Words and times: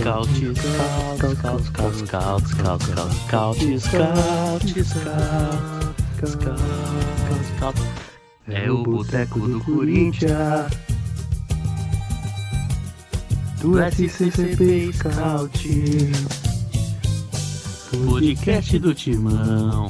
Scout, 0.00 0.26
scout, 0.28 1.36
scout, 1.36 1.62
scout, 1.62 1.62
scout, 1.66 2.42
scout, 2.48 2.80
scout, 2.80 3.20
scout, 3.20 3.58
scout, 4.40 5.18
scout, 6.24 6.58
scout. 7.44 7.76
É 8.48 8.70
o 8.70 8.82
boteco 8.82 9.40
do 9.40 9.60
Corinthians. 9.60 10.72
Do 13.60 13.78
SCCP 13.78 14.90
Scout. 14.94 15.68
Podcast 18.08 18.78
do 18.78 18.94
Timão. 18.94 19.88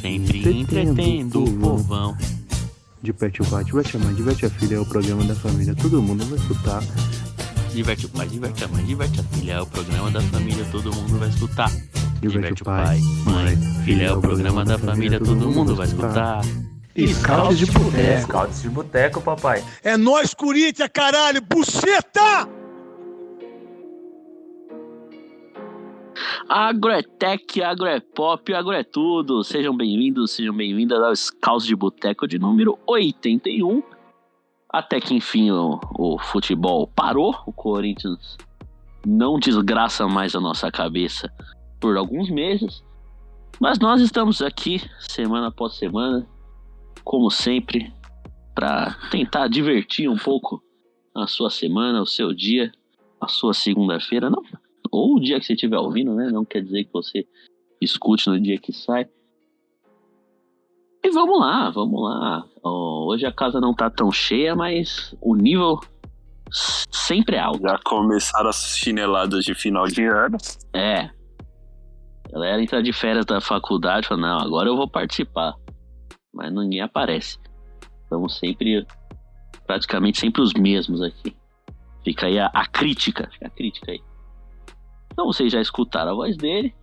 Sempre 0.00 0.60
entretendo 0.60 1.44
o 1.44 1.52
povão. 1.60 2.16
Diverte 3.00 3.42
o 3.42 3.44
pai, 3.44 3.62
diverte 3.62 3.96
a 3.96 4.00
mãe, 4.00 4.14
diverte 4.14 4.46
a 4.46 4.50
filha, 4.50 4.74
é 4.74 4.80
o 4.80 4.86
programa 4.86 5.22
da 5.22 5.36
família, 5.36 5.72
todo 5.76 6.02
mundo 6.02 6.24
vai 6.24 6.38
escutar. 6.38 6.82
Diverte 7.74 8.06
o 8.06 8.08
pai, 8.08 8.28
diverte 8.28 8.62
a 8.62 8.68
mãe, 8.68 8.84
diverte 8.84 9.18
a 9.18 9.24
filha. 9.24 9.52
É 9.54 9.60
o 9.60 9.66
programa 9.66 10.08
da 10.08 10.20
família, 10.20 10.64
todo 10.70 10.94
mundo 10.94 11.18
vai 11.18 11.28
escutar. 11.28 11.68
Diverte 12.20 12.62
o 12.62 12.64
pai, 12.64 13.00
mãe, 13.26 13.56
filha. 13.84 14.04
É 14.04 14.12
o 14.12 14.20
programa 14.20 14.64
da 14.64 14.78
família, 14.78 15.18
todo 15.18 15.50
mundo 15.50 15.74
vai 15.74 15.88
escutar. 15.88 16.40
Scouts 16.96 17.58
de 17.58 17.66
boteco. 17.66 18.22
Scouts 18.22 18.62
de 18.62 18.68
boteco, 18.68 19.20
papai. 19.20 19.64
É 19.82 19.96
nós, 19.96 20.32
Corinthians, 20.32 20.88
caralho! 20.92 21.42
Buceta! 21.42 22.48
Agro 26.48 26.92
é 26.92 27.02
tech, 27.02 27.60
agro 27.60 27.86
é 27.86 27.98
pop, 27.98 28.54
agro 28.54 28.70
é 28.70 28.84
tudo. 28.84 29.42
Sejam 29.42 29.76
bem-vindos, 29.76 30.30
sejam 30.30 30.54
bem-vindas 30.54 31.02
ao 31.02 31.16
Scouts 31.16 31.66
de 31.66 31.74
Boteco 31.74 32.28
de 32.28 32.38
número 32.38 32.78
81. 32.86 33.82
Até 34.74 35.00
que 35.00 35.14
enfim 35.14 35.52
o, 35.52 35.78
o 35.96 36.18
futebol 36.18 36.88
parou, 36.88 37.32
o 37.46 37.52
Corinthians 37.52 38.36
não 39.06 39.38
desgraça 39.38 40.08
mais 40.08 40.34
a 40.34 40.40
nossa 40.40 40.68
cabeça 40.68 41.32
por 41.78 41.96
alguns 41.96 42.28
meses. 42.28 42.82
Mas 43.60 43.78
nós 43.78 44.00
estamos 44.00 44.42
aqui, 44.42 44.80
semana 44.98 45.46
após 45.46 45.74
semana, 45.74 46.26
como 47.04 47.30
sempre, 47.30 47.92
para 48.52 48.98
tentar 49.12 49.46
divertir 49.46 50.10
um 50.10 50.16
pouco 50.16 50.60
a 51.14 51.28
sua 51.28 51.50
semana, 51.50 52.02
o 52.02 52.06
seu 52.06 52.34
dia, 52.34 52.72
a 53.20 53.28
sua 53.28 53.54
segunda-feira. 53.54 54.28
Não, 54.28 54.42
ou 54.90 55.14
o 55.14 55.20
dia 55.20 55.38
que 55.38 55.46
você 55.46 55.52
estiver 55.52 55.78
ouvindo, 55.78 56.16
né? 56.16 56.30
Não 56.32 56.44
quer 56.44 56.60
dizer 56.60 56.82
que 56.82 56.92
você 56.92 57.24
escute 57.80 58.28
no 58.28 58.40
dia 58.40 58.58
que 58.58 58.72
sai. 58.72 59.06
E 61.04 61.10
vamos 61.10 61.38
lá, 61.38 61.68
vamos 61.68 62.02
lá. 62.02 62.46
Oh, 62.62 63.08
hoje 63.10 63.26
a 63.26 63.32
casa 63.32 63.60
não 63.60 63.74
tá 63.74 63.90
tão 63.90 64.10
cheia, 64.10 64.56
mas 64.56 65.14
o 65.20 65.36
nível 65.36 65.78
sempre 66.50 67.36
é 67.36 67.40
alto. 67.40 67.60
Já 67.60 67.78
começaram 67.84 68.48
as 68.48 68.78
chineladas 68.78 69.44
de 69.44 69.54
final 69.54 69.86
de 69.86 70.02
ano. 70.02 70.38
É. 70.72 71.10
A 72.28 72.32
galera 72.32 72.62
entra 72.62 72.82
de 72.82 72.90
férias 72.90 73.26
da 73.26 73.38
faculdade 73.38 74.06
e 74.06 74.08
fala, 74.08 74.20
não, 74.22 74.38
agora 74.38 74.70
eu 74.70 74.76
vou 74.76 74.88
participar. 74.88 75.54
Mas 76.32 76.50
ninguém 76.50 76.80
aparece. 76.80 77.38
Estamos 78.04 78.38
sempre, 78.38 78.86
praticamente 79.66 80.18
sempre 80.18 80.40
os 80.40 80.54
mesmos 80.54 81.02
aqui. 81.02 81.36
Fica 82.02 82.26
aí 82.28 82.38
a, 82.38 82.46
a 82.46 82.66
crítica, 82.66 83.28
fica 83.30 83.46
a 83.46 83.50
crítica 83.50 83.92
aí. 83.92 84.00
Então 85.12 85.26
vocês 85.26 85.52
já 85.52 85.60
escutaram 85.60 86.12
a 86.12 86.14
voz 86.14 86.34
dele. 86.38 86.74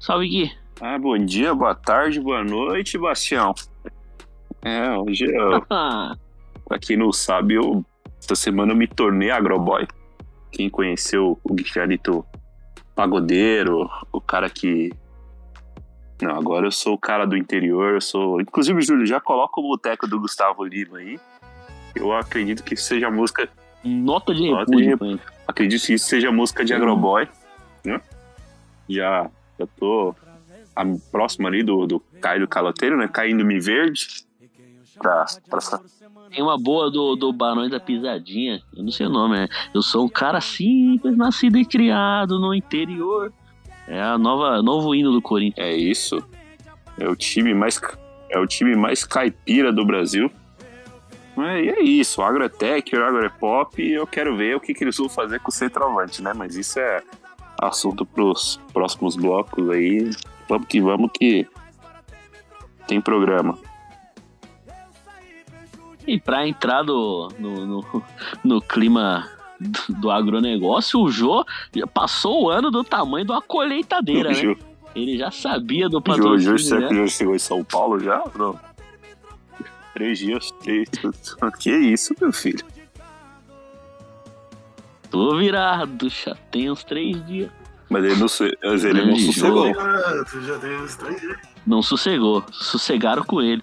Salve, 0.00 0.28
Gui. 0.28 0.59
Ah, 0.80 0.98
bom 0.98 1.18
dia, 1.18 1.54
boa 1.54 1.74
tarde, 1.74 2.18
boa 2.18 2.42
noite, 2.42 2.96
Bastião. 2.96 3.54
É, 4.62 4.90
hoje 4.96 5.26
eu. 5.26 5.60
pra 5.68 6.78
quem 6.80 6.96
não 6.96 7.12
sabe, 7.12 7.54
eu. 7.54 7.84
Essa 8.18 8.34
semana 8.34 8.72
eu 8.72 8.76
me 8.76 8.86
tornei 8.86 9.30
agroboy. 9.30 9.86
Quem 10.50 10.70
conheceu 10.70 11.38
o 11.44 11.54
Guilherito 11.54 12.24
Pagodeiro, 12.94 13.90
o 14.10 14.20
cara 14.22 14.48
que. 14.48 14.90
Não, 16.22 16.34
agora 16.34 16.66
eu 16.66 16.72
sou 16.72 16.94
o 16.94 16.98
cara 16.98 17.26
do 17.26 17.36
interior, 17.36 17.94
eu 17.94 18.00
sou. 18.00 18.40
Inclusive, 18.40 18.80
Júlio, 18.80 19.06
já 19.06 19.20
coloca 19.20 19.60
o 19.60 19.68
boteco 19.68 20.06
do 20.06 20.18
Gustavo 20.18 20.64
Lima 20.64 20.98
aí. 20.98 21.20
Eu 21.94 22.12
acredito 22.12 22.64
que 22.64 22.74
seja 22.74 23.08
a 23.08 23.10
música. 23.10 23.48
Nota 23.84 24.34
de 24.34 24.50
Nota 24.50 24.70
de 24.74 24.84
repúdio. 24.84 25.12
hein? 25.12 25.20
Acredito 25.46 25.84
que 25.84 25.94
isso 25.94 26.06
seja 26.06 26.28
a 26.28 26.32
música 26.32 26.64
de 26.64 26.72
agroboy. 26.72 27.28
Né? 27.84 28.00
Já, 28.88 29.30
já 29.58 29.66
tô 29.78 30.14
a- 30.82 31.10
próximo 31.10 31.46
ali 31.46 31.62
do, 31.62 31.86
do 31.86 32.00
Caio 32.20 32.40
do 32.40 32.48
Caloteiro, 32.48 32.96
né? 32.96 33.08
Caindo-me 33.08 33.60
verde. 33.60 34.06
Pra, 34.98 35.24
pra, 35.48 35.60
Tem 36.30 36.42
uma 36.42 36.58
boa 36.58 36.90
do, 36.90 37.16
do 37.16 37.32
Barões 37.32 37.70
da 37.70 37.80
Pisadinha. 37.80 38.60
Eu 38.76 38.82
não 38.84 38.90
sei 38.90 39.06
o 39.06 39.10
nome, 39.10 39.36
né? 39.36 39.48
Eu 39.72 39.80
sou 39.80 40.04
um 40.04 40.08
cara 40.08 40.40
simples, 40.40 41.16
nascido 41.16 41.56
e 41.58 41.64
criado 41.64 42.38
no 42.38 42.54
interior. 42.54 43.32
É 43.88 44.00
a 44.02 44.18
nova 44.18 44.62
novo 44.62 44.94
hino 44.94 45.10
do 45.10 45.22
Corinthians. 45.22 45.66
é 45.66 45.74
isso. 45.74 46.22
É 46.98 47.08
o 47.08 47.16
time 47.16 47.54
mais 47.54 47.80
é 48.28 48.38
o 48.38 48.46
time 48.46 48.76
mais 48.76 49.04
caipira 49.04 49.72
do 49.72 49.84
Brasil. 49.84 50.30
É, 51.38 51.64
e 51.64 51.68
é 51.70 51.82
isso, 51.82 52.20
o 52.20 52.24
agro 52.24 52.44
é 52.44 52.48
tech, 52.48 52.94
o 52.94 53.02
agro 53.02 53.24
é 53.24 53.28
pop, 53.30 53.80
e 53.82 53.92
eu 53.92 54.06
quero 54.06 54.36
ver 54.36 54.56
o 54.56 54.60
que, 54.60 54.74
que 54.74 54.84
eles 54.84 54.96
vão 54.98 55.08
fazer 55.08 55.40
com 55.40 55.48
o 55.48 55.52
centroavante, 55.52 56.20
né? 56.20 56.32
Mas 56.34 56.54
isso 56.54 56.78
é 56.78 57.02
assunto 57.58 58.04
pros 58.04 58.60
próximos 58.72 59.16
blocos 59.16 59.70
aí. 59.70 60.10
Vamos 60.50 60.66
que 60.66 60.80
vamos 60.80 61.10
que 61.16 61.46
tem 62.88 63.00
programa. 63.00 63.56
E 66.04 66.18
pra 66.18 66.44
entrar 66.44 66.82
do, 66.82 67.28
no, 67.38 67.66
no, 67.66 68.02
no 68.42 68.60
clima 68.60 69.30
do, 69.60 70.00
do 70.00 70.10
agronegócio, 70.10 70.98
o 70.98 71.08
Jô 71.08 71.44
já 71.72 71.86
passou 71.86 72.46
o 72.46 72.50
ano 72.50 72.68
do 72.68 72.82
tamanho 72.82 73.24
de 73.24 73.30
uma 73.30 73.40
colheitadeira, 73.40 74.30
né? 74.30 74.56
Ele 74.92 75.16
já 75.16 75.30
sabia 75.30 75.88
do 75.88 76.02
patrocínio, 76.02 76.58
Ju, 76.58 76.64
será 76.64 76.80
né? 76.80 76.88
que 76.88 76.96
já 76.96 77.06
chegou 77.06 77.36
em 77.36 77.38
São 77.38 77.62
Paulo 77.62 78.00
já? 78.00 78.20
Não. 78.36 78.58
Três 79.94 80.18
dias, 80.18 80.50
três. 80.62 80.88
Que 81.60 81.70
isso, 81.70 82.12
meu 82.20 82.32
filho? 82.32 82.64
Tô 85.08 85.36
virado, 85.36 86.08
já 86.08 86.34
tem 86.50 86.68
uns 86.68 86.82
três 86.82 87.24
dias. 87.24 87.59
Mas 87.90 88.04
ele 88.04 88.14
não, 88.14 88.26
mas 88.62 88.84
ele 88.84 89.04
não 89.04 89.16
sossegou. 89.16 89.66
Ah, 89.76 90.24
dias. 90.60 90.98
Não 91.66 91.82
sossegou, 91.82 92.44
sossegaram 92.52 93.24
com 93.24 93.42
ele. 93.42 93.62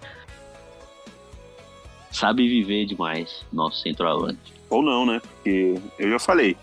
Sabe 2.12 2.48
viver 2.48 2.86
demais, 2.86 3.46
nosso 3.52 3.82
centroavante. 3.82 4.54
Ou 4.70 4.84
não, 4.84 5.06
né? 5.06 5.22
Porque 5.22 5.80
eu 5.98 6.10
já 6.10 6.20
falei. 6.20 6.58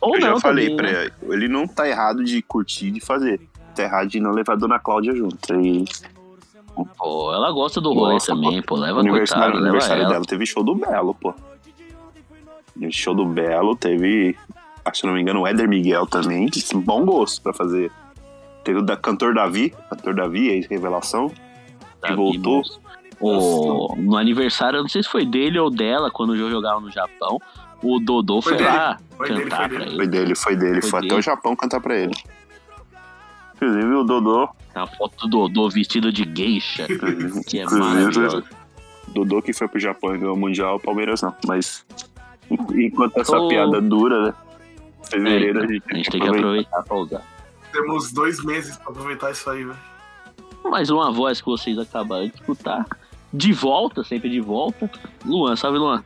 Ou 0.00 0.14
eu 0.14 0.20
não, 0.20 0.34
já 0.34 0.40
falei 0.40 0.70
também, 0.70 0.76
pra 0.76 0.92
né? 0.92 1.10
ele. 1.22 1.34
Ele 1.34 1.48
não 1.48 1.66
tá 1.66 1.88
errado 1.88 2.22
de 2.22 2.40
curtir, 2.42 2.92
de 2.92 3.00
fazer. 3.00 3.40
Tá 3.74 3.82
errado 3.82 4.08
de 4.08 4.20
não 4.20 4.30
levar 4.30 4.52
a 4.52 4.56
dona 4.56 4.78
Cláudia 4.78 5.14
junto. 5.14 5.36
E 5.60 5.84
Pô, 6.96 7.32
ela 7.32 7.50
gosta 7.50 7.80
do 7.80 7.92
rolê 7.92 8.18
também, 8.18 8.62
pô. 8.62 8.76
Leva 8.76 9.00
aniversário, 9.00 9.42
coitada, 9.44 9.64
leva 9.64 9.68
aniversário 9.68 10.02
ela. 10.02 10.12
dela 10.12 10.24
teve 10.24 10.46
show 10.46 10.62
do 10.62 10.74
Belo, 10.74 11.14
pô. 11.14 11.34
Show 12.90 13.14
do 13.14 13.26
Belo 13.26 13.76
teve, 13.76 14.36
acho 14.84 15.00
que 15.02 15.06
não 15.06 15.14
me 15.14 15.20
engano, 15.20 15.40
o 15.40 15.46
Éder 15.46 15.68
Miguel 15.68 16.06
também. 16.06 16.48
Bom 16.74 17.04
gosto 17.04 17.42
pra 17.42 17.52
fazer. 17.52 17.90
Teve 18.64 18.78
o 18.80 18.82
da 18.82 18.96
cantor 18.96 19.34
Davi, 19.34 19.74
cantor 19.88 20.14
Davi, 20.14 20.48
ex-revelação. 20.48 21.30
que 22.04 22.12
voltou. 22.14 22.62
O, 23.20 23.94
no 23.96 24.16
aniversário, 24.16 24.78
eu 24.78 24.82
não 24.82 24.88
sei 24.88 25.02
se 25.02 25.08
foi 25.08 25.26
dele 25.26 25.58
ou 25.58 25.70
dela, 25.70 26.10
quando 26.10 26.30
o 26.30 26.36
jogava 26.50 26.80
no 26.80 26.90
Japão, 26.90 27.38
o 27.82 27.98
Dodô 28.00 28.40
foi, 28.40 28.54
Foi 28.54 28.62
dele. 28.64 28.76
lá 28.76 28.98
Foi 29.16 29.28
dele, 29.28 29.42
cantar 29.42 29.56
foi 29.56 29.68
pra 29.68 29.78
dele. 29.78 29.90
ele. 29.90 29.96
Foi 29.96 30.06
dele, 30.06 30.34
foi 30.34 30.56
dele. 30.56 30.80
Foi 30.82 30.90
Foi, 30.90 31.00
dele. 31.00 31.12
até 31.12 31.18
o 31.18 31.22
Japão 31.22 31.56
cantar 31.56 31.80
pra 31.80 31.96
ele. 31.98 32.14
Inclusive 33.56 33.94
o 33.94 34.04
Dodô, 34.04 34.48
A 34.74 34.86
foto 34.86 35.28
do 35.28 35.48
Dodô 35.48 35.68
vestido 35.68 36.10
de 36.10 36.24
geisha, 36.34 36.86
que 37.46 37.58
é 37.60 37.64
maravilhoso. 37.66 38.42
Dodô 39.08 39.42
que 39.42 39.52
foi 39.52 39.68
pro 39.68 39.78
Japão 39.78 40.14
e 40.14 40.18
ganhou 40.18 40.34
o 40.34 40.38
Mundial, 40.38 40.76
o 40.76 40.80
Palmeiras 40.80 41.20
não. 41.20 41.34
Mas 41.46 41.84
enquanto 42.74 43.18
essa 43.18 43.38
Ô. 43.38 43.48
piada 43.48 43.80
dura, 43.82 44.26
né? 44.28 44.34
Fevereiro 45.10 45.60
É, 45.60 45.64
a 45.64 45.66
gente, 45.66 45.82
A 45.90 45.96
gente 45.96 46.10
tem 46.10 46.20
que 46.20 46.28
aproveitar 46.28 46.82
pra 46.82 46.96
usar. 46.96 47.22
Temos 47.72 48.12
dois 48.12 48.42
meses 48.44 48.76
pra 48.76 48.90
aproveitar 48.90 49.30
isso 49.30 49.48
aí, 49.50 49.64
velho. 49.64 49.78
Mais 50.64 50.90
uma 50.90 51.10
voz 51.10 51.40
que 51.40 51.46
vocês 51.46 51.78
acabaram 51.78 52.28
de 52.28 52.34
escutar. 52.34 52.84
De 53.32 53.52
volta, 53.52 54.04
sempre 54.04 54.28
de 54.28 54.40
volta. 54.40 54.90
Luan, 55.24 55.56
salve 55.56 55.78
Luan. 55.78 56.04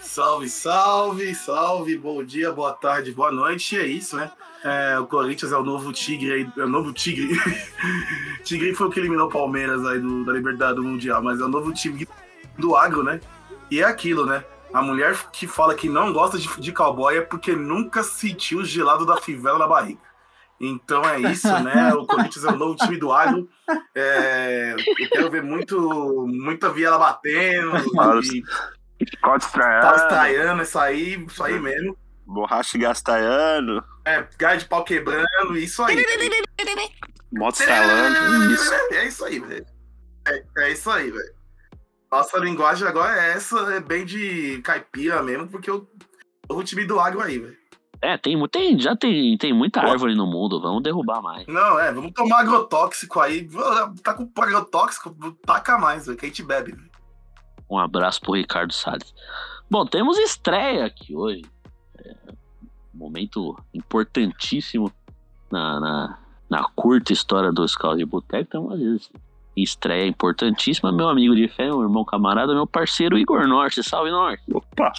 Salve, 0.00 0.48
salve, 0.48 1.34
salve, 1.34 1.96
bom 1.96 2.24
dia, 2.24 2.50
boa 2.50 2.72
tarde, 2.72 3.12
boa 3.12 3.30
noite. 3.30 3.76
E 3.76 3.78
é 3.78 3.86
isso, 3.86 4.16
né? 4.16 4.30
É, 4.64 4.98
o 4.98 5.06
Corinthians 5.06 5.52
é 5.52 5.56
o 5.56 5.62
novo 5.62 5.92
Tigre 5.92 6.32
aí, 6.32 6.48
é 6.56 6.64
o 6.64 6.68
novo 6.68 6.92
Tigre. 6.92 7.28
tigre 8.44 8.74
foi 8.74 8.88
o 8.88 8.90
que 8.90 9.00
eliminou 9.00 9.28
o 9.28 9.30
Palmeiras 9.30 9.84
aí 9.86 9.98
do, 9.98 10.24
da 10.24 10.32
Liberdade 10.32 10.76
do 10.76 10.82
Mundial, 10.82 11.22
mas 11.22 11.40
é 11.40 11.44
o 11.44 11.48
novo 11.48 11.72
time 11.72 12.06
do 12.58 12.76
agro, 12.76 13.02
né? 13.02 13.20
E 13.70 13.80
é 13.80 13.84
aquilo, 13.84 14.26
né? 14.26 14.44
A 14.72 14.82
mulher 14.82 15.16
que 15.32 15.46
fala 15.46 15.74
que 15.74 15.88
não 15.88 16.12
gosta 16.12 16.38
de, 16.38 16.48
de 16.60 16.72
cowboy 16.72 17.16
é 17.16 17.20
porque 17.22 17.54
nunca 17.56 18.02
sentiu 18.02 18.60
o 18.60 18.64
gelado 18.64 19.04
da 19.04 19.16
fivela 19.16 19.58
na 19.58 19.66
barriga. 19.66 20.00
Então 20.60 21.02
é 21.04 21.18
isso, 21.18 21.48
né? 21.60 21.94
O 21.94 22.06
Corinthians 22.06 22.44
é 22.44 22.48
o 22.48 22.56
novo 22.56 22.76
time 22.76 22.98
do 22.98 23.10
agro. 23.10 23.48
É, 23.94 24.74
eu 24.76 25.08
quero 25.08 25.30
ver 25.30 25.42
muito, 25.42 26.26
muita 26.28 26.70
viela 26.70 26.98
batendo. 26.98 27.72
Tá 29.22 29.36
estranhar. 29.36 29.94
estaiando, 29.96 30.62
isso 30.62 30.78
aí, 30.78 31.24
isso 31.26 31.42
aí 31.42 31.58
mesmo. 31.58 31.96
Borracha 32.26 32.76
gastaiano. 32.78 33.82
É, 34.04 34.26
gás 34.38 34.62
de 34.62 34.68
pau 34.68 34.84
quebrando, 34.84 35.56
isso 35.56 35.82
aí. 35.82 35.96
Moto 37.32 37.58
estralando. 37.58 38.52
Isso. 38.52 38.74
É 38.92 39.06
isso 39.06 39.24
aí, 39.24 39.40
velho. 39.40 39.66
É, 40.28 40.44
é 40.58 40.72
isso 40.72 40.90
aí, 40.90 41.10
velho. 41.10 41.39
Nossa 42.10 42.38
linguagem 42.38 42.86
agora 42.86 43.16
é 43.20 43.32
essa, 43.32 43.58
é 43.74 43.80
bem 43.80 44.04
de 44.04 44.60
caipira 44.62 45.22
mesmo, 45.22 45.48
porque 45.48 45.70
eu 45.70 45.88
o 46.48 46.64
time 46.64 46.84
do 46.84 46.98
agro 46.98 47.20
aí, 47.20 47.38
velho. 47.38 47.56
É, 48.02 48.16
tem, 48.16 48.48
tem, 48.48 48.78
já 48.78 48.96
tem, 48.96 49.36
tem 49.36 49.52
muita 49.52 49.80
árvore 49.80 50.14
no 50.14 50.26
mundo, 50.26 50.60
vamos 50.60 50.82
derrubar 50.82 51.20
mais. 51.20 51.46
Não, 51.46 51.78
é, 51.78 51.92
vamos 51.92 52.12
tomar 52.12 52.40
agrotóxico 52.40 53.20
aí. 53.20 53.46
Tá 54.02 54.14
com 54.14 54.30
agrotóxico, 54.40 55.14
taca 55.44 55.78
mais, 55.78 56.06
velho, 56.06 56.16
que 56.16 56.24
a 56.24 56.28
gente 56.28 56.42
bebe. 56.42 56.72
Véio. 56.72 56.90
Um 57.70 57.78
abraço 57.78 58.20
pro 58.20 58.32
Ricardo 58.32 58.72
Salles. 58.72 59.14
Bom, 59.70 59.84
temos 59.84 60.18
estreia 60.18 60.86
aqui 60.86 61.14
hoje. 61.14 61.44
É, 61.98 62.14
momento 62.92 63.56
importantíssimo 63.74 64.90
na, 65.50 65.78
na, 65.78 66.18
na, 66.48 66.64
curta 66.74 67.12
história 67.12 67.52
do 67.52 67.68
Scout 67.68 67.98
de 67.98 68.06
Boteco. 68.06 68.42
Então, 68.48 68.72
às 68.72 68.80
vezes, 68.80 69.12
estreia 69.62 70.06
importantíssima. 70.06 70.92
Meu 70.92 71.08
amigo 71.08 71.34
de 71.34 71.48
fé, 71.48 71.64
meu 71.64 71.82
irmão 71.82 72.04
camarada, 72.04 72.54
meu 72.54 72.66
parceiro 72.66 73.18
Igor 73.18 73.46
Norte. 73.46 73.82
Salve, 73.82 74.10
Norte. 74.10 74.42
Opa! 74.52 74.92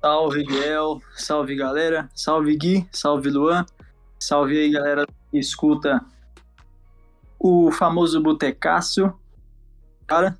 Salve, 0.00 0.44
Guel. 0.44 1.00
Salve, 1.14 1.56
galera. 1.56 2.08
Salve, 2.14 2.56
Gui. 2.56 2.86
Salve, 2.92 3.30
Luan. 3.30 3.64
Salve 4.18 4.58
aí, 4.58 4.70
galera 4.70 5.06
que 5.30 5.38
escuta 5.38 6.04
o 7.38 7.70
famoso 7.70 8.20
Botecaço. 8.20 9.12
Cara, 10.06 10.38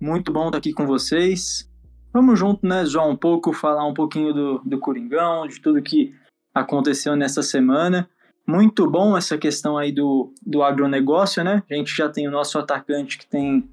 muito 0.00 0.32
bom 0.32 0.46
estar 0.46 0.58
aqui 0.58 0.72
com 0.72 0.86
vocês. 0.86 1.68
Vamos 2.12 2.38
junto, 2.38 2.66
né, 2.66 2.84
zoar 2.84 3.08
um 3.08 3.16
pouco, 3.16 3.52
falar 3.52 3.86
um 3.86 3.94
pouquinho 3.94 4.32
do, 4.32 4.58
do 4.64 4.78
Coringão, 4.78 5.46
de 5.46 5.60
tudo 5.60 5.82
que 5.82 6.12
aconteceu 6.54 7.14
nessa 7.14 7.42
semana. 7.42 8.08
Muito 8.50 8.90
bom 8.90 9.16
essa 9.16 9.38
questão 9.38 9.78
aí 9.78 9.92
do, 9.92 10.32
do 10.44 10.62
agronegócio, 10.62 11.44
né? 11.44 11.62
A 11.70 11.74
gente 11.74 11.94
já 11.94 12.08
tem 12.08 12.26
o 12.26 12.30
nosso 12.30 12.58
atacante 12.58 13.16
que 13.16 13.26
tem 13.26 13.68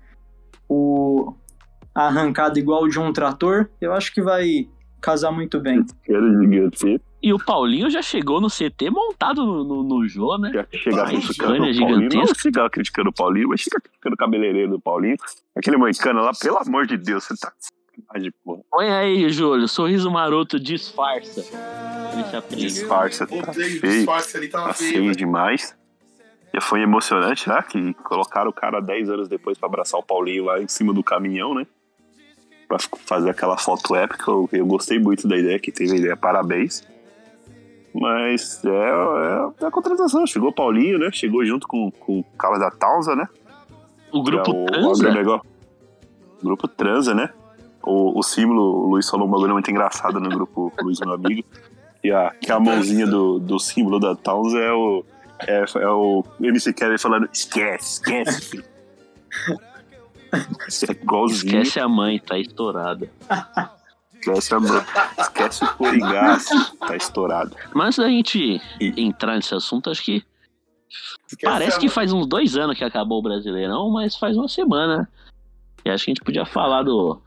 o 0.69 1.33
a 1.95 2.05
arrancada 2.07 2.59
igual 2.59 2.87
de 2.87 2.99
um 2.99 3.11
trator. 3.11 3.69
Eu 3.81 3.91
acho 3.91 4.13
que 4.13 4.21
vai 4.21 4.69
casar 5.01 5.31
muito 5.31 5.59
bem. 5.59 5.83
E 7.23 7.33
o 7.33 7.43
Paulinho 7.43 7.89
já 7.89 8.03
chegou 8.03 8.39
no 8.39 8.47
CT 8.49 8.91
montado 8.91 9.43
no, 9.43 9.63
no, 9.63 9.83
no 9.83 10.07
Jô, 10.07 10.37
né? 10.37 10.51
Já 10.53 10.67
chega 10.71 11.05
criticando 11.05 11.63
o 11.63 11.79
Paulinho. 11.79 12.09
Não 12.13 12.69
criticando 12.69 13.09
o 13.09 13.13
Paulinho, 13.13 13.49
mas 13.49 13.61
chega 13.61 13.81
criticando 13.81 14.13
o 14.13 14.17
cabeleireiro 14.17 14.71
do 14.73 14.79
Paulinho. 14.79 15.15
Aquele 15.55 15.77
moicano 15.77 16.21
lá, 16.21 16.31
pelo 16.39 16.57
amor 16.57 16.85
de 16.85 16.97
Deus, 16.97 17.23
você 17.23 17.35
tá 17.35 17.51
de 18.15 18.31
porra. 18.31 18.61
Põe 18.71 18.89
aí, 18.89 19.29
Júlio, 19.29 19.67
sorriso 19.67 20.09
maroto 20.09 20.59
disfarça. 20.59 21.43
Disfarça, 22.55 23.27
tá 23.27 23.53
feio. 23.53 23.81
Disfarça 23.81 24.37
ali, 24.37 24.47
tá 24.47 24.73
feio, 24.73 25.15
demais. 25.15 25.75
Já 26.53 26.61
foi 26.61 26.81
emocionante, 26.81 27.47
né? 27.49 27.61
Que 27.69 27.93
colocaram 27.95 28.49
o 28.49 28.53
cara 28.53 28.81
10 28.81 29.09
anos 29.09 29.27
depois 29.27 29.57
pra 29.57 29.67
abraçar 29.67 29.99
o 29.99 30.03
Paulinho 30.03 30.45
lá 30.45 30.61
em 30.61 30.67
cima 30.67 30.93
do 30.93 31.03
caminhão, 31.03 31.53
né? 31.53 31.67
Pra 32.67 32.77
fazer 32.79 33.29
aquela 33.29 33.57
foto 33.57 33.95
épica. 33.95 34.31
Eu, 34.31 34.49
eu 34.51 34.65
gostei 34.65 34.97
muito 34.97 35.27
da 35.27 35.37
ideia, 35.37 35.59
que 35.59 35.71
teve 35.71 35.93
a 35.93 35.97
ideia, 35.97 36.17
parabéns. 36.17 36.87
Mas 37.93 38.63
é, 38.63 38.69
é, 38.69 39.63
é, 39.63 39.67
a 39.67 39.71
contratação. 39.71 40.25
Chegou 40.25 40.49
o 40.49 40.53
Paulinho, 40.53 40.97
né? 40.97 41.09
Chegou 41.11 41.45
junto 41.45 41.67
com, 41.67 41.91
com 41.91 42.19
o 42.19 42.23
cara 42.37 42.57
da 42.57 42.71
Tausa, 42.71 43.15
né? 43.15 43.27
O 44.11 44.23
grupo 44.23 44.51
é 44.51 44.53
o, 44.53 44.65
Transa? 44.65 45.41
O 46.41 46.45
grupo 46.45 46.67
Transa, 46.67 47.13
né? 47.13 47.29
O, 47.87 48.19
o 48.19 48.21
símbolo, 48.23 48.61
o 48.61 48.89
Luiz 48.89 49.09
falou 49.09 49.25
um 49.27 49.31
bagulho 49.31 49.53
muito 49.53 49.71
engraçado 49.71 50.19
no 50.19 50.29
grupo 50.29 50.73
Luiz, 50.81 50.99
meu 50.99 51.13
amigo. 51.13 51.47
Que 52.01 52.11
a, 52.11 52.31
que 52.31 52.51
a 52.51 52.59
mãozinha 52.59 53.07
do, 53.07 53.39
do 53.39 53.57
símbolo 53.57 53.97
da 53.97 54.13
Towns 54.13 54.53
é 54.53 54.71
o, 54.71 55.05
é, 55.47 55.63
é 55.81 55.89
o 55.89 56.23
MC 56.39 56.73
Kevin 56.73 56.97
falando: 56.97 57.29
esquece, 57.31 57.93
esquece, 57.93 58.63
É 60.33 60.91
igualzinho. 60.91 61.61
Esquece 61.61 61.79
a 61.79 61.87
mãe, 61.87 62.19
tá 62.19 62.37
estourada. 62.37 63.09
Esquece 64.13 64.53
a 64.53 64.59
mãe. 64.59 64.83
Esquece 65.17 65.63
o 65.63 65.73
Coringás, 65.75 66.45
tá 66.79 66.95
estourado. 66.95 67.55
Mas 67.73 67.97
antes 67.97 67.99
da 67.99 68.09
gente 68.09 68.61
e... 68.81 69.01
entrar 69.01 69.35
nesse 69.35 69.55
assunto, 69.55 69.89
acho 69.89 70.03
que. 70.03 70.23
Esquece 71.25 71.51
parece 71.51 71.79
que 71.79 71.89
faz 71.89 72.11
uns 72.11 72.27
dois 72.27 72.57
anos 72.57 72.77
que 72.77 72.83
acabou 72.83 73.19
o 73.19 73.23
Brasileirão, 73.23 73.89
mas 73.89 74.17
faz 74.17 74.35
uma 74.35 74.49
semana. 74.49 75.09
E 75.85 75.89
acho 75.89 76.05
que 76.05 76.11
a 76.11 76.13
gente 76.13 76.23
podia 76.23 76.45
falar 76.45 76.83
do, 76.83 77.21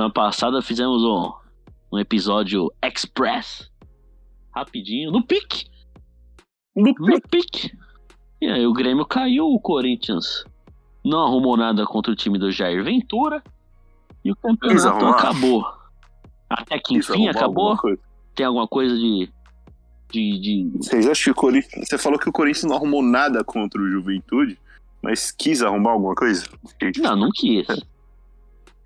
Semana 0.00 0.14
passada 0.14 0.62
fizemos 0.62 1.04
um, 1.04 1.30
um 1.92 1.98
episódio 1.98 2.72
express. 2.82 3.70
Rapidinho. 4.50 5.10
No 5.10 5.22
pique. 5.22 5.66
No, 6.74 6.94
no 6.98 7.20
pique. 7.20 7.70
E 8.40 8.48
aí 8.48 8.66
o 8.66 8.72
Grêmio 8.72 9.04
caiu, 9.04 9.44
o 9.48 9.60
Corinthians 9.60 10.46
não 11.04 11.20
arrumou 11.26 11.54
nada 11.54 11.84
contra 11.84 12.10
o 12.10 12.16
time 12.16 12.38
do 12.38 12.50
Jair 12.50 12.82
Ventura. 12.82 13.42
E 14.24 14.32
o 14.32 14.36
campeonato 14.36 15.04
acabou. 15.04 15.66
Até 16.48 16.78
que 16.78 16.96
enfim 16.96 17.28
acabou. 17.28 17.72
Alguma 17.72 17.98
Tem 18.34 18.46
alguma 18.46 18.66
coisa 18.66 18.96
de. 18.96 19.28
De, 20.10 20.40
de... 20.40 20.70
Vocês 20.78 21.06
acham 21.06 21.24
que 21.24 21.30
o 21.30 21.34
Corinthians. 21.34 21.86
Você 21.86 21.98
falou 21.98 22.18
que 22.18 22.28
o 22.28 22.32
Corinthians 22.32 22.64
não 22.64 22.76
arrumou 22.76 23.02
nada 23.02 23.44
contra 23.44 23.78
o 23.78 23.86
Juventude, 23.86 24.58
mas 25.02 25.30
quis 25.30 25.60
arrumar 25.60 25.90
alguma 25.90 26.14
coisa? 26.14 26.46
Não, 27.02 27.16
não 27.16 27.30
quis. 27.34 27.66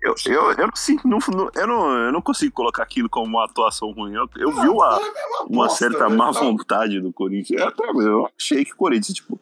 Eu, 0.05 0.13
eu, 0.27 0.51
eu, 0.51 0.69
não, 1.03 1.17
não, 1.33 1.51
eu, 1.55 1.67
não, 1.67 1.97
eu 1.97 2.11
não 2.11 2.21
consigo 2.21 2.53
colocar 2.53 2.83
aquilo 2.83 3.09
como 3.09 3.25
uma 3.25 3.45
atuação 3.45 3.91
ruim. 3.91 4.13
Eu, 4.13 4.29
eu 4.37 4.51
vi 4.51 4.67
uma, 4.67 4.99
uma 5.49 5.67
certa 5.67 6.07
né? 6.07 6.15
má 6.15 6.29
vontade 6.29 7.01
do 7.01 7.11
Corinthians. 7.11 7.59
Eu, 7.59 7.67
até, 7.67 7.89
eu 7.89 8.29
achei 8.37 8.63
que 8.63 8.73
o 8.73 8.77
Corinthians, 8.77 9.15
tipo, 9.15 9.41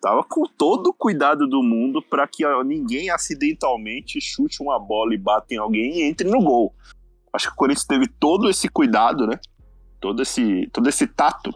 tava 0.00 0.24
com 0.24 0.42
todo 0.58 0.88
o 0.88 0.92
cuidado 0.92 1.46
do 1.46 1.62
mundo 1.62 2.02
para 2.02 2.26
que 2.26 2.44
ninguém 2.64 3.08
acidentalmente 3.08 4.20
chute 4.20 4.60
uma 4.60 4.80
bola 4.80 5.14
e 5.14 5.18
bata 5.18 5.54
em 5.54 5.58
alguém 5.58 6.00
e 6.00 6.02
entre 6.02 6.28
no 6.28 6.42
gol. 6.42 6.74
Acho 7.32 7.46
que 7.46 7.52
o 7.52 7.56
Corinthians 7.56 7.86
teve 7.86 8.08
todo 8.08 8.50
esse 8.50 8.68
cuidado, 8.68 9.28
né? 9.28 9.38
Todo 10.00 10.22
esse, 10.22 10.68
todo 10.72 10.88
esse 10.88 11.06
tato. 11.06 11.54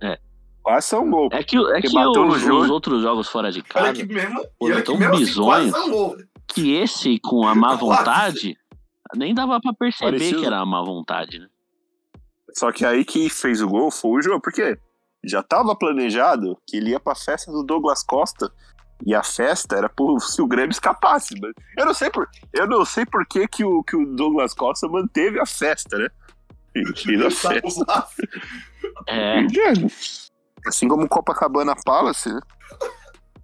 É. 0.00 0.18
Quase 0.62 0.96
um 0.96 1.10
gol. 1.10 1.28
É 1.30 1.42
que, 1.42 1.58
é 1.58 1.80
que 1.82 1.88
os, 1.88 2.42
os, 2.46 2.70
outros 2.70 3.02
jogos 3.02 3.28
fora 3.28 3.52
de 3.52 3.62
casa 3.62 3.92
foram 4.58 4.82
tão 4.82 4.96
bizonhos. 5.10 5.74
Que 6.52 6.74
esse, 6.76 7.18
com 7.20 7.46
a 7.46 7.54
má 7.54 7.74
vontade, 7.74 8.58
nem 9.14 9.34
dava 9.34 9.60
para 9.60 9.72
perceber 9.72 10.12
Parecia... 10.12 10.38
que 10.38 10.46
era 10.46 10.58
a 10.58 10.66
má 10.66 10.82
vontade, 10.82 11.38
né? 11.38 11.48
Só 12.56 12.72
que 12.72 12.84
aí 12.84 13.04
que 13.04 13.28
fez 13.30 13.60
o 13.60 13.68
gol 13.68 13.90
foi 13.90 14.18
o 14.18 14.22
João, 14.22 14.40
porque 14.40 14.78
já 15.24 15.42
tava 15.42 15.76
planejado 15.76 16.58
que 16.66 16.76
ele 16.76 16.90
ia 16.90 17.00
pra 17.00 17.14
festa 17.14 17.52
do 17.52 17.62
Douglas 17.62 18.02
Costa 18.02 18.52
e 19.06 19.14
a 19.14 19.22
festa 19.22 19.76
era 19.76 19.88
por, 19.88 20.20
se 20.20 20.42
o 20.42 20.46
Grêmio 20.46 20.70
escapasse. 20.70 21.34
Mas 21.40 21.52
eu 21.76 21.86
não 21.86 21.94
sei 21.94 22.10
por, 22.10 22.28
eu 22.52 22.66
não 22.66 22.84
sei 22.84 23.06
por 23.06 23.26
que, 23.26 23.46
que, 23.46 23.64
o, 23.64 23.82
que 23.82 23.96
o 23.96 24.04
Douglas 24.14 24.54
Costa 24.54 24.88
manteve 24.88 25.40
a 25.40 25.46
festa, 25.46 25.96
né? 25.96 26.08
Fez 26.96 27.20
a 27.22 27.30
festa. 27.30 28.06
É. 29.06 29.40
Assim 30.66 30.88
como 30.88 31.04
o 31.04 31.08
Copacabana 31.08 31.74
Palace, 31.84 32.32
né? 32.32 32.40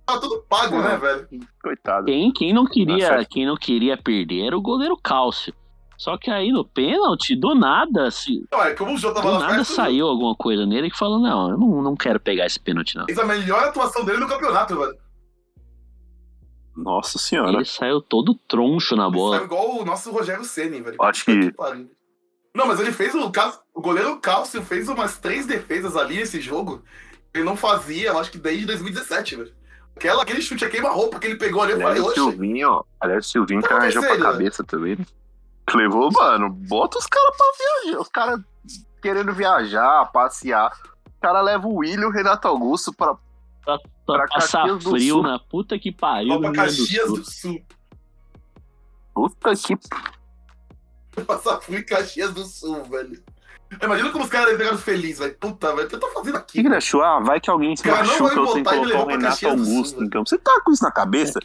Tá 0.06 0.18
tudo 0.20 0.42
pago, 0.48 0.80
né, 0.80 0.96
velho? 0.96 1.28
Coitado. 1.62 2.06
Quem, 2.06 2.32
quem, 2.32 2.52
não 2.52 2.64
queria, 2.64 3.24
quem 3.24 3.44
não 3.44 3.56
queria 3.56 3.96
perder 3.96 4.46
era 4.46 4.56
o 4.56 4.62
goleiro 4.62 4.96
Cálcio. 4.96 5.52
Só 5.98 6.16
que 6.18 6.30
aí 6.30 6.52
no 6.52 6.64
pênalti, 6.64 7.34
do 7.34 7.54
nada, 7.54 8.10
se, 8.10 8.46
não, 8.52 8.62
é, 8.62 8.74
como 8.74 8.94
o 8.94 8.98
Jô 8.98 9.12
tava 9.12 9.32
do 9.32 9.38
nada 9.38 9.64
saiu 9.64 10.06
alguma 10.06 10.34
coisa 10.34 10.66
nele 10.66 10.90
que 10.90 10.98
falou, 10.98 11.18
não, 11.18 11.50
eu 11.50 11.58
não, 11.58 11.82
não 11.82 11.96
quero 11.96 12.20
pegar 12.20 12.44
esse 12.44 12.60
pênalti, 12.60 12.96
não. 12.96 13.06
Fez 13.06 13.18
a 13.18 13.24
melhor 13.24 13.64
atuação 13.64 14.04
dele 14.04 14.18
no 14.18 14.28
campeonato, 14.28 14.78
velho. 14.78 14.96
Nossa 16.76 17.18
senhora. 17.18 17.52
Ele 17.52 17.64
saiu 17.64 18.02
todo 18.02 18.34
troncho 18.34 18.94
na 18.94 19.08
bola. 19.08 19.36
Saiu 19.36 19.46
igual 19.46 19.80
o 19.80 19.84
nosso 19.86 20.10
Rogério 20.10 20.44
Ceni, 20.44 20.82
velho. 20.82 20.96
Acho 21.00 21.24
que... 21.24 21.54
Não, 22.54 22.66
mas 22.66 22.78
ele 22.78 22.92
fez 22.92 23.14
o... 23.14 23.32
O 23.74 23.80
goleiro 23.80 24.18
Cálcio 24.18 24.62
fez 24.62 24.88
umas 24.88 25.18
três 25.18 25.46
defesas 25.46 25.96
ali 25.96 26.16
nesse 26.16 26.40
jogo. 26.40 26.82
Ele 27.32 27.44
não 27.44 27.56
fazia, 27.56 28.08
eu 28.08 28.18
acho 28.18 28.30
que 28.30 28.38
desde 28.38 28.66
2017, 28.66 29.36
velho. 29.36 29.52
Aquela, 29.96 30.22
aquele 30.22 30.42
chute 30.42 30.64
a 30.64 30.70
queima-roupa 30.70 31.18
que 31.18 31.26
ele 31.26 31.36
pegou 31.36 31.62
ali, 31.62 31.72
eu 31.72 31.80
falei, 31.80 32.02
o 32.02 32.12
Silvinho, 32.12 32.68
ó. 32.68 32.84
Aliás, 33.00 33.26
o 33.26 33.28
Silvinho 33.30 33.62
que 33.62 33.72
arranjou 33.72 34.02
pra 34.02 34.18
cabeça 34.18 34.62
também. 34.62 34.98
Levou, 35.74 36.12
mano, 36.12 36.50
bota 36.50 36.98
os 36.98 37.06
caras 37.06 37.36
pra 37.36 37.46
viajar. 37.58 38.00
Os 38.00 38.08
caras 38.08 38.40
querendo 39.00 39.32
viajar, 39.32 40.04
passear. 40.12 40.70
O 41.06 41.20
cara 41.20 41.40
leva 41.40 41.66
o 41.66 41.76
William 41.76 42.02
e 42.02 42.06
o 42.06 42.10
Renato 42.10 42.46
Augusto 42.46 42.92
pra. 42.92 43.14
Pra, 43.64 43.78
pra, 43.78 44.18
pra 44.18 44.26
passar 44.28 44.68
frio 44.80 45.22
na 45.22 45.38
puta 45.38 45.78
que 45.78 45.90
pariu. 45.90 46.38
Pra 46.40 46.52
Caxias 46.52 47.08
do 47.08 47.16
Sul. 47.16 47.18
do 47.18 47.30
Sul. 47.30 47.62
Puta 49.14 49.52
que. 49.56 51.24
Passar 51.24 51.60
frio 51.62 51.78
em 51.78 51.84
Caxias 51.84 52.32
do 52.32 52.44
Sul, 52.44 52.84
velho. 52.84 53.22
Imagina 53.82 54.10
como 54.10 54.24
os 54.24 54.30
caras 54.30 54.56
pegaram 54.56 54.78
feliz, 54.78 55.18
velho. 55.18 55.36
Puta, 55.38 55.74
velho, 55.74 55.86
o 55.86 55.88
que 55.88 55.94
eu 55.96 56.00
tô 56.00 56.08
fazendo 56.10 56.36
aqui? 56.36 56.58
O 56.58 56.62
que 56.62 56.68
ele 56.68 56.76
achou? 56.76 57.02
Ah, 57.02 57.20
vai 57.20 57.40
que 57.40 57.50
alguém 57.50 57.74
se 57.76 57.86
machuca 57.86 58.40
ou 58.40 58.52
tem 58.54 58.62
que 58.62 58.70
colocar 58.70 58.98
o 58.98 59.06
Renato 59.06 59.48
Augusto 59.48 60.02
em 60.02 60.08
campo. 60.08 60.28
Você 60.28 60.38
tá 60.38 60.60
com 60.64 60.72
isso 60.72 60.84
na 60.84 60.92
cabeça? 60.92 61.40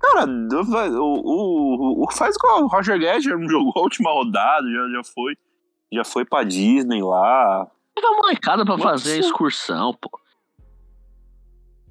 Cara, 0.00 0.26
o, 0.26 1.02
o, 1.02 2.04
o, 2.04 2.12
faz 2.12 2.36
igual 2.36 2.62
o 2.62 2.66
Roger 2.68 2.98
Guedes, 2.98 3.26
não 3.26 3.48
jogou 3.48 3.72
a 3.76 3.80
última 3.80 4.10
rodada, 4.12 4.66
já, 4.70 4.96
já 4.96 5.04
foi. 5.04 5.36
já 5.92 6.04
foi 6.04 6.24
pra 6.24 6.44
Disney 6.44 7.02
lá. 7.02 7.66
Leva 7.96 8.08
a 8.08 8.16
molecada 8.16 8.64
pra 8.64 8.76
Não 8.76 8.82
fazer 8.82 9.18
excursão, 9.18 9.92
pô. 10.00 10.08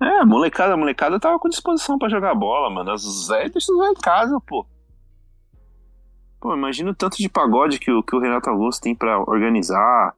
É, 0.01 0.19
a 0.19 0.25
molecada, 0.25 0.73
a 0.73 0.77
molecada 0.77 1.19
tava 1.19 1.37
com 1.39 1.49
disposição 1.49 1.97
pra 1.97 2.09
jogar 2.09 2.33
bola, 2.35 2.69
mano. 2.69 2.93
Os 2.93 3.27
velhos 3.27 3.51
deixam 3.51 3.75
os 3.75 3.81
velhos 3.81 3.97
em 3.97 4.01
casa, 4.01 4.39
pô. 4.47 4.65
Pô, 6.39 6.53
imagina 6.53 6.91
o 6.91 6.95
tanto 6.95 7.17
de 7.17 7.27
pagode 7.29 7.79
que 7.79 7.91
o, 7.91 8.03
que 8.03 8.15
o 8.15 8.19
Renato 8.19 8.49
Augusto 8.49 8.81
tem 8.83 8.95
pra 8.95 9.19
organizar. 9.19 10.13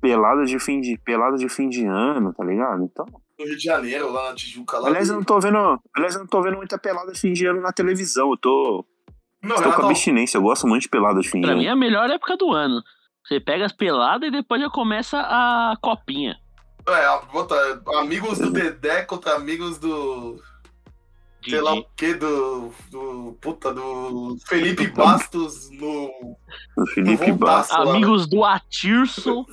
Pelada 0.00 0.44
de 0.44 0.58
fim 0.58 0.80
de, 0.80 0.98
pelada 0.98 1.36
de 1.36 1.48
fim 1.48 1.68
de 1.68 1.86
ano, 1.86 2.32
tá 2.34 2.44
ligado? 2.44 2.82
Então, 2.82 3.06
No 3.38 3.44
Rio 3.46 3.56
de 3.56 3.62
Janeiro, 3.62 4.10
lá 4.10 4.30
na 4.30 4.34
Tijuca. 4.34 4.78
Lá 4.78 4.88
aliás, 4.88 5.08
eu 5.08 5.14
não 5.14 5.22
tô 5.22 5.38
vendo, 5.38 5.80
aliás, 5.96 6.14
eu 6.14 6.20
não 6.20 6.26
tô 6.26 6.42
vendo 6.42 6.56
muita 6.56 6.76
pelada 6.76 7.12
de 7.12 7.20
fim 7.20 7.32
de 7.32 7.46
ano 7.46 7.60
na 7.60 7.72
televisão. 7.72 8.30
Eu 8.30 8.36
tô, 8.36 8.84
Não, 9.42 9.54
estou 9.54 9.72
com 9.72 9.86
abstinência, 9.86 10.38
eu 10.38 10.42
gosto 10.42 10.66
muito 10.66 10.82
de 10.82 10.88
pelada 10.88 11.20
de 11.20 11.28
fim 11.30 11.38
de 11.40 11.46
Pra 11.46 11.52
ano. 11.52 11.60
mim 11.60 11.66
é 11.68 11.70
a 11.70 11.76
melhor 11.76 12.10
época 12.10 12.36
do 12.36 12.50
ano. 12.50 12.82
Você 13.24 13.38
pega 13.38 13.64
as 13.64 13.72
peladas 13.72 14.26
e 14.28 14.32
depois 14.32 14.60
já 14.60 14.68
começa 14.68 15.20
a 15.20 15.76
copinha. 15.80 16.36
é, 16.88 17.26
bota, 17.32 17.54
amigos 18.00 18.38
do 18.40 18.50
Dedé 18.50 19.02
contra 19.02 19.36
amigos 19.36 19.78
do. 19.78 20.42
De, 21.42 21.50
sei 21.50 21.60
lá 21.60 21.72
de- 21.72 21.80
o 21.80 21.86
que, 21.96 22.14
do. 22.14 22.70
do. 22.90 23.36
Puta, 23.40 23.72
do 23.74 24.36
Felipe 24.46 24.86
Bastos 24.88 25.68
no. 25.70 26.36
O 26.76 26.86
Felipe 26.94 27.26
no 27.30 27.36
Bastos. 27.36 27.76
Amigos 27.76 28.26
do 28.28 28.44
Atirson 28.44 29.44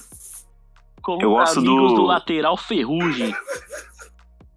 contra 1.02 1.26
Eu 1.26 1.32
gosto 1.32 1.60
amigos 1.60 1.92
do- 1.92 1.96
do 1.96 2.02
lateral 2.04 2.56
Ferrugem. 2.58 3.34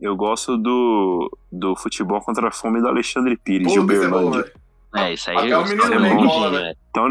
Eu 0.01 0.17
gosto 0.17 0.59
do, 0.59 1.31
do 1.51 1.77
futebol 1.77 2.21
contra 2.21 2.49
a 2.49 2.51
fome 2.51 2.81
do 2.81 2.89
Alexandre 2.89 3.37
Pires, 3.37 3.69
de 3.69 3.75
é 3.75 3.77
bom, 3.79 3.85
Uberlândia. 3.85 4.53
É, 4.97 5.13
isso 5.15 5.31
aí 5.31 5.37
Até 5.37 5.57
o 5.57 5.63
os 5.63 5.69
menino 5.71 5.89
caras 5.89 6.03
Ney 6.03 6.15
vão 6.15 6.27
bola, 6.27 6.51
de, 6.51 6.57
velho. 6.57 6.67
né? 6.67 6.75
Então, 6.91 7.09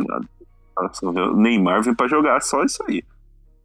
nossa, 0.78 1.06
o 1.08 1.36
Neymar 1.38 1.82
vem 1.84 1.96
pra 1.96 2.08
jogar 2.10 2.42
só 2.42 2.64
isso 2.66 2.84
aí. 2.88 3.02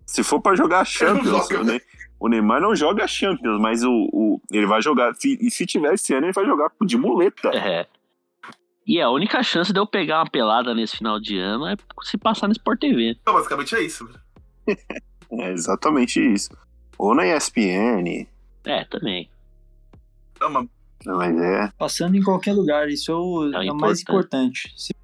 Se 0.07 0.23
for 0.23 0.41
pra 0.41 0.55
jogar 0.55 0.85
Champions, 0.87 1.27
joga. 1.49 1.61
o, 1.61 1.65
Ney- 1.65 1.83
o 2.19 2.29
Neymar 2.29 2.61
não 2.61 2.75
joga 2.75 3.07
Champions, 3.07 3.61
mas 3.61 3.83
o, 3.83 3.91
o- 4.13 4.41
ele 4.51 4.67
vai 4.67 4.81
jogar. 4.83 5.13
E 5.25 5.51
se 5.51 5.67
tiver 5.67 5.95
esse 5.95 6.15
ano, 6.15 6.27
ele 6.27 6.33
vai 6.33 6.45
jogar 6.47 6.71
de 6.83 6.97
muleta. 6.97 7.49
É. 7.51 7.87
E 8.87 9.01
a 9.01 9.11
única 9.11 9.43
chance 9.43 9.73
de 9.73 9.79
eu 9.81 9.87
pegar 9.87 10.21
uma 10.21 10.31
pelada 10.31 10.73
nesse 10.75 10.97
final 10.97 11.19
de 11.19 11.39
ano 11.39 11.67
é 11.67 11.77
se 12.03 12.17
passar 12.17 12.47
no 12.47 12.53
Sport 12.53 12.79
TV. 12.81 13.17
Não, 13.27 13.35
basicamente 13.35 13.75
é 13.75 13.83
isso. 13.83 14.09
É 15.29 15.51
exatamente 15.51 16.21
isso. 16.21 16.51
Ou 16.97 17.13
na 17.13 17.27
ESPN. 17.27 18.29
É, 18.65 18.85
também. 18.85 19.29
Não, 20.41 20.49
mas 20.51 20.69
Mas 21.05 21.37
é. 21.41 21.73
Passando 21.77 22.17
em 22.17 22.23
qualquer 22.23 22.53
lugar, 22.53 22.89
isso 22.89 23.11
é 23.11 23.15
o, 23.17 23.53
É 23.61 23.67
é 23.67 23.73
o 23.73 23.75
mais 23.77 24.01
importante. 24.03 24.73
Se- 24.77 24.95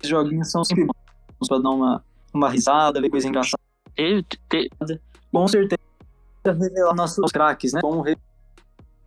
Esses 0.00 0.08
joguinhos 0.08 0.50
são 0.50 0.64
sempre 0.64 0.86
bons 0.86 1.46
pra 1.48 1.58
dar 1.58 1.68
uma, 1.70 2.02
uma 2.32 2.48
risada, 2.48 2.98
ver 3.02 3.10
coisa 3.10 3.28
engraçada. 3.28 3.62
Teve, 3.94 4.22
te- 4.22 4.70
Com 5.30 5.46
certeza, 5.46 5.78
revelar 6.52 6.94
nossos 6.94 7.30
craques, 7.32 7.72
né? 7.72 7.80
Como 7.80 8.02
o 8.02 8.16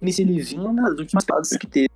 MC 0.02 0.24
Livinho 0.24 0.72
nas 0.74 0.98
últimas 0.98 1.26
peladas 1.26 1.50
que 1.50 1.68
teve. 1.68 1.90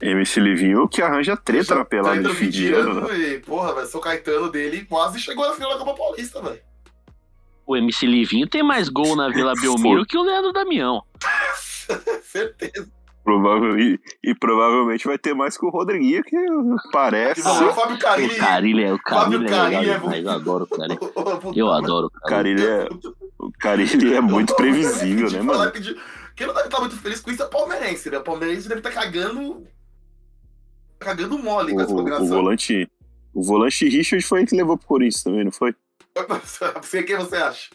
MC 0.00 0.40
Livinho 0.40 0.86
que 0.88 1.00
arranja 1.00 1.36
treta 1.36 1.74
na 1.74 1.84
pelada 1.84 2.22
de 2.22 2.34
fim 2.34 2.48
de 2.50 2.72
ano. 2.72 3.12
e, 3.14 3.38
porra, 3.40 3.74
velho, 3.74 3.86
São 3.86 4.00
Caetano 4.00 4.50
dele 4.50 4.84
quase 4.84 5.18
chegou 5.18 5.46
na 5.46 5.54
final 5.54 5.70
da 5.78 5.78
Copa 5.84 5.94
Paulista, 5.96 6.42
velho. 6.42 6.60
o 7.66 7.76
MC 7.76 8.06
Livinho 8.06 8.46
tem 8.46 8.62
mais 8.62 8.88
gol 8.88 9.16
na 9.16 9.28
Vila 9.30 9.54
Belmiro 9.60 10.04
que 10.04 10.18
o 10.18 10.22
Leandro 10.22 10.52
Damião. 10.52 11.02
Certeza. 12.22 12.90
Provável, 13.24 13.76
e, 13.76 13.98
e 14.22 14.34
provavelmente 14.36 15.04
vai 15.04 15.18
ter 15.18 15.34
mais 15.34 15.58
que 15.58 15.66
o 15.66 15.68
Rodriguinho, 15.70 16.22
que 16.22 16.36
parece. 16.92 17.40
E 17.40 17.64
o 17.64 17.72
Fábio 17.72 17.98
Carilli. 17.98 18.34
O 18.34 18.38
Carilli 18.38 18.84
é, 18.84 18.92
o 18.92 18.98
Fábio 18.98 19.44
Carilli 19.46 19.90
é 19.90 19.98
Carilli 19.98 20.14
é 20.14 20.22
eu 20.22 20.30
adoro 20.30 20.64
o 20.64 20.68
Carilli. 20.68 20.98
Eu 21.56 21.72
adoro 21.72 22.06
o 22.06 22.08
O 22.08 22.20
Carilli. 22.28 22.62
Carilli 22.62 22.86
é, 22.86 22.88
o 23.66 23.70
Carilli 23.88 24.14
é 24.14 24.20
muito 24.20 24.54
previsível, 24.54 25.30
né, 25.30 25.42
mano? 25.42 25.72
que 25.72 25.80
de- 25.80 25.96
Quem 26.34 26.46
não 26.46 26.54
deve 26.54 26.66
estar 26.68 26.80
muito 26.80 26.96
feliz 26.96 27.20
com 27.20 27.30
isso 27.30 27.42
é 27.42 27.46
o 27.46 27.50
palmeirense, 27.50 28.10
né? 28.10 28.18
O 28.18 28.22
palmeirense 28.22 28.68
deve 28.68 28.80
estar 28.80 28.92
cagando. 28.92 29.66
cagando 30.98 31.38
mole 31.38 31.72
com 31.72 31.80
essa 31.80 31.92
O, 31.92 32.26
volante. 32.26 32.90
O 33.34 33.42
volante 33.42 33.88
Richard 33.88 34.24
foi 34.24 34.40
ele 34.40 34.48
que 34.48 34.56
levou 34.56 34.76
pro 34.78 34.86
Corinthians 34.86 35.22
também, 35.22 35.44
não 35.44 35.52
foi? 35.52 35.74
Você 36.82 37.02
quem 37.02 37.16
você 37.16 37.36
acha? 37.36 37.70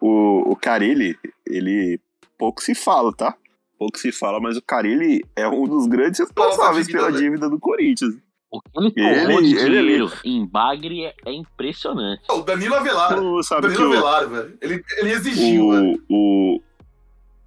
O, 0.00 0.52
o 0.52 0.56
Carilli, 0.56 1.18
ele 1.46 2.00
pouco 2.38 2.62
se 2.62 2.74
fala, 2.74 3.12
tá? 3.14 3.34
Pouco 3.78 3.98
se 3.98 4.12
fala, 4.12 4.40
mas 4.40 4.56
o 4.56 4.62
Carilli 4.62 5.24
é 5.36 5.46
um 5.48 5.66
dos 5.66 5.86
grandes 5.86 6.20
responsáveis 6.20 6.86
pela 6.86 7.10
dívida 7.12 7.48
do 7.48 7.58
Corinthians. 7.58 8.14
O 8.56 8.60
que 8.60 8.70
ele 8.78 8.92
Ele- 8.96 9.26
tomou 9.26 9.42
de 9.42 9.56
ele- 9.56 9.80
dinheiro 9.82 10.12
em 10.24 10.46
Bagre 10.46 11.04
é, 11.06 11.14
é 11.26 11.32
impressionante. 11.32 12.22
O 12.30 12.42
Danilo 12.42 12.74
Avelar. 12.76 13.18
O 13.18 13.42
sabe 13.42 13.68
que 13.68 13.74
Danilo 13.74 13.90
o, 13.90 14.06
Avelar, 14.06 14.28
velho. 14.28 14.58
Ele, 14.60 14.84
ele 14.98 15.10
exigiu, 15.12 15.70
velho. 15.72 16.02
o, 16.08 16.60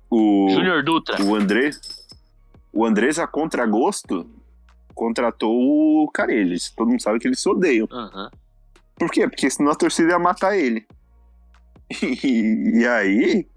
o, 0.09 0.45
o, 0.45 0.49
Júnior 0.49 0.83
Dutra. 0.83 1.23
o 1.23 1.33
André, 1.35 1.69
o 2.73 2.85
Andrés, 2.85 3.17
a 3.19 3.25
contragosto, 3.25 4.29
contratou 4.93 5.53
o 6.03 6.09
Carilli. 6.11 6.57
Todo 6.75 6.89
mundo 6.89 7.01
sabe 7.01 7.19
que 7.19 7.27
eles 7.27 7.39
se 7.39 7.47
odeiam. 7.47 7.87
Aham. 7.91 8.29
Por 8.95 9.09
quê? 9.11 9.27
Porque 9.29 9.49
senão 9.49 9.71
a 9.71 9.75
torcida 9.75 10.09
ia 10.11 10.19
matar 10.19 10.57
ele. 10.57 10.85
E, 12.23 12.79
e 12.81 12.85
aí, 12.87 13.47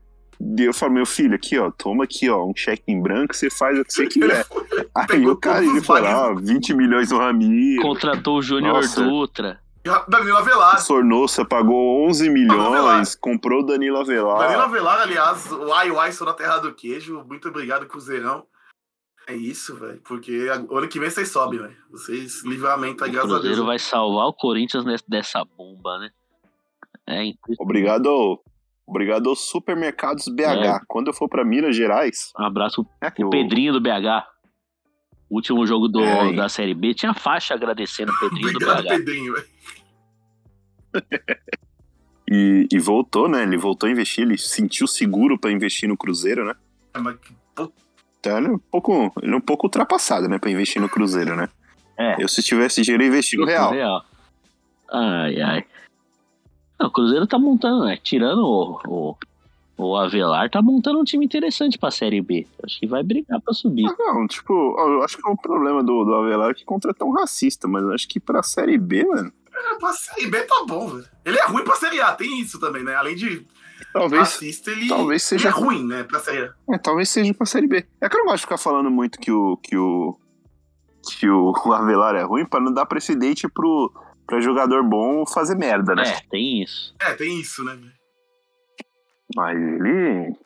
eu 0.58 0.72
falei, 0.72 0.94
meu 0.94 1.06
filho, 1.06 1.34
aqui, 1.34 1.58
ó, 1.58 1.70
toma 1.70 2.04
aqui, 2.04 2.28
ó, 2.30 2.44
um 2.46 2.54
cheque 2.56 2.84
em 2.88 3.00
branco, 3.00 3.34
você 3.36 3.50
faz 3.50 3.78
o 3.78 3.84
que 3.84 3.92
você 3.92 4.06
quiser. 4.06 4.46
Aí 4.94 5.06
pegou 5.06 5.32
o 5.32 5.36
cara, 5.36 5.64
ele 5.64 5.80
falou, 5.82 6.08
ah, 6.08 6.34
20 6.40 6.74
milhões 6.74 7.10
no 7.10 7.18
Ramiro. 7.18 7.82
Contratou 7.82 8.38
o 8.38 8.42
Júnior. 8.42 8.82
Dutra. 8.94 9.60
Danilo 10.08 10.36
Avelar. 10.36 10.78
Sornossa 10.80 11.44
pagou 11.44 12.06
11 12.06 12.28
Avelar. 12.28 12.58
milhões, 12.58 13.14
comprou 13.14 13.60
o 13.60 13.66
Danilo 13.66 13.98
Avelar. 13.98 14.38
Danilo 14.40 14.62
Avelar, 14.62 15.00
aliás, 15.00 15.50
o 15.50 15.72
ai, 15.72 15.90
ai, 15.96 16.12
sou 16.12 16.26
na 16.26 16.34
terra 16.34 16.58
do 16.58 16.74
queijo. 16.74 17.24
Muito 17.26 17.48
obrigado, 17.48 17.86
Cruzeirão. 17.86 18.44
É 19.26 19.34
isso, 19.34 19.76
velho. 19.76 20.00
Porque 20.04 20.48
ano 20.70 20.88
que 20.88 20.98
vem 20.98 21.08
vocês 21.08 21.28
sobem, 21.30 21.60
velho. 21.60 21.76
Vocês 21.90 22.42
livramento 22.44 23.04
aí, 23.04 23.10
O 23.10 23.12
graças 23.12 23.30
a 23.30 23.34
Deus. 23.34 23.42
Cruzeiro 23.44 23.66
vai 23.66 23.78
salvar 23.78 24.26
o 24.26 24.32
Corinthians 24.34 24.84
nessa- 24.84 25.04
dessa 25.08 25.44
bomba, 25.56 25.98
né? 25.98 26.10
É 27.06 27.24
impressionante. 27.24 27.62
Obrigado, 27.62 28.40
obrigado 28.90 29.28
aos 29.30 29.48
supermercados 29.48 30.26
BH. 30.28 30.42
É. 30.66 30.80
Quando 30.86 31.06
eu 31.08 31.14
for 31.14 31.28
pra 31.28 31.44
Minas 31.44 31.74
Gerais, 31.74 32.32
Um 32.38 32.44
abraço 32.44 32.86
é 33.00 33.10
pro 33.10 33.24
eu- 33.24 33.30
Pedrinho 33.30 33.72
do 33.72 33.80
BH. 33.80 34.26
O 35.30 35.36
último 35.36 35.64
jogo 35.66 35.86
do, 35.88 36.02
É, 36.02 36.32
da 36.34 36.48
Série 36.48 36.74
B 36.74 36.92
tinha 36.92 37.14
faixa 37.14 37.54
agradecendo 37.54 38.10
o 38.12 38.18
Pedrinho 38.18 38.52
do 38.52 38.56
Obrigado, 38.56 38.82
BH. 38.82 38.88
Pedrinho, 38.88 39.34
velho. 39.34 39.46
E, 42.32 42.68
e 42.70 42.78
voltou, 42.78 43.28
né? 43.28 43.42
Ele 43.42 43.56
voltou 43.56 43.88
a 43.88 43.90
investir, 43.90 44.22
ele 44.22 44.38
sentiu 44.38 44.86
seguro 44.86 45.36
pra 45.36 45.50
investir 45.50 45.88
no 45.88 45.96
Cruzeiro, 45.96 46.44
né? 46.44 46.54
É, 46.94 46.98
mas 47.00 47.16
que 47.16 47.34
Então 48.20 48.38
ele 48.38 48.46
é 48.46 48.50
um 48.50 48.58
pouco, 48.58 49.12
ele 49.20 49.32
é 49.32 49.36
um 49.36 49.40
pouco 49.40 49.66
ultrapassado, 49.66 50.28
né? 50.28 50.38
Pra 50.38 50.48
investir 50.48 50.80
no 50.80 50.88
Cruzeiro, 50.88 51.34
né? 51.34 51.48
É. 51.98 52.22
Eu, 52.22 52.28
se 52.28 52.40
tivesse 52.40 52.82
dinheiro, 52.82 53.02
eu 53.02 53.08
investia 53.08 53.36
no 53.36 53.44
Real. 53.46 53.72
Real. 53.72 54.04
Ai, 54.92 55.40
ai. 55.42 55.64
Não, 56.80 56.86
o 56.88 56.90
Cruzeiro 56.90 57.26
tá 57.26 57.38
montando, 57.38 57.84
né? 57.84 57.98
Tirando 58.02 58.40
o, 58.42 58.80
o, 58.88 59.16
o 59.76 59.96
Avelar, 59.96 60.48
tá 60.50 60.62
montando 60.62 60.98
um 60.98 61.04
time 61.04 61.24
interessante 61.24 61.78
pra 61.78 61.90
Série 61.90 62.20
B. 62.22 62.46
Acho 62.64 62.80
que 62.80 62.86
vai 62.86 63.02
brigar 63.02 63.40
pra 63.40 63.52
subir. 63.52 63.86
Ah, 63.86 63.94
Não, 63.98 64.26
tipo, 64.26 64.52
eu 64.78 65.02
acho 65.02 65.16
que 65.18 65.28
é 65.28 65.30
um 65.30 65.36
problema 65.36 65.82
do, 65.84 66.04
do 66.04 66.14
Avelar 66.14 66.54
que 66.54 66.64
contratou 66.64 67.08
um 67.08 67.12
racista, 67.12 67.68
mas 67.68 67.82
eu 67.82 67.92
acho 67.92 68.08
que 68.08 68.18
pra 68.18 68.42
Série 68.42 68.78
B, 68.78 69.04
mano, 69.04 69.30
é, 69.52 69.78
pra 69.78 69.92
Série 69.92 70.26
B 70.30 70.40
tá 70.42 70.64
bom, 70.66 70.88
velho. 70.88 71.04
Ele 71.24 71.38
é 71.38 71.44
ruim 71.46 71.64
pra 71.64 71.76
Série 71.76 72.00
A, 72.00 72.12
tem 72.12 72.40
isso 72.40 72.58
também, 72.58 72.82
né? 72.82 72.94
Além 72.94 73.14
de 73.14 73.46
talvez, 73.92 74.20
racista, 74.22 74.70
ele, 74.70 74.88
talvez 74.88 75.22
seja- 75.22 75.48
ele 75.48 75.56
é 75.56 75.60
ruim, 75.60 75.84
né? 75.86 76.02
Pra 76.04 76.18
Série 76.18 76.44
A. 76.44 76.54
é, 76.74 76.78
talvez 76.78 77.08
seja 77.10 77.34
pra 77.34 77.44
Série 77.44 77.66
B. 77.66 77.84
É 78.00 78.08
que 78.08 78.16
eu 78.16 78.20
não 78.20 78.26
gosto 78.26 78.36
de 78.38 78.42
ficar 78.42 78.58
falando 78.58 78.90
muito 78.90 79.18
que 79.18 79.30
o 79.30 79.56
que 79.58 79.76
o 79.76 80.16
que 81.18 81.28
o, 81.28 81.52
o 81.52 81.72
Avelar 81.74 82.14
é 82.14 82.22
ruim 82.22 82.46
pra 82.46 82.60
não 82.60 82.72
dar 82.72 82.86
precedente 82.86 83.46
pro 83.48 83.92
pra 84.30 84.40
jogador 84.40 84.84
bom 84.84 85.26
fazer 85.26 85.56
merda, 85.56 85.94
né? 85.94 86.04
É, 86.06 86.20
tem 86.30 86.62
isso. 86.62 86.94
É, 87.00 87.12
tem 87.14 87.40
isso, 87.40 87.64
né? 87.64 87.76
Mas 89.34 89.56
ele 89.56 90.36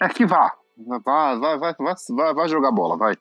é 0.00 0.08
que 0.08 0.26
vá, 0.26 0.52
vai, 0.76 1.00
vai, 1.00 1.58
vai, 1.58 1.74
vai, 1.74 1.94
vai, 2.10 2.34
vai 2.34 2.48
jogar 2.48 2.72
bola, 2.72 2.96
vai. 2.96 3.14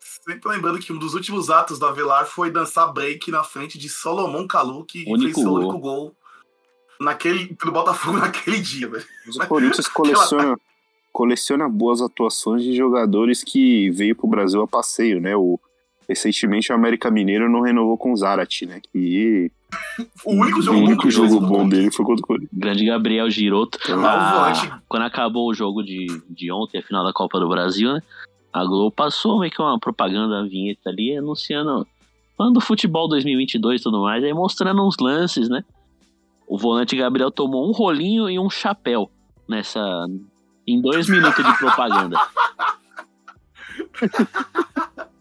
Sempre 0.00 0.48
lembrando 0.50 0.78
que 0.78 0.92
um 0.92 0.98
dos 0.98 1.14
últimos 1.14 1.50
atos 1.50 1.78
do 1.78 1.86
Avelar 1.86 2.26
foi 2.26 2.50
dançar 2.50 2.92
break 2.92 3.30
na 3.30 3.42
frente 3.42 3.78
de 3.78 3.88
Solomon 3.88 4.46
Kalu, 4.46 4.84
que 4.84 5.04
Único 5.06 5.22
fez 5.22 5.34
seu 5.34 5.44
gol. 5.44 5.58
único 5.58 5.78
gol 5.78 6.16
naquele, 7.00 7.54
pelo 7.54 7.72
Botafogo 7.72 8.18
naquele 8.18 8.60
dia, 8.60 8.88
velho. 8.88 9.04
O 9.26 9.46
Corinthians 9.46 9.88
coleciona, 9.88 10.56
coleciona 11.12 11.68
boas 11.68 12.00
atuações 12.00 12.62
de 12.62 12.74
jogadores 12.76 13.42
que 13.42 13.90
veio 13.90 14.14
pro 14.14 14.28
Brasil 14.28 14.62
a 14.62 14.68
passeio, 14.68 15.20
né? 15.20 15.34
O, 15.34 15.58
recentemente 16.08 16.72
o 16.72 16.74
América 16.74 17.10
Mineiro 17.10 17.50
não 17.50 17.60
renovou 17.60 17.96
com 17.96 18.12
o 18.12 18.16
Zarate, 18.16 18.66
né? 18.66 18.80
Que 18.92 19.50
O 20.24 20.32
único 20.32 20.58
o 20.58 20.62
jogo 20.62 20.78
bom 20.78 20.86
único 20.86 21.02
ele 21.04 21.10
jogo 21.10 21.40
bom 21.40 21.68
dele 21.68 21.90
foi 21.90 22.04
contra 22.04 22.22
o 22.22 22.26
Corinthians. 22.26 22.50
Grande 22.52 22.84
Gabriel 22.84 23.30
Giroto. 23.30 23.78
O 23.88 24.06
Ah, 24.06 24.80
quando 24.88 25.02
acabou 25.02 25.50
o 25.50 25.54
jogo 25.54 25.82
de, 25.82 26.06
de 26.28 26.52
ontem, 26.52 26.78
a 26.78 26.82
final 26.82 27.04
da 27.04 27.12
Copa 27.12 27.40
do 27.40 27.48
Brasil, 27.48 27.92
né? 27.92 28.00
A 28.52 28.64
Globo 28.64 28.90
passou 28.90 29.40
meio 29.40 29.50
que 29.50 29.60
uma 29.60 29.78
propaganda, 29.80 30.36
uma 30.36 30.48
vinheta 30.48 30.88
ali, 30.88 31.16
anunciando 31.16 31.86
Falando 32.36 32.54
do 32.54 32.60
futebol 32.60 33.08
2022 33.08 33.80
e 33.80 33.84
tudo 33.84 34.02
mais, 34.02 34.22
aí 34.24 34.32
mostrando 34.32 34.84
uns 34.84 34.96
lances, 34.98 35.48
né? 35.48 35.64
O 36.46 36.58
volante 36.58 36.96
Gabriel 36.96 37.30
tomou 37.30 37.68
um 37.68 37.72
rolinho 37.72 38.28
e 38.28 38.38
um 38.38 38.50
chapéu 38.50 39.10
nessa. 39.48 39.80
em 40.66 40.80
dois 40.80 41.08
minutos 41.08 41.44
de 41.44 41.58
propaganda. 41.58 42.18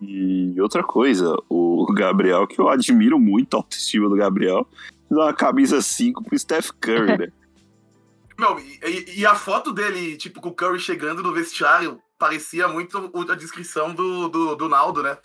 E 0.00 0.60
outra 0.60 0.82
coisa, 0.82 1.34
o 1.48 1.86
Gabriel, 1.94 2.46
que 2.46 2.58
eu 2.60 2.68
admiro 2.68 3.18
muito 3.18 3.54
a 3.54 3.58
autoestima 3.60 4.08
do 4.08 4.16
Gabriel, 4.16 4.66
dá 5.10 5.24
uma 5.24 5.32
camisa 5.32 5.80
5 5.80 6.22
pro 6.24 6.38
Steph 6.38 6.70
Curry, 6.80 7.18
né? 7.18 7.28
Meu, 8.38 8.58
e, 8.60 9.20
e 9.20 9.24
a 9.26 9.34
foto 9.34 9.72
dele, 9.72 10.16
tipo, 10.16 10.42
com 10.42 10.50
o 10.50 10.54
Curry 10.54 10.78
chegando 10.78 11.22
no 11.22 11.32
vestiário, 11.32 11.98
parecia 12.18 12.68
muito 12.68 13.10
a 13.30 13.34
descrição 13.34 13.94
do, 13.94 14.28
do, 14.28 14.54
do 14.54 14.68
Naldo, 14.68 15.02
né? 15.02 15.16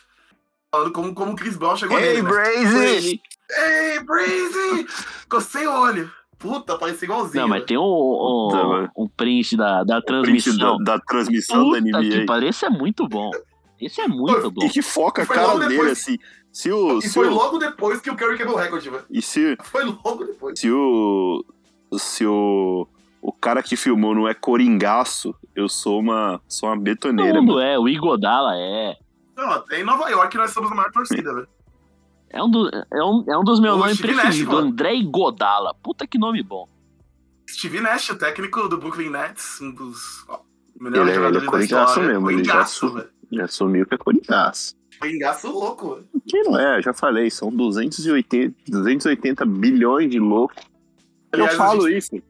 Falando 0.74 0.94
como, 0.94 1.14
como 1.14 1.34
o 1.34 1.36
Chris 1.36 1.58
Brown 1.58 1.76
chegou 1.76 2.00
nele, 2.00 2.22
né? 2.22 2.30
Brazy! 2.30 3.22
Ei, 3.50 4.00
Breezy! 4.00 4.88
Cocei 5.28 5.68
o 5.68 5.74
olho. 5.74 6.10
Puta, 6.40 6.78
parecia 6.78 7.06
igualzinho. 7.06 7.42
Não, 7.42 7.50
mas 7.50 7.66
tem 7.66 7.78
um, 7.78 7.82
um, 7.82 8.48
Puta, 8.50 8.92
um 8.96 9.08
print 9.10 9.58
da, 9.58 9.84
da 9.84 9.96
Da, 10.00 10.02
transmissão. 10.02 10.78
da 10.82 10.98
transmissão 11.00 11.70
da 11.72 11.80
Puta 11.82 12.00
que 12.00 12.16
NBA. 12.16 12.26
pariu, 12.26 12.48
esse 12.50 12.66
é 12.66 12.70
muito 12.70 13.08
bom. 13.10 13.30
Esse 13.82 14.00
é 14.02 14.08
muito 14.08 14.52
bom. 14.52 14.64
E 14.66 14.70
que 14.70 14.82
foca 14.82 15.24
a 15.24 15.26
cara 15.26 15.58
dele, 15.58 15.70
depois. 15.70 15.92
assim. 15.94 16.18
Se 16.52 16.72
o. 16.72 17.00
E 17.00 17.02
Se 17.04 17.14
foi 17.14 17.28
o 17.28 17.34
logo 17.34 17.58
depois 17.58 18.00
que 18.02 18.10
o 18.10 18.16
Curry 18.16 18.38
quebrou 18.38 18.56
o 18.56 18.60
recorde, 18.60 18.90
velho. 18.90 19.04
e 19.10 19.22
se, 19.22 19.58
Foi 19.64 19.84
logo 19.84 20.24
depois. 20.24 20.60
se 20.60 20.70
o. 20.72 21.44
Se 21.98 22.26
o. 22.26 22.88
O 23.22 23.32
cara 23.32 23.62
que 23.62 23.76
filmou 23.76 24.16
não 24.16 24.28
é 24.28 24.34
coringaço, 24.34 25.34
eu 25.56 25.68
sou 25.70 26.00
uma. 26.00 26.42
Sou 26.48 26.70
uma 26.70 26.76
Todo 26.76 26.84
betoneira, 26.84 27.40
mundo 27.42 27.54
mano. 27.56 27.62
é, 27.66 27.78
o 27.80 27.88
Igodala 27.88 28.56
é. 28.56 28.98
Não, 29.38 29.64
em 29.72 29.84
Nova 29.84 30.10
York 30.10 30.36
nós 30.38 30.52
somos 30.52 30.72
a 30.72 30.76
maior 30.76 30.92
torcida, 30.92 31.34
velho. 31.34 31.48
É 32.30 32.42
um, 32.44 32.50
do, 32.50 32.70
é 32.70 33.04
um, 33.04 33.26
é 33.28 33.38
um 33.38 33.44
dos 33.44 33.60
meus 33.60 33.76
O 33.76 33.80
nomes 33.80 33.98
Steve 33.98 34.14
preferidos, 34.14 34.54
Nash. 34.54 34.64
André 34.64 34.96
Igodala. 34.96 35.74
Puta 35.84 36.08
que 36.08 36.18
nome 36.18 36.42
bom. 36.44 36.68
Steve 37.50 37.82
Nash, 37.82 38.10
o 38.12 38.16
técnico 38.18 38.68
do 38.70 38.78
Brooklyn 38.78 39.10
Nets, 39.10 39.60
um 39.62 39.72
dos 39.72 40.24
ó, 40.30 40.40
Ele 40.80 40.90
melhores 40.90 41.12
é- 41.12 41.16
jogadores 41.16 41.36
ele 41.38 41.44
é 41.44 41.46
da 41.46 41.52
coringaço 41.52 41.92
história. 42.00 42.10
mesmo, 42.20 42.32
ele 42.32 42.44
já. 42.44 42.54
Já 43.32 43.46
assumiu 43.46 43.86
que 43.86 43.96
é 43.96 43.98
coringaço. 43.98 44.76
Coringaço 45.00 45.50
louco, 45.52 45.96
velho. 45.96 46.08
Que 46.28 46.42
não 46.44 46.60
é, 46.60 46.82
já 46.82 46.94
falei, 46.94 47.30
são 47.32 47.50
280, 47.52 48.56
280 48.68 49.46
bilhões 49.46 50.10
de 50.12 50.20
loucos. 50.20 50.58
Eu 51.34 51.40
Aliás, 51.40 51.54
a 51.54 51.58
falo 51.58 51.90
gente- 51.90 51.98
isso. 51.98 52.24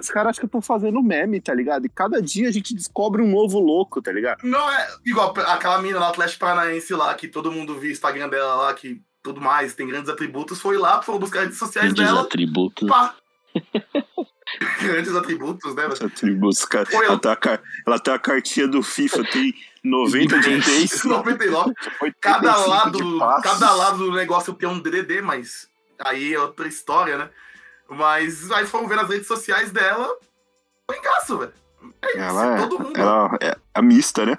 Os 0.00 0.08
caras 0.10 0.30
acham 0.30 0.40
que 0.40 0.46
eu 0.46 0.60
tô 0.60 0.60
fazendo 0.60 1.00
meme, 1.02 1.40
tá 1.40 1.54
ligado? 1.54 1.86
E 1.86 1.88
cada 1.88 2.20
dia 2.20 2.48
a 2.48 2.50
gente 2.52 2.74
descobre 2.74 3.22
um 3.22 3.30
novo 3.30 3.60
louco, 3.60 4.02
tá 4.02 4.10
ligado? 4.10 4.42
Não 4.42 4.68
é 4.72 4.88
igual 5.06 5.32
aquela 5.38 5.80
mina 5.80 6.00
lá, 6.00 6.08
Atlético 6.08 6.40
Paranaense 6.40 6.92
lá, 6.94 7.14
que 7.14 7.28
todo 7.28 7.52
mundo 7.52 7.78
viu 7.78 7.90
o 7.90 7.92
Instagram 7.92 8.28
dela 8.28 8.54
lá, 8.56 8.74
que 8.74 9.00
tudo 9.22 9.40
mais, 9.40 9.74
tem 9.74 9.86
grandes 9.86 10.08
atributos, 10.10 10.60
foi 10.60 10.76
lá, 10.78 11.00
foi 11.00 11.16
buscar 11.18 11.38
as 11.40 11.44
redes 11.44 11.58
sociais 11.60 11.92
Grandes 11.92 12.12
dela, 12.12 12.26
atributos. 12.26 12.88
pá. 12.88 13.14
grandes 14.82 15.14
atributos, 15.14 15.74
né? 15.74 15.84
atributos, 15.86 16.64
cara. 16.64 16.86
Foi, 16.86 17.06
Ela 17.06 17.18
tem, 17.18 17.30
a, 17.30 17.36
car- 17.36 17.62
ela 17.86 17.98
tem 17.98 18.14
a 18.14 18.18
cartinha 18.18 18.66
do 18.68 18.82
FIFA, 18.82 19.24
tem 19.30 19.54
90 19.84 20.40
de 20.40 20.56
pace. 20.56 21.06
99. 21.06 21.74
85 22.00 22.16
Cada 22.20 22.56
lado, 22.66 23.18
cada 23.42 23.72
lado 23.74 23.98
do 23.98 24.12
negócio 24.12 24.54
tem 24.54 24.68
um 24.68 24.80
DDD, 24.80 25.20
mas 25.22 25.68
aí 25.98 26.32
é 26.34 26.40
outra 26.40 26.66
história, 26.66 27.18
né? 27.18 27.30
Mas 27.88 28.50
aí 28.50 28.66
foram 28.66 28.88
ver 28.88 28.96
nas 28.96 29.08
redes 29.08 29.26
sociais 29.26 29.70
dela, 29.70 30.08
foi 30.86 30.98
engaço, 30.98 31.38
velho. 31.38 31.52
É 32.00 32.08
isso, 32.08 32.18
Ela 32.18 32.54
é, 32.54 32.56
todo 32.62 32.78
mundo. 32.82 32.98
ela 32.98 33.38
é 33.40 33.56
a 33.74 33.82
mista, 33.82 34.24
né? 34.24 34.38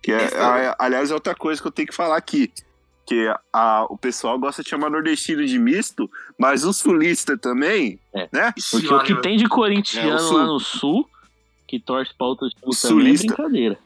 Que 0.00 0.12
é, 0.12 0.22
Mista, 0.22 0.38
a- 0.46 0.76
aliás, 0.78 1.10
é 1.10 1.14
outra 1.14 1.34
coisa 1.34 1.60
que 1.60 1.66
eu 1.66 1.72
tenho 1.72 1.88
que 1.88 1.94
falar 1.94 2.16
aqui. 2.16 2.52
Que 3.04 3.32
a, 3.52 3.86
o 3.90 3.96
pessoal 3.98 4.38
gosta 4.38 4.62
de 4.62 4.68
chamar 4.68 4.88
nordestino 4.90 5.44
de 5.44 5.58
misto, 5.58 6.08
mas 6.38 6.64
o 6.64 6.72
sulista 6.72 7.36
também, 7.36 7.98
É. 8.14 8.28
né? 8.32 8.52
Porque 8.70 8.86
o 8.92 9.00
que 9.00 9.08
velho. 9.12 9.22
tem 9.22 9.36
de 9.36 9.48
corintiano 9.48 10.14
É, 10.14 10.18
sul. 10.18 10.36
lá 10.38 10.44
no 10.44 10.60
sul, 10.60 11.08
que 11.66 11.80
torce 11.80 12.12
pra 12.16 12.26
outro 12.28 12.48
time 12.48 12.62
O 12.64 12.70
também, 12.70 12.74
sulista. 13.16 13.26
é 13.32 13.36
brincadeira. 13.36 13.78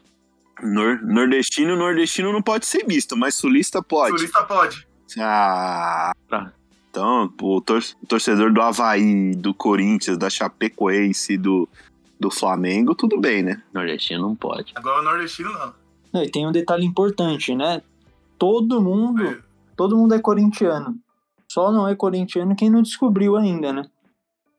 Nor- 0.63 1.01
nordestino, 1.03 1.75
nordestino 1.75 2.31
não 2.31 2.41
pode 2.41 2.65
ser 2.65 2.85
misto, 2.87 3.15
mas 3.17 3.35
sulista 3.35 3.81
pode. 3.81 4.11
Sulista 4.17 4.43
pode. 4.43 4.87
Ah. 5.19 6.11
Tá. 6.29 6.53
Então, 6.89 7.31
o, 7.41 7.61
tor- 7.61 7.83
o 8.01 8.05
torcedor 8.05 8.51
do 8.51 8.61
Havaí, 8.61 9.33
do 9.35 9.53
Corinthians, 9.53 10.17
da 10.17 10.29
Chapecoense, 10.29 11.37
do, 11.37 11.67
do 12.19 12.29
Flamengo, 12.29 12.93
tudo 12.93 13.19
bem, 13.19 13.41
né? 13.43 13.61
Nordestino 13.73 14.21
não 14.21 14.35
pode. 14.35 14.71
Agora 14.75 14.99
o 14.99 15.03
nordestino 15.03 15.51
não. 15.53 15.73
Não, 16.13 16.23
e 16.23 16.29
tem 16.29 16.45
um 16.45 16.51
detalhe 16.51 16.85
importante, 16.85 17.55
né? 17.55 17.81
Todo 18.37 18.81
mundo, 18.81 19.25
É. 19.25 19.39
todo 19.77 19.95
mundo 19.95 20.13
é 20.13 20.19
corintiano. 20.19 20.95
Só 21.49 21.71
não 21.71 21.87
é 21.87 21.95
corintiano 21.95 22.55
quem 22.55 22.69
não 22.69 22.81
descobriu 22.81 23.37
ainda, 23.37 23.71
né? 23.71 23.83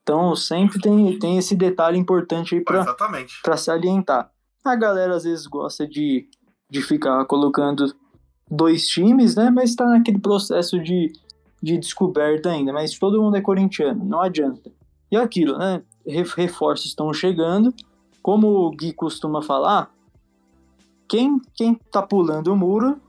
Então 0.02 0.34
sempre 0.34 0.80
tem, 0.80 1.18
tem 1.18 1.36
esse 1.38 1.54
detalhe 1.54 1.98
importante 1.98 2.54
aí 2.54 2.60
pra 2.62 3.56
salientar. 3.56 4.30
A 4.64 4.76
galera 4.76 5.14
às 5.16 5.24
vezes 5.24 5.46
gosta 5.46 5.86
de, 5.86 6.28
de 6.70 6.82
ficar 6.82 7.24
colocando 7.24 7.92
dois 8.50 8.86
times, 8.86 9.34
né? 9.34 9.50
Mas 9.50 9.74
tá 9.74 9.86
naquele 9.86 10.18
processo 10.18 10.78
de, 10.78 11.12
de 11.62 11.78
descoberta 11.78 12.50
ainda. 12.50 12.72
Mas 12.72 12.98
todo 12.98 13.20
mundo 13.20 13.36
é 13.36 13.40
corintiano, 13.40 14.04
não 14.04 14.20
adianta. 14.20 14.70
E 15.10 15.16
aquilo, 15.16 15.58
né? 15.58 15.82
Re- 16.06 16.24
Reforços 16.36 16.86
estão 16.86 17.12
chegando. 17.12 17.74
Como 18.22 18.46
o 18.48 18.70
Gui 18.70 18.92
costuma 18.92 19.42
falar, 19.42 19.90
quem, 21.08 21.40
quem 21.54 21.74
tá 21.90 22.00
pulando 22.02 22.52
o 22.52 22.56
muro 22.56 23.00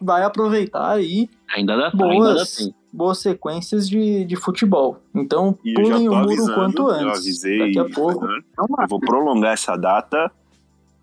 vai 0.00 0.22
aproveitar 0.22 0.90
aí 0.92 1.28
Ainda 1.54 1.76
dá, 1.76 1.84
ainda 1.86 1.98
dá 1.98 2.34
boas, 2.34 2.70
boas 2.92 3.18
sequências 3.18 3.88
de, 3.88 4.24
de 4.24 4.36
futebol. 4.36 4.98
Então, 5.14 5.58
E 5.64 5.70
eu 5.70 5.82
pulem 5.82 6.08
o 6.08 6.12
muro 6.14 6.30
avisando, 6.30 6.54
quanto 6.54 6.82
eu 6.82 6.88
antes. 6.88 7.18
avisei, 7.20 7.58
Daqui 7.74 7.78
a 7.78 7.94
pouco. 7.94 8.24
né? 8.26 8.40
Eu 8.58 8.66
vou 8.88 9.00
prolongar 9.00 9.52
essa 9.52 9.76
data. 9.76 10.30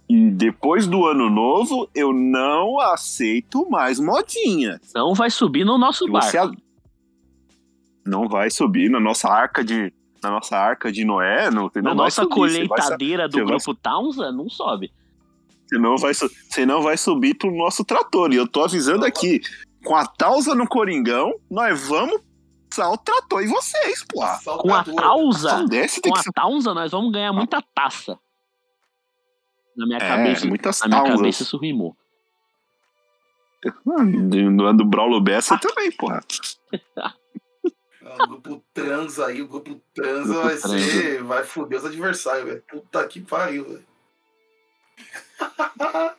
E 0.10 0.32
depois 0.32 0.88
do 0.88 1.06
ano 1.06 1.30
novo, 1.30 1.88
eu 1.94 2.12
não 2.12 2.80
aceito 2.80 3.70
mais 3.70 4.00
modinha. 4.00 4.80
Não 4.96 5.14
vai 5.14 5.30
subir 5.30 5.64
no 5.64 5.78
nosso 5.78 6.08
barco. 6.08 6.38
a- 6.38 6.52
não 8.06 8.28
vai 8.28 8.50
subir 8.50 8.90
na 8.90 9.00
nossa 9.00 9.30
arca 9.30 9.64
de 9.64 9.94
na 10.22 10.32
nossa 10.32 10.58
arca 10.58 10.92
de 10.92 11.06
Noé, 11.06 11.50
não, 11.50 11.72
Na 11.76 11.82
não 11.82 11.96
nossa 11.96 12.24
subir, 12.24 12.36
você 12.36 12.58
vai 12.58 12.68
colheitadeira 12.68 13.28
do 13.30 13.34
você 13.38 13.44
vai- 13.44 13.54
grupo 13.56 13.74
Townsend, 13.76 14.36
não 14.36 14.50
sobe. 14.50 14.92
Você 15.66 15.78
não 15.78 15.96
vai, 15.98 16.14
você 16.14 16.66
não 16.66 16.82
vai 16.82 16.98
subir 16.98 17.36
pro 17.36 17.56
nosso 17.56 17.86
trator. 17.86 18.34
E 18.34 18.36
eu 18.36 18.46
tô 18.48 18.64
avisando 18.66 19.06
aqui, 19.06 19.40
com 19.86 19.96
a 19.96 20.06
Tausa 20.06 20.54
no 20.56 20.68
Coringão, 20.68 21.32
nós 21.50 21.88
vamos 21.88 22.20
usar 22.74 22.90
o 22.90 22.98
trator 22.98 23.44
em 23.44 23.48
vocês, 23.48 24.04
pô. 24.04 24.20
Com 24.58 24.74
a 24.74 24.84
Tausa, 24.84 25.50
com 26.02 26.10
a 26.18 26.24
Townsend, 26.34 26.76
nós 26.76 26.92
vamos 26.92 27.12
ganhar 27.14 27.32
muita 27.32 27.62
taça. 27.74 28.18
Na 29.80 29.86
minha 29.86 29.98
é, 29.98 30.08
cabeça, 30.08 30.46
muitas 30.46 30.80
na 30.82 30.88
minha 30.88 31.00
Tausas. 31.00 31.18
cabeça 31.18 31.44
isso 31.44 31.58
rimou. 31.58 31.96
Do, 33.66 34.74
do 34.74 34.86
Braulo 34.86 35.20
Bessa 35.22 35.58
também, 35.58 35.92
porra. 35.92 36.22
Ah, 36.98 37.14
O 38.24 38.28
grupo 38.28 38.64
trans 38.74 39.20
aí, 39.20 39.42
o 39.42 39.48
grupo 39.48 39.82
trans 39.94 40.26
Grupo 40.28 40.42
vai 40.42 40.58
transa. 40.58 40.80
ser. 40.80 41.24
Vai 41.24 41.44
foder 41.44 41.80
os 41.80 41.86
adversários, 41.86 42.46
velho. 42.46 42.64
Puta 42.70 43.08
que 43.08 43.22
pariu, 43.22 43.66
velho. 43.66 43.86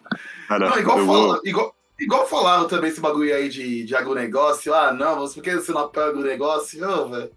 Não, 0.59 0.79
igual, 0.79 0.97
fala- 0.99 1.05
vou- 1.07 1.41
igual, 1.45 1.77
igual 1.99 2.27
falaram 2.27 2.67
também 2.67 2.91
esse 2.91 3.01
bagulho 3.01 3.35
aí 3.35 3.49
de, 3.49 3.85
de 3.85 3.95
agronegócio. 3.95 4.75
Ah, 4.75 4.93
não, 4.93 5.21
mas 5.21 5.35
por 5.35 5.43
que 5.43 5.55
você 5.55 5.71
não 5.73 5.83
apoia 5.83 6.07
agronegócio? 6.09 6.81
Não, 6.81 7.09
velho. 7.11 7.31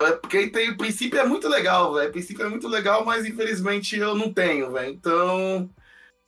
É 0.00 0.12
porque 0.12 0.46
tem, 0.48 0.70
o 0.70 0.76
princípio 0.76 1.18
é 1.18 1.26
muito 1.26 1.48
legal, 1.48 1.92
velho. 1.94 2.08
O 2.08 2.12
princípio 2.12 2.46
é 2.46 2.48
muito 2.48 2.68
legal, 2.68 3.04
mas 3.04 3.26
infelizmente 3.26 3.96
eu 3.98 4.14
não 4.14 4.32
tenho, 4.32 4.70
velho. 4.72 4.92
Então. 4.92 5.68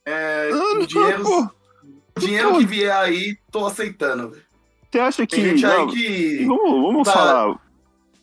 É, 0.05 0.51
Ah, 0.53 0.79
o 0.79 0.87
dinheiro, 0.87 1.23
pô, 1.23 1.49
o 2.17 2.21
dinheiro 2.21 2.59
que 2.59 2.67
vier 2.67 2.93
aí, 2.97 3.37
tô 3.53 3.65
aceitando, 3.67 4.31
velho. 4.31 4.43
Você 4.91 4.99
acha 4.99 5.27
que. 5.27 5.37
Tem 5.37 5.45
gente 5.57 5.65
aí 5.67 5.79
não, 5.79 5.87
que. 5.89 6.45
Vamos, 6.47 6.83
vamos 6.83 7.09
Tá. 7.09 7.13
falar. 7.13 7.61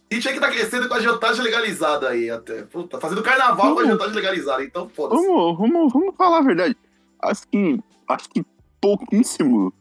Tem 0.10 0.20
gente 0.22 0.28
aí 0.30 0.34
que 0.36 0.40
tá 0.42 0.50
crescendo 0.52 0.88
com 0.88 0.94
a 0.94 0.98
agiotagem 0.98 1.44
legalizada 1.44 2.10
aí 2.10 2.30
até. 2.30 2.64
Puta, 2.64 3.00
fazendo 3.00 3.22
carnaval 3.24 3.56
com 3.58 3.64
a 3.64 3.68
Vamos. 3.70 3.84
agiotagem 3.86 4.16
legalizada, 4.16 4.64
então 4.64 4.90
foda-se. 4.90 5.26
Vamos, 5.26 5.58
vamos, 5.58 5.94
vamos 5.94 6.16
falar 6.18 6.40
a 6.40 6.42
verdade. 6.42 6.76
Acho 7.22 7.48
que, 7.48 7.80
acho 8.08 8.30
que 8.30 8.44
pouquíssimo, 8.82 9.74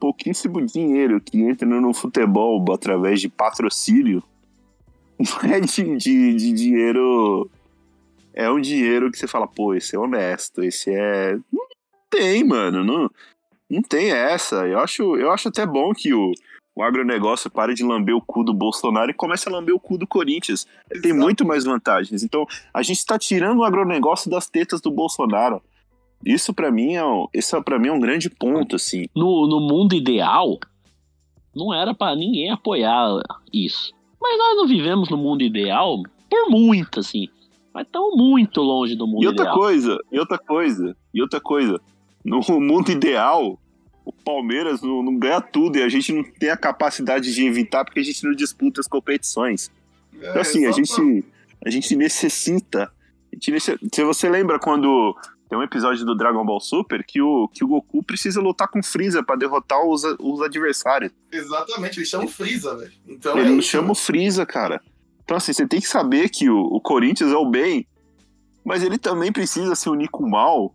pouquíssimo 0.00 0.64
dinheiro 0.64 1.20
que 1.20 1.42
entra 1.42 1.66
no 1.66 1.92
futebol 1.94 2.64
através 2.72 3.20
de 3.20 3.28
patrocínio 3.28 4.22
não 5.42 5.50
é 5.50 5.60
de, 5.60 5.96
de, 5.96 6.34
de 6.34 6.52
dinheiro. 6.52 7.50
É 8.32 8.50
um 8.50 8.60
dinheiro 8.60 9.10
que 9.10 9.18
você 9.18 9.26
fala, 9.26 9.46
pô, 9.48 9.74
esse 9.74 9.96
é 9.96 9.98
honesto, 9.98 10.62
esse 10.62 10.90
é. 10.90 11.36
Não 11.52 11.66
tem, 12.08 12.44
mano. 12.44 12.84
Não, 12.84 13.10
não 13.68 13.82
tem 13.82 14.10
essa. 14.12 14.66
Eu 14.66 14.78
acho, 14.78 15.16
eu 15.16 15.30
acho 15.30 15.48
até 15.48 15.66
bom 15.66 15.92
que 15.92 16.14
o, 16.14 16.32
o 16.76 16.82
agronegócio 16.82 17.50
pare 17.50 17.74
de 17.74 17.82
lamber 17.82 18.14
o 18.14 18.22
cu 18.22 18.44
do 18.44 18.54
Bolsonaro 18.54 19.10
e 19.10 19.14
comece 19.14 19.48
a 19.48 19.52
lamber 19.52 19.74
o 19.74 19.80
cu 19.80 19.98
do 19.98 20.06
Corinthians. 20.06 20.64
Tem 20.88 21.10
Exato. 21.10 21.16
muito 21.16 21.44
mais 21.44 21.64
vantagens. 21.64 22.22
Então, 22.22 22.46
a 22.72 22.82
gente 22.82 22.98
está 22.98 23.18
tirando 23.18 23.58
o 23.58 23.64
agronegócio 23.64 24.30
das 24.30 24.48
tetas 24.48 24.80
do 24.80 24.90
Bolsonaro. 24.90 25.60
Isso 26.24 26.54
pra 26.54 26.70
mim 26.70 26.94
é 26.94 27.04
um, 27.04 27.26
isso 27.34 27.60
para 27.62 27.78
mim 27.78 27.88
é 27.88 27.92
um 27.92 28.00
grande 28.00 28.30
ponto 28.30 28.76
assim. 28.76 29.06
No, 29.14 29.48
no 29.48 29.60
mundo 29.60 29.94
ideal, 29.94 30.58
Não 31.54 31.74
era 31.74 31.94
pra 31.94 32.14
ninguém 32.14 32.50
apoiar 32.50 33.20
isso. 33.52 33.92
Mas 34.20 34.38
nós 34.38 34.56
não 34.56 34.66
vivemos 34.66 35.08
no 35.10 35.16
mundo 35.16 35.42
ideal 35.42 36.02
por 36.30 36.50
muito, 36.50 37.00
assim. 37.00 37.28
Mas 37.72 37.86
estamos 37.86 38.16
muito 38.16 38.60
longe 38.60 38.94
do 38.96 39.06
mundo 39.06 39.22
E 39.22 39.26
outra 39.26 39.44
ideal. 39.44 39.56
coisa, 39.58 39.98
e 40.10 40.18
outra 40.18 40.38
coisa, 40.38 40.96
e 41.14 41.22
outra 41.22 41.40
coisa. 41.40 41.80
No 42.24 42.40
mundo 42.60 42.90
ideal, 42.90 43.58
o 44.04 44.12
Palmeiras 44.12 44.82
não, 44.82 45.02
não 45.02 45.16
ganha 45.18 45.40
tudo 45.40 45.78
e 45.78 45.82
a 45.82 45.88
gente 45.88 46.12
não 46.12 46.24
tem 46.24 46.50
a 46.50 46.56
capacidade 46.56 47.32
de 47.32 47.46
evitar 47.46 47.84
porque 47.84 48.00
a 48.00 48.04
gente 48.04 48.24
não 48.24 48.32
disputa 48.32 48.80
as 48.80 48.86
competições. 48.88 49.70
É, 50.20 50.30
Então, 50.30 50.40
assim, 50.40 50.66
a 50.66 50.72
gente, 50.72 51.24
a 51.64 51.70
gente 51.70 51.94
necessita. 51.96 52.84
a 53.32 53.34
gente 53.36 53.50
necess- 53.52 53.78
Se 53.92 54.02
você 54.04 54.28
lembra 54.28 54.58
quando 54.58 55.14
tem 55.48 55.58
um 55.58 55.62
episódio 55.62 56.04
do 56.04 56.14
Dragon 56.14 56.44
Ball 56.44 56.60
Super 56.60 57.04
que 57.04 57.20
o, 57.22 57.48
que 57.48 57.64
o 57.64 57.68
Goku 57.68 58.02
precisa 58.02 58.40
lutar 58.40 58.68
com 58.68 58.80
o 58.80 58.84
Freeza 58.84 59.22
pra 59.22 59.34
derrotar 59.36 59.82
os, 59.86 60.02
os 60.20 60.42
adversários. 60.42 61.10
Exatamente, 61.32 61.98
eles 61.98 62.08
chamam 62.08 62.28
Freeza, 62.28 62.76
velho. 62.76 62.92
Então 63.08 63.36
Ele 63.38 63.46
é 63.48 63.50
não 63.52 63.58
isso, 63.58 63.68
chama 63.70 63.92
o 63.92 63.94
Freeza, 63.94 64.44
cara. 64.44 64.80
Então, 65.24 65.36
assim, 65.36 65.52
você 65.52 65.66
tem 65.66 65.80
que 65.80 65.88
saber 65.88 66.28
que 66.30 66.48
o, 66.50 66.58
o 66.58 66.80
Corinthians 66.80 67.30
é 67.32 67.36
o 67.36 67.44
bem, 67.48 67.86
mas 68.64 68.82
ele 68.82 68.98
também 68.98 69.32
precisa 69.32 69.74
se 69.74 69.88
unir 69.88 70.08
com 70.08 70.24
o 70.24 70.30
mal 70.30 70.74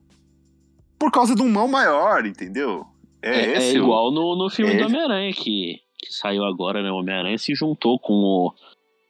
por 0.97 1.11
causa 1.11 1.35
de 1.35 1.41
um 1.41 1.49
mal 1.49 1.67
maior, 1.67 2.25
entendeu? 2.25 2.85
É, 3.21 3.29
É, 3.41 3.45
é 3.53 3.57
esse 3.57 3.77
o- 3.79 3.83
igual 3.83 4.11
no, 4.11 4.35
no 4.35 4.49
filme 4.49 4.73
é 4.73 4.77
do. 4.77 4.85
Homem-Aranha, 4.85 5.33
que, 5.33 5.81
que 5.99 6.11
saiu 6.13 6.43
agora, 6.45 6.81
né? 6.81 6.91
O 6.91 6.95
Homem-Aranha 6.95 7.37
se 7.37 7.53
juntou 7.55 7.99
com 7.99 8.13
o, 8.13 8.53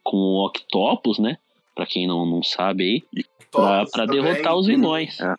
com 0.04 0.17
o 0.17 0.45
Octopus, 0.45 1.19
né? 1.19 1.38
Pra 1.76 1.86
quem 1.86 2.08
não, 2.08 2.26
não 2.26 2.41
sabe 2.43 2.84
aí, 3.15 3.23
pra, 3.52 3.86
pra 3.86 4.06
derrotar 4.06 4.56
os 4.56 4.67
vilões. 4.67 5.19
É. 5.19 5.36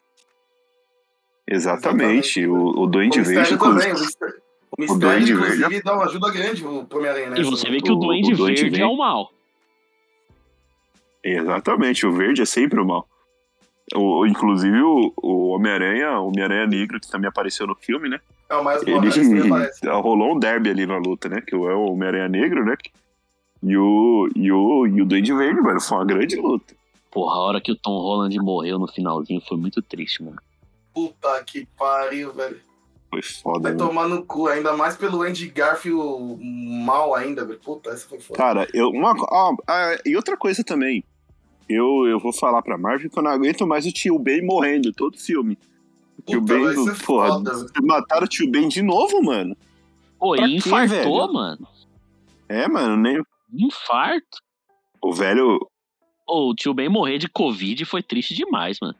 Exatamente. 1.47 2.47
O, 2.47 2.55
o 2.55 2.83
O 2.83 2.87
Duende 2.87 3.21
Verde. 3.21 3.39
Mistério 3.41 3.59
também. 3.59 3.93
O 3.93 4.01
Mistério, 4.01 4.35
o 4.79 4.93
O 4.95 4.99
Duende 4.99 5.33
inclusive, 5.33 5.59
Verde. 5.69 5.83
dá 5.83 5.95
uma 5.95 6.05
ajuda 6.05 6.31
grande 6.33 6.63
pro 6.63 6.85
pro 6.85 6.99
Homem-Aranha, 6.99 7.31
né? 7.31 7.37
E 7.39 7.43
você 7.45 7.71
vê 7.71 7.81
que 7.81 7.91
o 7.91 7.95
o- 7.97 7.99
Duende, 8.01 8.33
o 8.33 8.37
Duende 8.37 8.63
Verde 8.63 8.77
é 8.77 8.79
Verde. 8.81 8.95
o 8.95 8.97
mal. 8.99 9.31
Exatamente, 11.23 12.07
o 12.07 12.13
verde 12.13 12.43
é 12.43 12.45
sempre 12.45 12.79
o 12.81 12.85
mal. 12.85 13.09
O, 13.95 14.27
inclusive 14.27 14.79
o, 14.81 15.13
o 15.17 15.49
Homem-Aranha, 15.49 16.19
o 16.19 16.29
Homem-Aranha 16.29 16.67
Negro, 16.67 16.99
que 17.01 17.11
também 17.11 17.29
apareceu 17.29 17.67
no 17.67 17.75
filme, 17.75 18.09
né? 18.09 18.21
É 18.49 18.57
o 18.57 18.65
mais 18.65 18.83
Ele 18.83 18.95
rolou 19.91 20.35
um 20.35 20.39
derby 20.39 20.71
ali 20.71 20.87
na 20.87 20.97
luta, 20.99 21.29
né? 21.29 21.41
Que 21.41 21.55
é 21.55 21.59
o 21.59 21.93
Homem-Aranha 21.93 22.29
Negro, 22.29 22.65
né? 22.65 22.77
E 23.63 23.77
o, 23.77 24.29
e, 24.35 24.51
o, 24.53 24.87
e 24.87 25.01
o 25.03 25.05
Duende 25.07 25.33
Verde, 25.35 25.61
mano, 25.61 25.81
foi 25.81 25.99
uma 25.99 26.05
grande 26.05 26.37
luta. 26.37 26.75
Porra, 27.11 27.37
a 27.37 27.41
hora 27.41 27.61
que 27.61 27.73
o 27.73 27.77
Tom 27.77 27.93
Holland 27.99 28.37
morreu 28.39 28.79
no 28.79 28.87
finalzinho 28.89 29.41
foi 29.47 29.57
muito 29.57 29.81
triste, 29.81 30.23
mano. 30.23 30.37
Puta 30.95 31.43
que 31.45 31.67
pariu, 31.77 32.33
velho. 32.33 32.61
Foi 33.11 33.23
foda, 33.23 33.61
Vai 33.61 33.73
né? 33.73 33.79
tomar 33.79 34.09
no 34.09 34.25
cu, 34.25 34.49
ainda 34.49 34.77
mais 34.77 34.97
pelo 34.97 35.23
Andy 35.23 35.49
Garfield 35.49 36.39
mal 36.85 37.15
ainda, 37.15 37.45
velho. 37.45 37.59
Puta, 37.61 37.91
essa 37.91 38.09
foi 38.09 38.19
foda. 38.21 38.39
Cara, 38.39 38.69
eu, 38.73 38.89
uma, 38.91 39.11
ah, 39.13 39.51
ah, 39.69 39.99
e 40.05 40.17
outra 40.17 40.37
coisa 40.37 40.63
também. 40.65 41.05
Eu, 41.69 42.07
eu 42.07 42.19
vou 42.19 42.33
falar 42.33 42.61
pra 42.63 42.77
Marvel 42.79 43.11
que 43.11 43.19
eu 43.19 43.23
não 43.23 43.31
aguento 43.31 43.67
mais 43.67 43.87
o 43.87 43.93
tio 43.93 44.19
Ben 44.19 44.45
morrendo 44.45 44.93
todo 44.93 45.17
filme. 45.19 45.57
O 46.19 46.23
tio 46.23 46.41
Puta, 46.41 46.55
Ben, 46.55 46.75
ser 46.85 47.05
porra, 47.05 47.29
foda, 47.29 47.67
mataram 47.83 48.25
o 48.25 48.29
tio 48.29 48.51
Ben 48.51 48.69
de 48.69 48.83
novo, 48.83 49.23
mano. 49.23 49.57
Pô, 50.19 50.35
Pra 50.37 50.47
quê, 50.47 50.55
infartou, 50.57 51.21
velho? 51.23 51.33
mano. 51.33 51.69
É, 52.49 52.69
mano, 52.69 52.97
nem. 52.97 53.23
Infarto. 53.53 54.39
O 55.01 55.13
velho. 55.13 55.59
Ô, 56.27 56.51
o 56.51 56.55
tio 56.55 56.75
Ben 56.75 56.89
morrer 56.89 57.19
de 57.19 57.29
Covid 57.29 57.85
foi 57.85 58.03
triste 58.03 58.35
demais, 58.35 58.79
mano. 58.81 58.95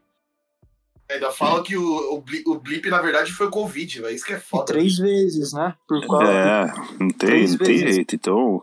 Ainda 1.11 1.31
fala 1.31 1.63
que 1.63 1.77
o, 1.77 2.15
o, 2.15 2.21
blip, 2.21 2.49
o 2.49 2.59
blip, 2.59 2.89
na 2.89 3.01
verdade, 3.01 3.31
foi 3.33 3.47
o 3.47 3.51
Covid, 3.51 4.01
velho. 4.01 4.15
Isso 4.15 4.25
que 4.25 4.33
é 4.33 4.37
E 4.37 4.41
foda. 4.41 4.65
três 4.65 4.97
vezes, 4.99 5.53
né? 5.53 5.75
Por 5.87 6.05
qual? 6.07 6.23
É, 6.23 6.67
não 6.99 7.09
tem, 7.09 7.29
Três 7.29 7.51
não 7.53 7.59
tem 7.59 7.79
jeito. 7.79 8.15
Então, 8.15 8.63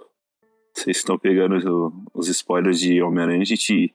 vocês 0.74 0.98
estão 0.98 1.18
pegando 1.20 1.56
o- 1.70 1.94
os 2.14 2.28
spoilers 2.28 2.80
de 2.80 3.02
Homem-Aranha, 3.02 3.42
a 3.42 3.46
gente 3.46 3.94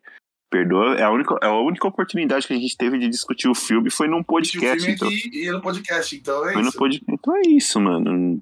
perdoa. 0.48 0.94
É 0.94 1.02
a, 1.02 1.10
única, 1.10 1.36
é 1.42 1.46
a 1.46 1.58
única 1.60 1.88
oportunidade 1.88 2.46
que 2.46 2.52
a 2.54 2.56
gente 2.58 2.76
teve 2.76 2.98
de 2.98 3.08
discutir 3.08 3.48
o 3.48 3.54
filme 3.54 3.90
foi 3.90 4.06
num 4.06 4.20
O 4.20 4.24
podcast. 4.24 4.78
filme 4.78 4.94
Então, 4.94 5.08
aqui 5.08 5.30
e 5.34 5.50
no 5.50 5.60
podcast, 5.60 6.16
então 6.16 6.48
é 6.48 6.52
foi 6.52 6.62
no 6.62 6.68
isso. 6.68 6.78
pod- 6.78 7.02
então 7.08 7.36
é 7.36 7.40
isso, 7.48 7.80
mano. 7.80 8.40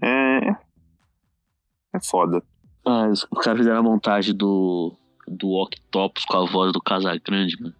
É. 0.00 0.50
É 1.92 2.00
foda. 2.04 2.42
Ah, 2.84 3.08
os 3.08 3.26
os 3.30 3.44
caras 3.44 3.58
fizeram 3.58 3.78
a 3.80 3.82
montagem 3.82 4.34
do, 4.34 4.94
do 5.26 5.48
Octopus 5.50 6.24
com 6.24 6.36
a 6.36 6.46
voz 6.46 6.72
do 6.72 6.80
Casagrande, 6.80 7.60
mano. 7.60 7.74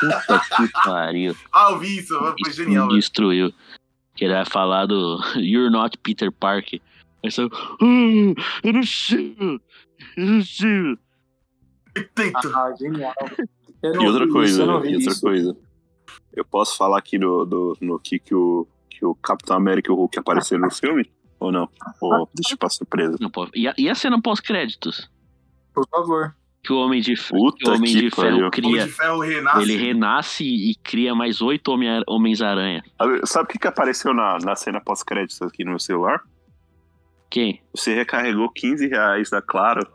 Puta 0.00 0.40
que 0.56 0.72
pariu. 0.84 1.36
Ah, 1.52 1.70
eu 1.72 1.78
vi 1.78 1.98
isso, 1.98 2.16
foi 2.18 2.34
Isso 2.46 2.52
genial, 2.52 2.86
me 2.88 2.94
destruiu. 2.94 3.52
Que 4.14 4.24
ele 4.24 4.34
vai 4.34 4.44
falar 4.44 4.86
do 4.86 5.18
You're 5.36 5.70
not 5.70 5.98
Peter 5.98 6.30
Parker. 6.32 6.80
Aí 7.24 7.30
só. 7.30 7.44
"Ah, 7.46 8.34
eu 8.62 8.72
não 8.72 8.82
sei. 8.84 9.36
Eu 10.16 10.24
não 10.26 10.42
sei. 10.42 10.98
Tento. 12.14 12.54
Ah, 12.54 12.74
genial. 12.78 13.14
Eu 13.82 13.94
não 13.94 14.02
E 14.02 14.06
outra 14.06 14.26
vi 14.26 14.32
coisa, 14.32 14.52
isso, 14.52 14.62
eu 14.62 14.66
não 14.66 14.80
vi 14.80 14.90
e 14.90 14.94
outra 14.96 15.10
isso. 15.12 15.20
coisa. 15.20 15.56
Eu 16.32 16.44
posso 16.44 16.76
falar 16.76 16.98
aqui 16.98 17.18
no, 17.18 17.44
do, 17.44 17.76
no 17.80 17.98
que, 17.98 18.18
que, 18.18 18.34
o, 18.34 18.66
que 18.90 19.04
o 19.04 19.14
Capitão 19.14 19.56
América 19.56 19.90
e 19.90 19.92
o 19.92 19.96
Hulk 19.96 20.18
apareceram 20.18 20.62
no 20.62 20.70
filme? 20.70 21.10
Ou 21.40 21.50
não? 21.50 21.68
Ou 22.00 22.28
deixa 22.34 22.56
pra 22.56 22.68
surpresa? 22.68 23.16
Não. 23.20 23.30
E 23.54 23.66
a, 23.68 23.74
e 23.76 23.88
a 23.88 23.94
cena 23.94 24.20
pós-créditos? 24.20 25.10
Por 25.74 25.86
favor. 25.88 26.34
Que 26.66 26.72
o 26.72 26.76
Homem 26.78 27.00
de, 27.00 27.14
Puta 27.14 27.56
que 27.58 27.70
o 27.70 27.74
Homem 27.74 27.92
que 27.94 28.00
de 28.00 28.10
Ferro 28.10 28.22
pariu. 28.22 28.38
Homem 28.38 28.50
cria. 28.50 28.84
de 28.84 28.90
Ferro 28.90 29.20
renasce. 29.20 29.62
Ele 29.62 29.76
renasce 29.76 30.44
e 30.44 30.74
cria 30.82 31.14
mais 31.14 31.40
oito 31.40 31.70
Homem- 31.70 32.02
Homens-Aranha. 32.08 32.82
Sabe- 33.24 33.44
o 33.44 33.46
que, 33.46 33.58
que 33.58 33.68
apareceu 33.68 34.12
na, 34.12 34.38
na 34.44 34.56
cena 34.56 34.80
pós-créditos 34.80 35.40
aqui 35.42 35.62
no 35.64 35.70
meu 35.70 35.78
celular? 35.78 36.20
Quem? 37.30 37.62
Você 37.74 37.94
recarregou 37.94 38.48
15 38.50 38.88
reais 38.88 39.30
da 39.30 39.40
Claro 39.40 39.86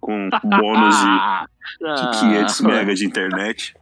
com 0.00 0.28
bônus 0.42 0.96
de, 0.96 1.06
Ah, 1.84 2.10
de 2.12 2.20
500 2.20 2.60
mega 2.62 2.94
de 2.94 3.04
internet. 3.04 3.74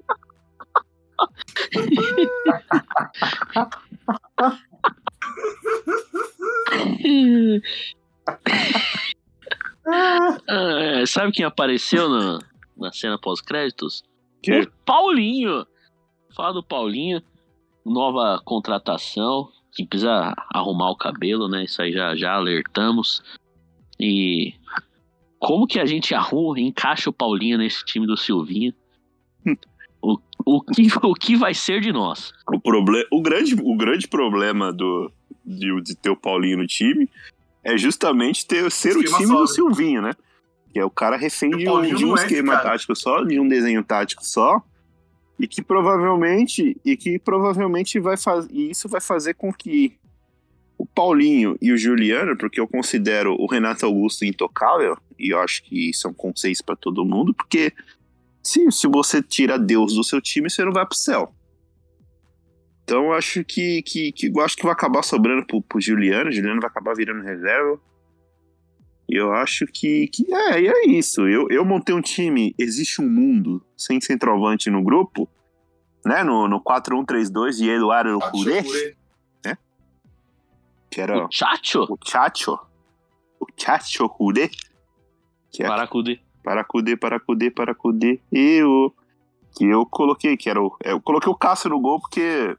Ah, 9.86 11.04
sabe 11.06 11.32
quem 11.32 11.44
apareceu 11.44 12.08
na, 12.08 12.38
na 12.76 12.92
cena 12.92 13.18
pós-créditos? 13.18 14.02
Que? 14.42 14.60
O 14.60 14.72
Paulinho. 14.84 15.66
Fala 16.34 16.54
do 16.54 16.62
Paulinho. 16.62 17.22
Nova 17.84 18.40
contratação. 18.44 19.48
Que 19.74 19.84
precisa 19.84 20.34
arrumar 20.52 20.90
o 20.90 20.96
cabelo, 20.96 21.48
né? 21.48 21.64
Isso 21.64 21.82
aí 21.82 21.92
já, 21.92 22.14
já 22.14 22.34
alertamos. 22.34 23.22
E 23.98 24.54
como 25.38 25.66
que 25.66 25.78
a 25.78 25.84
gente 25.84 26.14
arruma, 26.14 26.60
encaixa 26.60 27.10
o 27.10 27.12
Paulinho 27.12 27.58
nesse 27.58 27.84
time 27.84 28.06
do 28.06 28.16
Silvinho? 28.16 28.72
O, 30.00 30.18
o, 30.44 30.60
que, 30.62 30.86
o 31.02 31.14
que 31.14 31.36
vai 31.36 31.54
ser 31.54 31.80
de 31.80 31.92
nós? 31.92 32.32
O, 32.48 32.60
proble 32.60 33.06
o, 33.10 33.20
grande, 33.20 33.54
o 33.54 33.76
grande 33.76 34.06
problema 34.06 34.72
do, 34.72 35.10
de, 35.44 35.80
de 35.82 35.96
ter 35.96 36.10
o 36.10 36.16
Paulinho 36.16 36.58
no 36.58 36.66
time 36.66 37.08
é 37.64 37.76
justamente 37.78 38.46
ter, 38.46 38.70
ser 38.70 38.96
o 38.96 39.00
Esquema 39.00 39.18
time 39.18 39.28
só, 39.28 39.40
do? 39.40 39.46
Silvinho, 39.48 40.02
né? 40.02 40.12
Que 40.72 40.78
é 40.78 40.84
o 40.84 40.90
cara 40.90 41.16
refém 41.16 41.54
o 41.54 41.58
de 41.58 41.68
um, 41.68 41.94
de 41.94 42.04
um 42.04 42.16
é 42.16 42.22
esquema 42.22 42.58
tático 42.58 42.94
só, 42.94 43.24
de 43.24 43.40
um 43.40 43.48
desenho 43.48 43.82
tático 43.82 44.24
só. 44.24 44.62
E 45.40 45.48
que 45.48 45.62
provavelmente, 45.62 46.76
e 46.84 46.96
que 46.96 47.18
provavelmente 47.18 47.98
vai 47.98 48.16
fazer. 48.16 48.48
E 48.52 48.70
isso 48.70 48.88
vai 48.88 49.00
fazer 49.00 49.34
com 49.34 49.52
que 49.52 49.98
o 50.76 50.86
Paulinho 50.86 51.56
e 51.60 51.72
o 51.72 51.76
Juliano, 51.76 52.36
porque 52.36 52.60
eu 52.60 52.68
considero 52.68 53.34
o 53.38 53.46
Renato 53.46 53.86
Augusto 53.86 54.24
intocável, 54.24 54.96
e 55.18 55.32
eu 55.32 55.38
acho 55.40 55.62
que 55.62 55.90
isso 55.90 56.06
é 56.06 56.10
um 56.10 56.14
consenso 56.14 56.64
pra 56.64 56.76
todo 56.76 57.04
mundo, 57.04 57.32
porque 57.32 57.72
se, 58.42 58.70
se 58.70 58.86
você 58.86 59.22
tira 59.22 59.58
Deus 59.58 59.94
do 59.94 60.04
seu 60.04 60.20
time, 60.20 60.50
você 60.50 60.64
não 60.64 60.72
vai 60.72 60.84
pro 60.84 60.96
céu. 60.96 61.34
Então 62.84 63.06
eu 63.06 63.12
acho 63.14 63.42
que, 63.44 63.82
que, 63.82 64.12
que 64.12 64.26
eu 64.28 64.40
acho 64.40 64.56
que 64.56 64.62
vai 64.62 64.72
acabar 64.72 65.02
sobrando 65.02 65.46
pro, 65.46 65.60
pro 65.62 65.80
Juliano, 65.80 66.28
o 66.28 66.32
Juliano 66.32 66.60
vai 66.60 66.70
acabar 66.70 66.94
virando 66.94 67.22
reserva. 67.22 67.80
E 69.08 69.16
eu 69.16 69.32
acho 69.32 69.66
que, 69.66 70.06
que 70.08 70.32
é, 70.32 70.60
e 70.62 70.68
é 70.68 70.86
isso. 70.86 71.26
Eu, 71.26 71.46
eu 71.50 71.64
montei 71.64 71.94
um 71.94 72.00
time, 72.00 72.54
existe 72.58 73.02
um 73.02 73.08
mundo 73.08 73.64
sem 73.76 74.00
centroavante 74.00 74.70
no 74.70 74.82
grupo, 74.82 75.28
né? 76.04 76.22
No, 76.22 76.48
no 76.48 76.62
4-1-3-2 76.62 77.56
de 77.56 77.70
Eduardo 77.70 78.18
Curé, 78.30 78.62
Chocure. 78.62 78.96
que 80.90 81.00
era 81.00 81.26
O 81.26 81.28
Chacho? 81.30 81.84
o 81.84 81.98
Chacho. 82.04 82.58
O 83.40 83.46
Chacho 83.56 84.08
Curé. 84.08 84.50
Que 85.50 85.62
é 85.62 85.68
Paracude. 85.68 86.20
Paracudê, 86.42 86.96
paracudê, 86.96 87.50
paracudê. 87.50 88.20
Eu. 88.30 88.94
Que 89.56 89.64
eu 89.64 89.86
coloquei, 89.86 90.36
que 90.36 90.50
era 90.50 90.60
o. 90.60 90.76
Eu 90.84 91.00
coloquei 91.00 91.32
o 91.32 91.36
Cássio 91.36 91.70
no 91.70 91.80
gol 91.80 91.98
porque. 92.00 92.56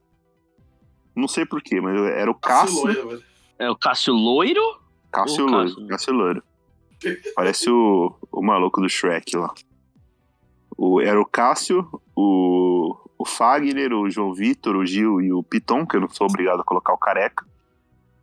Não 1.15 1.27
sei 1.27 1.45
porquê, 1.45 1.79
mas 1.79 1.99
era 2.11 2.29
o 2.29 2.35
Cássio 2.35 2.83
Cássio. 2.83 2.83
Loiro, 2.83 3.09
velho. 3.09 3.23
É 3.57 3.69
o 3.69 3.75
Cássio 3.75 4.13
Loiro? 4.13 4.61
Cássio 5.11 5.45
Loiro. 5.45 5.69
Cássio. 5.69 5.87
Cássio 5.87 6.13
Loiro. 6.13 6.43
Parece 7.35 7.69
o, 7.69 8.15
o 8.31 8.41
maluco 8.41 8.81
do 8.81 8.89
Shrek 8.89 9.37
lá. 9.37 9.53
O, 10.77 10.99
era 10.99 11.19
o 11.19 11.25
Cássio, 11.25 11.87
o, 12.15 12.97
o 13.17 13.25
Fagner, 13.25 13.93
o 13.93 14.09
João 14.09 14.33
Vitor, 14.33 14.75
o 14.75 14.85
Gil 14.85 15.21
e 15.21 15.31
o 15.31 15.41
Piton, 15.41 15.85
que 15.85 15.95
eu 15.95 16.01
não 16.01 16.09
sou 16.09 16.27
obrigado 16.27 16.59
a 16.59 16.65
colocar 16.65 16.93
o 16.93 16.97
careca. 16.97 17.45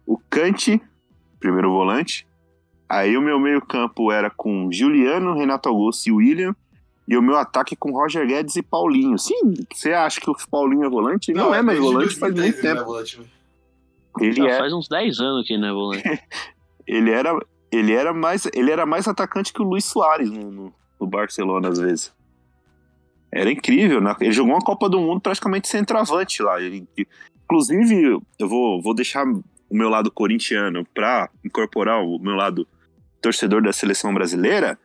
O 0.07 0.19
Kant, 0.19 0.81
primeiro 1.41 1.71
volante. 1.71 2.27
Aí 2.89 3.17
o 3.17 3.23
meu 3.23 3.39
meio-campo 3.41 4.13
era 4.13 4.29
com 4.29 4.71
Juliano, 4.71 5.35
Renato 5.35 5.69
Augusto 5.69 6.09
e 6.09 6.13
William. 6.13 6.55
E 7.13 7.17
o 7.19 7.21
meu 7.21 7.37
ataque 7.37 7.77
com 7.77 7.93
Roger 7.93 8.27
Guedes 8.27 8.57
e 8.57 8.63
Paulinho. 8.63 9.19
Sim, 9.19 9.53
você 9.71 9.93
acha 9.93 10.19
que 10.19 10.31
o 10.31 10.35
Paulinho 10.51 10.85
é 10.85 10.89
volante? 10.89 11.31
Ele 11.31 11.39
não, 11.39 11.55
é 11.55 11.61
mais 11.61 11.79
volante 11.79 12.17
faz 12.17 12.35
2013 12.35 12.41
muito 12.41 12.59
ele 12.59 12.69
não 12.69 12.75
tempo. 12.75 12.81
é 12.81 12.85
volante, 12.87 13.17
velho. 13.19 13.31
Ele 14.19 14.49
é, 14.49 14.59
faz 14.59 14.73
uns 14.73 14.89
10 14.89 15.21
anos 15.21 15.47
que 15.47 15.53
ele 15.53 15.61
não 15.61 15.69
é 15.69 15.73
volante. 15.75 16.23
ele 16.89 17.11
era, 17.11 17.39
ele 17.71 17.93
era 17.93 18.15
mais, 18.15 18.47
ele 18.55 18.71
era 18.71 18.87
mais 18.87 19.07
atacante 19.07 19.53
que 19.53 19.61
o 19.61 19.65
Luiz 19.67 19.85
Soares 19.85 20.31
no, 20.31 20.51
no, 20.51 20.75
no 20.99 21.07
Barcelona 21.07 21.69
às 21.69 21.79
vezes. 21.79 22.15
Era 23.31 23.53
incrível, 23.53 24.01
né? 24.01 24.17
Ele 24.19 24.33
jogou 24.33 24.55
uma 24.55 24.65
Copa 24.65 24.89
do 24.89 24.99
Mundo 24.99 25.21
praticamente 25.21 25.69
centroavante 25.69 26.43
lá. 26.43 26.63
Ele- 26.63 26.89
inclusive, 27.45 28.23
eu 28.39 28.49
vou, 28.49 28.81
vou 28.81 28.95
deixar 28.95 29.27
o 29.27 29.45
meu 29.71 29.91
lado 29.91 30.11
corintiano 30.11 30.83
para 30.95 31.29
incorporar 31.45 32.03
o 32.03 32.19
meu 32.19 32.37
lado 32.37 32.67
torcedor 33.21 33.61
da 33.63 33.71
seleção 33.71 34.15
brasileira. 34.15 34.79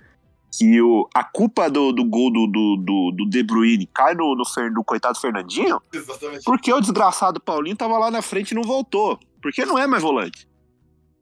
Que 0.57 0.81
o, 0.81 1.07
a 1.13 1.23
culpa 1.23 1.69
do, 1.69 1.91
do 1.91 2.03
gol 2.03 2.31
do, 2.31 2.47
do, 2.47 3.11
do, 3.11 3.29
De 3.29 3.43
Bruyne 3.43 3.85
cai 3.93 4.15
no, 4.15 4.35
no, 4.35 4.43
no 4.71 4.83
coitado 4.83 5.19
Fernandinho 5.19 5.79
Exatamente. 5.93 6.43
porque 6.43 6.73
o 6.73 6.81
desgraçado 6.81 7.39
Paulinho 7.39 7.75
tava 7.75 7.97
lá 7.97 8.09
na 8.09 8.21
frente 8.21 8.51
e 8.51 8.55
não 8.55 8.63
voltou. 8.63 9.19
Porque 9.41 9.65
não 9.65 9.77
é 9.77 9.85
mais 9.85 10.01
volante. 10.01 10.47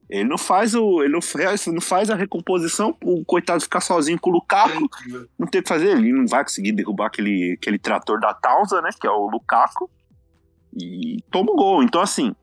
Ele 0.10 0.30
não 0.30 0.38
faz 0.38 0.76
o. 0.76 1.02
Ele 1.02 1.14
não 1.14 1.22
faz, 1.22 1.66
não 1.68 1.82
faz 1.82 2.10
a 2.10 2.16
recomposição, 2.16 2.96
o 3.04 3.26
coitado 3.26 3.62
ficar 3.62 3.82
sozinho 3.82 4.20
com 4.20 4.30
o 4.30 4.34
Lukaku, 4.34 4.88
não 5.38 5.48
tem 5.48 5.60
o 5.60 5.64
que 5.64 5.68
fazer, 5.68 5.98
ele 5.98 6.14
não 6.14 6.28
vai 6.28 6.44
conseguir 6.44 6.74
derrubar 6.74 7.08
aquele, 7.08 7.58
aquele 7.60 7.80
trator 7.80 8.20
da 8.20 8.34
Tausa, 8.34 8.82
né? 8.82 8.90
Que 9.00 9.08
é 9.08 9.10
o 9.10 9.28
Lukaku. 9.28 9.90
E 10.76 11.18
toma 11.32 11.52
o 11.52 11.56
gol. 11.56 11.84
Então, 11.84 12.02
assim. 12.02 12.36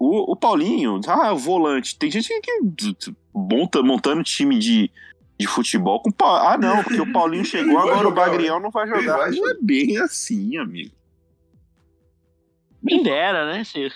O, 0.00 0.32
o 0.32 0.36
Paulinho, 0.36 1.00
ah, 1.08 1.32
o 1.32 1.38
volante. 1.38 1.98
Tem 1.98 2.10
gente 2.10 2.28
que 2.40 2.60
monta, 3.34 3.82
montando 3.82 4.22
time 4.22 4.56
de, 4.56 4.90
de 5.38 5.46
futebol 5.46 6.00
com. 6.02 6.10
Pa- 6.10 6.52
Ah, 6.54 6.58
não, 6.58 6.82
porque 6.82 7.00
o 7.00 7.12
Paulinho 7.12 7.44
chegou, 7.46 7.78
agora 7.78 7.98
o 7.98 8.02
jogar, 8.02 8.26
Bagriel 8.30 8.60
não 8.60 8.70
vai 8.70 8.86
jogar. 8.88 9.16
vai 9.18 9.30
Não 9.30 9.50
é 9.50 9.54
bem 9.60 9.98
assim, 9.98 10.56
amigo. 10.58 10.90
Quem 12.86 13.02
dera, 13.02 13.46
né? 13.52 13.64
Se... 13.64 13.88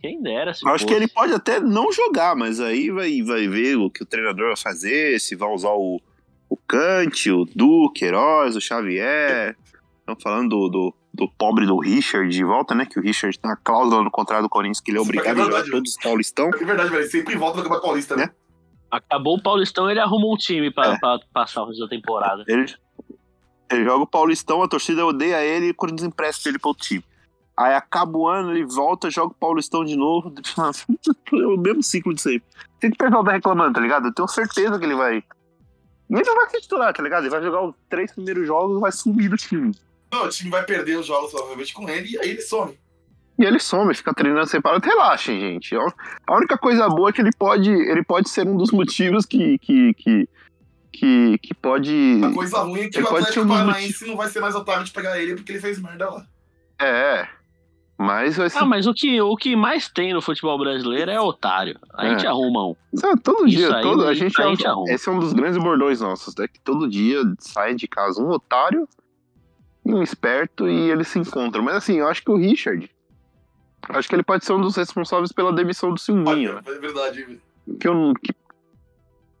Quem 0.00 0.22
dera. 0.22 0.54
Se 0.54 0.66
acho 0.68 0.86
que 0.86 0.94
ele 0.94 1.08
pode 1.08 1.32
até 1.32 1.58
não 1.60 1.90
jogar, 1.92 2.36
mas 2.36 2.60
aí 2.60 2.90
vai, 2.90 3.22
vai 3.22 3.48
ver 3.48 3.76
o 3.76 3.90
que 3.90 4.02
o 4.02 4.06
treinador 4.06 4.46
vai 4.48 4.56
fazer, 4.56 5.18
se 5.20 5.34
vai 5.34 5.48
usar 5.50 5.70
o, 5.72 6.00
o 6.48 6.56
Kant, 6.56 7.30
o 7.30 7.44
Duque, 7.44 8.00
Queiroz, 8.00 8.54
o 8.56 8.60
Xavier. 8.60 9.56
Estamos 10.00 10.22
falando 10.22 10.48
do, 10.48 10.68
do, 10.68 10.94
do 11.12 11.28
pobre 11.36 11.66
do 11.66 11.78
Richard 11.78 12.28
de 12.32 12.44
volta, 12.44 12.74
né? 12.74 12.86
Que 12.86 12.98
o 12.98 13.02
Richard 13.02 13.36
tem 13.38 13.50
uma 13.50 13.56
cláusula 13.56 14.02
no 14.02 14.10
contrato 14.10 14.42
do 14.42 14.48
Corinthians 14.48 14.80
que 14.80 14.90
ele 14.90 14.98
é 14.98 15.00
Isso 15.00 15.08
obrigado 15.10 15.28
é 15.38 15.40
a 15.40 15.44
jogar 15.44 15.50
verdade, 15.56 15.70
todos 15.70 15.90
os 15.96 16.02
Paulistão. 16.02 16.48
É 16.48 16.64
verdade, 16.64 16.90
velho. 16.90 17.02
Ele 17.02 17.10
sempre 17.10 17.36
volta 17.36 17.56
no 17.58 17.62
Campeonato 17.64 17.86
Paulista, 17.86 18.16
né? 18.16 18.30
Acabou 18.90 19.36
o 19.36 19.42
Paulistão, 19.42 19.90
ele 19.90 20.00
arrumou 20.00 20.34
um 20.34 20.36
time 20.36 20.70
pra, 20.70 20.94
É. 20.94 20.98
pra 20.98 21.18
passar 21.32 21.62
o 21.62 21.66
resto 21.66 21.80
da 21.82 21.88
temporada. 21.88 22.42
Ele, 22.48 22.66
ele 23.70 23.84
joga 23.84 24.04
o 24.04 24.06
Paulistão, 24.06 24.62
a 24.62 24.68
torcida 24.68 25.04
odeia 25.04 25.42
ele 25.44 25.66
e 25.66 25.70
o 25.70 25.74
Corinthians 25.74 26.08
empresta 26.08 26.48
ele 26.48 26.58
pro 26.58 26.74
time. 26.74 27.04
Aí 27.56 27.74
acaba 27.74 28.16
o 28.16 28.28
ano, 28.28 28.52
ele 28.52 28.64
volta, 28.64 29.10
joga 29.10 29.32
o 29.32 29.36
Paulistão 29.36 29.84
de 29.84 29.96
novo. 29.96 30.32
É 31.30 31.46
o 31.46 31.58
mesmo 31.58 31.82
ciclo 31.82 32.14
de 32.14 32.22
sempre. 32.22 32.48
Tem 32.80 32.90
que 32.90 32.94
o 32.94 32.98
pessoal 32.98 33.22
tá 33.24 33.32
reclamando, 33.32 33.74
tá 33.74 33.80
ligado? 33.80 34.06
Eu 34.06 34.14
tenho 34.14 34.28
certeza 34.28 34.78
que 34.78 34.84
ele 34.86 34.94
vai. 34.94 35.18
E 35.18 36.14
ele 36.14 36.24
não 36.24 36.36
vai 36.36 36.48
ser 36.48 36.60
titular, 36.62 36.94
tá 36.94 37.02
ligado? 37.02 37.24
Ele 37.24 37.30
vai 37.30 37.42
jogar 37.42 37.62
os 37.64 37.74
três 37.90 38.12
primeiros 38.12 38.46
jogos 38.46 38.78
e 38.78 38.80
vai 38.80 38.90
sumir 38.92 39.28
do 39.28 39.36
time. 39.36 39.72
Não, 40.10 40.24
o 40.24 40.28
time 40.30 40.48
vai 40.50 40.64
perder 40.64 40.98
os 40.98 41.04
jogos, 41.06 41.30
provavelmente, 41.30 41.74
com 41.74 41.86
ele, 41.86 42.08
e 42.12 42.18
aí 42.18 42.30
ele 42.30 42.40
some. 42.40 42.78
E 43.38 43.44
ele 43.44 43.58
some, 43.60 43.94
fica 43.94 44.12
treinando 44.12 44.46
separado. 44.48 44.84
Relaxem, 44.84 45.38
gente. 45.38 45.74
A 46.26 46.36
única 46.36 46.58
coisa 46.58 46.88
boa 46.88 47.10
é 47.10 47.12
que 47.12 47.20
ele 47.20 47.30
pode, 47.38 47.70
ele 47.70 48.02
pode 48.02 48.28
ser 48.28 48.46
um 48.46 48.56
dos 48.56 48.70
motivos 48.72 49.24
que. 49.24 49.56
que, 49.58 49.94
que, 49.94 50.28
que, 50.92 51.38
que 51.38 51.54
pode. 51.54 52.20
A 52.24 52.32
coisa 52.32 52.58
ruim 52.62 52.80
é 52.80 52.88
que 52.88 52.98
Ele 52.98 53.06
o 53.06 53.08
pode 53.10 53.22
Atlético 53.22 53.44
um 53.44 53.48
Paranaense 53.48 54.06
não 54.06 54.16
vai 54.16 54.28
ser 54.28 54.40
mais 54.40 54.54
otário 54.56 54.84
de 54.84 54.90
pegar 54.90 55.20
ele 55.20 55.36
porque 55.36 55.52
ele 55.52 55.60
fez 55.60 55.80
merda 55.80 56.10
lá. 56.10 56.26
É. 56.80 57.28
Mas 57.96 58.36
vai 58.36 58.48
ser. 58.50 58.58
Ah, 58.58 58.64
mas 58.64 58.86
o 58.86 58.94
que, 58.94 59.20
o 59.20 59.36
que 59.36 59.54
mais 59.56 59.88
tem 59.88 60.12
no 60.12 60.22
futebol 60.22 60.56
brasileiro 60.58 61.10
é 61.10 61.20
otário. 61.20 61.78
A 61.94 62.06
É. 62.06 62.10
gente 62.10 62.26
arruma 62.26 62.66
um. 62.68 62.76
Não, 62.92 63.16
todo 63.16 63.46
Isso 63.46 63.56
dia, 63.58 63.76
aí, 63.76 63.82
todo, 63.82 64.04
a 64.06 64.14
gente, 64.14 64.40
aí 64.40 64.46
é 64.46 64.48
a 64.48 64.54
gente 64.54 64.66
um- 64.66 64.70
arruma. 64.70 64.92
esse 64.92 65.08
é 65.08 65.12
um 65.12 65.18
dos 65.20 65.32
grandes 65.32 65.58
bordões 65.62 66.00
nossos, 66.00 66.34
né? 66.36 66.46
Que 66.48 66.60
todo 66.60 66.88
dia 66.88 67.20
sai 67.38 67.74
de 67.74 67.86
casa 67.88 68.20
um 68.22 68.30
otário 68.30 68.88
e 69.84 69.92
um 69.94 70.02
esperto 70.02 70.68
e 70.68 70.90
eles 70.90 71.08
se 71.08 71.18
encontram. 71.18 71.62
Mas 71.62 71.74
assim, 71.76 71.98
eu 71.98 72.08
acho 72.08 72.22
que 72.22 72.30
o 72.30 72.36
Richard, 72.36 72.88
acho 73.90 74.08
que 74.08 74.14
ele 74.14 74.22
pode 74.22 74.44
ser 74.44 74.52
um 74.52 74.60
dos 74.60 74.76
responsáveis 74.76 75.32
pela 75.32 75.52
demissão 75.52 75.92
do 75.92 75.98
Silvinho, 76.00 76.54
né? 76.54 76.60
É 76.66 76.78
verdade, 76.78 77.22
velho. 77.24 77.40
Que 77.80 77.88
eu, 77.88 78.12
que- 78.22 78.34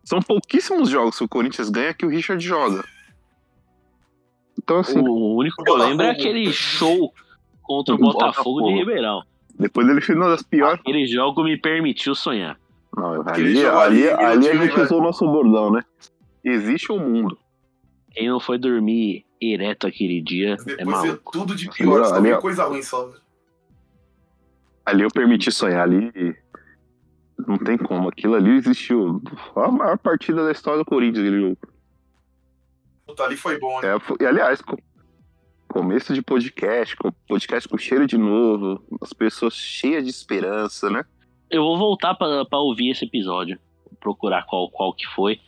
são 0.04 0.20
pouquíssimos 0.20 0.88
jogos 0.88 1.18
que 1.18 1.24
o 1.24 1.28
Corinthians 1.28 1.68
ganha 1.70 1.92
que 1.94 2.04
o 2.06 2.08
Richard 2.08 2.44
joga. 2.44 2.84
Então 4.58 4.78
assim, 4.80 4.98
O 4.98 5.36
único 5.36 5.62
que 5.62 5.70
eu 5.70 5.76
lembro 5.76 6.04
é 6.06 6.10
aquele 6.10 6.52
show 6.52 7.12
contra 7.62 7.94
o 7.94 7.98
Botafogo 7.98 8.60
Botafogo. 8.60 8.68
de 8.68 8.74
Ribeirão. 8.78 9.22
depois 9.58 9.88
ele 9.88 10.00
fez 10.00 10.16
uma 10.18 10.28
das 10.28 10.42
piores. 10.42 10.80
Aquele 10.80 11.06
jogo 11.06 11.42
me 11.44 11.56
permitiu 11.56 12.14
sonhar. 12.14 12.58
Não, 12.96 13.22
ali, 13.28 13.64
ali, 13.64 13.66
ali, 13.66 14.08
ali 14.08 14.48
a 14.48 14.54
gente 14.56 14.70
velho. 14.72 14.82
usou 14.84 14.98
o 15.00 15.02
nosso 15.02 15.24
bordão, 15.26 15.70
né? 15.70 15.82
Existe 16.42 16.90
um 16.90 16.98
mundo. 16.98 17.38
Quem 18.12 18.28
não 18.28 18.40
foi 18.40 18.58
dormir 18.58 19.24
ereto 19.40 19.86
aquele 19.86 20.20
dia 20.20 20.56
Mas 20.58 20.66
é 20.66 20.76
Depois 20.76 21.00
veio 21.02 21.12
maluco. 21.12 21.32
tudo 21.32 21.54
de 21.54 21.70
pior, 21.70 22.04
só 22.04 22.14
ali, 22.16 22.36
coisa 22.38 22.64
ruim 22.64 22.82
só, 22.82 23.04
velho. 23.06 23.20
Ali 24.88 25.02
eu 25.02 25.10
permiti 25.10 25.50
sonhar, 25.52 25.82
ali 25.82 26.10
não 27.46 27.58
tem 27.58 27.76
como. 27.76 28.08
Aquilo 28.08 28.34
ali 28.34 28.50
existiu. 28.52 29.22
Foi 29.52 29.64
a 29.64 29.70
maior 29.70 29.98
partida 29.98 30.44
da 30.44 30.52
história 30.52 30.78
do 30.78 30.84
Corinthians. 30.84 31.26
Aquele 31.26 31.40
jogo. 31.42 31.58
Puta, 33.06 33.24
ali 33.24 33.36
foi 33.36 33.58
bom, 33.58 33.80
né? 33.80 33.94
É, 33.96 34.00
foi- 34.00 34.16
e 34.20 34.26
aliás, 34.26 34.60
co- 34.60 34.78
começo 35.68 36.12
de 36.14 36.22
podcast, 36.22 36.96
com- 36.96 37.12
podcast 37.28 37.68
com 37.68 37.78
cheiro 37.78 38.06
de 38.06 38.18
novo, 38.18 38.82
as 39.00 39.12
pessoas 39.12 39.54
cheias 39.54 40.04
de 40.04 40.10
esperança, 40.10 40.90
né? 40.90 41.04
Eu 41.50 41.62
vou 41.62 41.78
voltar 41.78 42.14
pra, 42.14 42.44
pra 42.44 42.58
ouvir 42.58 42.90
esse 42.90 43.04
episódio. 43.04 43.58
Procurar 44.00 44.44
qual, 44.46 44.70
qual 44.70 44.94
que 44.94 45.06
foi. 45.08 45.40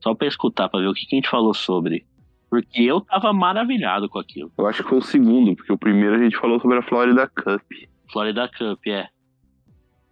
Só 0.00 0.14
pra 0.14 0.28
escutar, 0.28 0.68
pra 0.68 0.80
ver 0.80 0.86
o 0.88 0.94
que, 0.94 1.06
que 1.06 1.16
a 1.16 1.18
gente 1.18 1.28
falou 1.30 1.52
sobre. 1.52 2.06
Porque 2.48 2.82
eu 2.82 3.00
tava 3.00 3.32
maravilhado 3.32 4.08
com 4.08 4.18
aquilo. 4.18 4.50
Eu 4.56 4.66
acho 4.66 4.82
que 4.82 4.88
foi 4.88 4.98
o 4.98 5.02
segundo, 5.02 5.54
porque 5.56 5.72
o 5.72 5.78
primeiro 5.78 6.14
a 6.14 6.18
gente 6.18 6.36
falou 6.38 6.58
sobre 6.60 6.78
a 6.78 6.82
Florida 6.82 7.26
Cup. 7.28 7.62
Florida 8.10 8.48
Cup, 8.48 8.86
é. 8.86 9.08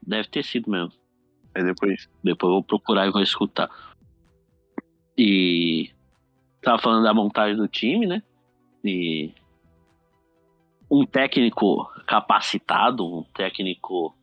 Deve 0.06 0.28
ter 0.28 0.44
sido 0.44 0.70
mesmo. 0.70 0.92
Aí 1.54 1.64
depois. 1.64 2.09
Depois 2.22 2.48
eu 2.48 2.54
vou 2.54 2.62
procurar 2.62 3.06
e 3.06 3.11
vou 3.11 3.22
escutar. 3.22 3.70
E 5.16 5.90
tava 6.61 6.78
falando 6.78 7.04
da 7.04 7.14
montagem 7.14 7.56
do 7.56 7.66
time, 7.66 8.06
né? 8.06 8.22
E 8.85 9.32
um 10.90 11.04
técnico 11.04 11.90
capacitado, 12.06 13.04
um 13.04 13.22
técnico 13.35 14.16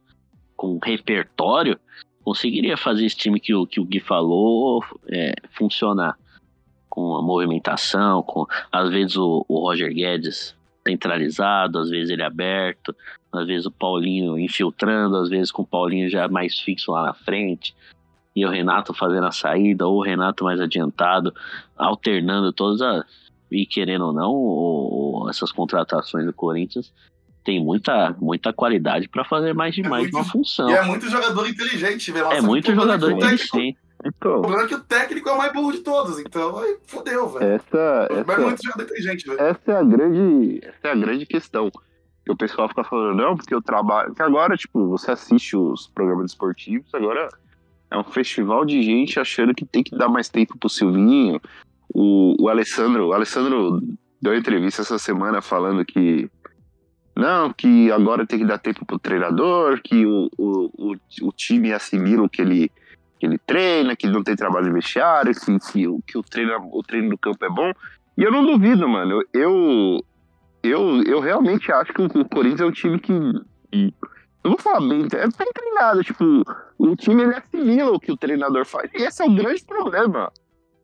com 0.55 0.79
repertório, 0.81 1.79
conseguiria 2.23 2.77
fazer 2.77 3.05
esse 3.05 3.17
time 3.17 3.39
que 3.39 3.53
o, 3.53 3.65
que 3.67 3.79
o 3.79 3.85
Gui 3.85 3.99
falou 3.99 4.83
é, 5.09 5.33
funcionar. 5.51 6.17
Com 6.87 7.15
a 7.15 7.23
movimentação, 7.23 8.21
com 8.21 8.45
às 8.71 8.91
vezes 8.91 9.17
o, 9.17 9.43
o 9.47 9.61
Roger 9.61 9.91
Guedes 9.91 10.55
centralizado, 10.87 11.79
às 11.79 11.89
vezes 11.89 12.11
ele 12.11 12.21
aberto, 12.21 12.95
às 13.33 13.47
vezes 13.47 13.65
o 13.65 13.71
Paulinho 13.71 14.37
infiltrando, 14.37 15.17
às 15.17 15.29
vezes 15.29 15.51
com 15.51 15.63
o 15.63 15.67
Paulinho 15.67 16.09
já 16.09 16.27
mais 16.27 16.59
fixo 16.59 16.91
lá 16.91 17.03
na 17.03 17.13
frente, 17.13 17.75
e 18.35 18.45
o 18.45 18.49
Renato 18.49 18.93
fazendo 18.93 19.25
a 19.27 19.31
saída, 19.31 19.87
ou 19.87 19.97
o 19.97 20.03
Renato 20.03 20.43
mais 20.43 20.59
adiantado, 20.59 21.33
alternando 21.77 22.51
todas 22.53 22.81
as. 22.81 23.03
E 23.51 23.65
querendo 23.65 24.05
ou 24.07 24.13
não, 24.13 24.31
o- 24.31 25.23
o- 25.25 25.29
essas 25.29 25.51
contratações 25.51 26.25
do 26.25 26.33
Corinthians 26.33 26.91
tem 27.43 27.63
muita, 27.63 28.15
muita 28.19 28.51
qualidade 28.53 29.07
para 29.07 29.23
fazer 29.23 29.53
mais 29.53 29.75
de 29.75 29.81
É 29.85 29.89
mais 29.89 30.05
de 30.07 30.11
uma 30.15 30.21
muito- 30.21 30.31
função. 30.31 30.69
E 30.69 30.73
é 30.73 30.81
muito 30.83 31.07
jogador 31.09 31.47
inteligente, 31.47 32.11
velho. 32.11 32.31
É 32.31 32.41
muito 32.41 32.71
o 32.71 32.75
jogador 32.75 33.11
é 33.11 33.13
o 33.13 33.17
inteligente. 33.17 33.77
O 34.03 34.07
Então, 34.07 34.41
problema 34.41 34.63
é 34.63 34.67
que 34.67 34.75
o 34.75 34.79
técnico 34.83 35.29
é 35.29 35.31
o 35.33 35.37
mais 35.37 35.53
burro 35.53 35.71
de 35.71 35.79
todos, 35.79 36.19
então 36.19 36.57
aí 36.57 36.77
fodeu, 36.87 37.29
velho. 37.29 37.45
essa, 37.53 38.07
Mas 38.09 38.17
é 38.17 38.31
essa, 38.33 38.41
muito 38.41 38.63
jogador 38.63 38.83
inteligente, 38.83 39.25
velho. 39.27 39.39
essa 39.41 39.71
é 39.71 39.75
a 39.77 39.83
grande, 39.83 40.59
essa 40.63 40.87
é 40.87 40.91
a 40.91 40.95
grande 40.95 41.25
questão. 41.25 41.71
Que 42.25 42.31
o 42.31 42.37
pessoal 42.37 42.69
fica 42.69 42.83
falando, 42.83 43.17
não, 43.17 43.35
porque 43.35 43.53
eu 43.53 43.61
trabalho. 43.61 44.13
Que 44.13 44.21
agora, 44.21 44.55
tipo, 44.55 44.87
você 44.87 45.11
assiste 45.11 45.57
os 45.57 45.87
programas 45.87 46.31
esportivos, 46.31 46.93
agora 46.93 47.27
é 47.91 47.97
um 47.97 48.03
festival 48.03 48.65
de 48.65 48.81
gente 48.81 49.19
achando 49.19 49.53
que 49.53 49.65
tem 49.65 49.83
que 49.83 49.95
dar 49.95 50.09
mais 50.09 50.27
tempo 50.27 50.57
pro 50.57 50.69
Silvinho. 50.69 51.39
O, 51.93 52.35
o 52.39 52.49
Alessandro, 52.49 53.07
o 53.07 53.13
Alessandro 53.13 53.81
deu 54.21 54.35
entrevista 54.35 54.81
essa 54.81 54.97
semana 54.97 55.41
falando 55.41 55.85
que. 55.85 56.29
Não, 57.15 57.53
que 57.53 57.91
agora 57.91 58.25
tem 58.25 58.39
que 58.39 58.45
dar 58.45 58.57
tempo 58.57 58.83
pro 58.85 58.97
treinador, 58.97 59.79
que 59.83 60.03
o, 60.03 60.31
o, 60.35 60.71
o, 60.75 60.95
o 61.21 61.31
time 61.31 61.71
assimila 61.71 62.23
o 62.23 62.29
que 62.29 62.41
ele, 62.41 62.71
que 63.19 63.27
ele 63.27 63.37
treina, 63.37 63.95
que 63.95 64.07
não 64.07 64.23
tem 64.23 64.35
trabalho 64.35 64.65
de 64.65 64.71
vestiário, 64.71 65.31
que, 65.31 65.59
que, 65.59 65.85
que 66.07 66.17
o, 66.17 66.23
treino, 66.23 66.69
o 66.71 66.81
treino 66.81 67.11
do 67.11 67.17
campo 67.17 67.45
é 67.45 67.49
bom. 67.49 67.71
E 68.17 68.23
eu 68.23 68.31
não 68.31 68.43
duvido, 68.43 68.89
mano. 68.89 69.23
Eu, 69.31 70.03
eu, 70.63 71.03
eu 71.03 71.19
realmente 71.19 71.71
acho 71.71 71.93
que 71.93 72.01
o 72.01 72.29
Corinthians 72.29 72.61
é 72.61 72.65
um 72.65 72.71
time 72.71 72.99
que, 72.99 73.13
Eu 74.43 74.51
vou 74.51 74.57
falar 74.57 74.79
bem, 74.79 75.03
é 75.03 75.27
bem 75.27 75.53
treinado. 75.53 76.03
Tipo, 76.03 76.23
o 76.77 76.95
time 76.95 77.23
ele 77.23 77.35
assimila 77.35 77.91
o 77.91 77.99
que 77.99 78.11
o 78.11 78.17
treinador 78.17 78.65
faz. 78.65 78.89
E 78.93 79.03
esse 79.03 79.21
é 79.21 79.25
o 79.25 79.35
grande 79.35 79.63
problema. 79.65 80.31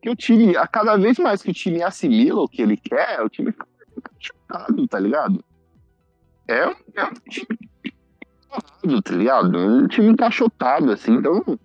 Que 0.02 0.10
o 0.10 0.16
time, 0.16 0.56
a 0.56 0.66
cada 0.66 0.96
vez 0.96 1.18
mais 1.18 1.42
que 1.42 1.50
o 1.50 1.54
time 1.54 1.82
assimila 1.82 2.42
o 2.42 2.48
que 2.48 2.62
ele 2.62 2.76
quer, 2.76 3.22
o 3.22 3.28
time 3.28 3.52
fica 3.52 4.10
chocado, 4.18 4.86
tá 4.86 4.98
ligado? 4.98 5.42
É, 6.46 6.62
é 6.96 7.04
um 7.04 7.14
time 7.28 7.58
tá 9.02 9.14
ligado? 9.14 9.56
É 9.56 9.66
um 9.66 9.88
time 9.88 10.08
encaixotado, 10.08 10.90
assim. 10.90 11.14
Então, 11.14 11.58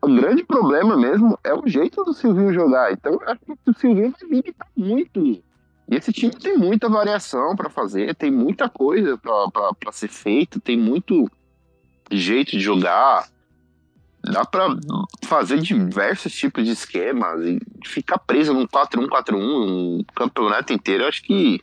o 0.00 0.08
grande 0.08 0.44
problema 0.44 0.96
mesmo 0.96 1.38
é 1.44 1.52
o 1.52 1.66
jeito 1.66 2.02
do 2.04 2.14
Silvinho 2.14 2.52
jogar. 2.52 2.92
Então, 2.92 3.18
acho 3.26 3.40
que 3.40 3.70
o 3.70 3.74
Silvinho 3.74 4.12
vai 4.12 4.28
limitar 4.30 4.68
muito. 4.76 5.42
E 5.90 5.96
esse 5.96 6.12
time 6.12 6.32
tem 6.32 6.56
muita 6.56 6.88
variação 6.88 7.56
para 7.56 7.70
fazer, 7.70 8.14
tem 8.14 8.30
muita 8.30 8.68
coisa 8.68 9.18
para 9.18 9.92
ser 9.92 10.08
feito, 10.08 10.60
tem 10.60 10.76
muito 10.76 11.30
jeito 12.10 12.52
de 12.52 12.60
jogar. 12.60 13.28
Dá 14.22 14.44
para 14.44 14.76
fazer 15.24 15.58
diversos 15.58 16.32
tipos 16.32 16.64
de 16.64 16.72
esquemas 16.72 17.40
e 17.46 17.58
ficar 17.86 18.18
preso 18.18 18.52
num 18.52 18.66
4-1-4-1 18.66 19.34
um 19.34 20.04
campeonato 20.14 20.72
inteiro. 20.72 21.04
Eu 21.04 21.08
acho 21.08 21.22
que 21.22 21.62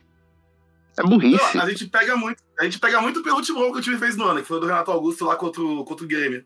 é 0.98 1.02
burrice. 1.02 1.58
A 1.58 1.68
gente 1.68 1.86
pega 1.86 2.16
muito, 2.16 2.42
a 2.58 2.64
gente 2.64 2.80
pega 2.80 3.00
muito 3.00 3.22
pelo 3.22 3.36
último 3.36 3.60
gol 3.60 3.72
que 3.72 3.78
o 3.78 3.82
time 3.82 3.98
fez 3.98 4.16
no 4.16 4.24
ano, 4.24 4.40
que 4.40 4.48
foi 4.48 4.58
do 4.58 4.66
Renato 4.66 4.90
Augusto 4.90 5.24
lá 5.24 5.36
contra 5.36 5.62
o, 5.62 5.84
contra 5.84 6.04
o 6.04 6.08
Grêmio. 6.08 6.44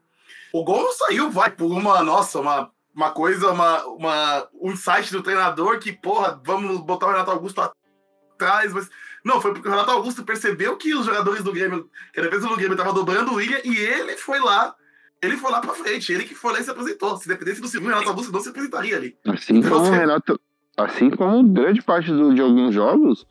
O 0.52 0.64
gol 0.64 0.82
não 0.82 0.92
saiu, 0.92 1.30
vai, 1.30 1.50
por 1.50 1.70
uma, 1.70 2.02
nossa, 2.02 2.40
uma, 2.40 2.70
uma 2.94 3.10
coisa, 3.10 3.50
uma, 3.50 3.84
uma, 3.86 4.48
um 4.60 4.72
insight 4.72 5.12
do 5.12 5.22
treinador 5.22 5.78
que, 5.78 5.92
porra, 5.92 6.40
vamos 6.44 6.80
botar 6.80 7.06
o 7.06 7.10
Renato 7.10 7.30
Augusto 7.30 7.60
atrás, 7.60 8.72
mas. 8.72 8.88
Não, 9.24 9.40
foi 9.40 9.52
porque 9.52 9.68
o 9.68 9.70
Renato 9.70 9.90
Augusto 9.90 10.24
percebeu 10.24 10.76
que 10.78 10.94
os 10.94 11.04
jogadores 11.04 11.44
do 11.44 11.52
Grêmio, 11.52 11.90
que 12.12 12.20
a 12.20 12.22
defesa 12.22 12.48
do 12.48 12.56
Grêmio 12.56 12.72
estava 12.72 12.92
dobrando 12.92 13.32
o 13.32 13.34
William, 13.34 13.60
e 13.64 13.76
ele 13.76 14.16
foi 14.16 14.40
lá, 14.40 14.74
ele 15.20 15.36
foi 15.36 15.50
lá 15.50 15.60
pra 15.60 15.74
frente, 15.74 16.10
ele 16.10 16.24
que 16.24 16.34
foi 16.34 16.54
lá 16.54 16.60
e 16.60 16.64
se 16.64 16.70
apresentou. 16.70 17.16
Se 17.18 17.28
dependesse 17.28 17.60
do 17.60 17.68
segundo, 17.68 17.88
o 17.88 17.90
Renato 17.90 18.08
Augusto 18.08 18.32
não 18.32 18.40
se 18.40 18.48
apresentaria 18.48 18.96
ali. 18.96 19.18
Assim 19.26 19.58
então, 19.58 19.72
como 19.72 19.88
o 19.88 19.90
Renato, 19.90 20.40
assim 20.76 21.10
como 21.10 21.46
grande 21.52 21.82
parte 21.82 22.10
do, 22.10 22.34
de 22.34 22.40
alguns 22.40 22.74
jogos, 22.74 23.26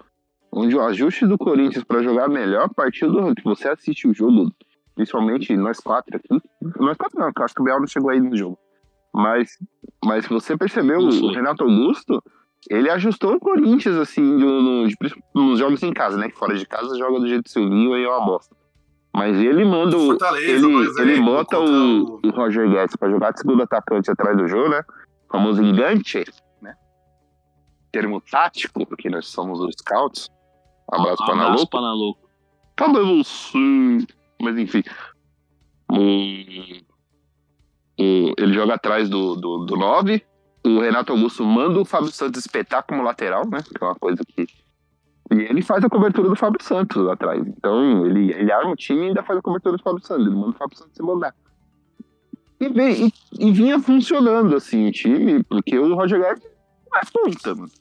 onde 0.52 0.76
o 0.76 0.82
ajuste 0.82 1.26
do 1.26 1.40
Corinthians 1.40 1.84
para 1.84 2.04
jogar 2.04 2.30
melhor 2.30 2.70
partiu 2.70 3.12
do 3.12 3.34
que 3.34 3.44
você 3.44 3.68
assiste 3.68 4.08
o 4.08 4.14
jogo 4.14 4.54
principalmente 5.00 5.56
nós 5.56 5.80
quatro 5.80 6.18
aqui. 6.18 6.28
Nós 6.78 6.98
quatro 6.98 7.18
não, 7.18 7.32
acho 7.34 7.56
que 7.56 7.62
o 7.62 7.64
Biel 7.64 7.80
não 7.80 7.88
chegou 7.88 8.10
aí 8.10 8.20
no 8.20 8.36
jogo. 8.36 8.60
Mas, 9.14 9.58
mas 10.04 10.28
você 10.28 10.56
percebeu, 10.58 11.00
o 11.00 11.32
Renato 11.32 11.64
Augusto, 11.64 12.24
ele 12.70 12.90
ajustou 12.90 13.36
o 13.36 13.40
Corinthians, 13.40 13.96
assim, 13.96 14.22
no, 14.22 14.62
no, 14.62 14.88
nos 15.34 15.60
jogos 15.60 15.82
em 15.84 15.94
casa, 15.94 16.18
né? 16.18 16.30
Que 16.30 16.38
fora 16.38 16.56
de 16.56 16.66
casa 16.66 16.98
joga 16.98 17.20
do 17.20 17.28
jeito 17.28 17.50
Silvinho 17.50 17.98
e 17.98 18.04
é 18.04 18.08
uma 18.08 18.26
bosta. 18.26 18.56
Mas 19.14 19.38
ele 19.38 19.66
manda 19.66 19.98
o. 19.98 20.18
Ele, 20.38 21.02
ele 21.02 21.22
bota 21.22 21.60
o, 21.60 22.20
o 22.24 22.30
Roger 22.30 22.70
Guedes 22.70 22.96
pra 22.96 23.10
jogar 23.10 23.32
de 23.32 23.40
segundo 23.40 23.64
atacante 23.64 24.12
atrás 24.12 24.38
do 24.38 24.48
jogo, 24.48 24.70
né? 24.70 24.82
O 25.28 25.32
famoso 25.32 25.64
engante, 25.64 26.24
né? 26.62 26.76
Termo 27.92 28.22
tático, 28.22 28.86
porque 28.86 29.10
nós 29.10 29.28
somos 29.28 29.60
os 29.60 29.76
scouts. 29.80 30.30
Abraço, 30.92 31.24
abraço 31.24 31.26
Panaluco. 31.26 31.70
Panaluco. 31.70 32.30
Cadê 32.76 33.02
você? 33.02 34.08
Mas 34.40 34.58
enfim. 34.58 34.84
Um, 35.92 36.80
um, 38.00 38.34
ele 38.38 38.54
joga 38.54 38.76
atrás 38.76 39.10
do, 39.10 39.36
do, 39.36 39.66
do 39.66 39.76
9. 39.76 40.24
O 40.66 40.80
Renato 40.80 41.12
Augusto 41.12 41.44
manda 41.44 41.80
o 41.80 41.86
Fábio 41.86 42.12
Santos 42.12 42.40
espetar 42.40 42.84
como 42.84 43.04
lateral, 43.04 43.48
né? 43.48 43.60
Que 43.62 43.84
é 43.84 43.88
uma 43.88 43.96
coisa 43.96 44.22
que. 44.26 44.48
E 45.32 45.36
ele 45.36 45.62
faz 45.62 45.84
a 45.84 45.90
cobertura 45.90 46.28
do 46.30 46.36
Fábio 46.36 46.64
Santos 46.64 47.04
lá 47.04 47.14
atrás. 47.14 47.46
Então, 47.46 48.06
ele, 48.06 48.32
ele 48.34 48.52
arma 48.52 48.72
o 48.72 48.76
time 48.76 49.04
e 49.04 49.08
ainda 49.10 49.22
faz 49.22 49.38
a 49.38 49.42
cobertura 49.42 49.78
do 49.78 49.84
Fábio 49.84 50.04
Santos. 50.04 50.26
Ele 50.26 50.36
manda 50.36 50.50
o 50.50 50.54
Fábio 50.54 50.78
Santos 50.78 50.96
se 50.96 51.04
mandar. 51.04 51.36
E, 52.60 52.66
e, 52.66 53.14
e, 53.40 53.52
vinha 53.52 53.80
funcionando 53.80 54.56
assim 54.56 54.88
o 54.88 54.92
time, 54.92 55.44
porque 55.44 55.78
o 55.78 55.96
Roger 55.96 56.20
Guedes 56.20 56.44
não 56.92 57.00
é 57.00 57.02
ponta, 57.14 57.56
mano. 57.56 57.72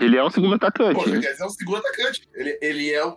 Ele 0.00 0.16
é 0.16 0.24
um 0.24 0.30
segundo 0.30 0.54
atacante. 0.54 0.96
O 0.96 0.98
Roger 0.98 1.14
né? 1.14 1.20
Guedes 1.20 1.40
é 1.40 1.46
um 1.46 1.50
segundo 1.50 1.78
atacante. 1.78 2.28
Ele, 2.34 2.58
ele 2.62 2.92
é 2.92 3.04
o 3.04 3.16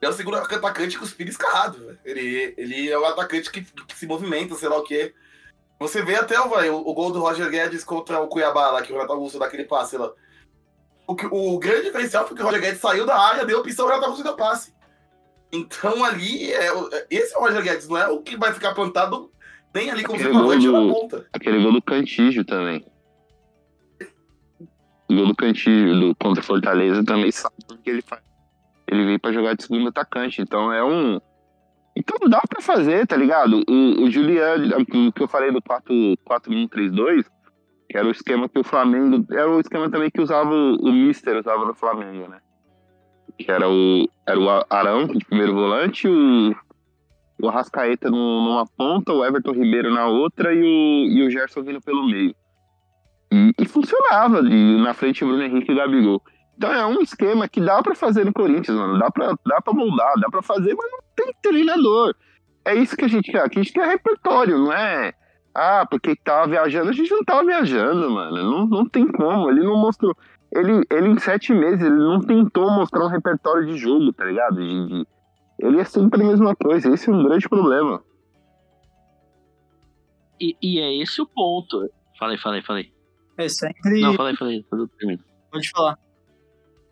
é 0.00 0.08
o 0.08 0.12
segundo 0.12 0.36
atacante 0.36 0.98
com 0.98 1.04
os 1.04 1.12
pires 1.12 1.34
escarrado. 1.34 1.98
Ele, 2.04 2.54
ele 2.56 2.90
é 2.90 2.98
o 2.98 3.04
atacante 3.04 3.50
que, 3.50 3.62
que, 3.62 3.96
se 3.96 4.06
movimenta, 4.06 4.54
sei 4.54 4.68
lá 4.68 4.78
o 4.78 4.82
quê. 4.82 5.14
Você 5.78 6.02
vê 6.02 6.16
até 6.16 6.36
véio, 6.48 6.74
o, 6.74 6.90
o 6.90 6.94
gol 6.94 7.10
do 7.12 7.20
Roger 7.20 7.50
Guedes 7.50 7.84
contra 7.84 8.20
o 8.20 8.28
Cuiabá, 8.28 8.70
lá, 8.70 8.82
que 8.82 8.92
o 8.92 8.94
Renato 8.94 9.12
Augusto 9.12 9.38
dá 9.38 9.46
aquele 9.46 9.64
passe 9.64 9.96
lá. 9.96 10.10
O, 11.06 11.54
o 11.54 11.58
grande 11.58 11.86
diferencial 11.86 12.26
foi 12.26 12.36
que 12.36 12.42
o 12.42 12.46
Roger 12.46 12.60
Guedes 12.60 12.80
saiu 12.80 13.04
da 13.04 13.18
área, 13.18 13.44
deu 13.44 13.58
opção, 13.58 13.84
o 13.84 13.88
Renato 13.88 14.06
Augusto 14.06 14.24
deu 14.24 14.36
passe. 14.36 14.72
Então 15.52 16.04
ali, 16.04 16.52
é, 16.52 16.70
esse 17.10 17.34
é 17.34 17.38
o 17.38 17.40
Roger 17.40 17.62
Guedes, 17.62 17.88
não 17.88 17.98
é 17.98 18.08
o 18.08 18.22
que 18.22 18.36
vai 18.36 18.54
ficar 18.54 18.74
plantado 18.74 19.30
nem 19.74 19.90
ali 19.90 20.02
como 20.02 20.18
centroavante 20.18 20.66
na 20.66 20.80
ponta. 20.80 21.26
Aquele 21.32 21.62
gol 21.62 21.72
do 21.72 21.82
Cantígio 21.82 22.44
também. 22.44 22.86
O 25.08 25.14
gol 25.14 25.26
do 25.26 25.34
Cantígio 25.34 25.98
do, 25.98 26.14
contra 26.14 26.42
o 26.42 26.46
Fortaleza 26.46 27.04
também 27.04 27.30
sabe 27.32 27.56
o 27.70 27.76
que 27.76 27.90
ele 27.90 28.02
faz. 28.02 28.29
Ele 28.90 29.04
veio 29.04 29.20
para 29.20 29.32
jogar 29.32 29.54
de 29.54 29.62
segundo 29.62 29.88
atacante. 29.88 30.42
Então 30.42 30.72
é 30.72 30.82
um. 30.82 31.20
Então 31.96 32.28
dá 32.28 32.40
para 32.48 32.60
fazer, 32.60 33.06
tá 33.06 33.16
ligado? 33.16 33.62
O, 33.68 34.02
o 34.04 34.10
Juliano, 34.10 34.78
o 34.78 35.12
que 35.12 35.22
eu 35.22 35.28
falei 35.28 35.52
do 35.52 35.62
4-1-3-2, 35.62 37.24
que 37.88 37.96
era 37.96 38.06
o 38.06 38.10
esquema 38.10 38.48
que 38.48 38.58
o 38.58 38.64
Flamengo. 38.64 39.24
Era 39.32 39.48
o 39.48 39.60
esquema 39.60 39.88
também 39.88 40.10
que 40.10 40.20
usava 40.20 40.52
o 40.52 40.92
Mister, 40.92 41.38
usava 41.38 41.64
no 41.64 41.74
Flamengo, 41.74 42.28
né? 42.28 42.40
Que 43.38 43.50
era 43.50 43.68
o, 43.68 44.08
era 44.26 44.40
o 44.40 44.48
Arão, 44.68 45.06
de 45.06 45.24
primeiro 45.24 45.54
volante, 45.54 46.08
o, 46.08 46.54
o 47.40 47.48
Arrascaeta 47.48 48.10
numa 48.10 48.66
ponta, 48.76 49.12
o 49.12 49.24
Everton 49.24 49.52
Ribeiro 49.52 49.94
na 49.94 50.06
outra 50.06 50.52
e 50.52 50.60
o, 50.60 51.16
e 51.16 51.26
o 51.26 51.30
Gerson 51.30 51.62
vindo 51.62 51.80
pelo 51.80 52.06
meio. 52.06 52.34
E, 53.32 53.52
e 53.56 53.64
funcionava, 53.66 54.40
e 54.40 54.82
na 54.82 54.92
frente 54.94 55.22
o 55.22 55.28
Bruno 55.28 55.44
Henrique 55.44 55.70
e 55.70 55.74
o 55.74 55.76
Gabigol. 55.76 56.20
Então 56.60 56.74
é 56.74 56.86
um 56.86 57.00
esquema 57.00 57.48
que 57.48 57.58
dá 57.58 57.82
para 57.82 57.94
fazer 57.94 58.22
no 58.22 58.34
Corinthians, 58.34 58.76
mano. 58.76 58.98
Dá 58.98 59.10
pra, 59.10 59.34
dá 59.46 59.62
pra 59.62 59.72
moldar, 59.72 60.12
dá 60.20 60.28
pra 60.28 60.42
fazer, 60.42 60.74
mas 60.74 60.92
não 60.92 60.98
tem 61.16 61.34
treinador. 61.40 62.14
É 62.66 62.74
isso 62.74 62.94
que 62.98 63.06
a 63.06 63.08
gente 63.08 63.32
quer. 63.32 63.42
Aqui 63.42 63.58
a 63.58 63.62
gente 63.62 63.72
quer 63.72 63.88
repertório, 63.88 64.58
não 64.58 64.70
é? 64.70 65.14
Ah, 65.54 65.86
porque 65.90 66.14
tava 66.16 66.48
viajando. 66.48 66.90
A 66.90 66.92
gente 66.92 67.10
não 67.10 67.24
tava 67.24 67.46
viajando, 67.46 68.10
mano. 68.10 68.36
Não, 68.36 68.66
não 68.66 68.86
tem 68.86 69.10
como. 69.10 69.48
Ele 69.48 69.64
não 69.64 69.78
mostrou. 69.78 70.14
Ele, 70.52 70.84
ele 70.90 71.08
em 71.08 71.18
sete 71.18 71.54
meses, 71.54 71.80
ele 71.80 71.96
não 71.96 72.20
tentou 72.20 72.70
mostrar 72.70 73.06
um 73.06 73.08
repertório 73.08 73.66
de 73.66 73.78
jogo, 73.78 74.12
tá 74.12 74.26
ligado? 74.26 74.56
De, 74.56 74.86
de... 74.86 75.06
Ele 75.60 75.80
é 75.80 75.84
sempre 75.84 76.22
a 76.22 76.26
mesma 76.26 76.54
coisa. 76.54 76.90
Esse 76.90 77.08
é 77.08 77.12
um 77.14 77.22
grande 77.22 77.48
problema. 77.48 78.02
E, 80.38 80.54
e 80.60 80.78
é 80.78 80.94
esse 81.02 81.22
o 81.22 81.26
ponto. 81.26 81.90
Falei, 82.18 82.36
falei, 82.36 82.60
falei. 82.60 82.92
É 83.38 83.48
sempre. 83.48 84.02
Não, 84.02 84.12
falei, 84.12 84.36
falei. 84.36 84.62
Pode 85.50 85.70
falar. 85.70 85.96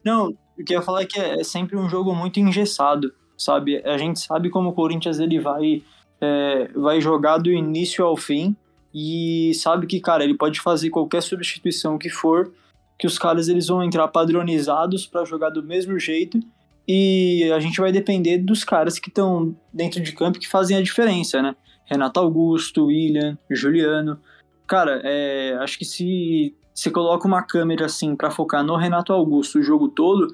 Não, 0.05 0.37
o 0.59 0.65
que 0.65 0.75
eu 0.75 0.79
ia 0.79 0.83
falar 0.83 1.03
é 1.03 1.07
que 1.07 1.19
é, 1.19 1.43
sempre 1.45 1.77
um 1.77 1.89
jogo 1.89 2.15
muito 2.15 2.41
engessado, 2.41 3.13
sabe? 3.37 3.83
A 3.85 3.97
gente 3.97 4.21
sabe 4.21 4.51
como 4.51 4.71
o 4.71 4.73
Corinthians 4.73 5.19
ele 5.19 5.39
vai, 5.39 5.83
é, 6.21 6.69
vai 6.75 7.01
jogar 7.01 7.39
do 7.39 7.51
início 7.51 8.05
ao 8.05 8.17
fim 8.17 8.57
e 8.93 9.53
sabe 9.55 9.87
que, 9.87 10.01
cara, 10.01 10.25
ele 10.25 10.35
pode 10.35 10.61
fazer 10.61 10.91
qualquer 10.91 11.23
substituição 11.23 11.99
que 11.99 12.09
for, 12.09 12.53
que 12.99 13.07
os 13.07 13.19
caras 13.19 13.49
eles 13.49 13.69
vão 13.69 13.83
entrar 13.83 14.09
padronizados 14.09 15.07
para 15.07 15.25
jogar 15.25 15.51
do 15.51 15.63
mesmo 15.63 15.99
jeito 15.99 16.41
e 16.87 17.51
a 17.55 17.61
gente 17.61 17.81
vai 17.81 17.93
depender 17.93 18.39
dos 18.39 18.65
caras 18.65 18.99
que 18.99 19.11
estão 19.11 19.55
dentro 19.73 20.03
de 20.03 20.13
campo 20.13 20.39
que 20.39 20.49
fazem 20.49 20.77
a 20.77 20.83
diferença, 20.83 21.43
né? 21.43 21.55
Renato 21.85 22.19
Augusto, 22.19 22.87
William, 22.87 23.39
Juliano. 23.51 24.19
Cara, 24.67 25.01
é, 25.05 25.57
acho 25.61 25.79
que 25.79 25.85
se 25.85 26.55
você 26.79 26.93
coloca 26.93 27.27
uma 27.27 27.43
câmera 27.43 27.87
assim 27.87 28.15
para 28.15 28.31
focar 28.31 28.63
no 28.63 28.77
Renato 28.77 29.13
Augusto 29.13 29.59
o 29.59 29.63
jogo 29.63 29.89
todo, 29.89 30.33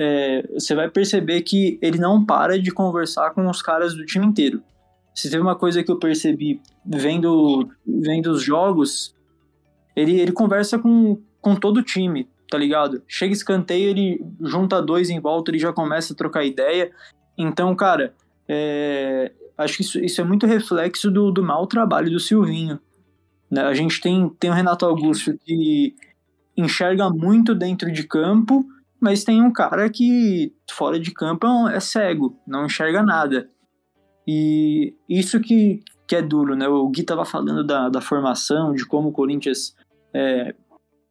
é, 0.00 0.42
você 0.54 0.74
vai 0.74 0.88
perceber 0.88 1.42
que 1.42 1.78
ele 1.82 1.98
não 1.98 2.24
para 2.24 2.58
de 2.58 2.70
conversar 2.70 3.32
com 3.32 3.46
os 3.46 3.60
caras 3.60 3.94
do 3.94 4.06
time 4.06 4.24
inteiro. 4.24 4.62
Se 5.14 5.30
teve 5.30 5.42
uma 5.42 5.54
coisa 5.54 5.84
que 5.84 5.90
eu 5.90 5.98
percebi 5.98 6.62
vendo, 6.82 7.68
vendo 7.86 8.30
os 8.30 8.42
jogos, 8.42 9.14
ele, 9.94 10.18
ele 10.18 10.32
conversa 10.32 10.78
com, 10.78 11.20
com 11.42 11.54
todo 11.54 11.76
o 11.76 11.82
time, 11.82 12.26
tá 12.50 12.56
ligado? 12.56 13.02
Chega 13.06 13.34
escanteio, 13.34 13.90
ele 13.90 14.24
junta 14.40 14.80
dois 14.80 15.10
em 15.10 15.20
volta, 15.20 15.50
ele 15.50 15.58
já 15.58 15.74
começa 15.74 16.14
a 16.14 16.16
trocar 16.16 16.42
ideia. 16.42 16.90
Então, 17.36 17.76
cara, 17.76 18.14
é, 18.48 19.30
acho 19.58 19.76
que 19.76 19.82
isso, 19.82 20.02
isso 20.02 20.22
é 20.22 20.24
muito 20.24 20.46
reflexo 20.46 21.10
do, 21.10 21.30
do 21.30 21.42
mau 21.42 21.66
trabalho 21.66 22.10
do 22.10 22.18
Silvinho. 22.18 22.80
Né? 23.52 23.60
A 23.60 23.74
gente 23.74 24.00
tem, 24.00 24.30
tem 24.40 24.48
o 24.48 24.54
Renato 24.54 24.86
Augusto 24.86 25.36
que 25.44 25.94
enxerga 26.56 27.10
muito 27.10 27.54
dentro 27.54 27.92
de 27.92 28.04
campo, 28.04 28.64
mas 28.98 29.24
tem 29.24 29.42
um 29.42 29.52
cara 29.52 29.90
que 29.90 30.54
fora 30.70 30.98
de 30.98 31.10
campo 31.10 31.46
é 31.68 31.78
cego, 31.78 32.40
não 32.46 32.64
enxerga 32.64 33.02
nada. 33.02 33.50
E 34.26 34.94
isso 35.06 35.38
que, 35.38 35.82
que 36.08 36.16
é 36.16 36.22
duro, 36.22 36.56
né? 36.56 36.66
O 36.66 36.88
Gui 36.88 37.02
tava 37.02 37.26
falando 37.26 37.62
da, 37.62 37.90
da 37.90 38.00
formação, 38.00 38.72
de 38.72 38.86
como 38.86 39.10
o 39.10 39.12
Corinthians 39.12 39.76
é, 40.14 40.54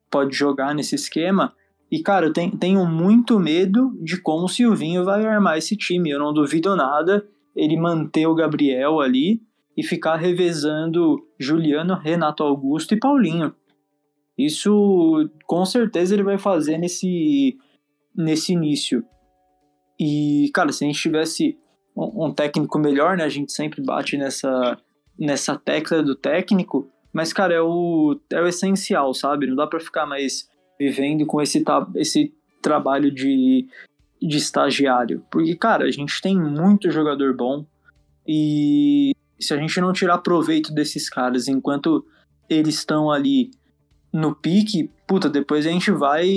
pode 0.09 0.35
jogar 0.35 0.73
nesse 0.73 0.95
esquema. 0.95 1.53
E, 1.91 2.01
cara, 2.01 2.25
eu 2.25 2.33
tenho, 2.33 2.57
tenho 2.57 2.85
muito 2.87 3.39
medo 3.39 3.91
de 4.01 4.19
como 4.19 4.45
o 4.45 4.49
Silvinho 4.49 5.05
vai 5.05 5.23
armar 5.25 5.59
esse 5.59 5.75
time. 5.75 6.09
Eu 6.09 6.19
não 6.19 6.33
duvido 6.33 6.75
nada 6.75 7.23
ele 7.55 7.77
manter 7.77 8.25
o 8.25 8.33
Gabriel 8.33 8.99
ali 8.99 9.41
e 9.75 9.83
ficar 9.83 10.15
revezando 10.15 11.17
Juliano, 11.39 11.95
Renato 11.95 12.43
Augusto 12.43 12.93
e 12.93 12.99
Paulinho. 12.99 13.53
Isso 14.37 15.29
com 15.45 15.65
certeza 15.65 16.13
ele 16.13 16.23
vai 16.23 16.37
fazer 16.37 16.77
nesse, 16.77 17.57
nesse 18.15 18.53
início. 18.53 19.03
E, 19.99 20.49
cara, 20.53 20.71
se 20.71 20.83
a 20.83 20.87
gente 20.87 20.99
tivesse 20.99 21.57
um, 21.95 22.25
um 22.25 22.33
técnico 22.33 22.79
melhor, 22.79 23.17
né? 23.17 23.23
A 23.23 23.29
gente 23.29 23.51
sempre 23.51 23.81
bate 23.81 24.17
nessa, 24.17 24.77
nessa 25.17 25.57
tecla 25.57 26.01
do 26.01 26.15
técnico, 26.15 26.89
mas, 27.13 27.33
cara, 27.33 27.53
é 27.53 27.61
o, 27.61 28.19
é 28.31 28.41
o 28.41 28.47
essencial, 28.47 29.13
sabe? 29.13 29.47
Não 29.47 29.55
dá 29.55 29.67
para 29.67 29.79
ficar 29.79 30.05
mais 30.05 30.49
vivendo 30.79 31.25
com 31.25 31.41
esse, 31.41 31.63
esse 31.95 32.33
trabalho 32.61 33.11
de, 33.11 33.67
de 34.21 34.37
estagiário. 34.37 35.23
Porque, 35.29 35.55
cara, 35.55 35.85
a 35.85 35.91
gente 35.91 36.21
tem 36.21 36.39
muito 36.39 36.89
jogador 36.89 37.35
bom 37.35 37.65
e 38.27 39.13
se 39.41 39.53
a 39.53 39.57
gente 39.57 39.79
não 39.81 39.91
tirar 39.91 40.19
proveito 40.19 40.73
desses 40.73 41.09
caras 41.09 41.47
enquanto 41.47 42.05
eles 42.49 42.75
estão 42.75 43.11
ali 43.11 43.51
no 44.13 44.35
pique, 44.35 44.89
puta, 45.07 45.29
depois 45.29 45.65
a 45.65 45.69
gente 45.69 45.91
vai, 45.91 46.27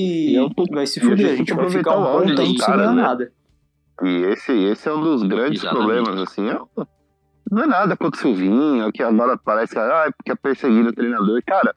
vai 0.70 0.86
se 0.86 1.00
fuder, 1.00 1.32
a 1.32 1.36
gente 1.36 1.52
vai 1.52 1.68
ficar 1.68 1.98
um 1.98 2.02
bom 2.02 2.34
tempo 2.34 2.58
sem 2.58 2.76
ganhar 2.76 2.94
né? 2.94 3.02
nada. 3.02 3.32
E 4.02 4.08
esse, 4.26 4.52
esse 4.52 4.88
é 4.88 4.92
um 4.92 5.02
dos 5.02 5.22
grandes 5.22 5.62
Exatamente. 5.62 5.86
problemas, 5.86 6.20
assim, 6.20 6.48
é, 6.48 6.58
não 7.50 7.62
é 7.62 7.66
nada 7.66 7.96
contra 7.96 8.18
o 8.18 8.22
Silvinho, 8.22 8.90
que 8.92 9.02
agora 9.02 9.36
parece 9.36 9.74
que 9.74 9.78
ah, 9.78 10.04
é 10.08 10.10
porque 10.10 10.32
é 10.32 10.34
perseguido 10.34 10.88
o 10.88 10.92
treinador. 10.92 11.40
Cara, 11.46 11.74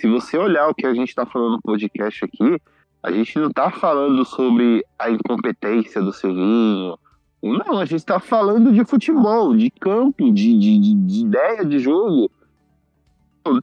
se 0.00 0.08
você 0.08 0.36
olhar 0.38 0.68
o 0.68 0.74
que 0.74 0.86
a 0.86 0.94
gente 0.94 1.14
tá 1.14 1.26
falando 1.26 1.52
no 1.52 1.62
podcast 1.62 2.24
aqui, 2.24 2.60
a 3.02 3.10
gente 3.10 3.38
não 3.38 3.50
tá 3.50 3.70
falando 3.70 4.24
sobre 4.24 4.84
a 4.98 5.10
incompetência 5.10 6.00
do 6.02 6.12
Silvinho. 6.12 6.98
Não, 7.42 7.78
a 7.78 7.84
gente 7.84 8.04
tá 8.04 8.20
falando 8.20 8.72
de 8.72 8.84
futebol, 8.84 9.56
de 9.56 9.70
campo, 9.70 10.30
de, 10.32 10.58
de, 10.58 10.78
de, 10.78 10.94
de 10.94 11.24
ideia 11.24 11.64
de 11.64 11.78
jogo. 11.78 12.30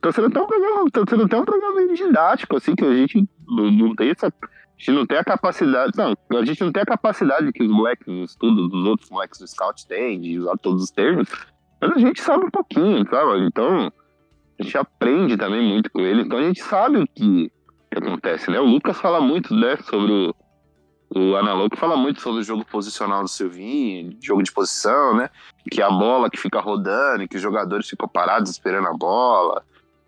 Tá 0.01 0.11
sendo 0.11 0.27
até 0.27 0.41
um 0.41 0.47
programa, 0.47 0.89
tá 0.91 1.01
sendo 1.07 1.23
até 1.23 1.37
um 1.39 1.45
programa 1.45 1.93
didático, 1.93 2.57
assim, 2.57 2.75
que 2.75 2.83
a 2.83 2.95
gente 2.95 3.27
não, 3.47 3.95
tem 3.95 4.09
essa 4.09 4.27
a 4.27 4.79
gente 4.79 4.91
não 4.91 5.05
tem 5.05 5.17
a 5.17 5.23
capacidade. 5.23 5.91
Não, 5.95 6.39
a 6.39 6.45
gente 6.45 6.63
não 6.63 6.71
tem 6.71 6.83
a 6.83 6.85
capacidade 6.85 7.51
que 7.51 7.63
os 7.63 7.69
moleques 7.69 8.05
do 8.05 8.23
estudo, 8.23 8.67
dos 8.67 8.85
outros 8.85 9.09
moleques 9.09 9.39
do 9.39 9.47
scout 9.47 9.87
têm, 9.87 10.19
de 10.19 10.39
usar 10.39 10.57
todos 10.57 10.83
os 10.83 10.91
termos. 10.91 11.27
Mas 11.81 11.91
a 11.91 11.99
gente 11.99 12.21
sabe 12.21 12.45
um 12.45 12.49
pouquinho, 12.49 13.07
sabe? 13.09 13.45
Então, 13.45 13.91
a 14.59 14.63
gente 14.63 14.77
aprende 14.77 15.37
também 15.37 15.61
muito 15.61 15.91
com 15.91 16.01
ele. 16.01 16.21
Então 16.23 16.39
a 16.39 16.43
gente 16.43 16.61
sabe 16.61 16.97
o 16.97 17.07
que, 17.07 17.51
que 17.91 17.97
acontece, 17.97 18.49
né? 18.49 18.59
O 18.59 18.65
Lucas 18.65 18.99
fala 18.99 19.21
muito, 19.21 19.53
né, 19.55 19.77
sobre 19.77 20.11
o. 20.11 20.35
O 21.09 21.35
Analog 21.35 21.75
fala 21.77 21.95
muito 21.95 22.21
sobre 22.21 22.41
o 22.41 22.43
jogo 22.43 22.65
posicional 22.65 23.23
do 23.23 23.29
Silvinho, 23.29 24.17
jogo 24.21 24.43
de 24.43 24.51
posição, 24.51 25.15
né? 25.15 25.29
Que 25.71 25.81
é 25.81 25.85
a 25.85 25.89
bola 25.89 26.29
que 26.29 26.37
fica 26.37 26.59
rodando, 26.59 27.27
que 27.27 27.37
os 27.37 27.41
jogadores 27.41 27.87
ficam 27.87 28.07
parados 28.07 28.51
esperando 28.51 28.87
a 28.87 28.93
bola. 28.93 29.63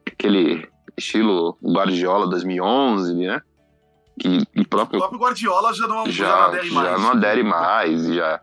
Aquele 0.06 0.68
estilo 0.97 1.58
Guardiola 1.64 2.28
2011, 2.28 3.16
né? 3.16 3.41
que 4.20 4.38
o 4.60 4.68
próprio, 4.68 4.97
o 4.97 5.02
próprio 5.02 5.20
Guardiola 5.20 5.74
já 5.74 5.88
não, 5.88 6.06
já, 6.08 6.12
já 6.12 6.36
não 6.36 6.43
adere 6.43 6.72
mais. 6.72 6.89
Já 6.89 6.97
não 6.97 7.12
adere 7.12 7.43
mais, 7.43 8.08
já. 8.14 8.41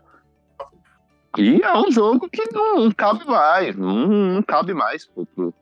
E 1.37 1.61
é 1.61 1.77
um 1.77 1.91
jogo 1.91 2.27
que 2.29 2.43
não, 2.51 2.85
não 2.85 2.91
cabe 2.91 3.25
mais, 3.25 3.75
não, 3.75 4.07
não, 4.07 4.41
cabe 4.41 4.73
mais 4.73 5.05
pro, 5.05 5.25
pro, 5.27 5.53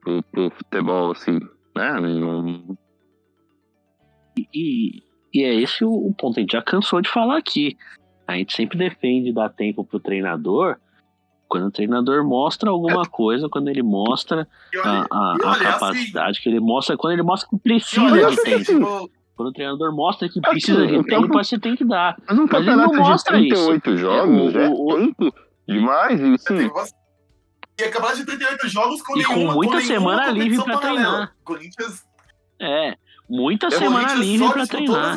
pro, 0.00 0.22
pro 0.24 0.50
futebol, 0.50 1.12
assim, 1.12 1.38
né? 1.76 2.00
Não... 2.00 2.76
E, 4.52 5.04
e 5.34 5.42
é 5.42 5.52
esse 5.52 5.84
o, 5.84 5.90
o 5.90 6.14
ponto, 6.14 6.38
a 6.38 6.40
gente 6.40 6.52
já 6.52 6.62
cansou 6.62 7.00
de 7.00 7.10
falar 7.10 7.36
aqui. 7.36 7.76
A 8.26 8.36
gente 8.36 8.54
sempre 8.54 8.78
defende 8.78 9.32
dar 9.32 9.50
tempo 9.50 9.84
pro 9.84 9.98
treinador, 9.98 10.76
quando 11.48 11.66
o 11.66 11.70
treinador 11.70 12.24
mostra 12.24 12.70
alguma 12.70 13.04
coisa, 13.04 13.48
quando 13.48 13.68
ele 13.68 13.82
mostra 13.82 14.48
olha, 14.74 14.84
a, 14.84 15.06
a, 15.10 15.36
a, 15.42 15.50
assim, 15.52 15.64
capacidade 15.64 16.30
assim, 16.30 16.40
que 16.42 16.48
ele 16.48 16.60
mostra, 16.60 16.96
quando 16.96 17.12
ele 17.12 17.22
mostra 17.22 17.48
que 17.48 17.58
precisa 17.58 18.10
de 18.10 18.24
assim, 18.24 18.42
tempo. 18.42 18.86
Assim, 18.86 19.10
quando 19.36 19.48
o 19.48 19.52
treinador 19.52 19.94
mostra 19.94 20.28
que 20.28 20.40
precisa 20.40 20.84
assim, 20.84 21.02
de 21.02 21.06
tempo, 21.06 21.28
você 21.28 21.58
tem 21.58 21.76
que 21.76 21.84
dar. 21.84 22.16
Mas, 22.26 22.38
um 22.38 22.46
mas 22.50 22.66
ele 22.66 22.76
não 22.76 22.94
mostra 22.94 23.40
de 23.40 23.48
38 23.48 23.90
isso. 23.90 23.96
jogos, 23.98 24.54
é, 24.54 24.68
o, 24.68 24.90
é 24.90 25.00
tempo 25.00 25.34
demais, 25.66 26.20
e 26.20 26.38
sim. 26.38 26.70
E 27.78 27.82
acabar 27.82 28.14
de 28.14 28.24
38 28.24 28.68
jogos 28.68 29.02
com, 29.02 29.14
e 29.14 29.22
nenhuma, 29.22 29.52
com 29.52 29.54
muita 29.54 29.76
com 29.76 29.82
semana 29.82 30.30
livre 30.30 30.62
pra 30.62 30.78
treinar. 30.78 31.34
Corinthians... 31.42 32.04
É, 32.60 32.96
muita 33.28 33.68
é, 33.68 33.70
semana 33.70 34.14
livre 34.14 34.52
pra 34.52 34.66
treinar. 34.66 35.16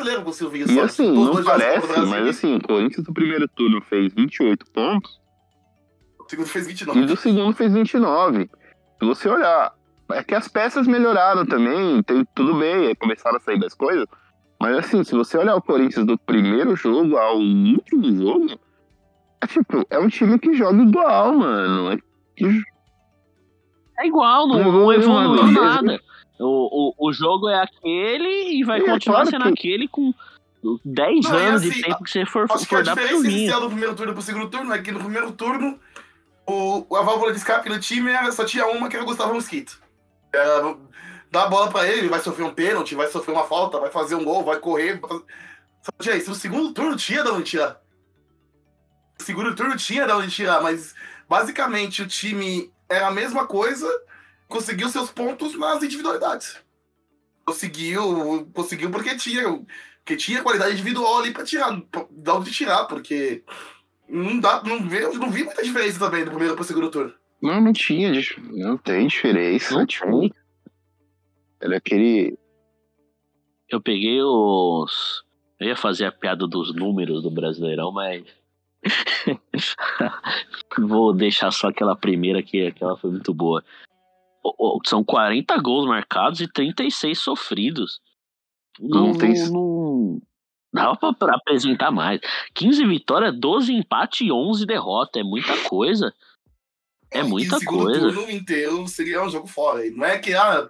E 0.70 0.80
assim, 0.80 1.12
não 1.12 1.44
parece, 1.44 1.88
mas 2.08 2.28
assim, 2.28 2.56
o 2.56 2.62
Corinthians 2.62 3.08
no 3.08 3.14
primeiro 3.14 3.48
turno 3.50 3.82
fez 3.82 4.14
28 4.14 4.66
pontos 4.72 5.20
o 6.28 6.30
segundo 6.30 6.48
fez 6.48 6.68
29. 6.68 7.00
E 7.00 7.06
do 7.06 7.16
segundo 7.16 7.56
fez 7.56 7.74
29. 7.74 8.50
Se 9.00 9.06
você 9.06 9.30
olhar, 9.30 9.74
é 10.12 10.24
que 10.24 10.36
as 10.36 10.48
peças 10.48 10.86
melhoraram 10.86 11.46
também, 11.46 12.04
tem, 12.04 12.26
tudo 12.36 12.56
bem, 12.56 12.94
começaram 12.96 13.38
a 13.38 13.40
sair 13.40 13.60
das 13.60 13.74
coisas. 13.74 14.06
Mas 14.60 14.78
assim, 14.78 15.04
se 15.04 15.16
você 15.16 15.38
olhar 15.38 15.56
o 15.56 15.62
Corinthians 15.62 16.06
do 16.06 16.18
primeiro 16.18 16.76
jogo 16.76 17.16
ao 17.16 17.38
último 17.38 18.12
jogo, 18.16 18.60
é 19.42 19.48
tipo, 19.48 19.86
é 19.90 20.00
um 20.00 20.10
time 20.10 20.38
que 20.38 20.54
joga 20.54 20.82
igual, 20.82 21.34
mano. 21.34 21.92
É, 21.94 21.98
que... 22.36 22.62
é 24.00 24.08
igual, 24.08 24.48
não, 24.48 24.72
não 24.72 24.94
evoluiu 24.94 25.48
nada. 25.48 26.00
O, 26.40 26.94
o, 27.00 27.10
o 27.10 27.14
jogo 27.14 27.50
é 27.50 27.62
aquele 27.62 28.60
e 28.60 28.64
vai 28.64 28.80
é, 28.80 28.84
continuar 28.84 29.26
claro 29.26 29.30
sendo 29.30 29.44
que... 29.44 29.50
aquele 29.50 29.88
com 29.88 30.14
10 30.84 31.26
não, 31.26 31.36
anos 31.36 31.62
assim, 31.62 31.72
de 31.72 31.82
tempo 31.82 32.04
que 32.04 32.12
você 32.12 32.26
for, 32.26 32.46
acho 32.50 32.66
for 32.66 32.68
que 32.68 32.76
a 32.76 32.94
diferença 32.94 33.28
inicial 33.28 33.62
do 33.62 33.68
primeiro 33.68 33.96
turno 33.96 34.14
pro 34.14 34.22
segundo 34.22 34.50
turno 34.50 34.74
é 34.74 34.82
que 34.82 34.92
no 34.92 35.00
primeiro 35.00 35.32
turno 35.32 35.80
o, 36.48 36.96
a 36.96 37.02
válvula 37.02 37.32
de 37.32 37.38
escape 37.38 37.70
do 37.70 37.80
time 37.80 38.10
era, 38.10 38.32
só 38.32 38.46
tinha 38.46 38.66
uma 38.68 38.88
que 38.88 38.96
era 38.96 39.04
o 39.04 39.08
Gustavo 39.08 39.34
Mosquito. 39.34 39.82
Era, 40.34 40.76
dá 41.30 41.44
a 41.44 41.50
bola 41.50 41.70
pra 41.70 41.86
ele, 41.86 42.00
ele 42.00 42.10
vai 42.10 42.22
sofrer 42.22 42.46
um 42.46 42.54
pênalti, 42.54 42.96
vai 42.96 43.08
sofrer 43.08 43.34
uma 43.34 43.44
falta, 43.44 43.80
vai 43.80 43.92
fazer 43.92 44.16
um 44.16 44.24
gol, 44.24 44.44
vai 44.44 44.58
correr. 44.58 45.00
Só 45.82 45.92
tinha 46.00 46.16
isso. 46.16 46.30
No 46.30 46.36
segundo 46.36 46.74
turno 46.74 46.96
tinha 46.96 47.24
da 47.24 47.34
onde 47.34 47.50
tirar. 47.50 47.82
No 49.20 49.26
segundo 49.26 49.54
turno 49.56 49.76
tinha 49.76 50.08
da 50.08 50.16
onde 50.18 50.32
tirar, 50.32 50.62
mas 50.62 50.96
basicamente 51.28 52.02
o 52.02 52.08
time 52.08 52.72
era 52.90 53.08
a 53.08 53.12
mesma 53.12 53.46
coisa, 53.46 53.88
conseguiu 54.48 54.90
seus 54.90 55.12
pontos 55.12 55.58
nas 55.58 55.84
individualidades. 55.84 56.58
Conseguiu, 57.46 58.50
conseguiu 58.54 58.90
porque 58.90 59.16
tinha, 59.16 59.44
porque 60.00 60.18
tinha 60.18 60.44
qualidade 60.44 60.74
individual 60.74 61.20
ali 61.20 61.32
pra 61.32 61.46
tirar, 61.46 61.80
pra, 61.92 62.06
dar 62.12 62.36
onde 62.36 62.52
tirar, 62.52 62.86
porque 62.86 63.44
não 64.08 64.40
dá, 64.40 64.62
não, 64.64 64.88
vê, 64.88 65.02
não 65.02 65.30
vi 65.30 65.44
muita 65.44 65.64
diferença 65.64 66.00
também 66.00 66.24
do 66.24 66.32
primeiro 66.32 66.56
pro 66.56 66.64
segundo 66.64 66.90
turno. 66.90 67.14
Não, 67.42 67.62
não 67.62 67.74
tinha, 67.74 68.12
não 68.52 68.78
tem 68.78 69.08
diferença. 69.08 69.76
Não 69.76 69.86
tinha. 69.86 70.32
Era 71.62 71.78
aquele. 71.78 72.38
Eu 73.70 73.82
peguei 73.82 74.22
os. 74.22 75.24
Eu 75.60 75.68
ia 75.68 75.76
fazer 75.76 76.06
a 76.06 76.12
piada 76.12 76.48
dos 76.48 76.74
números 76.74 77.24
do 77.24 77.32
Brasileirão, 77.32 77.92
mas. 77.92 78.24
Vou 80.80 81.14
deixar 81.14 81.52
só 81.52 81.68
aquela 81.68 81.96
primeira 81.96 82.42
que 82.42 82.68
aquela 82.68 82.98
foi 82.98 83.12
muito 83.12 83.34
boa. 83.34 83.64
São 84.86 85.04
40 85.04 85.58
gols 85.58 85.86
marcados 85.86 86.42
e 86.42 86.48
36 86.52 87.18
sofridos. 87.20 88.00
Não, 88.80 89.08
não 89.08 89.18
tem. 89.18 89.34
Não, 89.50 90.22
Dava 90.74 90.96
pra, 90.96 91.14
pra, 91.14 91.36
apresentar 91.36 91.92
mais. 91.92 92.20
15 92.54 92.86
vitórias, 92.86 93.38
12 93.40 93.74
empate 93.74 94.26
e 94.26 94.32
11 94.32 94.66
derrota. 94.66 95.20
É 95.20 95.24
muita 95.24 95.58
coisa. 95.64 96.14
É, 97.10 97.24
muita 97.24 97.60
coisa. 97.64 98.08
O 98.08 98.14
turno 98.14 98.32
inteiro 98.32 98.88
seria 98.88 99.24
um 99.24 99.30
jogo 99.30 99.48
fora. 99.48 99.90
Não 99.92 100.06
é 100.06 100.20
que 100.20 100.34
ah, 100.36 100.70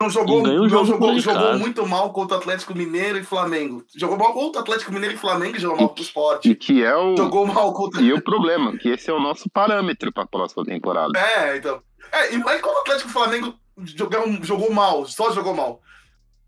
não 0.00 0.08
jogou, 0.08 0.42
não 0.42 0.66
jogou, 0.66 1.18
jogou 1.18 1.58
muito 1.58 1.86
mal 1.86 2.10
contra 2.10 2.38
o 2.38 2.40
Atlético 2.40 2.74
Mineiro 2.74 3.18
e 3.18 3.22
Flamengo. 3.22 3.84
Jogou 3.94 4.16
mal 4.16 4.32
contra 4.32 4.60
o 4.60 4.62
Atlético 4.62 4.92
Mineiro 4.92 5.14
e 5.14 5.18
Flamengo 5.18 5.56
e 5.56 5.60
jogou 5.60 5.76
mal 5.76 5.88
contra 5.88 6.02
o 6.02 6.06
Sport. 6.06 6.44
E 6.46 6.54
que 6.54 6.82
é 6.82 6.96
o. 6.96 7.14
Jogou 7.16 7.46
mal 7.46 7.72
contra. 7.74 8.00
E 8.00 8.10
o 8.10 8.22
problema, 8.22 8.76
que 8.78 8.88
esse 8.88 9.10
é 9.10 9.12
o 9.12 9.20
nosso 9.20 9.48
parâmetro 9.50 10.10
para 10.10 10.22
a 10.22 10.26
próxima 10.26 10.64
temporada. 10.64 11.18
É, 11.18 11.56
então. 11.56 11.82
É, 12.12 12.34
e 12.34 12.42
aí 12.48 12.60
quando 12.60 12.76
o 12.76 12.80
Atlético 12.80 13.08
o 13.08 13.12
Flamengo 13.12 13.54
jogou, 13.84 14.42
jogou 14.42 14.72
mal, 14.72 15.06
só 15.06 15.32
jogou 15.32 15.54
mal. 15.54 15.80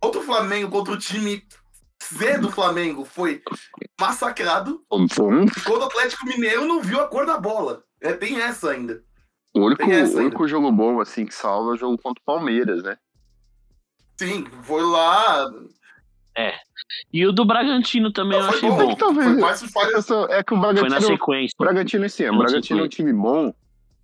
Contra 0.01 0.21
o 0.21 0.25
Flamengo, 0.25 0.71
contra 0.71 0.93
o 0.93 0.99
time 0.99 1.47
Z 2.03 2.39
do 2.39 2.51
Flamengo 2.51 3.05
foi 3.05 3.43
massacrado. 4.01 4.83
Quando 4.89 5.83
o 5.83 5.85
Atlético 5.85 6.27
Mineiro 6.27 6.67
não 6.67 6.83
viu 6.83 7.01
a 7.01 7.07
cor 7.07 7.25
da 7.25 7.39
bola. 7.39 7.85
É, 8.01 8.13
tem 8.13 8.41
essa 8.41 8.71
ainda. 8.71 9.03
O 9.55 9.61
único, 9.61 9.85
o 9.85 10.19
único 10.19 10.49
jogo 10.49 10.73
bom 10.73 11.01
assim 11.01 11.27
que 11.27 11.35
salva 11.35 11.71
é 11.71 11.75
o 11.75 11.77
jogo 11.77 11.99
contra 11.99 12.21
o 12.21 12.25
Palmeiras, 12.25 12.83
né? 12.83 12.97
Sim, 14.19 14.45
foi 14.63 14.83
lá. 14.83 15.47
É. 16.37 16.55
E 17.13 17.27
o 17.27 17.33
do 17.33 17.45
Bragantino 17.45 18.13
também 18.13 18.39
não, 18.39 18.47
eu 18.47 18.51
achei 18.51 18.69
bom. 18.69 18.77
bom. 18.77 18.91
É, 18.91 18.95
que 18.95 19.01
talvez, 19.01 20.11
é, 20.11 20.39
é 20.39 20.43
que 20.43 20.55
o 20.55 20.59
Bragantino. 20.59 20.91
Foi 20.91 21.01
na 21.01 21.01
sequência. 21.01 21.55
O 21.59 21.65
Bragantino, 21.65 22.09
sim, 22.09 22.29
o 22.29 22.39
Bragantino 22.39 22.81
é 22.81 22.83
um 22.85 22.89
time 22.89 23.13
bom. 23.13 23.55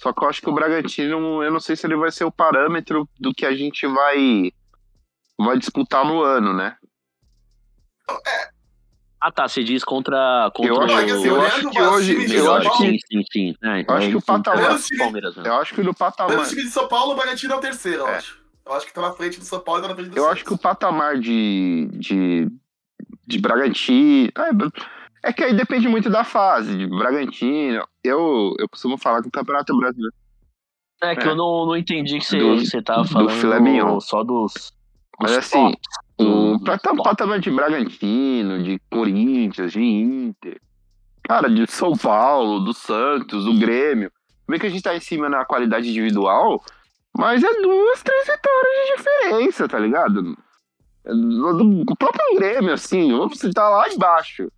Só 0.01 0.13
que 0.13 0.23
eu 0.25 0.29
acho 0.29 0.41
que 0.41 0.49
o 0.49 0.53
Bragantino, 0.55 1.43
eu 1.43 1.51
não 1.51 1.59
sei 1.61 1.75
se 1.77 1.87
ele 1.87 1.97
vai 1.97 2.11
ser 2.13 2.25
o 2.25 2.31
parâmetro 2.33 3.09
do 3.19 3.33
que 3.35 3.45
a 3.45 3.55
gente 3.55 3.87
vai 3.87 4.53
vai 5.41 5.59
disputar 5.59 6.05
no 6.05 6.23
ano, 6.23 6.53
né? 6.53 6.77
É. 8.27 8.49
Ah, 9.21 9.33
tá. 9.33 9.49
Você 9.49 9.65
diz 9.65 9.83
contra. 9.83 10.51
contra 10.55 10.73
Eu 10.73 10.83
acho, 10.83 11.15
assim, 11.15 11.27
eu 11.27 11.43
acho 11.43 11.71
que 11.71 11.83
hoje. 11.83 12.27
de 12.27 12.35
Eu 12.37 12.55
acho 12.55 12.71
que, 12.77 12.85
Sim, 12.85 12.97
sim, 13.11 13.23
sim. 13.33 13.55
É, 13.65 13.85
eu 13.89 13.95
acho 13.97 14.09
que 14.11 14.17
o 14.17 14.23
patamar. 14.23 14.79
Palmeiras, 14.99 15.37
né? 15.37 15.43
eu 15.47 15.55
acho 15.55 15.75
que 15.75 15.83
no 15.83 15.93
patamar. 15.95 16.37
Pelo 16.37 16.49
time 16.49 16.63
de 16.63 16.71
São 16.71 16.87
Paulo, 16.87 17.13
o 17.13 17.17
Bragantino 17.17 17.53
é 17.55 17.57
o 17.57 17.61
terceiro, 17.61 18.03
eu 18.03 18.09
É. 18.09 18.17
acho. 18.17 18.39
Eu 18.65 18.73
acho 18.75 18.87
que 18.87 18.93
tá 18.93 19.01
na 19.01 19.13
frente 19.13 19.39
do 19.41 19.45
São 19.45 19.61
Paulo 19.61 19.81
e 19.81 19.83
tá 19.83 19.89
na 19.89 19.95
frente 19.95 20.11
do 20.11 20.17
Eu 20.17 20.23
Santos. 20.25 20.37
acho 20.37 20.45
que 20.45 20.53
o 20.55 20.59
patamar 20.59 21.19
de, 21.19 21.89
de, 21.95 22.49
de 23.27 23.39
Bragantino. 23.41 24.31
É, 24.37 24.51
é 25.23 25.33
que 25.33 25.43
aí 25.45 25.55
depende 25.55 25.89
muito 25.89 26.09
da 26.11 26.25
fase. 26.25 26.77
De 26.77 26.87
Bragantino. 26.87 27.87
Eu, 28.05 28.55
eu 28.59 28.69
costumo 28.69 28.97
falar 28.99 29.23
que 29.23 29.29
o 29.29 29.33
Campeonato 29.33 29.77
Brasileiro. 29.77 30.15
É 31.03 31.15
que 31.15 31.27
É. 31.27 31.31
eu 31.31 31.37
não, 31.37 31.67
não 31.67 31.77
entendi 31.77 32.19
que 32.19 32.25
você, 32.27 32.39
Do- 32.39 32.59
que 32.59 32.67
você 32.67 32.83
tava 32.83 33.03
do 33.03 33.09
falando 33.09 33.31
filé 33.31 33.61
mignon. 33.61 34.01
só 34.01 34.25
dos. 34.25 34.73
Mas 35.21 35.31
dos 35.33 35.39
assim, 35.39 35.71
tops, 35.73 35.81
o 36.19 36.59
do- 36.59 36.65
pata- 36.65 36.91
top. 36.91 37.03
patamar 37.03 37.39
de 37.41 37.51
Bragantino, 37.51 38.63
de 38.63 38.81
Corinthians, 38.91 39.73
de 39.73 39.81
Inter. 39.83 40.61
Cara, 41.23 41.49
de 41.51 41.71
São 41.71 41.97
Paulo, 41.97 42.61
do 42.61 42.73
Santos, 42.73 43.45
do 43.45 43.55
Grêmio. 43.59 44.11
Vê 44.49 44.59
que 44.59 44.67
a 44.67 44.71
gente 44.71 44.83
tá 44.83 44.97
em 44.97 45.01
cima 45.01 45.29
na 45.29 45.45
qualidade 45.45 45.89
individual, 45.89 46.63
mas 47.17 47.43
é 47.45 47.61
duas, 47.61 48.03
três 48.03 48.27
vitórias 48.27 48.87
de 48.87 48.97
diferença, 48.97 49.69
tá 49.69 49.79
ligado? 49.79 50.37
Do, 51.05 51.85
do 51.85 51.97
próprio 51.97 52.35
Grêmio, 52.37 52.73
assim, 52.73 53.11
vamos 53.17 53.39
citar 53.39 53.71
lá 53.71 53.89
embaixo. 53.89 54.51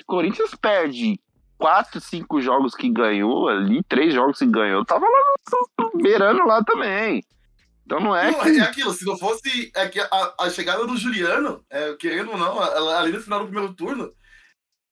O 0.00 0.04
Corinthians 0.06 0.54
perde 0.54 1.20
quatro, 1.58 2.00
cinco 2.00 2.40
jogos 2.40 2.74
que 2.74 2.88
ganhou 2.90 3.48
ali, 3.48 3.82
três 3.84 4.14
jogos 4.14 4.38
que 4.38 4.46
ganhou, 4.46 4.84
tava 4.84 5.04
lá 5.06 5.18
no- 5.78 5.84
no- 5.96 6.02
beirando 6.02 6.44
lá 6.46 6.62
também. 6.64 7.22
Então 7.84 8.00
não 8.00 8.14
é 8.14 8.30
Não, 8.30 8.40
que. 8.40 8.50
é 8.50 8.60
aquilo, 8.60 8.92
se 8.92 9.04
não 9.06 9.16
fosse 9.18 9.70
é 9.74 9.88
que 9.88 9.98
a, 9.98 10.34
a 10.40 10.50
chegada 10.50 10.86
do 10.86 10.96
Juliano, 10.96 11.64
é, 11.70 11.94
querendo 11.94 12.30
ou 12.30 12.36
não, 12.38 12.60
a- 12.60 12.98
ali 13.00 13.12
no 13.12 13.20
final 13.20 13.40
do 13.40 13.46
primeiro 13.46 13.72
turno, 13.74 14.12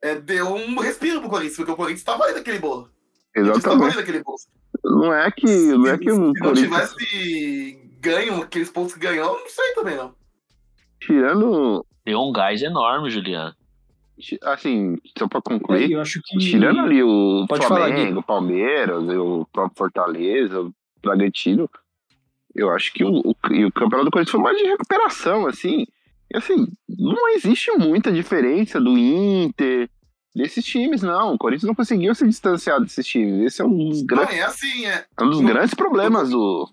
é, 0.03 0.15
deu 0.17 0.55
um 0.55 0.79
respiro 0.81 1.21
pro 1.21 1.29
Corinthians, 1.31 1.57
porque 1.57 1.71
o 1.73 1.77
Corinthians 1.77 2.05
tava 2.05 2.25
ali 2.25 2.35
naquele 2.35 2.59
bolo. 2.59 2.83
O 2.83 3.33
Corinthians 3.35 3.63
tava 3.63 3.75
Exatamente. 3.77 3.87
ali 3.93 3.97
naquele 3.97 4.25
bolo. 4.25 4.37
Não 4.85 5.13
é 5.15 5.31
que, 5.31 5.47
não 5.47 5.87
é 5.89 5.99
que 5.99 6.11
se 6.11 6.19
o 6.19 6.19
não 6.19 6.33
Corinthians, 6.35 6.93
tivesse 6.95 7.81
ganho 8.01 8.43
aqueles 8.43 8.71
pontos 8.71 8.95
que 8.95 9.01
ganhou, 9.01 9.39
não 9.39 9.49
sei 9.49 9.75
também 9.75 9.97
não. 9.97 10.15
tirando, 11.01 11.85
Deu 12.05 12.21
um 12.21 12.31
gás 12.33 12.63
enorme, 12.63 13.11
Juliano. 13.11 13.55
Assim, 14.45 14.97
só 15.19 15.29
pra 15.29 15.39
É, 15.39 15.43
concluir, 15.43 15.91
eu 15.93 16.01
acho 16.01 16.21
que. 16.25 16.39
tirando 16.39 16.81
ali 16.81 17.03
o 17.03 17.47
Pode 17.49 17.67
Flamengo, 17.67 18.21
o 18.21 18.23
Palmeiras, 18.23 19.03
o 19.09 19.47
próprio 19.53 19.77
Fortaleza, 19.77 20.61
o 20.61 20.73
Bragantino, 21.03 21.69
eu 22.55 22.71
acho 22.71 22.93
que 22.93 23.05
o, 23.05 23.11
o, 23.11 23.31
o 23.31 23.73
Campeonato 23.73 24.05
do 24.07 24.11
Corinthians 24.11 24.31
foi 24.33 24.41
mais 24.41 24.57
de 24.59 24.65
recuperação, 24.65 25.47
assim, 25.47 25.87
e 26.33 26.37
assim, 26.37 26.67
não 26.89 27.29
existe 27.35 27.71
muita 27.73 28.11
diferença 28.11 28.81
do 28.81 28.97
Inter, 28.97 29.89
desses 30.35 30.65
times, 30.65 31.03
não, 31.03 31.35
o 31.35 31.39
Corinthians 31.39 31.69
não 31.69 31.75
conseguiu 31.75 32.15
se 32.15 32.27
distanciar 32.27 32.81
desses 32.81 33.07
times, 33.07 33.43
esse 33.45 33.61
é 33.63 33.65
um 33.65 33.77
dos, 33.89 34.01
Não, 34.01 34.07
grandes, 34.07 34.35
é 34.37 34.43
assim, 34.43 34.87
é. 34.87 35.05
é 35.19 35.25
um 35.25 35.31
dos 35.31 35.41
no- 35.41 35.47
grandes 35.49 35.75
problemas 35.75 36.31
do... 36.31 36.69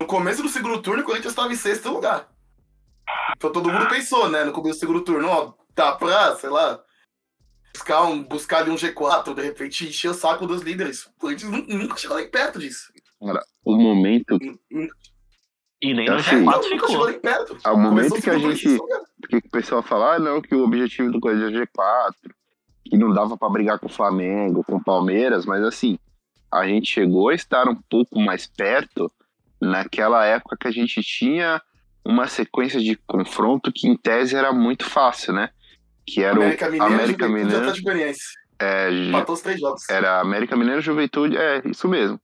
No 0.00 0.06
começo 0.06 0.42
do 0.42 0.48
segundo 0.48 0.80
turno, 0.80 1.02
o 1.02 1.04
Corinthians 1.04 1.32
estava 1.32 1.52
em 1.52 1.56
sexto 1.56 1.90
lugar. 1.90 2.28
Então 3.36 3.52
todo 3.52 3.70
mundo 3.70 3.88
pensou, 3.88 4.28
né, 4.28 4.44
no 4.44 4.52
começo 4.52 4.76
do 4.78 4.80
segundo 4.80 5.02
turno, 5.04 5.28
ó, 5.28 5.52
dá 5.74 5.92
pra, 5.92 6.34
sei 6.36 6.50
lá, 6.50 6.80
buscar, 7.72 8.02
um, 8.04 8.22
buscar 8.24 8.58
ali 8.58 8.70
um 8.70 8.74
G4, 8.76 9.34
de 9.34 9.42
repente 9.42 9.86
encher 9.88 10.10
o 10.10 10.14
saco 10.14 10.46
dos 10.46 10.62
líderes. 10.62 11.06
O 11.06 11.12
Corinthians 11.20 11.50
nunca 11.68 11.96
chegou 11.96 12.16
nem 12.16 12.28
perto 12.30 12.58
disso. 12.58 12.92
O 13.64 13.76
momento 13.76 14.38
E 15.80 15.94
nem 15.94 16.06
É 16.08 16.10
no 16.10 16.16
assim, 16.16 16.36
É, 16.36 16.38
G4 16.40 16.44
não, 16.44 16.52
nunca 16.52 16.68
chegou 16.68 16.88
ficou. 16.88 17.06
nem 17.10 17.20
perto. 17.20 17.58
Ao 17.62 17.76
momento 17.78 18.16
o 18.16 18.22
que 18.22 18.30
a 18.30 18.38
gente- 18.38 18.66
isso, 18.66 18.84
Porque 19.20 19.36
o 19.36 19.50
pessoal 19.50 19.82
fala, 19.82 20.14
ah, 20.14 20.18
não, 20.18 20.40
que 20.42 20.54
o 20.54 20.64
objetivo 20.64 21.12
do 21.12 21.20
Corinthians 21.20 21.52
é 21.52 21.56
G4, 21.66 22.14
que 22.84 22.96
não 22.96 23.12
dava 23.12 23.36
pra 23.36 23.48
brigar 23.48 23.78
com 23.78 23.86
o 23.86 23.90
Flamengo, 23.92 24.64
com 24.64 24.76
o 24.76 24.82
Palmeiras, 24.82 25.44
mas 25.46 25.62
assim, 25.62 25.98
a 26.50 26.66
gente 26.66 26.90
chegou 26.90 27.28
a 27.28 27.34
estar 27.34 27.68
um 27.68 27.76
pouco 27.88 28.18
mais 28.18 28.46
perto 28.48 29.12
naquela 29.60 30.24
época 30.24 30.56
que 30.58 30.66
a 30.66 30.70
gente 30.72 31.00
tinha 31.02 31.60
uma 32.04 32.26
sequência 32.26 32.80
de 32.80 32.96
confronto 33.06 33.70
que 33.74 33.86
em 33.88 33.96
tese 33.96 34.34
era 34.36 34.52
muito 34.52 34.84
fácil, 34.84 35.32
né? 35.32 35.50
Que 36.06 36.22
era 36.22 36.34
América 36.36 36.66
o 36.68 36.70
Mineiro, 36.70 36.94
América 36.94 37.26
Juventude 37.26 37.32
Mineiro, 37.44 37.58
Atlético 37.60 37.84
Goianiense. 37.84 38.20
é, 38.58 38.90
Empatou 38.90 39.34
os 39.34 39.40
três 39.42 39.60
jogos. 39.60 39.88
era 39.88 40.20
América 40.20 40.56
Mineiro 40.56 40.80
Juventude, 40.80 41.36
é, 41.36 41.62
isso 41.66 41.86
mesmo. 41.88 42.20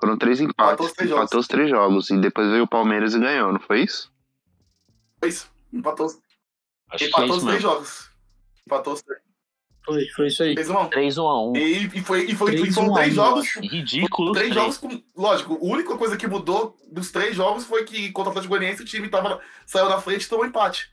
Foram 0.00 0.16
três 0.16 0.40
Empatou 0.40 0.64
empates, 0.72 0.86
os 0.86 0.92
três 0.92 1.10
empatou 1.10 1.28
jogos. 1.28 1.44
os 1.44 1.48
três 1.48 1.68
jogos, 1.70 2.10
e 2.10 2.18
depois 2.20 2.48
veio 2.50 2.62
o 2.64 2.68
Palmeiras 2.68 3.14
e 3.14 3.18
ganhou, 3.18 3.52
não 3.52 3.60
foi 3.60 3.82
isso? 3.82 4.10
Foi 5.18 5.28
isso. 5.28 5.50
Empatou, 5.72 6.06
os- 6.06 6.14
Acho 6.90 6.98
que 6.98 7.04
é 7.04 7.08
empatou 7.08 7.26
isso 7.26 7.36
os 7.36 7.42
três 7.44 7.54
mesmo. 7.62 7.70
jogos. 7.70 8.10
Empatou 8.66 8.92
os 8.94 9.02
três. 9.02 9.20
Foi, 9.84 10.06
foi 10.14 10.26
isso 10.28 10.42
aí. 10.42 10.54
Fez 10.54 10.68
um 10.68 10.76
a 10.76 10.86
um. 10.86 10.90
3x1. 10.90 11.56
E, 11.56 11.86
e, 11.98 12.00
foi, 12.02 12.24
e, 12.26 12.34
foi, 12.34 12.54
e 12.54 12.60
3 12.60 12.74
foram 12.74 12.88
a 12.88 12.90
1, 12.90 12.94
três 12.94 13.14
jogos. 13.14 13.46
Ridículo. 13.56 14.32
Três 14.32 14.52
três. 14.52 14.54
jogos 14.54 14.76
com. 14.78 15.02
Lógico, 15.16 15.54
a 15.54 15.64
única 15.64 15.96
coisa 15.96 16.16
que 16.16 16.26
mudou 16.26 16.76
dos 16.92 17.10
três 17.10 17.34
jogos 17.34 17.64
foi 17.64 17.84
que 17.84 18.10
contra 18.12 18.28
o 18.28 18.32
Atlético 18.32 18.54
Goianiense 18.56 18.82
o 18.82 18.86
time 18.86 19.08
tava, 19.08 19.40
saiu 19.66 19.88
na 19.88 20.00
frente 20.00 20.24
e 20.24 20.28
tomou 20.28 20.44
empate. 20.46 20.90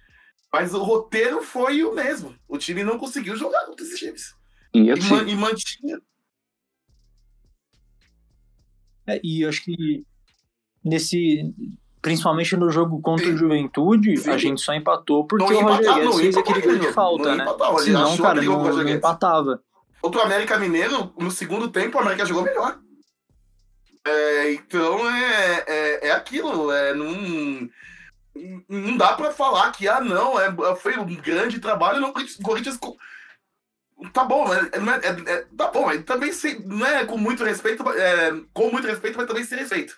Mas 0.53 0.73
o 0.73 0.81
roteiro 0.81 1.41
foi 1.43 1.83
o 1.83 1.93
mesmo. 1.93 2.33
O 2.47 2.57
time 2.57 2.83
não 2.83 2.97
conseguiu 2.97 3.35
jogar 3.35 3.65
contra 3.65 3.85
esses 3.85 3.99
times. 3.99 4.33
E 4.73 4.79
E, 4.79 5.09
man- 5.09 5.29
e 5.29 5.35
mantinha. 5.35 5.99
É, 9.05 9.19
e 9.23 9.41
eu 9.41 9.49
acho 9.49 9.63
que 9.63 10.03
nesse. 10.83 11.53
Principalmente 12.07 12.55
no 12.55 12.69
jogo 12.71 13.01
contra 13.01 13.27
o 13.27 13.35
Juventude, 13.37 14.15
Sim. 14.15 14.29
a 14.31 14.37
gente 14.37 14.61
só 14.61 14.73
empatou 14.73 15.25
porque 15.27 15.43
Não 15.53 15.59
o 15.59 15.63
Roger 15.63 15.93
Guedes 15.95 16.15
fez 16.15 16.37
aquele 16.37 16.61
gol 16.61 16.75
de 16.77 16.93
falta, 16.93 17.29
Não 17.29 17.35
né? 17.35 17.43
empatar, 17.43 17.71
ele 17.73 17.81
Senão, 17.81 18.17
cara, 18.17 18.41
não, 18.41 18.63
não 18.63 18.89
empatava. 18.89 19.61
Contra 20.01 20.21
o 20.21 20.23
América 20.23 20.57
Mineiro, 20.57 21.11
no 21.17 21.29
segundo 21.29 21.67
tempo, 21.67 21.97
o 21.97 22.01
América 22.01 22.25
jogou 22.25 22.43
melhor. 22.43 22.79
É, 24.05 24.53
então 24.53 25.09
é, 25.09 25.63
é, 25.67 26.07
é 26.07 26.11
aquilo, 26.11 26.71
é, 26.71 26.93
não, 26.93 27.69
não 28.69 28.95
dá 28.95 29.13
pra 29.13 29.31
falar 29.31 29.69
que, 29.73 29.85
ah, 29.85 29.99
não, 29.99 30.39
é, 30.39 30.49
foi 30.77 30.97
um 30.97 31.05
grande 31.15 31.59
trabalho, 31.59 31.99
não, 31.99 32.11
o 32.11 32.13
Corinthians- 32.41 32.79
Tá 34.13 34.23
bom, 34.23 34.53
é, 34.53 34.59
é, 34.59 34.61
é- 34.61 35.09
é- 35.09 35.33
é- 35.39 35.45
tá 35.57 35.67
bom, 35.71 35.89
também 36.03 36.31
se, 36.31 36.61
não 36.65 36.85
é 36.85 37.03
com 37.03 37.17
muito 37.17 37.43
respeito, 37.43 37.83
é, 37.91 38.31
com 38.53 38.69
muito 38.71 38.87
respeito, 38.87 39.17
mas 39.17 39.27
também 39.27 39.43
sem 39.43 39.57
respeito. 39.57 39.97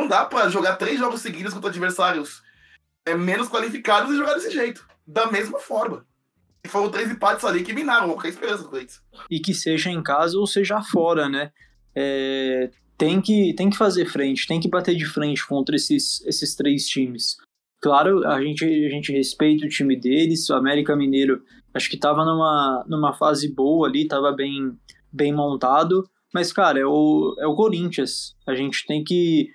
Não 0.00 0.08
dá 0.08 0.24
pra 0.24 0.48
jogar 0.48 0.76
três 0.76 0.98
jogos 0.98 1.20
seguidos 1.20 1.52
contra 1.52 1.68
adversários 1.68 2.42
é, 3.04 3.14
menos 3.14 3.48
qualificados 3.48 4.12
e 4.12 4.16
jogar 4.16 4.34
desse 4.34 4.50
jeito, 4.50 4.86
da 5.06 5.30
mesma 5.30 5.58
forma. 5.58 6.06
E 6.64 6.68
foram 6.68 6.90
três 6.90 7.10
empates 7.10 7.44
ali 7.44 7.62
que 7.62 7.72
minaram 7.72 8.08
qualquer 8.08 8.28
esperança 8.28 8.62
do 8.62 8.68
Corinthians. 8.68 9.02
E 9.30 9.40
que 9.40 9.54
seja 9.54 9.90
em 9.90 10.02
casa 10.02 10.38
ou 10.38 10.46
seja 10.46 10.80
fora, 10.82 11.28
né? 11.28 11.52
É, 11.94 12.70
tem, 12.96 13.20
que, 13.20 13.54
tem 13.54 13.68
que 13.68 13.76
fazer 13.76 14.06
frente, 14.06 14.46
tem 14.46 14.60
que 14.60 14.68
bater 14.68 14.94
de 14.94 15.06
frente 15.06 15.46
contra 15.46 15.76
esses, 15.76 16.20
esses 16.26 16.54
três 16.54 16.86
times. 16.86 17.36
Claro, 17.80 18.26
a 18.26 18.40
gente, 18.42 18.64
a 18.64 18.90
gente 18.90 19.12
respeita 19.12 19.64
o 19.64 19.68
time 19.68 19.98
deles, 19.98 20.48
o 20.50 20.54
América 20.54 20.94
Mineiro 20.94 21.42
acho 21.72 21.88
que 21.88 21.96
tava 21.96 22.24
numa, 22.24 22.84
numa 22.88 23.12
fase 23.14 23.52
boa 23.54 23.88
ali, 23.88 24.06
tava 24.06 24.32
bem, 24.32 24.76
bem 25.12 25.32
montado, 25.32 26.04
mas, 26.32 26.52
cara, 26.52 26.78
é 26.78 26.86
o, 26.86 27.36
é 27.38 27.46
o 27.46 27.54
Corinthians. 27.54 28.36
A 28.46 28.54
gente 28.54 28.86
tem 28.86 29.02
que, 29.02 29.48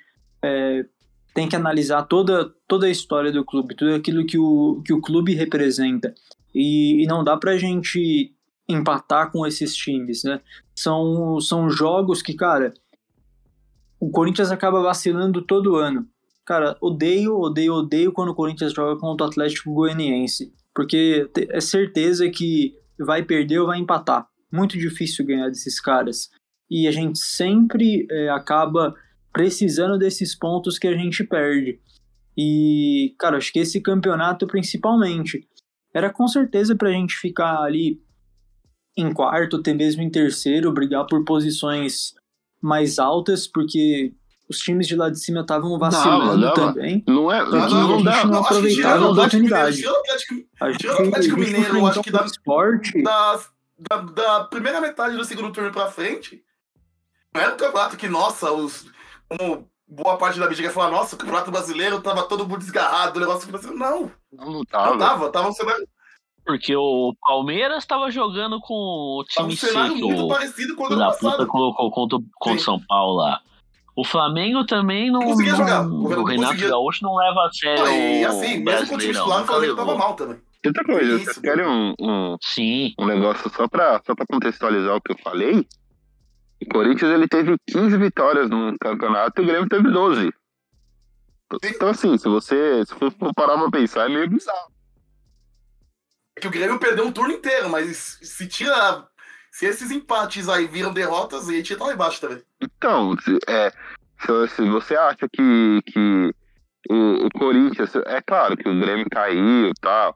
é, 0.45 0.85
tem 1.33 1.49
que 1.49 1.55
analisar 1.55 2.03
toda, 2.03 2.53
toda 2.67 2.85
a 2.85 2.89
história 2.89 3.31
do 3.31 3.43
clube, 3.43 3.75
tudo 3.75 3.93
aquilo 3.93 4.25
que 4.25 4.37
o, 4.37 4.81
que 4.85 4.93
o 4.93 5.01
clube 5.01 5.33
representa. 5.33 6.13
E, 6.53 7.03
e 7.03 7.07
não 7.07 7.23
dá 7.23 7.35
pra 7.35 7.57
gente 7.57 8.33
empatar 8.69 9.31
com 9.31 9.45
esses 9.45 9.75
times, 9.75 10.23
né? 10.23 10.39
São, 10.75 11.39
são 11.41 11.69
jogos 11.69 12.21
que, 12.21 12.33
cara, 12.33 12.73
o 13.99 14.09
Corinthians 14.09 14.51
acaba 14.51 14.81
vacilando 14.81 15.41
todo 15.41 15.75
ano. 15.75 16.07
Cara, 16.45 16.77
odeio, 16.79 17.37
odeio, 17.37 17.73
odeio 17.73 18.11
quando 18.11 18.29
o 18.29 18.35
Corinthians 18.35 18.71
joga 18.71 18.99
contra 18.99 19.25
o 19.25 19.29
Atlético 19.29 19.73
Goianiense, 19.73 20.53
porque 20.73 21.29
é 21.49 21.59
certeza 21.59 22.29
que 22.29 22.75
vai 22.99 23.23
perder 23.23 23.59
ou 23.59 23.67
vai 23.67 23.79
empatar. 23.79 24.27
Muito 24.51 24.77
difícil 24.77 25.25
ganhar 25.25 25.49
desses 25.49 25.81
caras. 25.81 26.29
E 26.69 26.87
a 26.87 26.91
gente 26.91 27.17
sempre 27.19 28.07
é, 28.09 28.29
acaba 28.29 28.95
precisando 29.35 29.97
desses 29.97 30.33
pontos 30.33 30.79
que 30.79 30.87
a 30.87 30.95
gente 30.95 31.21
perde. 31.25 31.77
E, 32.37 33.13
cara, 33.19 33.35
acho 33.35 33.51
que 33.51 33.59
esse 33.59 33.81
campeonato 33.81 34.47
principalmente 34.47 35.45
era 35.93 36.09
com 36.09 36.25
certeza 36.25 36.73
pra 36.73 36.89
gente 36.91 37.15
ficar 37.15 37.61
ali 37.61 37.99
em 38.97 39.11
quarto, 39.13 39.57
até 39.57 39.73
mesmo 39.73 40.01
em 40.01 40.09
terceiro, 40.09 40.71
brigar 40.71 41.05
por 41.05 41.25
posições 41.25 42.13
mais 42.61 42.97
altas, 42.97 43.45
porque 43.45 44.13
os 44.49 44.57
times 44.59 44.87
de 44.87 44.95
lá 44.95 45.09
de 45.09 45.19
cima 45.19 45.41
estavam 45.41 45.77
vacilando 45.77 46.39
dava. 46.41 46.73
também. 46.73 47.03
não 47.05 47.29
é, 47.29 47.43
Não, 47.43 47.49
não, 47.69 47.99
não, 47.99 47.99
a 47.99 48.03
dá. 48.03 48.11
gente 48.13 48.31
não 48.31 48.69
tirando 48.69 49.05
a 49.05 49.11
oportunidade. 49.11 49.77
tirando 49.77 49.95
o 49.95 49.99
Atlético- 49.99 50.45
A 50.61 50.65
a 50.65 51.37
Mineiro, 51.37 51.87
acho 51.87 52.01
que 52.01 52.11
dá- 52.11 52.25
esporte. 52.25 53.03
da, 53.03 53.39
da, 53.89 53.97
da 54.01 54.43
primeira 54.45 54.79
metade 54.79 55.17
do 55.17 55.25
segundo 55.25 55.51
turno 55.51 55.71
pra 55.73 55.87
frente, 55.91 56.41
não 57.33 57.41
era 57.41 57.53
um 57.53 57.57
campeonato 57.57 57.97
que, 57.97 58.07
nossa, 58.07 58.49
os, 58.53 58.85
como 59.29 59.67
boa 59.87 60.17
parte 60.17 60.39
da 60.39 60.47
mídia 60.49 60.65
quer 60.67 60.73
falar, 60.73 60.91
nossa, 60.91 61.15
o 61.15 61.19
campeonato 61.19 61.51
brasileiro 61.51 62.01
tava 62.01 62.23
todo 62.23 62.47
mundo 62.47 62.59
desgarrado, 62.59 63.17
o 63.17 63.19
negócio 63.19 63.47
brasileiro. 63.49 63.79
Não, 63.79 64.11
Não, 64.31 64.45
não 64.45 64.51
não 64.53 64.65
tava. 64.65 64.97
tava, 64.97 65.31
tava 65.31 65.49
um 65.49 65.53
cenário. 65.53 65.87
Porque 66.45 66.75
o 66.75 67.15
Palmeiras 67.21 67.79
estava 67.79 68.11
jogando 68.11 68.59
com 68.59 68.73
o 68.73 69.23
time 69.27 69.53
um 69.53 69.57
cenário 69.57 69.95
C, 69.95 69.99
muito 70.03 70.25
o 70.25 70.27
parecido 70.27 70.75
com 70.75 70.83
o 70.83 70.85
ano 70.87 70.97
passado. 70.97 71.47
colocou 71.47 71.89
contra, 71.91 72.19
contra 72.35 72.59
o. 72.59 72.63
São 72.63 72.79
Paulo 72.87 73.17
lá. 73.17 73.39
O 73.95 74.05
Flamengo 74.05 74.63
também 74.65 75.09
não. 75.09 75.21
Conseguia 75.21 75.53
não- 75.53 75.57
jogar. 75.59 75.87
O 75.87 76.03
O, 76.03 76.07
Renato 76.07 76.25
Renato 76.27 76.47
conseguia. 76.51 76.69
Gaúcho 76.69 77.03
não 77.03 77.15
leva 77.15 77.45
a 77.45 77.49
sério. 77.51 77.83
Ah, 77.85 77.91
e 77.95 78.25
o 78.25 78.27
assim, 78.27 78.57
mesmo 78.59 78.87
com 78.89 78.95
o 78.95 78.97
time 78.99 79.13
titular, 79.13 79.41
o 79.41 79.45
Flamengo 79.45 79.75
tava 79.75 79.95
mal 79.97 80.13
também. 80.13 80.37
Outra 80.67 80.83
coisa, 80.83 81.15
Isso, 81.15 81.25
vocês 81.25 81.37
querem 81.39 81.65
um, 81.65 81.93
um, 81.99 82.37
Sim. 82.41 82.93
um 82.99 83.05
negócio 83.05 83.49
só 83.51 83.67
pra, 83.67 84.01
só 84.05 84.13
pra 84.15 84.25
contextualizar 84.29 84.95
o 84.95 85.01
que 85.01 85.13
eu 85.13 85.17
falei? 85.23 85.65
O 86.65 86.73
Corinthians 86.73 87.11
ele 87.11 87.27
teve 87.27 87.55
15 87.67 87.97
vitórias 87.97 88.49
no 88.49 88.75
campeonato 88.79 89.41
e 89.41 89.43
o 89.43 89.47
Grêmio 89.47 89.69
teve 89.69 89.89
12. 89.89 90.33
Então, 91.63 91.89
assim, 91.89 92.17
se 92.17 92.27
você 92.27 92.83
se 92.85 92.95
for 92.95 93.11
parar 93.35 93.57
pra 93.57 93.69
pensar, 93.69 94.05
é 94.05 94.09
meio 94.09 94.29
bizarro. 94.29 94.71
É 96.35 96.41
que 96.41 96.47
o 96.47 96.51
Grêmio 96.51 96.79
perdeu 96.79 97.05
um 97.05 97.11
turno 97.11 97.33
inteiro, 97.33 97.69
mas 97.69 98.19
se 98.21 98.47
tira. 98.47 99.07
Se 99.51 99.65
esses 99.65 99.89
empates 99.89 100.49
aí 100.49 100.67
viram 100.67 100.91
derrotas, 100.91 101.47
a 101.47 101.51
gente 101.53 101.75
tá 101.75 101.85
lá 101.85 101.93
embaixo 101.93 102.19
também. 102.19 102.43
Então, 102.61 103.15
se, 103.21 103.37
é, 103.47 103.71
se 104.49 104.69
você 104.69 104.97
acha 104.97 105.29
que, 105.31 105.81
que 105.85 106.33
o, 106.89 107.25
o 107.25 107.29
Corinthians. 107.31 107.95
É 108.05 108.21
claro 108.21 108.55
que 108.57 108.67
o 108.67 108.79
Grêmio 108.79 109.05
caiu 109.09 109.69
e 109.69 109.73
tal. 109.81 110.15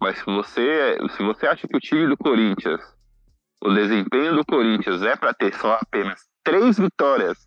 Mas 0.00 0.18
se 0.18 0.24
você, 0.24 0.98
se 1.16 1.22
você 1.22 1.46
acha 1.46 1.68
que 1.68 1.76
o 1.76 1.80
time 1.80 2.06
do 2.08 2.16
Corinthians, 2.16 2.80
o 3.60 3.74
desempenho 3.74 4.34
do 4.34 4.44
Corinthians 4.44 5.02
é 5.02 5.14
para 5.16 5.34
ter 5.34 5.54
só 5.54 5.74
apenas 5.74 6.26
três 6.42 6.78
vitórias, 6.78 7.38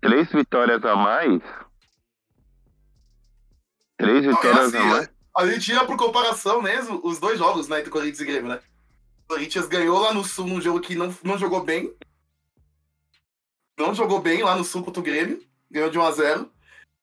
três 0.00 0.30
vitórias 0.30 0.84
a 0.84 0.94
mais, 0.94 1.42
três 3.96 4.24
vitórias 4.24 4.74
assim, 4.74 4.76
a 4.76 4.84
mais. 4.84 5.10
A 5.36 5.46
gente 5.46 5.60
tira 5.60 5.84
por 5.84 5.96
comparação 5.96 6.62
mesmo 6.62 7.00
os 7.02 7.18
dois 7.18 7.38
jogos, 7.38 7.68
né, 7.68 7.80
entre 7.80 7.90
Corinthians 7.90 8.20
e 8.20 8.24
Grêmio, 8.24 8.48
né? 8.50 8.60
O 9.24 9.28
Corinthians 9.28 9.66
ganhou 9.66 9.98
lá 9.98 10.14
no 10.14 10.24
Sul 10.24 10.46
num 10.46 10.60
jogo 10.60 10.80
que 10.80 10.94
não, 10.94 11.14
não 11.22 11.36
jogou 11.36 11.62
bem. 11.62 11.94
Não 13.78 13.94
jogou 13.94 14.20
bem 14.20 14.42
lá 14.42 14.56
no 14.56 14.64
Sul 14.64 14.82
contra 14.82 15.00
o 15.00 15.04
Grêmio. 15.04 15.42
Ganhou 15.70 15.90
de 15.90 15.98
1 15.98 16.02
a 16.02 16.10
0 16.10 16.52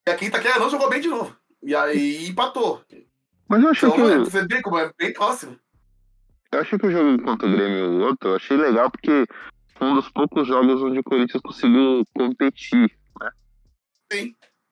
E 0.07 0.11
aqui 0.11 0.25
Itaquera 0.25 0.59
não 0.59 0.69
jogou 0.69 0.89
bem 0.89 0.99
de 0.99 1.07
novo. 1.07 1.35
E 1.61 1.75
aí 1.75 2.27
empatou. 2.27 2.83
Mas 3.47 3.63
eu 3.63 3.69
achei, 3.69 3.87
Então, 3.87 4.05
que, 4.05 4.11
é, 4.11 4.17
você 4.17 4.45
vê 4.47 4.61
como 4.61 4.79
é 4.79 4.91
bem 4.97 5.13
próximo. 5.13 5.57
Eu 6.55 6.61
achei 6.61 6.79
que 6.79 6.87
o 6.87 6.91
jogo 6.91 7.21
contra 7.21 7.47
o 7.47 7.51
Grêmio 7.51 7.77
e 7.77 7.83
o 7.83 7.99
outro, 7.99 8.29
eu 8.29 8.35
achei 8.35 8.55
legal 8.57 8.89
porque 8.89 9.25
foi 9.75 9.87
um 9.87 9.95
dos 9.95 10.09
poucos 10.09 10.47
jogos 10.47 10.81
onde 10.81 10.99
o 10.99 11.03
Corinthians 11.03 11.41
conseguiu 11.41 12.03
competir 12.13 12.89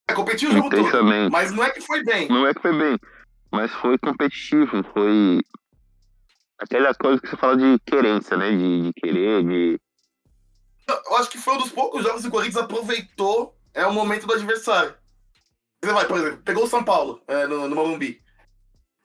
É 0.07 0.13
competir 0.13 0.49
o 0.49 0.51
jogo 0.51 0.69
todo. 0.69 1.31
Mas 1.31 1.51
não 1.51 1.63
é 1.63 1.69
que 1.71 1.81
foi 1.81 2.03
bem. 2.03 2.27
Não 2.29 2.47
é 2.47 2.53
que 2.53 2.61
foi 2.61 2.77
bem, 2.77 2.97
mas 3.51 3.71
foi 3.73 3.97
competitivo, 3.97 4.83
foi 4.93 5.39
aquela 6.57 6.93
coisa 6.95 7.21
que 7.21 7.27
você 7.27 7.37
fala 7.37 7.57
de 7.57 7.77
querência, 7.85 8.37
né? 8.37 8.51
De, 8.51 8.81
de 8.83 8.93
querer, 8.93 9.43
de. 9.43 9.79
Eu 10.87 11.17
acho 11.17 11.29
que 11.29 11.37
foi 11.37 11.55
um 11.55 11.59
dos 11.59 11.71
poucos 11.71 12.03
jogos 12.03 12.21
que 12.21 12.27
o 12.27 12.31
Corinthians 12.31 12.63
aproveitou 12.63 13.57
é 13.73 13.85
o 13.85 13.93
momento 13.93 14.27
do 14.27 14.33
adversário. 14.33 14.93
Você 15.81 15.91
vai, 15.91 16.07
por 16.07 16.17
exemplo, 16.17 16.41
pegou 16.43 16.63
o 16.63 16.67
São 16.67 16.83
Paulo 16.83 17.21
é, 17.27 17.45
no, 17.45 17.67
no 17.67 17.75
Morumbi. 17.75 18.22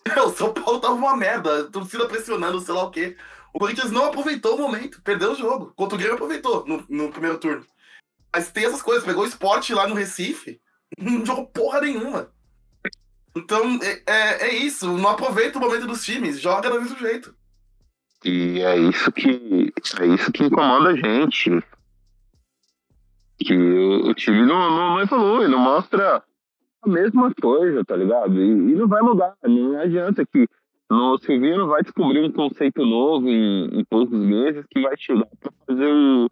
O 0.24 0.30
São 0.30 0.52
Paulo 0.52 0.80
tava 0.80 0.94
uma 0.94 1.16
merda, 1.16 1.61
a 1.61 1.64
torcida 1.64 2.06
pressionando, 2.06 2.61
sei 2.61 2.74
lá 2.74 2.84
o 2.84 2.90
quê. 2.90 3.16
O 3.52 3.59
Corinthians 3.59 3.90
não 3.90 4.06
aproveitou 4.06 4.56
o 4.56 4.59
momento, 4.59 5.00
perdeu 5.02 5.32
o 5.32 5.36
jogo. 5.36 5.72
Contra 5.74 5.94
o 5.94 5.98
Grêmio 5.98 6.14
aproveitou 6.14 6.64
no, 6.66 6.84
no 6.88 7.11
primeiro 7.11 7.38
turno. 7.38 7.64
Mas 8.32 8.50
tem 8.50 8.64
essas 8.64 8.82
coisas, 8.82 9.04
pegou 9.04 9.24
o 9.24 9.26
esporte 9.26 9.72
lá 9.72 9.86
no 9.86 9.94
Recife, 9.94 10.61
não 10.98 11.24
jogou 11.24 11.46
porra 11.46 11.80
nenhuma. 11.80 12.30
Então, 13.36 13.78
é, 13.82 14.02
é, 14.06 14.48
é 14.48 14.54
isso, 14.54 14.96
não 14.96 15.11
aproveita 15.11 15.59
o 15.59 15.61
momento 15.61 15.86
dos 15.86 16.04
times, 16.04 16.40
joga 16.40 16.70
do 16.70 16.80
mesmo 16.80 16.98
jeito. 16.98 17.34
E 18.24 18.61
é 18.61 18.76
isso 18.76 19.12
que. 19.12 19.72
É 20.00 20.06
isso 20.06 20.32
que 20.32 20.44
incomoda 20.44 20.90
a 20.90 20.96
gente. 20.96 21.62
Que 23.38 23.54
o, 23.54 24.09
o 24.09 24.14
time 24.14 24.44
não, 24.44 24.70
não, 24.70 24.90
não 24.90 25.00
evolui, 25.00 25.46
não 25.46 25.59
mostra 25.59 26.22
a 26.82 26.88
mesma 26.88 27.32
coisa, 27.40 27.84
tá 27.84 27.96
ligado? 27.96 28.40
E, 28.40 28.48
e 28.48 28.74
não 28.74 28.88
vai 28.88 29.02
mudar. 29.02 29.34
Não 29.44 29.78
adianta 29.78 30.24
que 30.24 30.48
no 30.90 31.18
Silvinho 31.18 31.58
não 31.58 31.68
vai 31.68 31.82
descobrir 31.82 32.20
um 32.20 32.32
conceito 32.32 32.84
novo 32.84 33.28
em, 33.28 33.66
em 33.78 33.84
poucos 33.84 34.18
meses 34.18 34.64
que 34.70 34.80
vai 34.80 34.96
chegar 34.96 35.28
pra 35.40 35.52
fazer 35.66 35.86
o, 35.86 36.30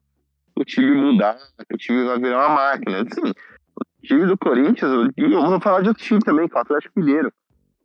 o 0.57 0.65
time 0.65 0.95
mudar, 0.95 1.37
o 1.73 1.77
time 1.77 2.05
vai 2.05 2.19
virar 2.19 2.49
uma 2.49 2.55
máquina. 2.55 3.03
Assim, 3.03 3.31
o 3.31 4.07
time 4.07 4.27
do 4.27 4.39
Corinthians, 4.39 4.91
eu 5.17 5.31
eu 5.31 5.47
vou 5.47 5.61
falar 5.61 5.83
de 5.83 5.89
outro 5.89 6.03
time 6.03 6.21
também, 6.21 6.49
que 6.49 6.55
é 6.55 6.59
o 6.59 6.63
Atlético 6.63 6.99
Mineiro. 6.99 7.33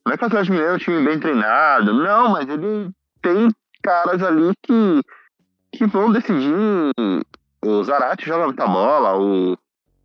Não 0.06 0.14
é 0.14 0.18
que 0.18 0.24
o 0.24 0.28
Atlético 0.28 0.54
Mineiro 0.54 0.74
é 0.74 0.76
um 0.76 0.80
time 0.80 1.04
bem 1.04 1.20
treinado, 1.20 1.94
não, 1.94 2.30
mas 2.30 2.48
ele 2.48 2.90
tem 3.22 3.50
caras 3.84 4.24
ali 4.24 4.54
que, 4.64 5.02
que 5.74 5.86
vão 5.86 6.12
decidir. 6.12 6.54
O 7.64 7.84
Zarate 7.84 8.26
joga 8.26 8.46
muita 8.46 8.66
bola, 8.66 9.18
o, 9.20 9.58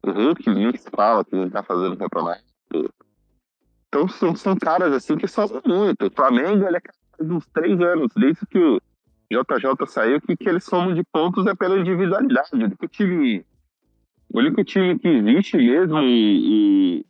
o 0.09 0.13
Hulk 0.13 0.49
nem 0.51 0.77
se 0.77 0.91
fala 0.91 1.25
que 1.25 1.35
ele 1.35 1.51
tá 1.51 1.63
fazendo 1.63 1.97
campeonato. 1.97 2.43
Então 3.89 4.09
são, 4.09 4.37
são 4.37 4.57
caras 4.57 4.93
assim 4.93 5.17
que 5.17 5.27
sobram 5.27 5.63
muito. 5.65 6.07
O 6.07 6.11
Flamengo 6.11 6.67
ele 6.67 6.77
é 6.77 7.25
de 7.25 7.33
uns 7.33 7.47
três 7.47 7.81
anos, 7.81 8.13
desde 8.15 8.45
que 8.47 8.59
o 8.59 8.81
JJ 9.31 9.87
saiu, 9.87 10.21
que, 10.21 10.37
que 10.37 10.49
eles 10.49 10.65
somam 10.65 10.95
de 10.95 11.03
pontos 11.05 11.47
é 11.47 11.55
pela 11.55 11.79
individualidade. 11.79 12.51
O 12.53 12.57
único 12.57 12.89
time, 12.89 13.45
o 14.33 14.39
único 14.39 14.65
time 14.65 14.99
que 14.99 15.09
existe 15.09 15.57
mesmo 15.57 15.99
e, 16.01 16.99
e 16.99 17.07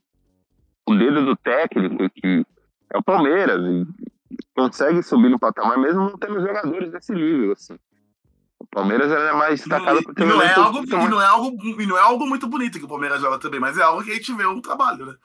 o 0.87 0.95
dedo 0.95 1.25
do 1.25 1.37
técnico 1.37 2.09
que 2.11 2.45
é 2.93 2.99
o 2.99 3.03
Palmeiras. 3.03 3.61
E 3.61 3.87
consegue 4.55 5.03
subir 5.03 5.29
no 5.29 5.39
patamar 5.39 5.79
mesmo 5.79 6.01
não 6.01 6.19
tendo 6.19 6.41
jogadores 6.41 6.91
desse 6.91 7.13
nível, 7.13 7.53
assim. 7.53 7.77
O 8.59 8.67
Palmeiras 8.67 9.11
é 9.11 9.33
mais 9.33 9.61
destacado 9.61 10.03
por 10.03 10.13
E 10.13 10.15
ter 10.15 10.25
um 10.25 10.29
não, 10.29 10.43
é 10.43 10.55
algo, 10.55 10.87
que 10.87 10.95
e, 10.95 11.09
não 11.09 11.21
é 11.21 11.27
algo, 11.27 11.83
e 11.83 11.87
não 11.87 11.97
é 11.97 12.01
algo 12.01 12.27
muito 12.27 12.47
bonito 12.47 12.79
que 12.79 12.85
o 12.85 12.89
Palmeiras 12.89 13.21
joga 13.21 13.39
também, 13.39 13.61
mas 13.61 13.77
é 13.79 13.83
algo 13.83 14.03
que 14.03 14.11
a 14.11 14.15
gente 14.15 14.33
vê 14.33 14.47
um 14.47 14.61
trabalho, 14.61 15.07
né? 15.07 15.17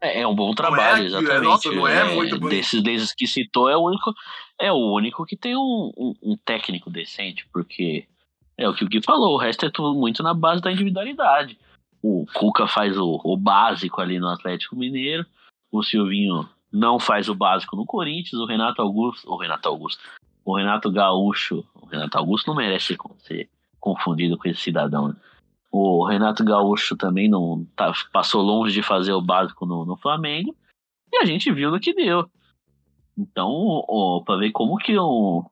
É, 0.00 0.22
é 0.22 0.26
um 0.26 0.34
bom 0.34 0.54
trabalho, 0.54 1.02
é- 1.02 1.06
exatamente. 1.06 1.44
nossa, 1.44 1.70
não 1.72 1.86
é 1.86 2.14
muito 2.14 2.38
bonito. 2.38 2.56
Desses, 2.56 2.82
desses 2.82 3.12
que 3.12 3.26
citou, 3.26 3.68
é 3.68 3.76
o 3.76 3.82
único, 3.82 4.14
é 4.58 4.72
o 4.72 4.94
único 4.94 5.26
que 5.26 5.36
tem 5.36 5.56
um, 5.56 5.92
um, 5.96 6.14
um 6.22 6.36
técnico 6.36 6.88
decente, 6.88 7.46
porque 7.52 8.06
é 8.56 8.68
o 8.68 8.74
que 8.74 8.84
o 8.84 8.88
Gui 8.88 9.02
falou, 9.02 9.34
o 9.34 9.38
resto 9.38 9.66
é 9.66 9.70
tudo 9.70 9.98
muito 9.98 10.22
na 10.22 10.32
base 10.32 10.62
da 10.62 10.72
individualidade. 10.72 11.58
O 12.02 12.24
Cuca 12.32 12.66
faz 12.66 12.96
o, 12.96 13.20
o 13.22 13.36
básico 13.36 14.00
ali 14.00 14.18
no 14.18 14.28
Atlético 14.28 14.74
Mineiro, 14.74 15.26
o 15.70 15.82
Silvinho 15.82 16.48
não 16.72 16.98
faz 16.98 17.28
o 17.28 17.34
básico 17.34 17.76
no 17.76 17.84
Corinthians, 17.84 18.40
o 18.40 18.46
Renato 18.46 18.80
Augusto, 18.80 19.30
o 19.30 19.36
Renato 19.36 19.68
Augusto, 19.68 20.02
o 20.44 20.56
Renato 20.56 20.90
Gaúcho, 20.90 21.64
o 21.74 21.86
Renato 21.86 22.16
Augusto 22.18 22.46
não 22.48 22.54
merece 22.56 22.96
ser 23.20 23.48
confundido 23.78 24.36
com 24.38 24.48
esse 24.48 24.60
cidadão, 24.60 25.08
né? 25.08 25.16
O 25.72 26.04
Renato 26.04 26.44
Gaúcho 26.44 26.96
também 26.96 27.28
não 27.28 27.64
tá, 27.76 27.92
passou 28.12 28.42
longe 28.42 28.74
de 28.74 28.82
fazer 28.82 29.12
o 29.12 29.20
básico 29.22 29.64
no, 29.64 29.84
no 29.84 29.96
Flamengo. 29.96 30.54
E 31.12 31.16
a 31.18 31.24
gente 31.24 31.52
viu 31.52 31.70
no 31.70 31.78
que 31.78 31.94
deu. 31.94 32.28
Então, 33.16 33.48
ó, 33.88 34.20
pra 34.24 34.36
ver 34.36 34.50
como 34.50 34.76
que 34.76 34.96
o. 34.98 35.44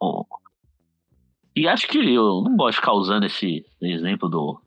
o- 0.00 0.24
e 1.54 1.66
acho 1.66 1.86
que 1.88 1.98
eu 1.98 2.40
não 2.42 2.56
gosto 2.56 2.70
de 2.76 2.80
ficar 2.80 2.92
usando 2.92 3.24
esse 3.24 3.66
exemplo 3.80 4.28
do 4.28 4.60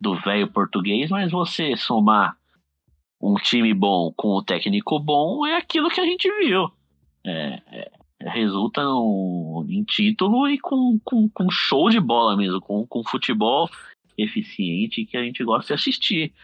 do 0.00 0.16
velho 0.16 0.50
português, 0.50 1.08
mas 1.10 1.30
você 1.30 1.76
somar 1.76 2.36
um 3.22 3.34
time 3.34 3.72
bom 3.72 4.12
com 4.16 4.38
um 4.38 4.42
técnico 4.42 4.98
bom 4.98 5.46
é 5.46 5.56
aquilo 5.56 5.88
que 5.88 6.00
a 6.00 6.04
gente 6.04 6.28
viu. 6.38 6.68
É, 7.24 7.62
é, 7.70 7.90
resulta 8.30 8.82
no- 8.82 9.64
em 9.68 9.84
título 9.84 10.48
e 10.48 10.58
com, 10.58 10.98
com, 11.04 11.28
com 11.28 11.50
show 11.50 11.88
de 11.88 12.00
bola 12.00 12.36
mesmo, 12.36 12.60
com, 12.60 12.86
com 12.86 13.04
futebol 13.04 13.68
eficiente 14.18 15.04
que 15.06 15.16
a 15.16 15.22
gente 15.22 15.44
gosta 15.44 15.68
de 15.68 15.80
assistir. 15.80 16.34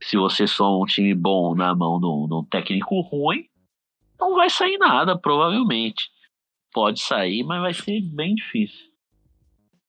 Se 0.00 0.16
você 0.16 0.46
soma 0.46 0.82
um 0.84 0.86
time 0.86 1.14
bom 1.14 1.54
na 1.54 1.74
mão 1.74 1.98
de 1.98 2.06
um, 2.06 2.26
de 2.28 2.34
um 2.34 2.44
técnico 2.44 3.00
ruim, 3.00 3.46
não 4.20 4.34
vai 4.34 4.50
sair 4.50 4.78
nada, 4.78 5.18
provavelmente. 5.18 6.10
Pode 6.72 7.00
sair, 7.00 7.42
mas 7.44 7.60
vai 7.60 7.74
ser 7.74 8.00
bem 8.00 8.34
difícil. 8.34 8.92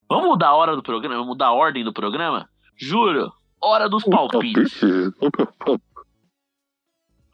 Vamos 0.08 0.28
mudar 0.28 0.48
a 0.48 0.54
hora 0.54 0.76
do 0.76 0.82
programa? 0.82 1.16
Vamos 1.16 1.28
mudar 1.28 1.46
a 1.46 1.52
ordem 1.52 1.82
do 1.84 1.92
programa? 1.92 2.48
Juro, 2.76 3.32
hora 3.60 3.88
dos 3.88 4.04
palpites. 4.04 4.80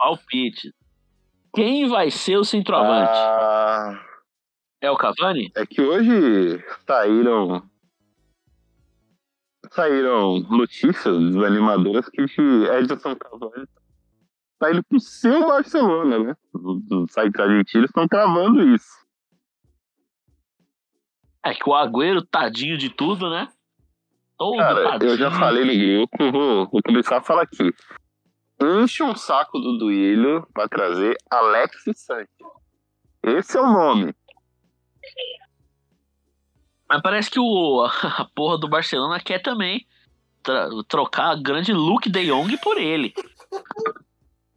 Palpite? 0.03 0.75
Quem 1.55 1.89
vai 1.89 2.11
ser 2.11 2.37
o 2.37 2.45
centroavante? 2.45 3.13
Ah, 3.13 4.05
É 4.81 4.91
o 4.91 4.97
Cavani? 4.97 5.53
é 5.55 5.65
que 5.65 5.81
hoje 5.81 6.61
saíram 6.85 7.63
saíram 9.71 10.41
notícias 10.51 11.19
desanimadoras 11.33 12.09
que 12.09 12.23
Edson 12.23 13.15
Cavani 13.17 13.67
tá 14.59 14.73
indo 14.73 14.83
pro 14.85 14.99
seu 14.99 15.47
Barcelona, 15.47 16.19
né? 16.19 16.37
Os 16.53 17.13
sites 17.13 17.41
argentinos 17.41 17.89
estão 17.89 18.09
travando 18.09 18.61
isso. 18.75 19.01
É 21.45 21.55
que 21.55 21.69
o 21.69 21.75
Agüero, 21.75 22.23
tadinho 22.23 22.77
de 22.77 22.91
tudo, 22.91 23.31
né? 23.31 23.49
Todo 24.37 24.59
Cara, 24.59 24.83
tadinho. 24.91 25.11
eu 25.13 25.17
já 25.17 25.31
falei 25.31 25.65
no 25.65 26.07
grupo, 26.09 26.33
vou, 26.33 26.69
vou 26.69 26.83
começar 26.85 27.19
a 27.19 27.23
falar 27.23 27.43
aqui. 27.43 27.73
Enche 28.65 29.03
um 29.03 29.15
saco 29.15 29.59
do 29.59 29.79
Duílio 29.79 30.47
pra 30.53 30.69
trazer 30.69 31.17
Alex 31.31 31.85
Sanches. 31.95 32.29
Esse 33.23 33.57
é 33.57 33.61
o 33.61 33.73
nome. 33.73 34.15
Mas 36.89 37.01
parece 37.03 37.31
que 37.31 37.41
o, 37.41 37.85
a 37.85 38.27
porra 38.35 38.59
do 38.59 38.69
Barcelona 38.69 39.21
quer 39.21 39.41
também 39.41 39.87
trocar 40.89 41.31
a 41.31 41.37
grande 41.37 41.73
Luke 41.73 42.11
de 42.11 42.27
Jong 42.27 42.57
por 42.59 42.77
ele. 42.77 43.15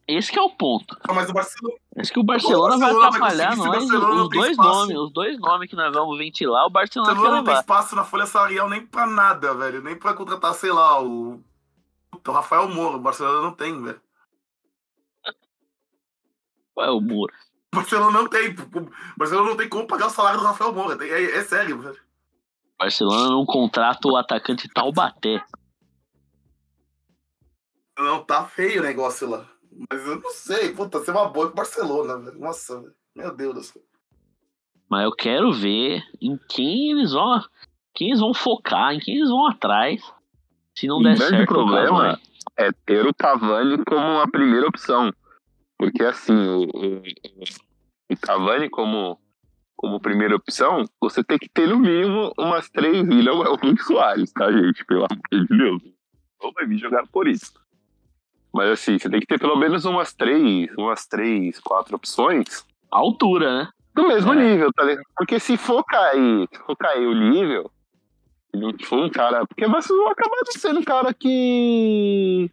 Esse 0.07 0.31
que 0.31 0.37
é 0.37 0.41
o 0.41 0.49
ponto. 0.51 0.97
Não, 1.07 1.15
mas 1.15 1.29
o 1.29 1.33
Barcelona. 1.33 1.77
Esse 1.95 2.11
que 2.11 2.19
o 2.19 2.23
Barcelona, 2.23 2.75
o 2.75 2.79
Barcelona 2.79 3.09
vai 3.09 3.09
atrapalhar 3.09 3.55
nós. 3.55 3.83
Os 3.83 4.29
dois 4.29 4.51
espaço. 4.51 4.69
nomes, 4.69 4.97
os 4.97 5.11
dois 5.11 5.39
nomes 5.39 5.69
que 5.69 5.75
nós 5.75 5.93
vamos 5.93 6.17
ventilar, 6.17 6.65
o 6.65 6.69
Barcelona, 6.69 7.11
o 7.11 7.15
Barcelona 7.15 7.37
não 7.37 7.43
tem 7.43 7.59
espaço 7.59 7.95
na 7.95 8.03
folha 8.03 8.25
salarial 8.25 8.69
nem 8.69 8.85
pra 8.85 9.07
nada, 9.07 9.53
velho. 9.55 9.81
Nem 9.81 9.95
pra 9.95 10.13
contratar, 10.13 10.53
sei 10.53 10.71
lá, 10.71 11.01
o. 11.01 11.41
O 12.27 12.31
Rafael 12.31 12.67
Moura. 12.67 12.97
O 12.97 13.01
Barcelona 13.01 13.41
não 13.41 13.53
tem, 13.53 13.81
velho. 13.81 14.01
Qual 16.73 16.87
é 16.87 16.91
o 16.91 16.99
Moura? 16.99 17.33
O 17.73 17.77
Barcelona 17.77 18.19
não 18.19 18.27
tem. 18.27 18.49
O 18.51 19.17
Barcelona 19.17 19.49
não 19.49 19.57
tem 19.57 19.69
como 19.69 19.87
pagar 19.87 20.07
o 20.07 20.11
salário 20.11 20.39
do 20.39 20.45
Rafael 20.45 20.73
Moura. 20.73 21.03
É, 21.05 21.37
é 21.37 21.43
sério, 21.43 21.79
velho. 21.79 21.99
Barcelona 22.77 23.29
não 23.29 23.45
contrata 23.45 24.07
o 24.07 24.17
atacante 24.17 24.67
Taubaté. 24.67 25.43
Não, 27.97 28.23
tá 28.23 28.45
feio 28.45 28.81
o 28.81 28.85
negócio 28.85 29.29
lá. 29.29 29.49
Mas 29.89 30.05
eu 30.05 30.19
não 30.19 30.29
sei. 30.31 30.73
Puta, 30.73 31.03
ser 31.03 31.11
uma 31.11 31.29
boa 31.29 31.47
com 31.47 31.53
o 31.53 31.55
Barcelona, 31.55 32.17
velho. 32.17 32.39
Nossa, 32.39 32.81
velho. 32.81 32.95
Meu 33.15 33.33
Deus 33.33 33.53
do 33.53 33.63
céu. 33.63 33.81
Mas 34.89 35.03
eu 35.05 35.11
quero 35.13 35.53
ver 35.53 36.03
em 36.21 36.37
quem 36.49 36.91
eles 36.91 37.13
vão. 37.13 37.41
Quem 37.93 38.09
eles 38.09 38.19
vão 38.19 38.33
focar, 38.33 38.93
em 38.93 38.99
quem 38.99 39.15
eles 39.15 39.29
vão 39.29 39.47
atrás. 39.47 40.01
Se 40.75 40.87
não 40.87 40.97
o 40.97 41.03
der 41.03 41.17
certo. 41.17 41.43
O 41.43 41.45
problema 41.45 42.19
é 42.57 42.71
ter 42.85 43.05
o 43.05 43.13
Cavani 43.13 43.83
como 43.85 44.19
a 44.19 44.27
primeira 44.27 44.67
opção. 44.67 45.11
Porque 45.77 46.03
assim, 46.03 46.33
o, 46.33 46.63
o, 46.63 47.01
o 48.11 48.17
Cavani 48.21 48.69
como, 48.69 49.19
como 49.75 49.99
primeira 49.99 50.35
opção, 50.35 50.85
você 51.01 51.23
tem 51.23 51.37
que 51.37 51.49
ter 51.49 51.67
no 51.67 51.79
mínimo 51.79 52.33
umas 52.37 52.69
três 52.69 53.03
milhas 53.03 53.35
é 53.35 53.49
o 53.49 53.57
Luiz 53.61 53.85
Soares, 53.85 54.31
tá, 54.31 54.51
gente? 54.51 54.85
Pelo 54.85 55.05
amor 55.09 55.21
de 55.31 55.57
Deus. 55.57 55.81
Não 56.41 56.51
vai 56.51 56.65
vir 56.65 56.77
jogar 56.77 57.05
por 57.07 57.27
isso. 57.27 57.53
Mas 58.53 58.69
assim, 58.69 58.97
você 58.97 59.09
tem 59.09 59.19
que 59.19 59.27
ter 59.27 59.39
pelo 59.39 59.57
menos 59.57 59.83
umas 59.83 60.13
três, 60.13 60.69
umas 60.77 61.05
três, 61.05 61.59
quatro 61.59 61.95
opções. 61.95 62.65
A 62.91 62.99
altura, 62.99 63.63
né? 63.63 63.69
Do 63.93 64.07
mesmo 64.07 64.33
é. 64.33 64.35
nível, 64.35 64.71
tá 64.73 64.83
ligado? 64.83 65.05
Porque 65.15 65.39
se 65.39 65.57
for 65.57 65.83
cair, 65.83 66.47
se 66.51 66.59
for 66.63 66.75
cair 66.77 67.05
o 67.05 67.13
nível, 67.13 67.69
não 68.55 68.71
for 68.83 69.05
um 69.05 69.09
cara. 69.09 69.45
Porque 69.45 69.67
você 69.67 69.95
vai 69.95 70.11
acabar 70.11 70.37
sendo 70.49 70.79
um 70.79 70.83
cara 70.83 71.13
que. 71.13 72.49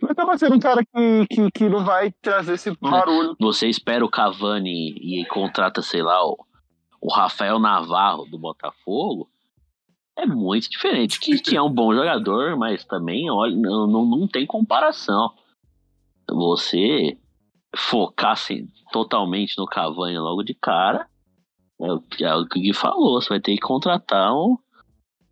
Vai 0.00 0.12
acabar 0.12 0.38
sendo 0.38 0.56
um 0.56 0.60
cara 0.60 0.82
que, 0.84 1.26
que, 1.28 1.50
que 1.50 1.68
não 1.68 1.84
vai 1.84 2.12
trazer 2.22 2.54
esse 2.54 2.70
barulho. 2.78 3.36
Você 3.40 3.68
espera 3.68 4.04
o 4.04 4.10
Cavani 4.10 4.94
e 4.98 5.24
contrata, 5.26 5.82
sei 5.82 6.02
lá, 6.02 6.24
o, 6.24 6.36
o 7.00 7.12
Rafael 7.12 7.58
Navarro 7.58 8.26
do 8.26 8.38
Botafogo 8.38 9.28
é 10.16 10.26
muito 10.26 10.70
diferente. 10.70 11.18
Que, 11.18 11.56
é 11.56 11.62
um 11.62 11.72
bom 11.72 11.94
jogador, 11.94 12.56
mas 12.56 12.84
também 12.84 13.30
olha, 13.30 13.56
não, 13.56 13.86
não, 13.86 14.04
não 14.04 14.28
tem 14.28 14.46
comparação. 14.46 15.32
Você 16.28 17.18
focasse 17.74 18.52
assim, 18.54 18.68
totalmente 18.92 19.56
no 19.56 19.66
Cavani 19.66 20.18
logo 20.18 20.42
de 20.42 20.54
cara, 20.54 21.08
é, 21.80 21.92
o, 21.92 22.02
é 22.20 22.36
o 22.36 22.46
que 22.46 22.58
o 22.58 22.62
Gui 22.62 22.74
falou, 22.74 23.20
você 23.20 23.28
vai 23.28 23.40
ter 23.40 23.54
que 23.54 23.60
contratar 23.60 24.32
um, 24.34 24.56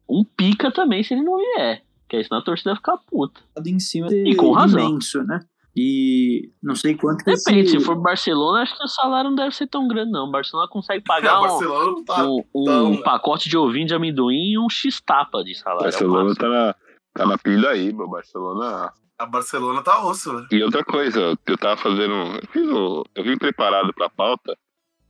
um 0.09 0.25
pica 0.25 0.71
também 0.71 1.03
se 1.03 1.15
ele 1.15 1.23
não 1.23 1.37
vier. 1.37 1.83
Que 2.09 2.17
aí 2.17 2.25
senão 2.25 2.41
a 2.41 2.45
torcida 2.45 2.71
vai 2.71 2.77
ficar 2.77 2.99
puta. 2.99 3.41
Em 3.67 3.79
cima 3.79 4.09
e 4.11 4.35
com 4.35 4.53
razão. 4.53 4.81
imenso, 4.81 5.23
né? 5.25 5.41
E 5.77 6.51
não 6.61 6.75
sei 6.75 6.97
quanto 6.97 7.23
que 7.23 7.33
Depende, 7.33 7.61
esse... 7.61 7.79
se 7.79 7.85
for 7.85 7.95
Barcelona, 7.95 8.63
acho 8.63 8.77
que 8.77 8.83
o 8.83 8.89
salário 8.89 9.31
não 9.31 9.37
deve 9.37 9.55
ser 9.55 9.69
tão 9.69 9.87
grande, 9.87 10.11
não. 10.11 10.27
O 10.27 10.31
Barcelona 10.31 10.69
consegue 10.69 11.05
pagar 11.07 11.41
um, 11.41 12.05
tá 12.05 12.27
um, 12.27 12.43
um 12.55 13.03
pacote 13.03 13.49
de 13.49 13.57
ovinho 13.57 13.87
de 13.87 13.95
amendoim 13.95 14.53
e 14.53 14.59
um 14.59 14.69
X-tapa 14.69 15.45
de 15.45 15.55
salário. 15.55 15.83
O 15.83 15.85
Barcelona 15.85 16.35
tá 16.35 16.49
na, 16.49 16.75
tá 17.15 17.27
na 17.27 17.39
pilha 17.39 17.69
aí, 17.69 17.93
meu. 17.93 18.09
Barcelona. 18.09 18.91
A 19.19 19.27
Barcelona 19.27 19.83
tá 19.83 20.05
osso, 20.05 20.33
né? 20.33 20.47
E 20.51 20.63
outra 20.65 20.85
coisa, 20.85 21.39
eu 21.47 21.59
tava 21.59 21.77
fazendo. 21.77 22.13
Eu, 22.13 22.49
fiz 22.51 22.69
um, 22.69 23.03
eu 23.15 23.23
vim 23.23 23.37
preparado 23.37 23.93
pra 23.93 24.11
pauta. 24.11 24.57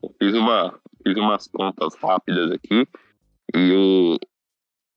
Eu 0.02 0.14
fiz, 0.18 0.34
uma, 0.34 0.74
fiz 1.08 1.16
umas 1.16 1.46
contas 1.48 1.94
rápidas 2.02 2.50
aqui. 2.52 2.86
E 3.54 3.72
o, 3.72 4.18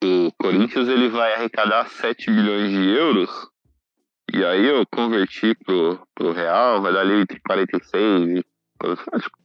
o 0.04 0.32
Corinthians 0.38 0.88
ele 0.88 1.10
vai 1.10 1.34
arrecadar 1.34 1.88
7 1.88 2.30
milhões 2.30 2.70
de 2.70 2.90
euros 2.90 3.30
e 4.34 4.46
aí 4.46 4.66
eu 4.66 4.86
converti 4.86 5.54
pro, 5.56 6.00
pro 6.16 6.32
real, 6.32 6.82
vai 6.82 6.94
dar 6.94 7.02
ali 7.02 7.22
entre 7.22 7.40
46 7.42 8.40
e 8.40 8.46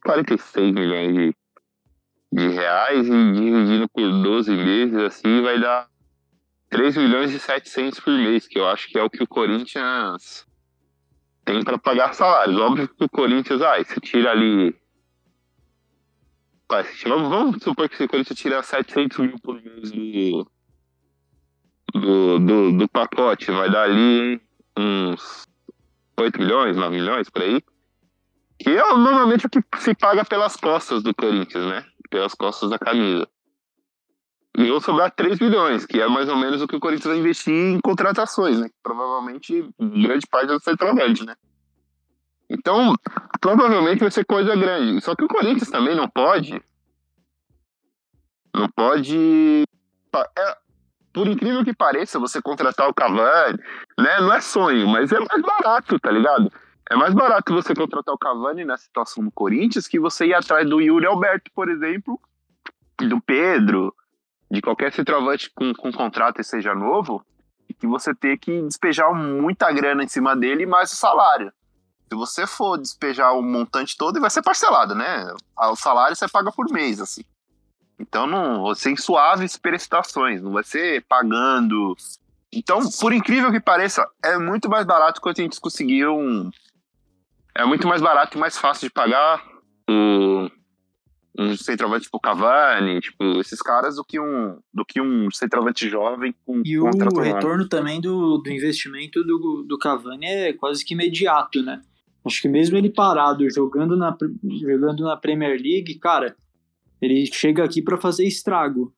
46 0.04 0.72
milhões 0.72 1.12
de, 1.12 1.36
de 2.32 2.48
reais 2.48 3.06
e 3.06 3.32
dividindo 3.32 3.88
por 3.88 4.08
12 4.22 4.52
meses, 4.52 4.96
assim, 4.96 5.42
vai 5.42 5.60
dar 5.60 5.88
3 6.70 6.96
milhões 6.96 7.32
e 7.32 7.38
700 7.40 7.98
por 7.98 8.12
mês, 8.12 8.46
que 8.46 8.58
eu 8.58 8.68
acho 8.68 8.88
que 8.88 8.96
é 8.96 9.02
o 9.02 9.10
que 9.10 9.24
o 9.24 9.26
Corinthians 9.26 10.46
tem 11.44 11.62
para 11.64 11.78
pagar 11.78 12.12
salários. 12.12 12.56
Óbvio 12.56 12.88
que 12.88 13.04
o 13.04 13.08
Corinthians, 13.08 13.62
ah, 13.62 13.82
você 13.82 14.00
tira 14.00 14.30
ali. 14.30 14.74
Vamos 17.04 17.62
supor 17.62 17.88
que 17.88 18.02
o 18.02 18.08
Corinthians 18.08 18.38
tira 18.38 18.62
700 18.62 19.18
mil 19.18 19.38
por 19.40 19.60
mês 19.62 19.90
do, 19.90 20.50
do, 21.94 22.38
do, 22.38 22.78
do 22.78 22.88
pacote, 22.88 23.50
vai 23.50 23.70
dar 23.70 23.84
ali 23.84 24.40
uns 24.76 25.46
8 26.18 26.38
milhões, 26.38 26.76
9 26.76 26.96
milhões, 26.96 27.30
por 27.30 27.42
aí. 27.42 27.62
Que 28.58 28.70
é 28.70 28.82
normalmente 28.94 29.46
o 29.46 29.50
que 29.50 29.62
se 29.78 29.94
paga 29.94 30.24
pelas 30.24 30.56
costas 30.56 31.02
do 31.02 31.14
Corinthians, 31.14 31.66
né? 31.66 31.84
Pelas 32.10 32.34
costas 32.34 32.70
da 32.70 32.78
camisa. 32.78 33.28
E 34.58 34.70
vão 34.70 34.80
sobrar 34.80 35.10
3 35.10 35.38
milhões, 35.38 35.84
que 35.84 36.00
é 36.00 36.08
mais 36.08 36.28
ou 36.28 36.36
menos 36.36 36.62
o 36.62 36.66
que 36.66 36.76
o 36.76 36.80
Corinthians 36.80 37.08
vai 37.08 37.18
investir 37.18 37.52
em 37.52 37.80
contratações, 37.80 38.58
né? 38.58 38.70
Provavelmente 38.82 39.68
grande 39.78 40.26
parte 40.26 40.46
do 40.46 40.60
centroavante, 40.60 41.24
né? 41.26 41.36
Então, 42.48 42.94
provavelmente 43.40 44.00
vai 44.00 44.10
ser 44.10 44.24
coisa 44.24 44.54
grande. 44.54 45.00
Só 45.00 45.14
que 45.14 45.24
o 45.24 45.28
Corinthians 45.28 45.70
também 45.70 45.96
não 45.96 46.08
pode. 46.08 46.62
Não 48.54 48.68
pode. 48.68 49.64
É, 50.38 50.56
por 51.12 51.26
incrível 51.26 51.64
que 51.64 51.74
pareça, 51.74 52.18
você 52.18 52.40
contratar 52.40 52.88
o 52.88 52.94
Cavani, 52.94 53.58
né? 53.98 54.20
Não 54.20 54.32
é 54.32 54.40
sonho, 54.40 54.86
mas 54.88 55.10
é 55.12 55.18
mais 55.18 55.42
barato, 55.42 55.98
tá 55.98 56.10
ligado? 56.10 56.52
É 56.88 56.94
mais 56.94 57.12
barato 57.14 57.52
você 57.52 57.74
contratar 57.74 58.14
o 58.14 58.18
Cavani 58.18 58.64
na 58.64 58.76
situação 58.76 59.24
do 59.24 59.30
Corinthians 59.32 59.88
que 59.88 59.98
você 59.98 60.26
ir 60.26 60.34
atrás 60.34 60.68
do 60.68 60.80
Yuri 60.80 61.06
Alberto, 61.06 61.50
por 61.54 61.68
exemplo, 61.68 62.20
do 63.00 63.20
Pedro, 63.20 63.94
de 64.50 64.62
qualquer 64.62 64.92
centroavante 64.92 65.50
com, 65.54 65.72
com 65.74 65.90
contrato 65.90 66.40
e 66.40 66.44
seja 66.44 66.74
novo, 66.74 67.24
e 67.68 67.74
que 67.74 67.86
você 67.86 68.14
ter 68.14 68.38
que 68.38 68.62
despejar 68.62 69.12
muita 69.12 69.72
grana 69.72 70.04
em 70.04 70.08
cima 70.08 70.36
dele 70.36 70.64
mais 70.64 70.92
o 70.92 70.96
salário. 70.96 71.52
Se 72.08 72.14
você 72.14 72.46
for 72.46 72.78
despejar 72.78 73.36
o 73.36 73.42
montante 73.42 73.96
todo, 73.96 74.20
vai 74.20 74.30
ser 74.30 74.42
parcelado, 74.42 74.94
né? 74.94 75.32
O 75.56 75.76
salário 75.76 76.14
você 76.14 76.28
paga 76.28 76.52
por 76.52 76.70
mês, 76.70 77.00
assim. 77.00 77.22
Então 77.98 78.26
não 78.26 78.72
em 78.86 78.96
suaves 78.96 79.56
prestações, 79.56 80.42
não 80.42 80.52
vai 80.52 80.62
ser 80.62 81.04
pagando. 81.08 81.96
Então, 82.52 82.80
por 83.00 83.12
incrível 83.12 83.50
que 83.50 83.60
pareça, 83.60 84.06
é 84.24 84.38
muito 84.38 84.68
mais 84.68 84.86
barato 84.86 85.20
quando 85.20 85.40
a 85.40 85.42
gente 85.42 85.60
conseguir 85.60 86.06
um. 86.06 86.50
É 87.54 87.64
muito 87.64 87.88
mais 87.88 88.00
barato 88.00 88.36
e 88.36 88.40
mais 88.40 88.56
fácil 88.56 88.88
de 88.88 88.92
pagar 88.92 89.42
um, 89.88 90.48
um 91.38 91.56
centroavante 91.56 92.04
tipo 92.04 92.20
Cavani, 92.20 93.00
tipo, 93.00 93.24
esses 93.40 93.60
caras 93.60 93.96
do 93.96 94.04
que 94.04 94.20
um, 94.20 94.58
do 94.72 94.84
que 94.84 95.00
um 95.00 95.30
centroavante 95.30 95.88
jovem 95.88 96.34
com 96.44 96.62
E 96.64 96.78
o 96.78 96.90
retorno 97.20 97.66
também 97.68 98.00
do, 98.00 98.38
do 98.38 98.50
investimento 98.50 99.24
do, 99.24 99.64
do 99.66 99.78
Cavani 99.78 100.26
é 100.26 100.52
quase 100.52 100.84
que 100.84 100.94
imediato, 100.94 101.62
né? 101.62 101.82
Acho 102.26 102.42
que 102.42 102.48
mesmo 102.48 102.76
ele 102.76 102.90
parado 102.90 103.48
jogando 103.48 103.96
na, 103.96 104.16
jogando 104.60 105.04
na 105.04 105.16
Premier 105.16 105.60
League, 105.60 105.98
cara, 105.98 106.36
ele 107.00 107.26
chega 107.26 107.64
aqui 107.64 107.80
para 107.80 107.96
fazer 107.96 108.26
estrago, 108.26 108.92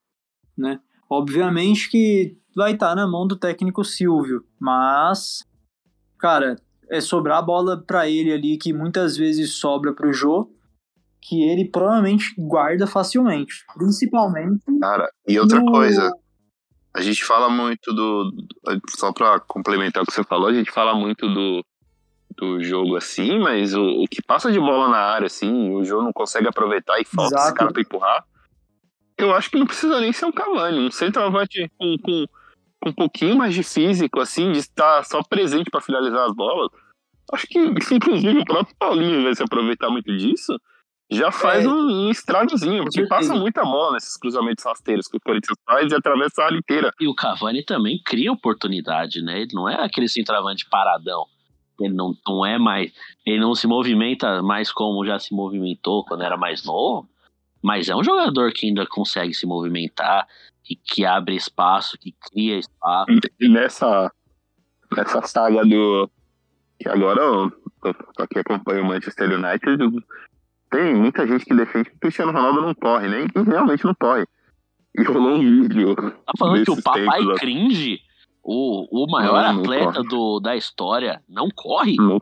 né? 0.56 0.80
Obviamente 1.10 1.90
que 1.90 2.36
vai 2.56 2.72
estar 2.72 2.90
tá 2.90 2.94
na 2.94 3.06
mão 3.06 3.26
do 3.26 3.36
técnico 3.36 3.84
Silvio, 3.84 4.44
mas 4.58 5.44
cara, 6.18 6.56
é 6.90 7.00
sobrar 7.00 7.38
a 7.38 7.42
bola 7.42 7.76
para 7.76 8.08
ele 8.08 8.32
ali 8.32 8.56
que 8.56 8.72
muitas 8.72 9.16
vezes 9.16 9.54
sobra 9.54 9.94
pro 9.94 10.12
Jô, 10.12 10.50
que 11.20 11.42
ele 11.42 11.68
provavelmente 11.68 12.34
guarda 12.38 12.86
facilmente, 12.86 13.64
principalmente. 13.74 14.64
Cara, 14.80 15.10
e 15.26 15.38
outra 15.38 15.60
no... 15.60 15.70
coisa, 15.70 16.10
a 16.94 17.02
gente 17.02 17.24
fala 17.24 17.48
muito 17.48 17.92
do 17.92 18.30
só 18.90 19.12
para 19.12 19.38
complementar 19.40 20.02
o 20.02 20.06
que 20.06 20.12
você 20.12 20.24
falou, 20.24 20.48
a 20.48 20.54
gente 20.54 20.70
fala 20.70 20.94
muito 20.94 21.26
do 21.28 21.62
do 22.38 22.62
jogo 22.62 22.96
assim, 22.96 23.38
mas 23.38 23.74
o, 23.74 23.82
o, 23.82 24.04
que 24.08 24.22
passa 24.22 24.52
de 24.52 24.60
bola 24.60 24.88
na 24.88 24.98
área, 24.98 25.26
assim, 25.26 25.74
o 25.74 25.84
jogo 25.84 26.04
não 26.04 26.12
consegue 26.12 26.46
aproveitar 26.46 27.00
e 27.00 27.04
falta 27.04 27.34
Exato. 27.34 27.48
esse 27.48 27.54
cara 27.54 27.72
pra 27.72 27.82
empurrar. 27.82 28.24
Eu 29.16 29.34
acho 29.34 29.50
que 29.50 29.58
não 29.58 29.66
precisa 29.66 30.00
nem 30.00 30.12
ser 30.12 30.26
um 30.26 30.32
Cavani, 30.32 30.78
um 30.86 30.90
centroavante 30.90 31.68
com, 31.76 31.96
com, 31.98 32.24
com 32.80 32.90
um 32.90 32.92
pouquinho 32.92 33.36
mais 33.36 33.52
de 33.54 33.64
físico, 33.64 34.20
assim, 34.20 34.52
de 34.52 34.58
estar 34.58 35.04
só 35.04 35.20
presente 35.22 35.68
para 35.68 35.80
finalizar 35.80 36.26
as 36.28 36.34
bolas, 36.34 36.70
acho 37.32 37.46
que, 37.48 37.58
inclusive, 37.92 38.38
o 38.38 38.44
próprio 38.44 38.76
Paulinho 38.78 39.24
vai 39.24 39.34
se 39.34 39.42
aproveitar 39.42 39.90
muito 39.90 40.16
disso. 40.16 40.56
Já 41.10 41.32
faz 41.32 41.64
É. 41.64 41.68
um, 41.68 42.06
um 42.06 42.10
estragozinho, 42.10 42.84
porque 42.84 43.06
passa 43.06 43.34
muita 43.34 43.62
bola 43.62 43.94
nesses 43.94 44.14
cruzamentos 44.16 44.62
rasteiros 44.62 45.08
que 45.08 45.16
o 45.16 45.20
Corinthians 45.20 45.56
faz 45.64 45.90
e 45.90 45.94
atravessa 45.94 46.42
a 46.42 46.44
área 46.44 46.58
inteira. 46.58 46.92
E 47.00 47.08
o 47.08 47.14
Cavani 47.14 47.64
também 47.64 47.98
cria 48.04 48.30
oportunidade, 48.30 49.22
né? 49.22 49.40
Ele 49.40 49.54
não 49.54 49.66
é 49.68 49.82
aquele 49.82 50.06
centroavante 50.06 50.68
paradão. 50.70 51.26
Ele 51.80 51.94
não, 51.94 52.14
não 52.26 52.44
é 52.44 52.58
mais. 52.58 52.92
Ele 53.24 53.40
não 53.40 53.54
se 53.54 53.66
movimenta 53.66 54.42
mais 54.42 54.72
como 54.72 55.04
já 55.04 55.18
se 55.18 55.34
movimentou 55.34 56.04
quando 56.04 56.22
era 56.22 56.36
mais 56.36 56.64
novo. 56.64 57.08
Mas 57.62 57.88
é 57.88 57.96
um 57.96 58.04
jogador 58.04 58.52
que 58.52 58.66
ainda 58.66 58.86
consegue 58.86 59.34
se 59.34 59.46
movimentar, 59.46 60.26
que, 60.62 60.76
que 60.76 61.04
abre 61.04 61.34
espaço, 61.34 61.98
que 61.98 62.12
cria 62.12 62.58
espaço. 62.58 63.10
E 63.40 63.48
nessa, 63.48 64.12
nessa 64.96 65.22
saga 65.22 65.64
do. 65.64 66.10
Que 66.78 66.88
agora 66.88 67.50
tô 67.80 68.22
aqui 68.22 68.38
acompanho 68.38 68.82
o 68.82 68.86
Manchester 68.86 69.30
United. 69.32 70.04
Tem 70.70 70.94
muita 70.94 71.26
gente 71.26 71.44
que 71.44 71.54
defende 71.54 71.90
que 71.90 71.96
o 71.96 72.00
Cristiano 72.00 72.32
Ronaldo 72.32 72.60
não 72.60 72.74
corre, 72.74 73.08
nem 73.08 73.26
que 73.26 73.40
realmente 73.40 73.84
não 73.84 73.94
corre. 73.94 74.24
E 74.96 75.02
rolou 75.02 75.36
um 75.36 75.38
vídeo. 75.38 75.96
Tá 75.96 76.32
falando 76.38 76.64
que 76.64 76.70
o 76.70 76.82
papai 76.82 77.20
cringe, 77.38 78.00
o, 78.50 79.04
o 79.04 79.10
maior 79.10 79.42
Não, 79.42 79.52
não 79.52 79.60
atleta 79.60 79.92
corre. 79.92 80.08
do, 80.08 80.40
da 80.40 80.56
história, 80.56 81.22
não 81.28 81.50
corre? 81.54 81.96
Não, 81.96 82.18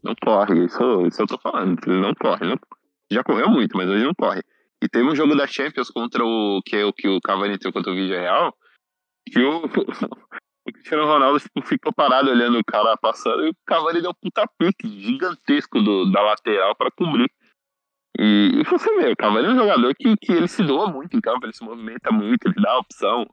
não 0.00 0.14
corre, 0.22 0.64
isso, 0.64 1.06
isso 1.06 1.22
eu 1.22 1.26
tô 1.26 1.36
falando. 1.38 1.76
Ele 1.84 2.00
não 2.00 2.14
corre. 2.14 2.46
Não, 2.46 2.56
já 3.10 3.24
correu 3.24 3.50
muito, 3.50 3.76
mas 3.76 3.88
hoje 3.88 4.04
não 4.04 4.14
corre. 4.14 4.44
E 4.80 4.88
teve 4.88 5.08
um 5.10 5.16
jogo 5.16 5.34
da 5.34 5.44
Champions 5.48 5.90
contra 5.90 6.24
o 6.24 6.62
que, 6.64 6.76
é 6.76 6.84
o 6.84 6.92
que 6.92 7.08
o 7.08 7.20
Cavani 7.20 7.58
tem 7.58 7.72
contra 7.72 7.90
o 7.90 7.96
Vídeo 7.96 8.14
Real, 8.14 8.54
que 9.28 9.40
o, 9.40 9.64
o 10.68 10.72
Cristiano 10.72 11.04
Ronaldo 11.04 11.40
tipo, 11.40 11.60
ficou 11.62 11.92
parado 11.92 12.30
olhando 12.30 12.60
o 12.60 12.64
cara 12.64 12.96
passando 12.96 13.46
e 13.46 13.50
o 13.50 13.56
Cavani 13.66 14.00
deu 14.00 14.10
um 14.10 14.14
puta 14.22 14.48
pique 14.56 14.86
gigantesco 14.86 15.82
do, 15.82 16.12
da 16.12 16.22
lateral 16.22 16.76
pra 16.76 16.92
cobrir. 16.92 17.28
E, 18.16 18.60
e 18.60 18.64
você 18.64 18.94
vê, 18.98 19.10
o 19.10 19.16
Cavani 19.16 19.48
é 19.48 19.50
um 19.50 19.56
jogador 19.56 19.92
que, 19.96 20.16
que 20.16 20.32
ele 20.32 20.46
se 20.46 20.62
doa 20.62 20.86
muito 20.86 21.16
em 21.16 21.20
campo, 21.20 21.44
ele 21.44 21.52
se 21.52 21.64
movimenta 21.64 22.12
muito, 22.12 22.46
ele 22.46 22.62
dá 22.62 22.70
a 22.70 22.78
opção. 22.78 23.26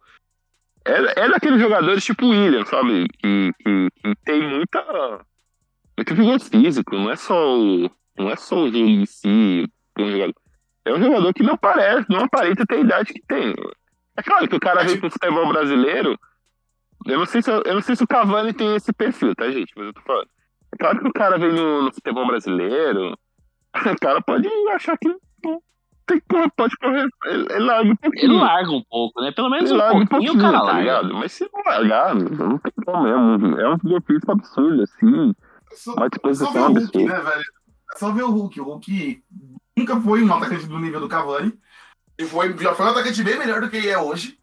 É, 0.86 1.22
é 1.26 1.30
daqueles 1.30 1.62
jogadores 1.62 2.04
tipo 2.04 2.26
o 2.26 2.30
William, 2.30 2.66
sabe? 2.66 3.08
Que, 3.20 3.52
que, 3.60 3.88
que 4.04 4.16
tem 4.26 4.42
muita 4.48 4.82
muito 5.98 6.16
vigor 6.16 6.40
físico, 6.40 6.96
não 6.96 7.10
é 7.12 7.16
só 7.16 7.58
o, 7.58 7.90
não 8.18 8.30
é 8.30 8.36
só 8.36 8.58
o 8.58 8.66
jogo 8.66 8.78
em 8.78 9.06
si. 9.06 9.68
um 9.98 10.12
jogador- 10.12 10.36
É 10.86 10.94
um 10.94 11.02
jogador 11.02 11.34
que 11.34 11.44
não 11.44 11.58
parece, 11.58 12.06
não 12.10 12.22
aparenta 12.26 12.66
ter 12.66 12.76
a 12.76 12.80
idade 12.80 13.14
que 13.14 13.22
tem. 13.28 13.54
É 14.18 14.22
claro 14.24 14.48
que 14.48 14.56
o 14.56 14.60
cara 14.60 14.84
vem 14.84 15.00
pro 15.00 15.10
futebol 15.10 15.48
brasileiro. 15.48 16.18
Eu 17.06 17.20
não 17.20 17.26
sei 17.26 17.42
se, 17.42 17.50
eu 17.52 17.74
não 17.74 17.82
sei 17.82 17.96
se 17.96 18.04
o 18.04 18.08
Cavani 18.08 18.54
tem 18.54 18.76
esse 18.76 18.92
perfil, 18.94 19.36
tá, 19.36 19.50
gente? 19.52 19.72
Mas 19.76 19.88
eu 19.88 19.94
tô 19.94 20.02
falando. 20.02 20.28
É 20.74 20.78
claro 20.78 21.00
que 21.00 21.08
o 21.08 21.14
cara 21.14 21.38
vem 21.38 21.52
no, 21.54 21.84
no 21.84 21.94
futebol 21.94 22.28
brasileiro. 22.28 23.18
O 23.76 24.00
cara 24.00 24.22
pode 24.22 24.48
achar 24.76 24.96
que 24.98 25.08
não 25.08 25.60
tem 26.06 26.20
correr, 26.30 26.52
pode 26.56 26.76
correr. 26.78 27.08
Ele, 27.26 27.46
ele 27.52 27.60
larga 27.60 27.90
um 27.92 27.96
pouquinho. 27.96 28.24
Ele 28.34 28.40
larga 28.42 28.72
um 28.72 28.84
pouco, 28.90 29.22
né? 29.22 29.32
Pelo 29.32 29.50
menos 29.50 29.70
Ele 29.70 29.80
um 29.80 29.84
larga 29.84 30.06
pouquinho, 30.08 30.34
o 30.34 30.38
cara 30.38 30.58
tá 30.60 30.64
larga. 30.64 30.80
ligado? 30.82 31.14
Mas 31.16 31.32
se 31.32 31.50
não 31.52 31.64
largar, 31.66 32.16
não 32.16 32.58
tem 32.58 32.72
como 32.86 33.04
mesmo. 33.04 33.60
É 33.60 33.70
um 33.74 33.78
vigor 33.78 34.02
físico 34.04 34.32
absurdo, 34.32 34.84
assim. 34.84 35.34
Só, 35.74 35.94
Uma 35.94 36.10
disposição 36.10 36.48
só 36.48 36.54
ver 36.54 36.60
o 36.60 36.68
Hulk, 36.68 36.84
absurda. 36.84 37.14
né, 37.14 37.20
velho? 37.32 37.44
É 37.94 37.98
só 37.98 38.12
ver 38.12 38.24
o 38.24 38.32
Hulk. 38.32 38.62
O 38.62 38.64
Hulk 38.64 39.24
nunca 39.78 40.00
foi 40.02 40.24
um 40.24 40.34
atacante 40.34 40.66
do 40.68 40.80
nível 40.80 41.00
do 41.00 41.08
Cavani. 41.10 41.54
E 42.18 42.26
foi, 42.26 42.56
já 42.58 42.76
foi 42.76 42.86
um 42.86 42.90
atacante 42.90 43.24
bem 43.24 43.38
melhor 43.40 43.62
do 43.62 43.70
que 43.70 43.78
ele 43.78 43.90
é 43.90 43.98
hoje. 43.98 44.38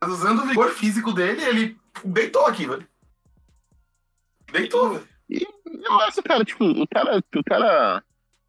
Mas 0.00 0.10
usando 0.12 0.42
o 0.42 0.46
vigor 0.46 0.68
físico 0.70 1.12
dele, 1.12 1.42
ele 1.42 1.76
deitou 2.04 2.46
aqui, 2.46 2.66
velho. 2.66 2.86
Deitou, 4.52 4.90
velho. 4.90 5.08
Eu 5.30 6.00
acho, 6.02 6.22
cara, 6.22 6.44
tipo, 6.44 6.64
o 6.64 6.86
cara, 6.88 7.22
o 7.34 7.44
cara 7.44 8.02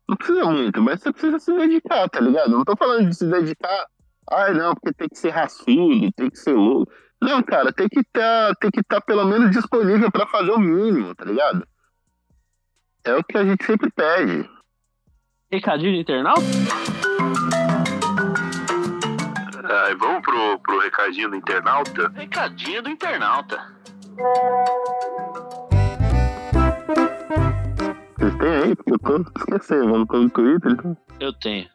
não 0.10 0.18
precisa 0.18 0.46
muito, 0.46 0.82
mas 0.82 1.00
você 1.00 1.12
precisa 1.12 1.38
se 1.38 1.54
dedicar, 1.54 2.10
tá 2.10 2.20
ligado? 2.20 2.50
Não 2.50 2.64
tô 2.64 2.76
falando 2.76 3.08
de 3.08 3.16
se 3.16 3.28
dedicar, 3.28 3.86
ai 4.32 4.54
não, 4.54 4.74
porque 4.74 4.92
tem 4.92 5.08
que 5.08 5.18
ser 5.18 5.30
raçudo, 5.30 6.12
tem 6.14 6.30
que 6.32 6.38
ser 6.38 6.54
louco. 6.54 6.92
Não, 7.22 7.44
cara, 7.44 7.72
tem 7.72 7.88
que 7.88 8.00
estar, 8.00 8.56
tem 8.56 8.72
que 8.72 8.80
estar 8.80 9.02
pelo 9.02 9.26
menos 9.26 9.52
disponível 9.52 10.12
pra 10.12 10.26
fazer 10.26 10.50
o 10.50 10.60
mínimo, 10.60 11.14
tá 11.14 11.26
ligado? 11.26 11.68
É 13.04 13.14
o 13.14 13.24
que 13.24 13.38
a 13.38 13.44
gente 13.44 13.64
sempre 13.64 13.92
pede. 13.92 14.50
Recadinho 15.52 15.94
de 15.94 16.00
internauta? 16.00 16.42
Ah, 19.64 19.96
vamos 20.00 20.22
pro, 20.24 20.60
pro 20.60 20.80
recadinho 20.80 21.30
do 21.30 21.36
internauta? 21.36 22.10
Recadinho 22.16 22.82
do 22.82 22.90
internauta. 22.90 23.76
Vocês 28.20 28.36
têm 28.36 28.50
aí? 28.50 28.76
Porque 28.76 28.92
eu 28.92 29.00
tô 29.00 29.32
esquecendo, 29.38 29.90
vamos 29.90 30.08
pro 30.08 30.30
Twitter. 30.30 30.74
então. 30.74 30.98
Eu 31.22 31.32
tenho. 31.32 31.70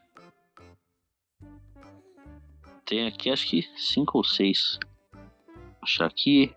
Tem 2.85 3.07
aqui 3.07 3.31
acho 3.31 3.49
que 3.49 3.63
cinco 3.77 4.19
ou 4.19 4.25
seis. 4.25 4.79
Vou 5.11 5.23
achar 5.83 6.05
aqui. 6.05 6.55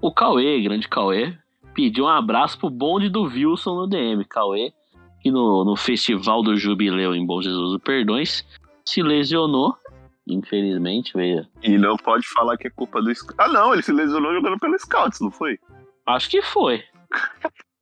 O 0.00 0.10
Cauê, 0.14 0.62
grande 0.62 0.88
Cauê, 0.88 1.36
pediu 1.74 2.04
um 2.04 2.08
abraço 2.08 2.58
pro 2.58 2.70
bonde 2.70 3.10
do 3.10 3.24
Wilson 3.24 3.74
no 3.74 3.86
DM. 3.86 4.24
Cauê, 4.24 4.72
que 5.20 5.30
no, 5.30 5.66
no 5.66 5.76
Festival 5.76 6.42
do 6.42 6.56
Jubileu 6.56 7.14
em 7.14 7.26
Bom 7.26 7.42
Jesus 7.42 7.72
do 7.72 7.80
Perdões, 7.80 8.46
se 8.82 9.02
lesionou. 9.02 9.76
Infelizmente, 10.26 11.12
veio. 11.14 11.46
E 11.62 11.76
não 11.76 11.98
pode 11.98 12.26
falar 12.28 12.56
que 12.56 12.66
é 12.66 12.70
culpa 12.70 13.02
do 13.02 13.14
Scouts. 13.14 13.36
Ah, 13.38 13.48
não, 13.48 13.74
ele 13.74 13.82
se 13.82 13.92
lesionou 13.92 14.32
jogando 14.32 14.58
pelo 14.58 14.78
Scouts, 14.78 15.20
não 15.20 15.30
foi? 15.30 15.58
Acho 16.06 16.30
que 16.30 16.42
foi. 16.42 16.82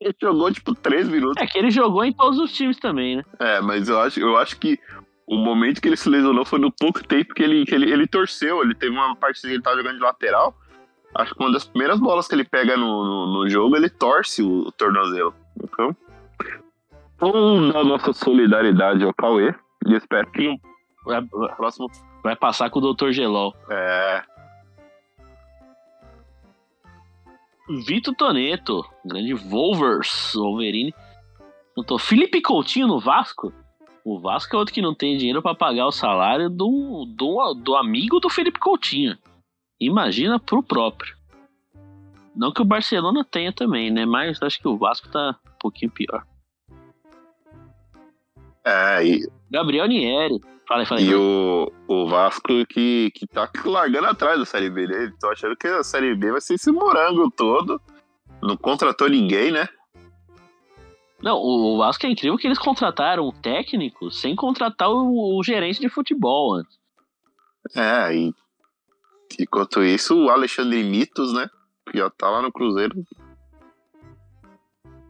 Ele 0.00 0.14
jogou, 0.20 0.50
tipo, 0.50 0.74
três 0.74 1.08
minutos. 1.08 1.42
É 1.42 1.46
que 1.46 1.58
ele 1.58 1.70
jogou 1.70 2.04
em 2.04 2.12
todos 2.12 2.38
os 2.38 2.52
times 2.52 2.78
também, 2.78 3.16
né? 3.16 3.24
É, 3.38 3.60
mas 3.60 3.88
eu 3.88 4.00
acho, 4.00 4.18
eu 4.18 4.36
acho 4.38 4.58
que 4.58 4.78
o 5.26 5.36
momento 5.36 5.80
que 5.80 5.88
ele 5.88 5.96
se 5.96 6.08
lesionou 6.08 6.44
foi 6.44 6.58
no 6.58 6.72
pouco 6.72 7.06
tempo 7.06 7.34
que 7.34 7.42
ele, 7.42 7.66
que 7.66 7.74
ele, 7.74 7.92
ele 7.92 8.06
torceu. 8.06 8.62
Ele 8.62 8.74
teve 8.74 8.92
uma 8.92 9.14
parte 9.14 9.42
que 9.42 9.46
ele 9.46 9.62
tava 9.62 9.76
jogando 9.76 9.96
de 9.96 10.02
lateral. 10.02 10.54
Acho 11.14 11.34
que 11.34 11.42
uma 11.42 11.52
das 11.52 11.66
primeiras 11.66 12.00
bolas 12.00 12.26
que 12.26 12.34
ele 12.34 12.44
pega 12.44 12.76
no, 12.76 13.04
no, 13.04 13.26
no 13.34 13.48
jogo, 13.48 13.76
ele 13.76 13.90
torce 13.90 14.42
o, 14.42 14.68
o 14.68 14.72
tornozelo. 14.72 15.34
Então, 15.62 15.94
vamos 17.18 17.72
dar 17.72 17.84
nossa 17.84 18.12
solidariedade 18.12 19.04
ao 19.04 19.12
Cauê. 19.12 19.54
E 19.86 19.94
espero 19.94 20.30
que 20.30 20.48
no 21.06 21.56
próximo. 21.56 21.88
vai 22.22 22.36
passar 22.36 22.70
com 22.70 22.78
o 22.78 22.92
Dr. 22.94 23.10
Gelol. 23.10 23.54
É, 23.68 24.22
Vitor 27.78 28.14
Toneto, 28.14 28.84
grande 29.04 29.32
Wolvers, 29.34 30.32
Wolverine. 30.34 30.92
Notou 31.76 31.98
Felipe 31.98 32.42
Coutinho 32.42 32.88
no 32.88 32.98
Vasco. 32.98 33.52
O 34.04 34.18
Vasco 34.18 34.56
é 34.56 34.58
outro 34.58 34.74
que 34.74 34.82
não 34.82 34.94
tem 34.94 35.16
dinheiro 35.16 35.40
pra 35.40 35.54
pagar 35.54 35.86
o 35.86 35.92
salário 35.92 36.50
do, 36.50 37.04
do, 37.06 37.54
do 37.54 37.76
amigo 37.76 38.18
do 38.18 38.28
Felipe 38.28 38.58
Coutinho. 38.58 39.16
Imagina 39.78 40.40
pro 40.40 40.62
próprio. 40.62 41.16
Não 42.34 42.52
que 42.52 42.60
o 42.60 42.64
Barcelona 42.64 43.24
tenha 43.24 43.52
também, 43.52 43.90
né? 43.90 44.04
Mas 44.04 44.42
acho 44.42 44.60
que 44.60 44.66
o 44.66 44.76
Vasco 44.76 45.08
tá 45.08 45.38
um 45.46 45.58
pouquinho 45.58 45.90
pior. 45.90 46.26
é 48.64 49.06
e, 49.06 49.28
Gabriel 49.50 49.86
Nieri. 49.86 50.40
Fala 50.66 50.82
aí, 50.82 50.86
fala 50.86 51.00
aí. 51.00 51.06
e 51.08 51.14
o, 51.14 51.72
o 51.88 52.06
Vasco 52.06 52.64
que, 52.66 53.10
que 53.12 53.26
tá 53.26 53.50
largando 53.64 54.06
atrás 54.06 54.38
da 54.38 54.44
Série 54.44 54.70
B 54.70 54.86
dele. 54.86 55.12
Tô 55.20 55.28
achando 55.28 55.56
que 55.56 55.66
a 55.66 55.82
Série 55.82 56.14
B 56.14 56.30
vai 56.30 56.40
ser 56.40 56.54
esse 56.54 56.70
morango 56.70 57.30
todo. 57.30 57.80
Não 58.40 58.56
contratou 58.56 59.08
ninguém, 59.08 59.50
né? 59.50 59.68
Não, 61.20 61.36
o 61.36 61.74
o 61.74 61.78
Vasco 61.78 62.06
é 62.06 62.10
incrível 62.10 62.38
que 62.38 62.46
eles 62.46 62.58
contrataram 62.58 63.26
um 63.26 63.32
técnico 63.32 64.10
sem 64.10 64.36
contratar 64.36 64.88
o, 64.90 65.38
o 65.38 65.42
gerente 65.42 65.80
de 65.80 65.88
futebol 65.88 66.54
antes. 66.54 66.78
É, 67.76 68.14
e 68.14 68.32
enquanto 69.38 69.82
isso, 69.82 70.16
o 70.16 70.30
Alexandre 70.30 70.82
Mitos, 70.84 71.32
né? 71.32 71.50
Que 71.90 71.98
já 71.98 72.08
tá 72.08 72.30
lá 72.30 72.40
no 72.40 72.52
Cruzeiro. 72.52 72.94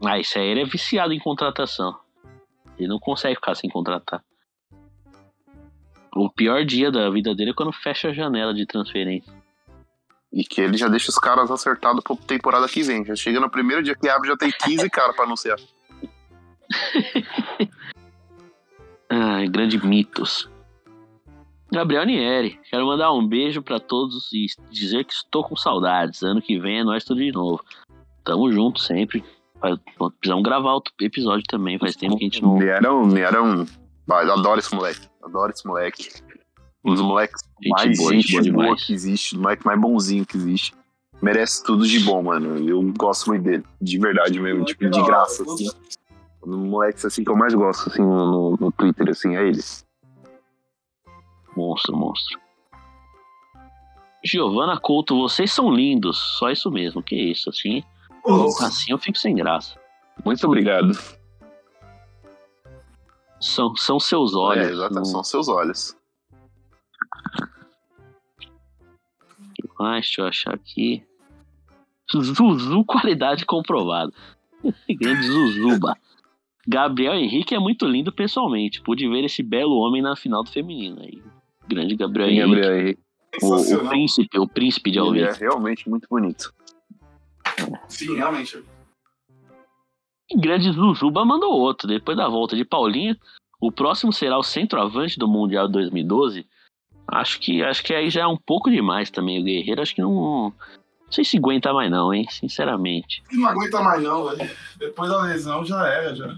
Ah, 0.03 0.19
isso 0.19 0.39
aí 0.39 0.47
ele 0.47 0.61
é 0.61 0.65
viciado 0.65 1.13
em 1.13 1.19
contratação. 1.19 1.97
Ele 2.77 2.87
não 2.87 2.99
consegue 2.99 3.35
ficar 3.35 3.53
sem 3.53 3.69
contratar. 3.69 4.23
O 6.13 6.29
pior 6.29 6.65
dia 6.65 6.91
da 6.91 7.09
vida 7.09 7.33
dele 7.33 7.51
é 7.51 7.53
quando 7.53 7.71
fecha 7.71 8.09
a 8.09 8.13
janela 8.13 8.53
de 8.53 8.65
transferência. 8.65 9.33
E 10.31 10.43
que 10.43 10.61
ele 10.61 10.77
já 10.77 10.87
deixa 10.87 11.09
os 11.09 11.17
caras 11.17 11.51
acertados 11.51 12.03
pra 12.03 12.15
temporada 12.15 12.67
que 12.67 12.83
vem. 12.83 13.03
Já 13.05 13.15
chega 13.15 13.39
no 13.39 13.49
primeiro 13.49 13.83
dia 13.83 13.95
que 13.95 14.07
abre, 14.07 14.29
já 14.29 14.37
tem 14.37 14.51
15 14.51 14.89
caras 14.91 15.15
pra 15.15 15.25
anunciar. 15.25 15.57
Ai, 19.09 19.47
grande 19.47 19.85
mitos. 19.85 20.49
Gabriel 21.71 22.05
Nieri, 22.05 22.59
quero 22.69 22.85
mandar 22.85 23.13
um 23.13 23.25
beijo 23.25 23.61
pra 23.61 23.79
todos 23.79 24.31
e 24.33 24.47
dizer 24.69 25.05
que 25.05 25.13
estou 25.13 25.43
com 25.43 25.55
saudades. 25.55 26.21
Ano 26.21 26.41
que 26.41 26.59
vem 26.59 26.79
é 26.79 26.83
nós 26.83 27.03
tudo 27.03 27.21
de 27.21 27.31
novo. 27.31 27.63
Tamo 28.23 28.51
junto 28.51 28.79
sempre. 28.79 29.23
Precisamos 30.19 30.43
gravar 30.43 30.73
outro 30.73 30.93
episódio 30.99 31.43
também. 31.47 31.79
Faz 31.79 31.95
tempo 31.95 32.17
que 32.17 32.23
a 32.23 32.27
gente 32.27 32.41
não. 32.41 32.57
Nearão, 32.57 33.05
Nearão. 33.05 33.65
Vai, 34.11 34.29
adoro 34.29 34.59
esse 34.59 34.75
moleque. 34.75 35.07
Adoro 35.23 35.53
esse 35.53 35.65
moleque. 35.65 36.09
Um 36.83 36.93
dos 36.93 37.01
moleques 37.01 37.41
Gente 37.61 37.69
mais 37.71 37.97
boa, 37.97 38.13
gente, 38.13 38.27
gente 38.27 38.51
boa 38.51 38.65
boa 38.65 38.75
que 38.75 38.91
existe, 38.91 39.37
o 39.37 39.39
moleque 39.39 39.65
mais 39.65 39.79
bonzinho 39.79 40.25
que 40.25 40.35
existe. 40.35 40.73
Merece 41.21 41.63
tudo 41.63 41.87
de 41.87 41.97
bom, 42.01 42.21
mano. 42.21 42.57
Eu 42.57 42.81
gosto 42.97 43.27
muito 43.29 43.43
dele. 43.43 43.63
De 43.79 43.97
verdade 43.97 44.37
mesmo, 44.37 44.65
tipo, 44.65 44.89
de 44.89 45.01
graça, 45.03 45.43
assim. 45.43 45.69
Um 46.43 46.49
dos 46.49 46.59
moleques 46.59 47.05
assim 47.05 47.23
que 47.23 47.31
eu 47.31 47.37
mais 47.37 47.53
gosto, 47.53 47.89
assim, 47.89 48.01
no, 48.01 48.57
no 48.59 48.71
Twitter, 48.73 49.07
assim, 49.09 49.37
é 49.37 49.47
ele. 49.47 49.61
Monstro, 51.55 51.95
monstro. 51.95 52.37
Giovana 54.25 54.77
Couto, 54.77 55.17
vocês 55.17 55.53
são 55.53 55.71
lindos. 55.71 56.17
Só 56.37 56.49
isso 56.49 56.69
mesmo. 56.69 57.01
Que 57.01 57.15
isso, 57.15 57.49
assim. 57.49 57.81
Assim 58.59 58.91
eu 58.91 58.97
fico 58.97 59.17
sem 59.17 59.35
graça. 59.35 59.79
Muito 60.25 60.45
obrigado. 60.45 60.97
São, 63.41 63.75
são 63.75 63.99
seus 63.99 64.35
olhos. 64.35 64.67
é, 64.67 64.71
exato, 64.71 64.93
não- 64.93 65.03
são 65.05 65.23
seus 65.23 65.47
olhos. 65.49 65.95
que 69.55 69.67
mais? 69.79 70.05
Deixa 70.05 70.21
eu 70.21 70.27
achar 70.27 70.53
aqui. 70.53 71.03
Zuzu, 72.11 72.83
qualidade 72.85 73.45
comprovada. 73.45 74.11
Grande 74.89 75.23
Zuzuba. 75.27 75.95
Gabriel 76.67 77.15
Henrique 77.15 77.55
é 77.55 77.59
muito 77.59 77.85
lindo 77.85 78.11
pessoalmente. 78.11 78.81
Pude 78.81 79.07
ver 79.09 79.23
esse 79.23 79.41
belo 79.41 79.77
homem 79.77 80.01
na 80.01 80.15
final 80.15 80.43
do 80.43 80.49
feminino. 80.51 81.01
Aí. 81.01 81.21
Grande 81.67 81.95
Gabriel 81.95 82.29
é 82.29 82.31
Henrique. 82.33 82.49
Gabriel 82.61 82.79
Henrique? 82.81 83.01
O, 83.41 83.55
o 83.85 83.89
príncipe, 83.89 84.39
o 84.39 84.47
príncipe 84.47 84.91
de 84.91 84.99
Ele 84.99 85.07
Alvim. 85.07 85.21
é 85.21 85.31
realmente 85.33 85.89
muito 85.89 86.07
bonito. 86.09 86.53
Sim, 87.87 88.15
realmente. 88.15 88.61
E 90.31 90.37
grande 90.37 90.71
Zuzuba 90.71 91.25
mandou 91.25 91.51
outro. 91.51 91.87
Depois 91.87 92.15
da 92.15 92.27
volta 92.29 92.55
de 92.55 92.63
Paulinho, 92.63 93.17
o 93.59 93.71
próximo 93.71 94.13
será 94.13 94.37
o 94.37 94.43
centroavante 94.43 95.19
do 95.19 95.27
Mundial 95.27 95.67
2012. 95.67 96.47
Acho 97.07 97.39
que, 97.39 97.61
acho 97.61 97.83
que 97.83 97.93
aí 97.93 98.09
já 98.09 98.21
é 98.21 98.27
um 98.27 98.37
pouco 98.37 98.71
demais 98.71 99.11
também. 99.11 99.41
O 99.41 99.43
Guerreiro 99.43 99.81
acho 99.81 99.93
que 99.93 100.01
não. 100.01 100.53
Não 100.53 101.11
sei 101.11 101.25
se 101.25 101.37
aguenta 101.37 101.73
mais, 101.73 101.91
não, 101.91 102.13
hein? 102.13 102.25
Sinceramente. 102.29 103.21
Não 103.33 103.49
aguenta 103.49 103.81
mais 103.81 104.01
não, 104.01 104.29
velho. 104.29 104.49
Depois 104.77 105.09
da 105.09 105.23
lesão 105.23 105.65
já 105.65 105.85
era, 105.85 106.15
já. 106.15 106.37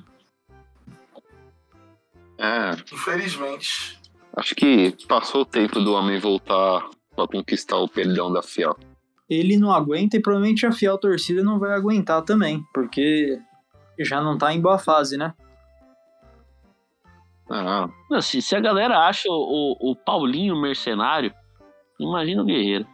É, 2.40 2.72
Infelizmente. 2.92 4.00
acho 4.36 4.56
que 4.56 4.98
passou 5.08 5.42
o 5.42 5.46
tempo 5.46 5.80
do 5.80 5.94
homem 5.94 6.20
voltar 6.20 6.90
pra 7.16 7.28
conquistar 7.28 7.78
o 7.78 7.88
perdão 7.88 8.34
da 8.34 8.42
Fiel. 8.42 8.76
Ele 9.30 9.58
não 9.58 9.72
aguenta 9.72 10.18
e 10.18 10.22
provavelmente 10.22 10.66
a 10.66 10.72
fiel 10.72 10.98
torcida 10.98 11.44
não 11.44 11.60
vai 11.60 11.72
aguentar 11.72 12.24
também, 12.24 12.62
porque 12.74 13.40
já 14.00 14.22
não 14.22 14.38
tá 14.38 14.54
em 14.54 14.62
boa 14.62 14.78
fase, 14.78 15.18
né? 15.18 15.34
Ah, 17.50 17.88
Assim, 18.12 18.42
se 18.42 18.56
a 18.56 18.60
galera 18.60 19.08
acha 19.08 19.30
o, 19.30 19.78
o, 19.80 19.92
o 19.92 19.96
Paulinho 19.96 20.60
mercenário, 20.60 21.34
imagina 22.00 22.42
o 22.42 22.46
Guerreiro. 22.46 22.88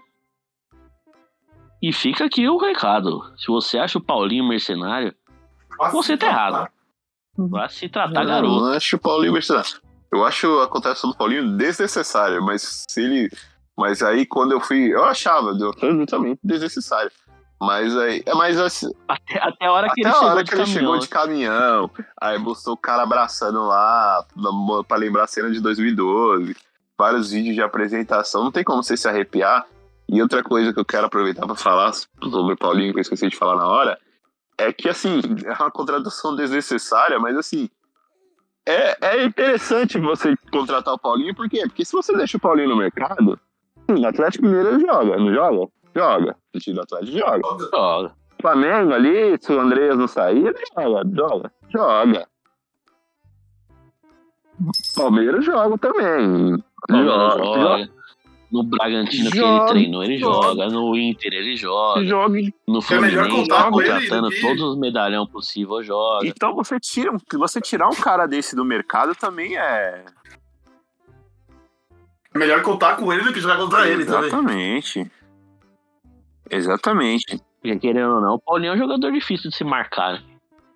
E 1.82 1.94
fica 1.94 2.26
aqui 2.26 2.48
o 2.50 2.58
recado. 2.58 3.22
Se 3.38 3.48
você 3.48 3.78
acha 3.78 3.98
o 3.98 4.04
Paulinho 4.04 4.46
mercenário, 4.48 5.16
você 5.92 6.18
tá 6.18 6.28
errado. 6.28 6.70
Vai 7.38 7.70
se 7.70 7.88
tratar, 7.88 8.22
eu 8.22 8.28
garoto. 8.28 8.60
não 8.60 8.74
acho 8.74 8.98
o 8.98 9.00
Paulinho 9.00 9.32
mercenário. 9.32 9.80
Eu 10.12 10.26
acho 10.26 10.60
a 10.60 10.68
contratação 10.68 11.12
do 11.12 11.16
Paulinho 11.16 11.56
desnecessária, 11.56 12.42
mas 12.42 12.86
se 12.90 13.02
ele. 13.02 13.30
Mas 13.78 14.02
aí 14.02 14.26
quando 14.26 14.52
eu 14.52 14.60
fui. 14.60 14.94
Eu 14.94 15.06
achava, 15.06 15.54
deu 15.54 15.70
absolutamente 15.70 16.40
desnecessário. 16.44 17.12
Mas 17.62 17.96
aí. 17.98 18.24
É 18.26 18.34
mais 18.34 18.60
assim. 18.60 18.92
Até, 19.08 19.38
até 19.40 19.66
a 19.66 19.72
hora 19.72 19.90
que 19.94 20.02
ele 20.02 20.10
a 20.10 20.14
chegou 20.14 20.30
hora 20.30 20.44
de 20.44 20.50
que 20.50 20.56
ele 20.56 20.64
caminhão. 20.64 20.80
chegou 20.80 21.00
de 21.00 21.08
caminhão, 21.10 21.92
aí 22.20 22.38
mostrou 22.38 22.76
o 22.76 22.78
cara 22.78 23.04
abraçando 23.04 23.66
lá, 23.66 24.26
pra 24.88 24.98
lembrar 24.98 25.24
a 25.24 25.28
cena 25.28 25.52
de 25.52 25.60
2012, 25.60 26.56
vários 26.98 27.32
vídeos 27.32 27.56
de 27.56 27.62
apresentação, 27.62 28.46
não 28.46 28.52
tem 28.52 28.64
como 28.64 28.82
você 28.82 28.96
se 28.96 29.08
arrepiar. 29.08 29.66
E 30.08 30.22
outra 30.22 30.42
coisa 30.42 30.74
que 30.74 30.80
eu 30.80 30.86
quero 30.86 31.06
aproveitar 31.06 31.46
pra 31.46 31.56
falar 31.56 31.94
sobre 31.94 32.54
o 32.54 32.58
Paulinho, 32.58 32.94
que 32.94 33.00
eu 33.00 33.02
esqueci 33.02 33.28
de 33.30 33.36
falar 33.36 33.56
na 33.58 33.68
hora, 33.68 34.00
é 34.58 34.74
que, 34.74 34.90
assim, 34.90 35.22
é 35.46 35.54
uma 35.54 35.70
contratação 35.70 36.36
desnecessária, 36.36 37.20
mas, 37.20 37.38
assim, 37.38 37.70
é, 38.66 38.98
é 39.02 39.24
interessante 39.24 40.00
você 40.00 40.36
contratar 40.52 40.94
o 40.94 41.00
Paulinho, 41.00 41.36
por 41.36 41.48
quê? 41.50 41.62
Porque 41.64 41.86
se 41.86 41.92
você 41.92 42.16
deixa 42.18 42.38
o 42.38 42.40
Paulinho 42.40 42.70
no 42.70 42.76
mercado, 42.78 43.40
hum, 43.88 44.02
o 44.02 44.08
Atlético 44.08 44.46
Mineiro 44.46 44.80
joga, 44.80 45.18
não 45.18 45.34
joga? 45.34 45.72
Joga. 45.96 46.36
O 46.56 46.60
time 46.60 46.76
do 46.76 46.82
Atlético 46.82 47.18
joga. 47.18 47.70
Joga. 47.72 48.12
Flamengo 48.42 48.94
ali, 48.94 49.38
se 49.42 49.52
o 49.52 49.60
Andreas 49.60 49.98
não 49.98 50.08
sair, 50.08 50.46
ele 50.48 50.64
joga, 50.74 51.04
joga, 51.14 51.52
joga. 51.70 52.28
Palmeiras 54.96 55.46
joga 55.46 55.78
também. 55.78 56.64
Palmeiras 56.88 57.34
Joga, 57.34 57.44
joga. 57.62 57.90
No 58.52 58.64
Bragantino 58.64 59.30
que 59.30 59.38
ele 59.38 59.46
Joga, 59.46 59.68
treinou, 59.68 60.04
ele 60.04 60.18
joga. 60.18 60.48
joga. 60.48 60.70
No 60.70 60.98
Inter, 60.98 61.34
ele 61.34 61.56
joga. 61.56 62.04
joga. 62.04 62.40
No 62.68 62.80
É 62.90 63.00
melhor 63.00 63.26
Fluminense, 63.26 63.30
contar 63.50 63.64
tá 63.66 63.70
com 63.72 63.82
ele 63.82 63.92
contratando 63.92 64.30
do 64.30 64.36
que- 64.36 64.42
todos 64.42 64.64
os 64.64 64.78
medalhão 64.80 65.28
possível, 65.28 65.84
joga. 65.84 66.26
Então 66.28 66.56
você 66.56 66.80
tira, 66.80 67.12
um- 67.14 67.20
você 67.38 67.62
tirar 67.62 67.88
um 67.90 67.96
cara 67.96 68.26
desse 68.26 68.56
do 68.56 68.66
mercado 68.66 69.14
também 69.14 69.56
é. 69.56 70.04
É 72.34 72.38
melhor 72.40 72.64
contar 72.64 72.96
com 72.98 73.14
ele 73.14 73.22
do 73.24 73.32
que 73.32 73.40
jogar 73.40 73.58
contra 73.58 73.88
ele 73.88 74.04
também. 74.06 74.28
Exatamente. 74.30 75.12
Exatamente. 76.50 77.42
Porque 77.62 77.78
querendo 77.80 78.16
ou 78.16 78.22
não, 78.22 78.36
o 78.36 78.40
Paulinho 78.40 78.72
é 78.72 78.76
um 78.76 78.80
jogador 78.80 79.12
difícil 79.12 79.50
de 79.50 79.56
se 79.58 79.64
marcar. 79.64 80.14
né? 80.14 80.24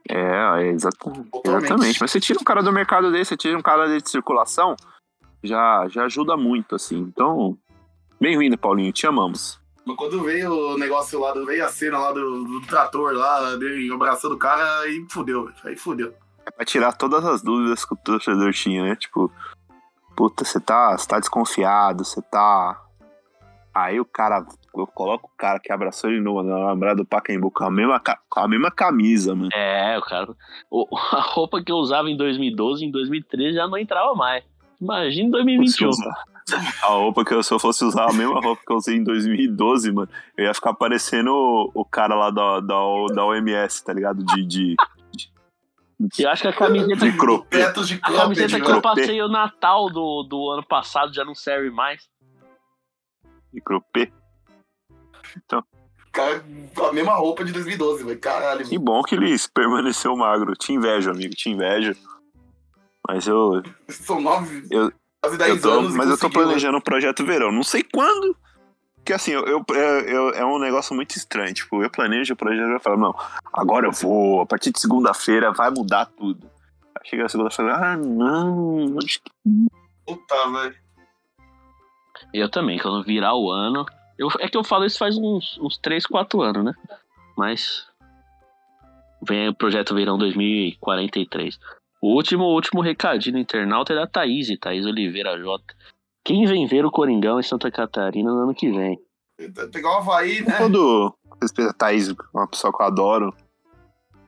É, 0.09 0.67
exata- 0.67 0.97
Totalmente. 0.97 1.65
exatamente. 1.65 2.01
Mas 2.01 2.11
você 2.11 2.19
tira 2.19 2.39
um 2.39 2.43
cara 2.43 2.61
do 2.61 2.73
mercado 2.73 3.11
desse, 3.11 3.29
você 3.29 3.37
tira 3.37 3.57
um 3.57 3.61
cara 3.61 3.87
de 3.87 4.09
circulação, 4.09 4.75
já, 5.41 5.87
já 5.89 6.03
ajuda 6.05 6.35
muito, 6.35 6.75
assim. 6.75 6.97
Então, 6.99 7.57
bem-vindo, 8.19 8.57
Paulinho, 8.57 8.91
te 8.91 9.07
amamos. 9.07 9.59
Mas 9.85 9.95
Quando 9.97 10.21
veio 10.23 10.51
o 10.73 10.77
negócio 10.77 11.19
lá, 11.19 11.31
do- 11.33 11.45
veio 11.45 11.65
a 11.65 11.69
cena 11.69 11.97
lá 11.97 12.11
do, 12.11 12.43
do 12.43 12.61
trator 12.67 13.13
lá, 13.13 13.55
dele 13.55 13.91
abraçando 13.93 14.33
o 14.35 14.37
cara, 14.37 14.81
aí 14.81 15.05
fudeu. 15.09 15.49
Aí 15.63 15.75
fudeu. 15.77 16.13
É 16.45 16.51
pra 16.51 16.65
tirar 16.65 16.91
todas 16.93 17.23
as 17.25 17.41
dúvidas 17.41 17.85
que 17.85 17.93
o 17.93 17.97
torcedor 17.97 18.51
tinha, 18.51 18.83
né? 18.83 18.95
Tipo, 18.97 19.31
puta, 20.17 20.43
você 20.43 20.59
tá, 20.59 20.97
você 20.97 21.07
tá 21.07 21.17
desconfiado, 21.19 22.03
você 22.03 22.21
tá. 22.21 22.81
Aí 23.73 23.99
o 23.99 24.05
cara, 24.05 24.45
eu 24.81 24.87
coloco 24.87 25.29
o 25.33 25.37
cara 25.37 25.59
que 25.59 25.71
abraçou 25.71 26.09
ele 26.09 26.21
no 26.21 26.41
na 26.41 26.71
lembrada 26.71 26.97
do 26.97 27.05
Pacaembu 27.05 27.51
com 27.51 27.63
a 27.63 27.71
mesma, 27.71 27.99
com 28.29 28.39
a 28.39 28.47
mesma 28.47 28.71
camisa, 28.71 29.35
mano. 29.35 29.49
É, 29.53 29.97
o 29.97 30.01
cara. 30.01 30.33
o- 30.71 30.87
a 31.15 31.21
roupa 31.21 31.63
que 31.63 31.71
eu 31.71 31.75
usava 31.77 32.09
em 32.09 32.17
2012, 32.17 32.85
em 32.85 32.91
2013 32.91 33.55
já 33.55 33.67
não 33.67 33.77
entrava 33.77 34.13
mais. 34.15 34.43
Imagina 34.81 35.23
em 35.23 35.25
Se 35.25 35.31
2021. 35.31 35.89
usar- 35.89 36.23
A 36.83 36.87
roupa 36.87 37.23
que 37.23 37.33
eu, 37.33 37.41
se 37.41 37.53
eu 37.53 37.59
fosse 37.59 37.85
usar 37.85 38.09
a 38.09 38.13
mesma 38.13 38.41
roupa 38.41 38.61
que 38.65 38.71
eu 38.73 38.75
usei 38.77 38.97
em 38.97 39.03
2012, 39.03 39.91
mano, 39.93 40.09
eu 40.37 40.45
ia 40.45 40.53
ficar 40.53 40.73
parecendo 40.73 41.31
o, 41.31 41.71
o 41.73 41.85
cara 41.85 42.15
lá 42.15 42.29
da, 42.29 42.59
da, 42.59 42.75
da 43.13 43.25
OMS, 43.25 43.81
tá 43.85 43.93
ligado? 43.93 44.25
De, 44.25 44.45
de, 44.45 44.75
Eu 46.19 46.29
acho 46.29 46.41
que 46.41 46.47
a 46.49 46.53
camiseta, 46.53 47.09
de. 47.09 47.17
Tetos 47.49 47.87
de 47.87 47.99
a 48.03 48.11
camiseta 48.11 48.59
que 48.59 48.69
eu 48.71 48.81
passei 48.81 49.21
o 49.21 49.29
Natal 49.29 49.89
do, 49.89 50.23
do 50.23 50.49
ano 50.51 50.65
passado 50.67 51.13
já 51.13 51.23
não 51.23 51.33
serve 51.33 51.69
mais. 51.69 52.09
De 53.53 53.61
cropped. 55.47 55.69
Cara, 56.11 56.43
com 56.75 56.85
a 56.85 56.93
mesma 56.93 57.13
roupa 57.15 57.43
de 57.43 57.51
2012, 57.51 58.03
velho. 58.03 58.19
Caralho. 58.19 58.65
Que 58.65 58.77
bom 58.77 59.01
que 59.01 59.15
ele 59.15 59.35
permaneceu 59.53 60.15
magro. 60.15 60.53
Te 60.53 60.71
invejo, 60.71 61.09
amigo, 61.09 61.33
te 61.33 61.49
invejo. 61.49 61.95
Mas 63.07 63.25
eu, 63.27 63.63
São 63.89 64.21
nove, 64.21 64.65
Eu- 64.69 64.91
quase 65.21 65.35
eu 65.35 65.37
10 65.39 65.61
tô, 65.61 65.71
anos. 65.71 65.93
mas 65.95 66.09
eu 66.09 66.17
tô 66.17 66.29
planejando 66.29 66.77
um 66.77 66.81
projeto 66.81 67.25
verão. 67.25 67.51
Não 67.51 67.63
sei 67.63 67.83
quando. 67.83 68.35
Porque 68.97 69.11
assim, 69.11 69.31
eu, 69.31 69.43
eu, 69.45 69.65
eu- 69.75 70.29
é 70.29 70.45
um 70.45 70.59
negócio 70.59 70.95
muito 70.95 71.17
estranho. 71.17 71.53
Tipo, 71.53 71.83
eu 71.83 71.89
planejo 71.89 72.33
o 72.33 72.37
projeto 72.37 72.69
e 72.69 72.73
eu 72.73 72.79
falo, 72.79 72.97
não, 72.97 73.15
agora 73.51 73.87
eu 73.87 73.91
vou, 73.91 74.41
a 74.41 74.45
partir 74.45 74.71
de 74.71 74.79
segunda-feira 74.79 75.51
vai 75.51 75.69
mudar 75.71 76.05
tudo. 76.05 76.49
Aí 76.95 77.09
chega 77.09 77.25
a 77.25 77.29
segunda-feira, 77.29 77.75
ah, 77.75 77.97
não, 77.97 78.97
acho 79.03 79.19
que 79.19 79.31
Puta, 80.05 80.49
velho. 80.51 80.75
Eu 82.33 82.49
também, 82.49 82.79
quando 82.79 83.03
virar 83.03 83.35
o 83.35 83.49
ano. 83.51 83.85
Eu, 84.17 84.29
é 84.39 84.47
que 84.47 84.57
eu 84.57 84.63
falo 84.63 84.85
isso 84.85 84.97
faz 84.97 85.17
uns, 85.17 85.57
uns 85.59 85.77
3, 85.77 86.05
4 86.05 86.41
anos, 86.41 86.65
né? 86.65 86.73
Mas. 87.37 87.87
Vem 89.25 89.47
o 89.47 89.55
projeto 89.55 89.95
Verão 89.95 90.17
2043. 90.17 91.57
O 92.01 92.13
último, 92.13 92.43
o 92.43 92.53
último 92.53 92.81
recadinho 92.81 93.35
no 93.35 93.39
internauta 93.39 93.93
é 93.93 93.95
da 93.95 94.05
Thaís, 94.05 94.47
Thaís 94.59 94.85
Oliveira 94.85 95.37
J. 95.37 95.63
Quem 96.25 96.45
vem 96.45 96.67
ver 96.67 96.85
o 96.85 96.91
Coringão 96.91 97.39
em 97.39 97.43
Santa 97.43 97.71
Catarina 97.71 98.29
no 98.29 98.39
ano 98.39 98.53
que 98.53 98.69
vem? 98.69 98.99
Pegar 99.71 99.89
o 99.89 99.97
Havaí, 99.97 100.41
né? 100.41 100.57
todo 100.57 101.15
respeito 101.41 101.69
a 101.69 101.73
Thaís, 101.73 102.13
uma 102.33 102.47
pessoa 102.47 102.73
que 102.75 102.81
eu 102.81 102.85
adoro. 102.85 103.33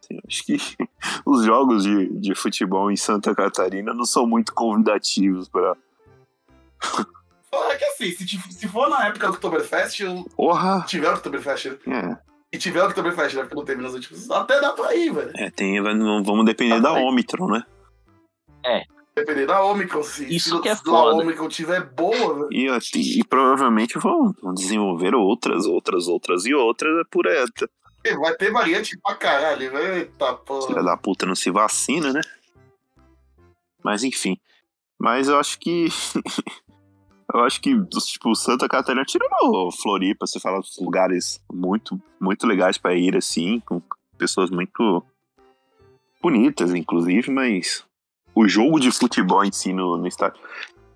assim, 0.02 0.20
acho 0.28 0.46
que 0.46 0.58
os 1.26 1.46
jogos 1.46 1.84
de, 1.84 2.08
de 2.20 2.36
futebol 2.36 2.90
em 2.90 2.96
Santa 2.96 3.36
Catarina 3.36 3.94
não 3.94 4.06
são 4.06 4.26
muito 4.26 4.54
convidativos 4.54 5.50
pra. 5.50 5.76
É 7.76 7.78
que 7.78 7.86
assim, 7.86 8.11
se, 8.11 8.28
se 8.53 8.67
for 8.67 8.89
na 8.89 9.07
época 9.07 9.28
do 9.28 9.34
Oktoberfest, 9.34 10.01
Porra! 10.36 10.86
tiver 10.88 11.09
o 11.11 11.15
Oktoberfest, 11.15 11.65
né? 11.86 12.17
É, 12.21 12.55
E 12.55 12.57
tiver 12.57 12.82
o 12.82 12.88
Oktoberfest, 12.88 13.36
né? 13.36 13.41
Porque 13.41 13.55
não 13.55 13.65
teve 13.65 13.82
nos 13.82 13.93
últimos. 13.93 14.32
Até 14.32 14.61
dá 14.61 14.71
pra 14.73 14.95
ir, 14.95 15.13
velho. 15.13 15.32
é 15.36 15.49
tem, 15.49 15.82
vamos 15.82 16.26
vamos 16.26 16.45
depender 16.45 16.80
da 16.82 16.93
Ômicron, 16.93 17.47
né? 17.47 17.63
Dependendo 19.15 19.47
da 19.47 19.63
Omicron, 19.63 20.03
se, 20.03 20.36
Isso 20.36 20.57
se 20.57 20.61
que 20.61 20.67
é 20.67 20.73
a 20.73 20.76
foda. 20.76 21.23
Omicron 21.23 21.47
tiver 21.47 21.82
boa, 21.82 22.34
velho. 22.34 22.49
E, 22.51 22.67
assim, 22.67 22.99
e 22.99 23.23
provavelmente 23.23 23.97
vão, 23.97 24.34
vão 24.43 24.53
desenvolver 24.53 25.15
outras, 25.15 25.65
outras, 25.65 26.07
outras 26.09 26.45
e 26.45 26.53
outras 26.53 27.07
por 27.09 27.26
essa. 27.26 27.69
vai 28.19 28.36
ter 28.36 28.51
variante 28.51 28.97
pra 29.01 29.15
caralho, 29.15 29.71
velho. 29.71 29.93
Eita 29.99 30.26
Filha 30.26 30.38
porra. 30.38 30.84
da 30.84 30.97
puta 30.97 31.26
não 31.26 31.36
se 31.36 31.49
vacina, 31.49 32.11
né? 32.11 32.19
Mas 33.82 34.03
enfim. 34.03 34.38
Mas 34.99 35.30
eu 35.30 35.39
acho 35.39 35.59
que. 35.59 35.88
eu 37.34 37.39
acho 37.41 37.59
que, 37.61 37.76
tipo, 38.07 38.36
Santa 38.36 38.67
Catarina 38.67 39.03
tirando 39.05 39.71
Floripa, 39.82 40.26
você 40.28 40.39
fala 40.39 40.59
dos 40.59 40.78
lugares 40.80 41.41
muito, 41.51 41.99
muito 42.19 42.45
legais 42.47 42.78
pra 42.78 42.93
ir, 42.93 43.15
assim, 43.17 43.59
com 43.61 43.82
pessoas 44.17 44.49
muito 44.49 45.03
bonitas, 46.21 46.73
inclusive, 46.73 47.32
mas 47.32 47.84
o 48.34 48.47
jogo 48.47 48.80
de 48.80 48.91
futebol 48.91 49.43
em 49.43 49.51
si 49.51 49.73
no, 49.73 49.97
no 49.97 50.07
estádio. 50.07 50.41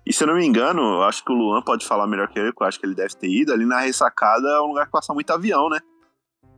E 0.04 0.12
se 0.12 0.24
eu 0.24 0.28
não 0.28 0.34
me 0.34 0.44
engano, 0.46 0.80
eu 0.80 1.02
acho 1.02 1.24
que 1.24 1.30
o 1.32 1.34
Luan 1.36 1.62
pode 1.62 1.86
falar 1.86 2.06
melhor 2.06 2.28
que 2.28 2.38
eu, 2.38 2.44
eu 2.46 2.52
acho 2.66 2.80
que 2.80 2.86
ele 2.86 2.94
deve 2.94 3.14
ter 3.14 3.28
ido. 3.28 3.52
Ali 3.52 3.64
na 3.64 3.80
ressacada 3.80 4.48
é 4.48 4.60
um 4.60 4.68
lugar 4.68 4.86
que 4.86 4.92
passa 4.92 5.12
muito 5.14 5.30
avião, 5.30 5.68
né? 5.68 5.78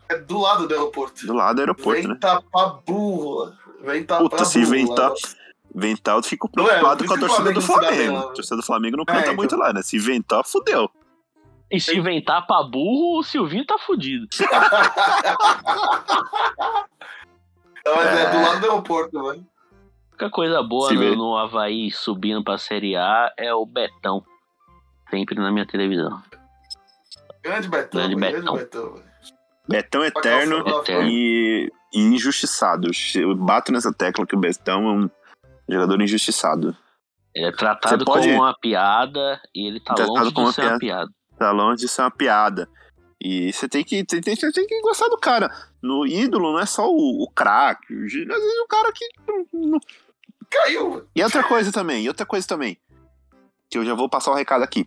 É 0.08 0.16
do 0.18 0.38
lado 0.38 0.66
do 0.66 0.72
aeroporto. 0.74 1.26
Do 1.26 1.34
lado 1.34 1.56
do 1.56 1.60
aeroporto, 1.60 2.00
Vem 2.00 2.08
né? 2.08 2.16
tapar 2.20 2.80
burro. 2.86 3.52
Vem 3.82 4.04
Puta, 4.04 4.44
se 4.44 4.60
burro, 4.60 4.74
inventar- 4.76 5.10
lá. 5.10 5.14
Ventar, 5.16 5.41
eu 5.74 6.22
fico 6.22 6.50
Não 6.56 6.64
é, 6.64 6.68
preocupado 6.78 7.04
por 7.04 7.08
com 7.08 7.14
a 7.14 7.18
torcida 7.18 7.52
do 7.52 7.60
Flamengo 7.62 8.16
A 8.16 8.20
né? 8.20 8.32
torcida 8.34 8.56
do 8.56 8.62
Flamengo 8.62 8.96
não 8.96 9.02
É, 9.04 9.06
canta 9.06 9.20
então. 9.22 9.34
muito 9.36 9.56
lá, 9.56 9.72
né? 9.72 9.82
Se 9.82 9.96
inventar, 9.96 10.42
fudeu. 10.44 10.90
E 11.70 11.80
se 11.80 11.96
inventar 11.96 12.46
pra 12.46 12.62
burro, 12.62 13.18
o 13.18 13.22
Silvinho 13.22 13.64
tá 13.64 13.78
fudido. 13.78 14.26
Não, 17.84 17.96
mas 17.96 18.06
é. 18.06 18.22
É. 18.22 18.30
do 18.30 18.42
lado 18.42 18.60
do 18.60 18.66
aeroporto, 18.66 19.22
velho. 19.22 19.44
A 19.44 20.12
única 20.24 20.30
coisa 20.30 20.62
boa 20.62 20.92
no, 20.92 21.16
no 21.16 21.36
Havaí 21.36 21.90
subindo 21.90 22.44
pra 22.44 22.58
Série 22.58 22.94
A 22.94 23.32
é 23.36 23.52
o 23.54 23.66
Betão. 23.66 24.22
Sempre 25.10 25.34
na 25.34 25.50
minha 25.50 25.66
televisão. 25.66 26.22
Grande 27.42 27.68
Betão, 27.68 28.00
Grande 28.00 28.16
Betão. 28.16 28.42
grande 28.54 28.58
Betão. 28.64 28.92
velho. 28.94 29.12
Betão 29.68 30.04
eterno 30.04 30.58
Eterno. 30.68 31.08
e, 31.08 31.72
e 31.94 32.00
injustiçado. 32.00 32.90
Eu 33.14 33.34
bato 33.34 33.72
nessa 33.72 33.92
tecla 33.92 34.26
que 34.26 34.36
o 34.36 34.38
Betão 34.38 34.86
é 34.86 34.92
um 34.92 35.10
jogador 35.72 36.00
injustiçado. 36.02 36.76
Ele 37.34 37.46
é 37.46 37.52
tratado 37.52 38.04
pode- 38.04 38.26
como 38.28 38.40
uma 38.42 38.54
piada 38.58 39.40
e 39.54 39.66
ele 39.66 39.80
tá 39.80 39.94
Tratado 39.94 40.12
longe 40.18 40.32
como 40.34 40.34
de 40.34 40.40
uma 40.42 40.52
ser 40.52 40.66
uma 40.72 40.78
piada. 40.78 41.10
Tá 41.38 41.50
longe 41.50 41.80
de 41.82 41.88
ser 41.88 42.02
uma 42.02 42.10
piada. 42.10 42.68
E 43.24 43.52
você 43.52 43.68
tem 43.68 43.84
que, 43.84 44.04
tem, 44.04 44.20
tem, 44.20 44.34
você 44.36 44.50
tem 44.52 44.66
que 44.66 44.80
gostar 44.82 45.08
do 45.08 45.16
cara. 45.16 45.48
No 45.82 46.06
ídolo 46.06 46.52
não 46.52 46.58
é 46.60 46.66
só 46.66 46.88
o, 46.90 47.22
o 47.22 47.30
craque, 47.30 47.94
às 47.94 48.12
vezes 48.12 48.58
o 48.62 48.66
cara 48.68 48.92
que. 48.92 49.08
não- 49.26 49.46
não- 49.70 49.80
Caiu. 50.50 51.08
E 51.16 51.22
outra 51.22 51.42
coisa 51.44 51.72
também, 51.72 52.04
e 52.04 52.08
outra 52.08 52.26
coisa 52.26 52.46
também. 52.46 52.76
Que 53.70 53.78
eu 53.78 53.84
já 53.84 53.94
vou 53.94 54.08
passar 54.08 54.30
o 54.32 54.34
recado 54.34 54.62
aqui. 54.62 54.86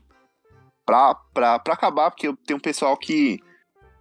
Pra, 0.85 1.15
pra, 1.33 1.57
pra 1.57 1.73
acabar, 1.73 2.11
porque 2.11 2.27
eu 2.27 2.37
tenho 2.45 2.57
um 2.57 2.61
pessoal 2.61 2.95
que, 2.95 3.39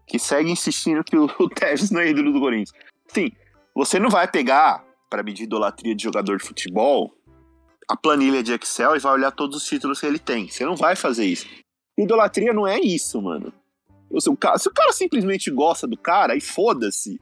que 0.06 0.18
segue 0.18 0.50
insistindo 0.50 1.02
que 1.02 1.16
o, 1.16 1.24
o 1.40 1.48
Tevez 1.48 1.90
não 1.90 2.00
é 2.02 2.10
ídolo 2.10 2.32
do 2.32 2.40
Corinthians. 2.40 2.72
Sim, 3.08 3.30
você 3.74 3.98
não 3.98 4.10
vai 4.10 4.28
pegar, 4.28 4.84
pra 5.10 5.22
medir 5.22 5.44
idolatria 5.44 5.94
de 5.94 6.02
jogador 6.02 6.38
de 6.38 6.44
futebol, 6.44 7.14
a 7.88 7.96
planilha 7.96 8.42
de 8.42 8.52
Excel 8.52 8.96
e 8.96 8.98
vai 8.98 9.12
olhar 9.12 9.30
todos 9.30 9.56
os 9.56 9.64
títulos 9.64 10.00
que 10.00 10.06
ele 10.06 10.18
tem. 10.18 10.48
Você 10.48 10.64
não 10.64 10.76
vai 10.76 10.96
fazer 10.96 11.24
isso. 11.26 11.46
Idolatria 11.98 12.52
não 12.52 12.66
é 12.66 12.78
isso, 12.80 13.20
mano. 13.22 13.52
Se 14.18 14.28
o 14.30 14.36
cara, 14.36 14.58
se 14.58 14.68
o 14.68 14.72
cara 14.72 14.92
simplesmente 14.92 15.50
gosta 15.50 15.86
do 15.86 15.96
cara, 15.96 16.32
aí 16.34 16.40
foda-se. 16.40 17.20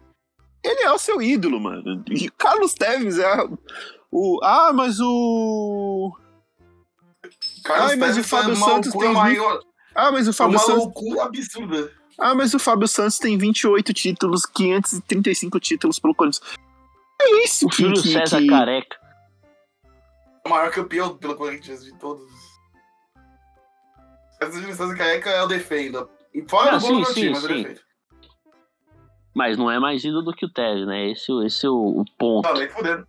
Ele 0.64 0.83
é 0.83 0.93
o 0.93 0.99
seu 0.99 1.20
ídolo, 1.20 1.61
mano. 1.61 2.05
E 2.11 2.28
Carlos 2.30 2.74
Tevez 2.74 3.18
é 3.18 3.35
o. 4.11 4.39
Ah, 4.43 4.72
mas 4.72 5.01
o. 5.01 6.16
Carlos 7.64 7.91
Ai, 7.93 7.97
mas 7.97 8.11
Tevez 8.11 8.26
o 8.26 8.28
Fábio 8.28 8.53
é 8.53 8.57
Santos 8.57 8.93
tem 8.93 9.12
maior. 9.12 9.61
Ah, 9.95 10.11
mas 10.12 10.26
o 10.26 10.30
É 10.30 10.33
Fábio 10.33 10.59
uma 10.59 10.64
Santos. 10.64 10.78
loucura 10.85 11.24
absurda. 11.24 11.93
Ah, 12.18 12.35
mas 12.35 12.55
o 12.55 12.59
Fábio 12.59 12.87
Santos 12.87 13.18
tem 13.18 13.37
28 13.37 13.93
títulos, 13.93 14.47
535 14.47 15.59
títulos 15.61 15.99
pelo 15.99 16.14
Corinthians. 16.14 16.43
É 17.25 17.45
isso 17.45 17.68
que, 17.68 17.77
Júlio 17.83 18.03
que, 18.03 18.12
César 18.12 18.39
que- 18.41 18.47
Careca. 18.49 18.97
O 20.45 20.49
maior 20.49 20.70
campeão 20.70 21.16
pelo 21.16 21.37
Corinthians 21.37 21.85
de 21.85 21.97
todos. 21.99 22.29
Essa 24.41 24.61
Júlio 24.61 24.97
Careca 24.97 25.31
eu 25.31 25.47
defendo. 25.47 26.11
Fora 26.49 26.73
Ah, 26.73 26.77
do 26.79 26.81
sim, 26.81 27.05
sim, 27.05 27.14
time, 27.14 27.31
mas 27.31 27.43
eu 27.45 27.49
defendo. 27.49 27.81
Mas 29.35 29.57
não 29.57 29.70
é 29.70 29.79
mais 29.79 30.05
ídolo 30.05 30.23
do 30.25 30.33
que 30.35 30.45
o 30.45 30.53
Tevez, 30.53 30.87
né? 30.87 31.11
Esse, 31.11 31.31
esse 31.47 31.64
é 31.64 31.68
o, 31.70 32.01
o 32.01 32.05
ponto. 32.18 32.47
Não, 32.47 32.55
nem 32.55 32.68
fudendo. 32.68 33.07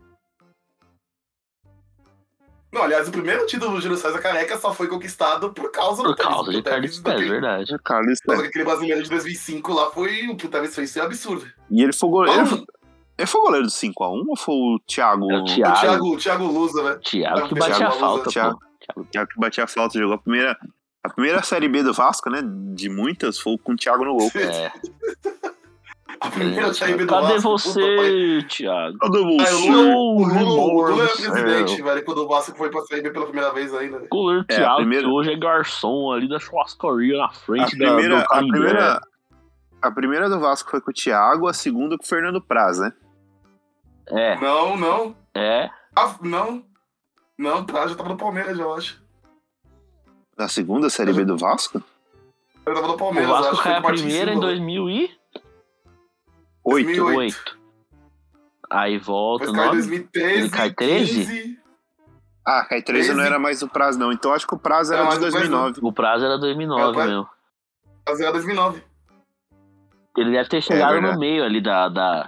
Não, 2.71 2.81
aliás, 2.83 3.07
o 3.07 3.11
primeiro 3.11 3.45
título 3.45 3.73
do 3.73 3.81
Júlio 3.81 3.97
César 3.97 4.19
Careca 4.19 4.57
só 4.57 4.73
foi 4.73 4.87
conquistado 4.87 5.53
por 5.53 5.71
causa 5.71 6.01
Por 6.01 6.09
do 6.09 6.15
Tevez, 6.15 6.33
causa 6.33 6.51
de 6.51 6.61
Carlos 6.63 6.91
Tevez, 6.97 7.01
daquele- 7.03 7.29
verdade. 7.29 7.77
Carlos 7.83 8.07
Mas 8.07 8.19
Tevez. 8.37 8.49
aquele 8.49 8.63
brasileiro 8.65 9.03
de 9.03 9.09
2005 9.09 9.73
lá 9.73 9.91
foi 9.91 10.27
o 10.27 10.35
que 10.35 10.47
o 10.47 10.49
Tevez 10.49 10.73
fez, 10.73 10.91
foi 10.93 11.01
absurdo. 11.03 11.45
E 11.69 11.83
ele 11.83 11.93
foi 11.93 12.09
goleiro. 12.09 12.65
Ele 13.17 13.27
foi, 13.27 13.27
foi 13.27 13.41
goleiro 13.41 13.65
do 13.67 13.71
5x1 13.71 14.23
ou 14.27 14.35
foi 14.37 14.55
o 14.55 14.79
Thiago? 14.87 15.31
É 15.31 15.37
o 15.37 15.41
O 15.41 15.45
Thiago. 15.45 15.79
Thiago, 15.79 16.13
o 16.13 16.17
Thiago 16.17 16.47
Lusa, 16.47 16.83
né? 16.83 16.99
Thiago 17.03 17.47
que 17.49 17.55
Thiago 17.55 17.69
batia 17.71 17.87
a 17.87 17.91
falta, 17.91 18.29
Thiago. 18.29 18.59
pô. 18.95 19.01
O 19.01 19.05
Thiago 19.05 19.29
que 19.29 19.39
batia 19.39 19.63
a 19.63 19.67
falta, 19.67 19.99
jogou 19.99 20.15
a 20.15 20.17
primeira. 20.17 20.57
A 21.03 21.09
primeira 21.09 21.41
série 21.43 21.67
B 21.67 21.83
do 21.83 21.93
Vasco, 21.93 22.29
né? 22.29 22.41
De 22.73 22.89
muitas, 22.89 23.37
foi 23.39 23.57
com 23.57 23.73
o 23.73 23.75
Thiago 23.75 24.05
no 24.05 24.15
gol. 24.17 24.31
É. 24.35 24.71
A 26.19 26.29
primeira 26.29 26.73
Série 26.73 26.93
B 26.93 27.03
do 27.05 27.09
Cadê 27.09 27.37
Vasco, 27.37 27.59
puta, 27.73 27.79
pai. 27.81 27.95
você, 27.97 28.45
Thiago? 28.47 28.97
Cadê 28.97 29.17
Ah, 29.17 29.21
o 29.21 29.25
Lula, 29.25 29.45
você? 29.45 29.67
o 29.69 29.73
Lula, 29.73 30.41
o 30.43 30.81
Lula 30.89 31.03
era 31.03 31.15
céu. 31.17 31.31
presidente, 31.33 31.81
velho, 31.81 32.05
quando 32.05 32.17
o 32.19 32.27
Vasco 32.29 32.57
foi 32.57 32.69
pra 32.69 32.81
Série 32.83 33.01
B 33.01 33.11
pela 33.11 33.25
primeira 33.25 33.51
vez 33.51 33.73
ainda. 33.73 33.99
né? 33.99 34.07
Goleiro 34.09 34.45
É, 34.49 34.53
a 34.53 34.57
Thiago, 34.57 34.75
primeira- 34.77 35.03
que 35.05 35.11
hoje 35.11 35.33
é 35.33 35.35
garçom 35.37 36.11
ali 36.13 36.29
da 36.29 36.39
churrascaria 36.39 37.17
na 37.17 37.25
A 37.25 37.29
frente 37.33 37.77
da, 37.77 37.85
primeira, 37.87 38.19
do 38.19 38.23
a, 38.23 38.37
primeira, 38.37 39.01
a 39.81 39.91
primeira 39.91 40.29
do 40.29 40.39
Vasco 40.39 40.71
foi 40.71 40.79
com 40.79 40.91
o 40.91 40.93
Thiago, 40.93 41.45
a 41.47 41.53
segunda 41.53 41.97
com 41.97 42.03
o 42.05 42.07
Fernando 42.07 42.41
Praz, 42.41 42.79
né? 42.79 42.93
É, 44.07 44.35
Não, 44.39 44.75
não. 44.77 45.15
é. 45.35 45.69
Ah, 45.95 46.15
não. 46.21 46.63
Não, 47.37 47.65
tá, 47.65 47.87
já 47.87 47.95
tava 47.95 48.09
no 48.09 48.17
Palmeiras, 48.17 48.57
já, 48.57 48.63
eu 48.63 48.73
acho. 48.73 49.01
A 50.37 50.47
segunda 50.47 50.89
série 50.89 51.13
B 51.13 51.23
do 51.25 51.37
Vasco? 51.37 51.81
Eu 52.65 52.73
tava 52.73 52.87
no 52.87 52.93
O 52.93 52.97
Palmeiras, 52.97 53.29
eu 53.29 53.35
Vasco 53.35 53.51
acho 53.53 53.61
que 53.61 53.69
cai 53.69 53.81
foi 53.81 53.89
a 53.89 53.93
o 53.93 53.95
primeira 53.97 54.31
em 54.31 54.33
Silva. 54.33 54.47
2008. 54.47 55.19
Oito. 56.65 56.85
2008. 56.85 57.57
Aí 58.69 58.97
volta 58.97 59.49
o 59.49 59.53
nome. 59.53 59.71
2013, 59.71 60.39
Ele 60.39 60.49
cai 60.49 60.71
13? 60.73 61.25
15. 61.25 61.59
Ah, 62.45 62.65
Cai 62.65 62.81
13 62.81 63.09
não 63.09 63.15
13. 63.15 63.29
era 63.29 63.39
mais 63.39 63.61
o 63.61 63.69
Praz, 63.69 63.95
não. 63.95 64.11
Então 64.11 64.33
acho 64.33 64.45
que 64.47 64.53
o 64.53 64.57
Praz 64.57 64.89
era 64.91 65.03
Não, 65.03 65.09
de 65.09 65.15
mas 65.15 65.23
depois 65.23 65.49
2009. 65.49 65.79
O 65.81 65.93
prazo 65.93 66.25
era 66.25 66.37
2009 66.37 66.81
É, 66.81 66.93
vai- 66.93 67.07
mesmo. 67.07 67.29
Mas 68.05 68.19
era 68.19 68.31
2009. 68.33 68.83
Ele 70.17 70.31
deve 70.31 70.49
ter 70.49 70.61
chegado 70.61 70.95
no 70.95 71.01
verdade. 71.01 71.19
meio 71.19 71.43
ali 71.43 71.61
da, 71.61 71.87
da, 71.87 72.27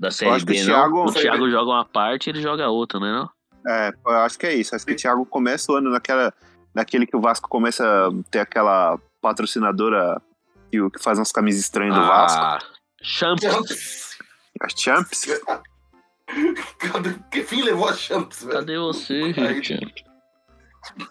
da 0.00 0.10
Série 0.10 0.30
acho 0.32 0.46
que 0.46 0.52
B, 0.54 0.58
o 0.62 0.66
não? 0.66 0.72
Thiago- 0.74 1.04
O 1.08 1.12
Thiago 1.12 1.50
joga 1.50 1.70
uma 1.70 1.84
parte 1.84 2.26
e 2.26 2.30
ele 2.30 2.40
joga 2.42 2.68
outra, 2.68 2.98
né? 2.98 3.12
Não? 3.12 3.30
É, 3.72 3.92
eu 4.06 4.12
acho 4.20 4.38
que 4.38 4.46
é 4.46 4.54
isso. 4.54 4.74
Acho 4.74 4.86
que 4.86 4.92
o 4.92 4.96
Thiago 4.96 5.26
começa 5.26 5.70
o 5.70 5.76
ano 5.76 5.90
naquela, 5.90 6.32
naquele 6.74 7.06
que 7.06 7.14
o 7.16 7.20
Vasco 7.20 7.48
começa 7.48 7.84
a 7.84 8.10
ter 8.30 8.38
aquela 8.40 8.98
patrocinadora 9.20 10.20
que, 10.70 10.80
o- 10.80 10.90
que 10.90 10.98
faz 11.02 11.18
umas 11.18 11.30
camisas 11.30 11.60
estranhas 11.60 11.94
do 11.94 12.00
Vasco. 12.00 12.40
Ah, 12.40 12.58
Champs. 13.02 14.16
As 14.62 14.72
Champs. 14.76 15.26
Cadê- 16.92 17.18
Que 17.30 17.42
fim 17.42 17.62
levou 17.62 17.88
a 17.88 17.92
Champs, 17.94 18.42
velho? 18.44 18.58
Cadê 18.58 18.78
você. 18.78 19.34
Champs? 19.34 20.04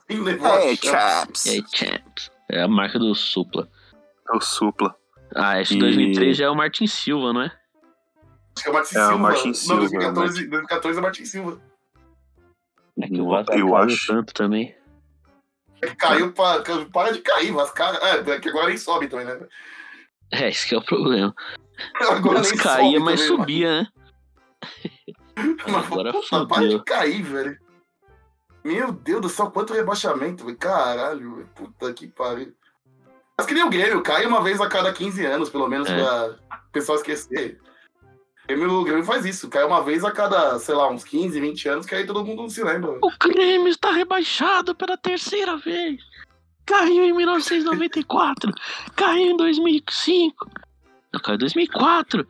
Quem 0.07 0.19
levou 0.21 0.47
a 0.51 0.55
É, 0.63 0.75
Champs? 0.75 1.43
Champs. 1.43 1.71
Champs? 1.75 2.31
É 2.49 2.63
a 2.63 2.67
marca 2.67 2.97
do 2.97 3.13
Supla. 3.13 3.67
É 4.31 4.35
o 4.35 4.41
Supla. 4.41 4.95
Ah, 5.35 5.61
esse 5.61 5.75
E- 5.75 5.79
2003 5.79 6.35
já 6.37 6.45
é 6.45 6.49
o 6.49 6.55
Martin 6.55 6.87
Silva, 6.87 7.31
não 7.33 7.41
é? 7.43 7.51
Acho 8.59 8.63
que 8.63 8.69
é 8.69 8.71
o 8.71 8.73
Martin 8.73 8.95
É, 8.97 8.99
o 8.99 9.07
Silva. 9.07 9.17
Martin 9.17 9.47
Não, 9.47 9.53
Silva, 9.53 9.79
2014, 9.81 10.33
2014 10.47 10.97
é 10.97 10.99
o 10.99 11.03
Martin 11.03 11.25
Silva. 11.25 11.61
É 13.01 13.07
que 13.07 13.13
o 13.13 13.17
Eu- 13.17 13.29
Vasco 13.29 13.51
eu 13.53 13.57
caiu 13.67 13.75
acho. 13.77 14.07
tanto 14.07 14.33
também. 14.33 14.75
É 15.81 15.87
que 15.87 15.95
Caiu 15.95 16.33
pra. 16.33 16.61
Para 16.91 17.13
de 17.13 17.19
cair, 17.21 17.53
mas 17.53 17.71
cara. 17.71 17.97
É, 18.05 18.39
que 18.39 18.49
agora 18.49 18.67
nem 18.67 18.77
sobe 18.77 19.07
também, 19.07 19.25
né? 19.25 19.39
É, 20.31 20.49
esse 20.49 20.67
que 20.67 20.75
é 20.75 20.77
o 20.77 20.83
problema. 20.83 21.33
Agora 22.01 22.39
Mas 22.39 22.51
nem 22.51 22.59
caía, 22.59 22.99
sobe 22.99 22.99
mas 22.99 23.21
também, 23.21 23.37
subia, 23.37 23.81
né? 23.81 23.87
Mas, 25.65 25.85
Agora 25.87 26.11
puta, 26.11 26.45
para 26.47 26.67
de 26.67 26.83
cair, 26.83 27.21
velho. 27.23 27.57
Meu 28.61 28.91
Deus 28.91 29.21
do 29.21 29.29
céu, 29.29 29.49
quanto 29.49 29.73
rebaixamento, 29.73 30.43
velho. 30.45 30.57
Caralho, 30.57 31.35
velho. 31.37 31.47
Puta 31.55 31.93
que 31.93 32.07
pariu. 32.07 32.53
Mas 33.37 33.47
que 33.47 33.53
nem 33.53 33.63
o 33.63 33.69
Grêmio, 33.69 34.03
cai 34.03 34.25
uma 34.25 34.41
vez 34.43 34.59
a 34.59 34.67
cada 34.67 34.91
15 34.91 35.25
anos, 35.25 35.49
pelo 35.49 35.69
menos, 35.69 35.89
É. 35.89 35.95
pra 35.95 36.35
o 36.67 36.71
pessoal 36.73 36.97
esquecer. 36.97 37.57
O 38.49 38.51
Grêmio, 38.51 38.73
o 38.79 38.83
Grêmio 38.83 39.03
faz 39.03 39.25
isso, 39.25 39.47
cai 39.47 39.63
uma 39.63 39.83
vez 39.83 40.03
a 40.03 40.09
cada, 40.09 40.57
sei 40.57 40.73
lá, 40.73 40.89
uns 40.89 41.03
15, 41.03 41.39
20 41.39 41.69
anos, 41.69 41.85
que 41.85 41.93
aí 41.93 42.03
todo 42.03 42.25
mundo 42.25 42.49
se 42.49 42.63
lembra. 42.63 42.97
O 42.99 43.11
Grêmio 43.19 43.67
está 43.67 43.91
rebaixado 43.91 44.73
pela 44.73 44.97
terceira 44.97 45.55
vez. 45.55 46.01
Caiu 46.65 47.03
em 47.03 47.13
1994, 47.13 48.51
caiu 48.95 49.31
em 49.31 49.37
2005, 49.37 50.49
não, 51.13 51.21
caiu 51.21 51.35
em 51.35 51.39
2004 51.39 52.27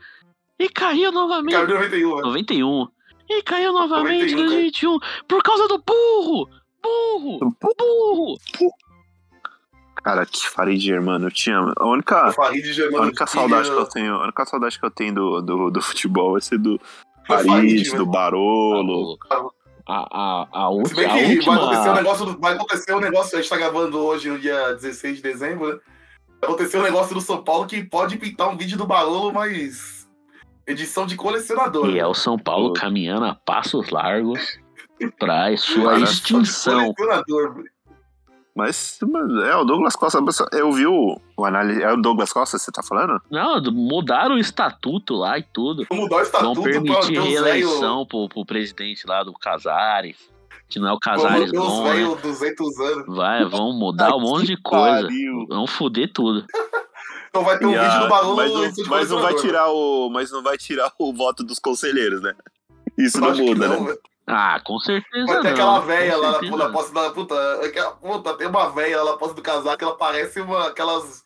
e 0.60 0.68
caiu 0.68 1.12
novamente 1.14 1.54
Caiu 1.54 1.70
em 1.70 1.74
91, 1.74 2.16
velho. 2.16 2.28
91. 2.28 2.88
E 3.30 3.42
caiu 3.44 3.72
novamente 3.72 4.34
em 4.34 4.36
2021 4.36 5.00
por 5.26 5.42
causa 5.42 5.70
do 5.70 5.78
burro! 5.78 6.50
Burro! 6.84 7.56
Burro! 7.62 8.38
Cara, 10.04 10.26
que 10.26 10.48
Farid 10.48 10.80
Germano, 10.80 11.28
eu 11.28 11.32
tinha. 11.32 11.58
A 11.78 11.86
única, 11.88 12.32
Germano, 12.64 13.04
a 13.04 13.08
única 13.08 13.28
saudade 13.28 13.70
que 13.70 13.76
eu 13.76 13.86
tenho, 13.86 14.16
a 14.16 14.24
única 14.24 14.46
saudade 14.46 14.80
que 14.80 14.86
eu 14.86 14.92
tenho 14.92 15.14
do, 15.14 15.42
do, 15.42 15.70
do 15.72 15.82
futebol 15.82 16.32
vai 16.34 16.42
ser 16.42 16.58
do 16.58 16.80
Farid, 17.28 17.92
do 17.96 18.06
Barolo. 18.06 19.18
A, 19.88 20.46
a, 20.52 20.68
a, 20.68 20.86
Se 20.86 20.96
bem 20.96 21.06
a 21.06 21.14
que 21.14 21.36
última... 21.38 21.56
vai 21.56 21.64
acontecer 21.64 21.90
um 21.90 21.96
negócio, 21.96 22.26
do- 22.26 22.40
vai 22.40 22.54
acontecer 22.54 22.94
um 22.94 23.00
negócio, 23.00 23.38
a 23.38 23.42
gente 23.42 23.50
tá 23.50 23.58
gravando 23.58 23.98
hoje, 24.00 24.30
no 24.30 24.38
dia 24.38 24.74
16 24.76 25.18
de 25.18 25.24
dezembro, 25.24 25.68
né? 25.74 25.80
Vai 26.40 26.50
acontecer 26.50 26.78
um 26.78 26.84
negócio 26.84 27.14
do 27.16 27.22
São 27.22 27.44
Paulo 27.44 27.66
que 27.66 27.84
pode 27.84 28.16
pintar 28.18 28.50
um 28.50 28.56
vídeo 28.56 28.78
do 28.78 28.86
Barolo, 28.86 29.34
mas 29.34 30.08
edição 30.68 31.08
de 31.08 31.16
colecionador. 31.16 31.90
E 31.90 31.98
é 32.00 32.06
o 32.06 32.14
São 32.14 32.38
Paulo 32.38 32.72
caminhando 32.74 33.26
a 33.26 33.34
passos 33.34 33.90
largos 33.90 34.60
pra 35.18 35.50
sua 35.58 35.94
Cara, 35.94 36.04
extinção. 36.04 36.94
Mas, 38.60 39.00
mas 39.10 39.44
é 39.46 39.56
o 39.56 39.64
Douglas 39.64 39.96
Costa. 39.96 40.20
Eu 40.52 40.72
vi 40.72 40.86
o, 40.86 41.20
o 41.38 41.46
análise. 41.46 41.82
É 41.82 41.92
o 41.94 41.98
Douglas 41.98 42.32
Costa 42.34 42.58
que 42.58 42.64
você 42.64 42.72
tá 42.72 42.84
falando? 42.84 43.22
Não, 43.32 43.62
mudaram 43.72 44.36
o 44.36 44.40
estatuto 44.40 45.16
lá 45.16 45.40
e 45.40 45.44
tudo. 45.44 45.86
Vou 45.90 45.98
mudar 46.00 46.16
o 46.16 46.20
Vão 46.20 46.24
estatuto 46.26 46.62
pra 46.62 46.72
permitir 46.72 47.20
reeleição 47.20 48.06
pro, 48.06 48.28
pro 48.28 48.46
presidente 48.46 49.08
lá 49.08 49.24
do 49.24 49.32
Casares. 49.34 50.18
Que 50.68 50.78
não 50.80 50.90
é 50.90 50.94
o. 50.94 51.00
Casares 51.00 51.52
bom, 51.52 51.84
né? 51.86 51.94
velhos 51.94 52.22
200 52.22 52.80
anos. 52.80 53.16
Vai, 53.16 53.46
vão 53.46 53.72
mudar 53.74 54.16
um 54.16 54.20
monte 54.20 54.48
de 54.48 54.58
coisa. 54.62 55.04
pariu. 55.04 55.46
Vão 55.48 55.66
foder 55.66 56.12
tudo. 56.14 56.46
Então 57.32 57.44
vai 57.44 57.60
ter 57.60 57.66
um 57.68 57.70
E 57.70 57.74
vídeo 57.78 57.92
a- 57.92 58.00
do 58.00 58.10
Barolo 58.10 58.36
mas, 58.38 58.52
no 58.52 58.62
não, 58.64 58.72
mas 58.90 59.10
não 59.12 59.22
vai 59.22 59.36
tirar 59.36 59.68
o. 59.70 60.10
Mas 60.10 60.32
não 60.32 60.42
vai 60.42 60.58
tirar 60.58 60.92
o 60.98 61.14
voto 61.14 61.44
dos 61.44 61.60
conselheiros, 61.60 62.24
né? 62.24 62.34
Isso 62.98 63.22
não 63.22 63.36
muda, 63.36 63.68
não, 63.68 63.82
né? 63.82 63.86
velho. 63.90 64.00
Ah, 64.30 64.62
com 64.64 64.78
certeza 64.80 65.26
Vai 65.26 65.38
ter 65.38 65.44
não. 65.44 65.52
aquela 65.52 65.80
velha 65.80 66.16
lá 66.18 66.42
na, 66.42 66.70
posse 66.70 66.94
da 66.94 67.10
puta. 67.10 67.66
Aquela, 67.66 67.92
puta, 67.92 68.34
tem 68.36 68.48
uma 68.48 68.70
velha 68.70 69.02
lá 69.02 69.12
na 69.12 69.18
posse 69.18 69.34
do 69.36 69.42
casaco 69.42 69.78
que 69.78 69.84
ela 69.84 69.98
parece 69.98 70.40
uma. 70.40 70.68
aquelas. 70.68 71.24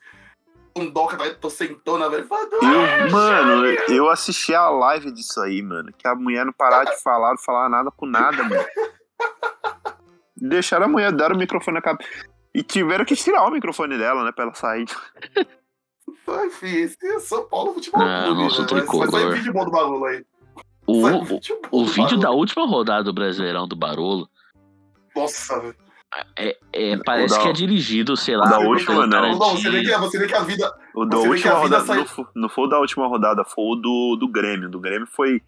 Um 0.76 0.90
doca 0.90 1.16
da 1.16 1.32
tocentona, 1.34 2.08
velho. 2.10 2.26
Fala, 2.26 2.48
Eu, 2.52 3.10
mano, 3.12 3.64
eu 3.88 4.08
assisti 4.08 4.52
a 4.52 4.68
live 4.70 5.12
disso 5.12 5.40
aí, 5.40 5.62
mano. 5.62 5.92
Que 5.96 6.08
a 6.08 6.16
mulher 6.16 6.44
não 6.44 6.52
parava 6.52 6.86
de 6.86 7.00
falar, 7.00 7.30
não 7.30 7.38
falava 7.38 7.68
nada 7.68 7.90
com 7.92 8.06
nada, 8.06 8.42
mano. 8.42 8.64
Deixaram 10.36 10.86
a 10.86 10.88
mulher 10.88 11.12
dar 11.12 11.32
o 11.32 11.36
microfone 11.38 11.76
na 11.76 11.82
cabeça. 11.82 12.08
E 12.54 12.62
tiveram 12.62 13.04
que 13.04 13.14
tirar 13.16 13.44
o 13.46 13.50
microfone 13.50 13.96
dela, 13.96 14.24
né? 14.24 14.32
Pra 14.32 14.44
ela 14.44 14.54
sair. 14.54 14.86
Ai, 16.26 16.50
filho, 16.50 16.84
esse 16.84 16.96
é 17.06 17.20
São 17.20 17.44
Paulo 17.48 17.74
Futebol 17.74 18.00
Clube. 18.00 18.42
nosso 18.42 18.62
né? 18.62 18.66
Vai- 18.68 18.80
Vai 18.80 18.86
sair 18.88 19.06
tricolor. 19.10 19.32
vídeo 19.34 19.52
bom 19.52 19.64
do 19.64 19.70
Barolo 19.70 20.04
aí. 20.06 20.24
O, 20.94 21.18
o, 21.20 21.24
vídeo 21.24 21.60
bom 21.70 21.82
o 21.82 21.84
do 21.84 21.92
vídeo 21.92 22.18
da 22.18 22.30
última 22.30 22.66
rodada 22.66 23.04
do 23.04 23.12
Brasileirão 23.12 23.66
do 23.66 23.76
Barolo 23.76 24.28
Nossa, 25.14 25.60
velho. 25.60 25.76
é, 26.36 26.56
é- 26.72 26.96
parece 27.04 27.36
da- 27.36 27.42
que 27.42 27.48
é 27.48 27.52
dirigido, 27.52 28.16
sei 28.16 28.36
o 28.36 28.38
lá, 28.40 28.46
da 28.46 28.58
última, 28.60 29.06
não. 29.06 29.32
Não, 29.38 29.56
você 29.56 29.70
vê, 29.70 29.82
que, 29.82 29.96
você 29.98 30.18
vê 30.18 30.26
que 30.26 30.34
a 30.34 30.40
vida. 30.42 30.72
O 30.94 31.04
da 31.04 31.16
Você 31.16 31.22
vê 31.28 31.28
que 31.40 31.48
última 31.48 31.54
a 31.54 31.62
vida 31.62 31.78
rodada. 31.78 32.06
sai- 32.06 32.24
Não, 32.24 32.42
não 32.42 32.48
foi 32.48 32.64
o 32.64 32.68
da 32.68 32.78
última 32.78 33.06
rodada, 33.06 33.44
foi 33.44 33.64
o 33.64 33.74
do, 33.76 34.16
do 34.20 34.28
Grêmio. 34.28 34.68
Do 34.70 34.78
Grêmio 34.80 35.06
foi, 35.08 35.40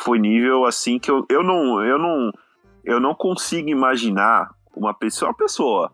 foi 0.00 0.18
nível 0.18 0.64
assim 0.64 0.98
que 0.98 1.10
eu, 1.10 1.24
eu 1.30 1.42
não. 1.42 1.82
Eu 1.84 1.98
não. 1.98 2.30
Eu 2.84 3.00
não 3.00 3.14
consigo 3.14 3.68
imaginar 3.68 4.48
uma 4.74 4.94
pessoa. 4.94 5.30
Uma 5.30 5.36
pessoa 5.36 5.92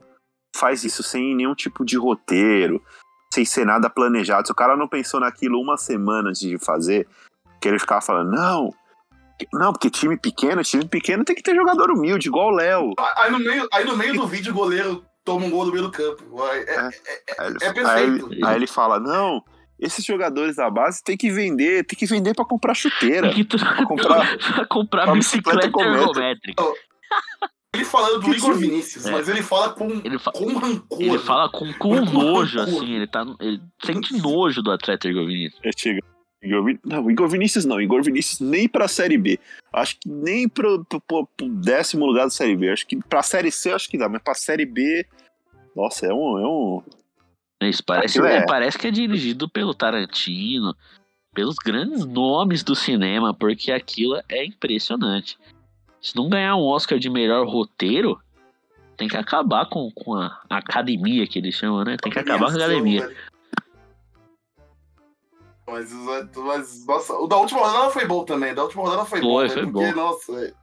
faz 0.54 0.84
isso 0.84 1.02
sem 1.02 1.34
nenhum 1.34 1.54
tipo 1.54 1.84
de 1.84 1.96
roteiro, 1.96 2.82
sem 3.32 3.44
ser 3.44 3.64
nada 3.64 3.88
planejado. 3.88 4.46
Se 4.46 4.52
o 4.52 4.56
cara 4.56 4.76
não 4.76 4.86
pensou 4.86 5.18
naquilo 5.18 5.58
uma 5.60 5.76
semana 5.78 6.28
antes 6.28 6.42
de 6.42 6.58
fazer, 6.58 7.08
que 7.60 7.66
ele 7.68 7.78
ficava 7.78 8.02
falando, 8.02 8.30
não. 8.30 8.74
Não, 9.52 9.72
porque 9.72 9.90
time 9.90 10.16
pequeno, 10.18 10.62
time 10.62 10.86
pequeno 10.86 11.24
tem 11.24 11.34
que 11.36 11.42
ter 11.42 11.54
jogador 11.54 11.90
humilde, 11.90 12.28
igual 12.28 12.48
o 12.48 12.56
Léo. 12.56 12.90
Aí 13.16 13.30
no, 13.30 13.38
meio, 13.38 13.68
aí 13.72 13.84
no 13.84 13.96
meio 13.96 14.14
do 14.14 14.26
vídeo 14.26 14.52
o 14.52 14.54
goleiro 14.56 15.04
toma 15.24 15.46
um 15.46 15.50
gol 15.50 15.66
no 15.66 15.72
meio 15.72 15.84
do 15.84 15.90
campo. 15.90 16.22
É, 16.46 16.58
é, 16.58 16.90
Aí 17.38 17.46
ele, 17.48 17.56
É 17.62 17.66
aí 17.68 17.74
perfeito. 17.74 18.32
ele- 18.32 18.44
aí 18.46 18.56
ele 18.56 18.66
fala, 18.66 18.98
não, 19.00 19.42
esses 19.78 20.04
jogadores 20.04 20.56
da 20.56 20.68
base 20.70 21.02
tem 21.04 21.16
que 21.16 21.30
vender, 21.30 21.84
tem 21.84 21.98
que 21.98 22.06
vender 22.06 22.34
pra 22.34 22.44
comprar 22.44 22.74
chuteira. 22.74 23.28
Tem 23.32 23.44
que 23.44 23.56
tra- 23.58 23.84
comprar- 23.86 24.38
pra 24.38 24.66
comprar 24.66 25.06
uma 25.06 25.14
bicicleta, 25.16 25.58
bicicleta 25.60 25.88
ergométrica. 25.98 26.62
ele 27.74 27.84
falando 27.84 28.20
do 28.20 28.30
Que 28.30 28.36
Igor? 28.36 28.54
Vinícius, 28.54 29.06
É. 29.06 29.10
mas 29.12 29.28
ele 29.28 29.42
fala 29.42 29.70
com, 29.70 29.88
Ele, 30.04 30.18
fa- 30.18 30.32
com 30.32 30.46
rancor. 30.58 31.00
ele 31.00 31.18
fala 31.18 31.48
com, 31.50 31.72
com 31.74 31.94
nojo, 32.04 32.58
rancor. 32.58 32.74
assim. 32.82 32.94
Ele, 32.94 33.06
tá, 33.06 33.24
ele 33.40 33.60
sente 33.84 34.16
nojo 34.20 34.62
do 34.62 34.70
atleta 34.70 35.08
Igor 35.08 35.26
Vinícius. 35.26 35.60
É, 35.64 35.70
chega. 35.76 36.00
Igor 36.42 36.64
Vin... 36.64 36.78
Não, 36.84 37.10
Igor 37.10 37.28
Vinícius 37.28 37.64
não. 37.64 37.80
Igor 37.80 38.02
Vinícius 38.02 38.40
nem 38.40 38.68
pra 38.68 38.88
Série 38.88 39.16
B. 39.16 39.38
Acho 39.72 39.96
que 40.00 40.08
nem 40.08 40.48
pro, 40.48 40.84
pro, 40.84 41.00
pro- 41.00 41.28
décimo 41.48 42.04
lugar 42.04 42.24
da 42.24 42.30
Série 42.30 42.56
B. 42.56 42.70
Acho 42.70 42.86
que 42.86 42.96
pra 42.96 43.22
Série 43.22 43.50
C 43.52 43.70
acho 43.72 43.88
que 43.88 43.96
dá, 43.96 44.08
mas 44.08 44.22
pra 44.22 44.34
Série 44.34 44.66
B. 44.66 45.06
Nossa, 45.76 46.06
é 46.06 46.12
um. 46.12 46.38
É 46.38 46.46
um... 46.46 46.82
É 47.62 47.68
Isso 47.68 47.84
parece, 47.84 48.20
é- 48.20 48.36
é, 48.38 48.44
parece 48.44 48.76
que 48.76 48.88
é 48.88 48.90
dirigido 48.90 49.48
pelo 49.48 49.72
Tarantino, 49.72 50.74
pelos 51.32 51.54
grandes 51.56 52.04
nomes 52.04 52.64
do 52.64 52.74
cinema, 52.74 53.32
porque 53.32 53.70
aquilo 53.70 54.20
é 54.28 54.44
impressionante. 54.44 55.38
Se 56.00 56.16
não 56.16 56.28
ganhar 56.28 56.56
um 56.56 56.64
Oscar 56.64 56.98
de 56.98 57.08
melhor 57.08 57.46
roteiro, 57.46 58.20
tem 58.96 59.06
que 59.06 59.16
acabar 59.16 59.66
com, 59.66 59.88
com 59.92 60.16
a 60.16 60.40
academia 60.50 61.24
que 61.26 61.38
eles 61.38 61.54
chamam, 61.54 61.84
né? 61.84 61.96
Tem 62.02 62.10
que 62.10 62.18
acabar 62.18 62.46
com 62.52 62.58
a 62.60 62.64
academia. 62.64 63.08
Mas, 65.66 65.92
mas, 65.92 66.86
nossa, 66.86 67.14
o 67.14 67.26
da 67.26 67.36
última 67.36 67.60
rodada 67.60 67.90
foi 67.90 68.06
bom 68.06 68.24
também. 68.24 68.54
Da 68.54 68.64
última 68.64 68.82
rodada 68.82 69.04
foi, 69.04 69.20
bom. 69.20 69.34
Foi, 69.34 69.48
né? 69.48 69.54
foi 69.54 69.66
porque, 69.66 69.92
bom. 69.92 69.94
nossa, 69.94 70.32
velho. 70.32 70.54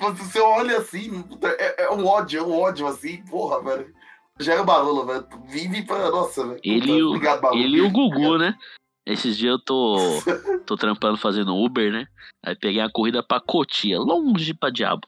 Mas 0.00 0.18
Você 0.18 0.40
olha 0.40 0.78
assim, 0.78 1.24
é, 1.58 1.84
é 1.84 1.90
um 1.90 2.06
ódio, 2.06 2.40
é 2.40 2.42
um 2.42 2.60
ódio 2.60 2.86
assim, 2.86 3.22
porra, 3.24 3.62
velho. 3.62 3.92
Gera 4.38 4.62
Barolo, 4.62 5.04
velho. 5.04 5.26
Vive 5.48 5.82
pra. 5.82 6.10
Nossa, 6.10 6.46
velho. 6.46 6.60
Ele 6.62 7.02
Obrigado, 7.02 7.40
Barolo. 7.40 7.60
Ele 7.60 7.78
e 7.78 7.82
o 7.82 7.90
Gugu, 7.90 8.38
né? 8.38 8.56
Esses 9.04 9.36
dias 9.36 9.52
eu 9.52 9.58
tô, 9.58 9.96
tô 10.64 10.76
trampando 10.76 11.16
fazendo 11.16 11.56
Uber, 11.56 11.92
né? 11.92 12.06
Aí 12.44 12.54
peguei 12.54 12.80
a 12.80 12.90
corrida 12.90 13.22
pra 13.22 13.40
Cotia, 13.40 13.98
longe 13.98 14.54
pra 14.54 14.70
diabo. 14.70 15.06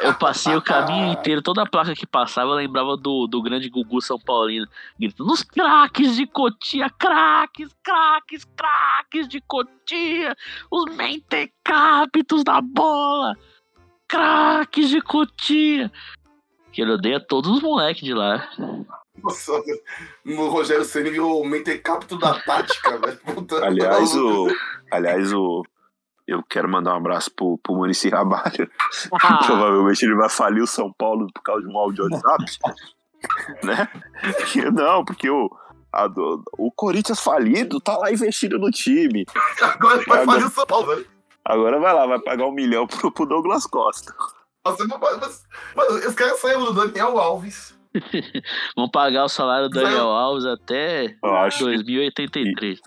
Eu 0.00 0.14
passei 0.14 0.54
o 0.54 0.62
caminho 0.62 1.12
inteiro, 1.12 1.42
toda 1.42 1.62
a 1.62 1.66
placa 1.66 1.94
que 1.94 2.06
passava 2.06 2.50
eu 2.50 2.56
lembrava 2.56 2.96
do, 2.96 3.26
do 3.26 3.42
grande 3.42 3.68
Gugu 3.68 4.00
São 4.00 4.18
Paulino, 4.18 4.66
gritando: 4.98 5.32
Os 5.32 5.42
craques 5.42 6.16
de 6.16 6.26
Cotia, 6.26 6.90
craques, 6.90 7.68
craques, 7.82 8.44
craques 8.56 9.28
de 9.28 9.40
Cotia, 9.40 10.36
os 10.70 10.84
mentecaptos 10.94 12.44
da 12.44 12.60
bola, 12.60 13.36
craques 14.08 14.88
de 14.88 15.00
Cotia. 15.00 15.90
Que 16.72 16.82
ele 16.82 16.92
odeia 16.92 17.18
todos 17.18 17.50
os 17.50 17.62
moleques 17.62 18.02
de 18.02 18.12
lá. 18.12 18.50
Nossa, 19.22 19.52
o 20.26 20.48
Rogério 20.48 20.84
Ceni 20.84 21.10
virou 21.10 21.40
o 21.40 21.46
mentecapto 21.46 22.18
da 22.18 22.38
tática, 22.40 22.98
velho. 22.98 23.18
Aliás, 23.62 24.14
o. 24.14 24.48
Aliás, 24.90 25.32
o. 25.32 25.64
Eu 26.26 26.42
quero 26.42 26.68
mandar 26.68 26.94
um 26.94 26.96
abraço 26.96 27.30
pro, 27.34 27.58
pro 27.62 27.74
Muricy 27.76 28.08
Rabalho. 28.08 28.68
Ah. 29.22 29.38
Provavelmente 29.46 30.04
ele 30.04 30.14
vai 30.16 30.28
falir 30.28 30.62
o 30.62 30.66
São 30.66 30.92
Paulo 30.92 31.28
por 31.32 31.42
causa 31.42 31.62
de 31.62 31.68
um 31.72 31.76
áudio 31.78 32.04
WhatsApp. 32.04 32.44
né? 33.62 33.88
Porque- 34.36 34.70
Não, 34.70 35.04
porque 35.04 35.30
o, 35.30 35.48
a 35.92 36.08
o 36.58 36.70
Corinthians 36.72 37.20
falido 37.20 37.80
tá 37.80 37.96
lá 37.96 38.10
investindo 38.10 38.58
no 38.58 38.70
time. 38.70 39.24
Agora 39.62 40.02
vai 40.06 40.24
fazer 40.24 40.44
o 40.46 40.50
São 40.50 40.66
Paulo, 40.66 40.86
velho. 40.86 41.06
Agora 41.44 41.78
vai 41.78 41.94
lá, 41.94 42.06
vai 42.06 42.18
pagar 42.20 42.46
um 42.46 42.52
milhão 42.52 42.86
pro, 42.88 43.12
pro 43.12 43.24
Douglas 43.24 43.66
Costa. 43.66 44.12
Nossa, 44.64 44.84
mas, 44.84 45.16
mas, 45.20 45.42
mas 45.76 46.06
os 46.06 46.14
caras 46.14 46.40
saíram 46.40 46.64
do 46.64 46.72
Daniel 46.72 47.16
Alves. 47.18 47.78
Vão 48.76 48.90
pagar 48.90 49.24
o 49.24 49.28
salário 49.28 49.68
do 49.68 49.80
Daniel 49.80 50.08
Alves 50.08 50.44
até 50.44 51.16
Eu 51.22 51.34
acho 51.36 51.58
que 51.58 51.64
2083. 51.64 52.80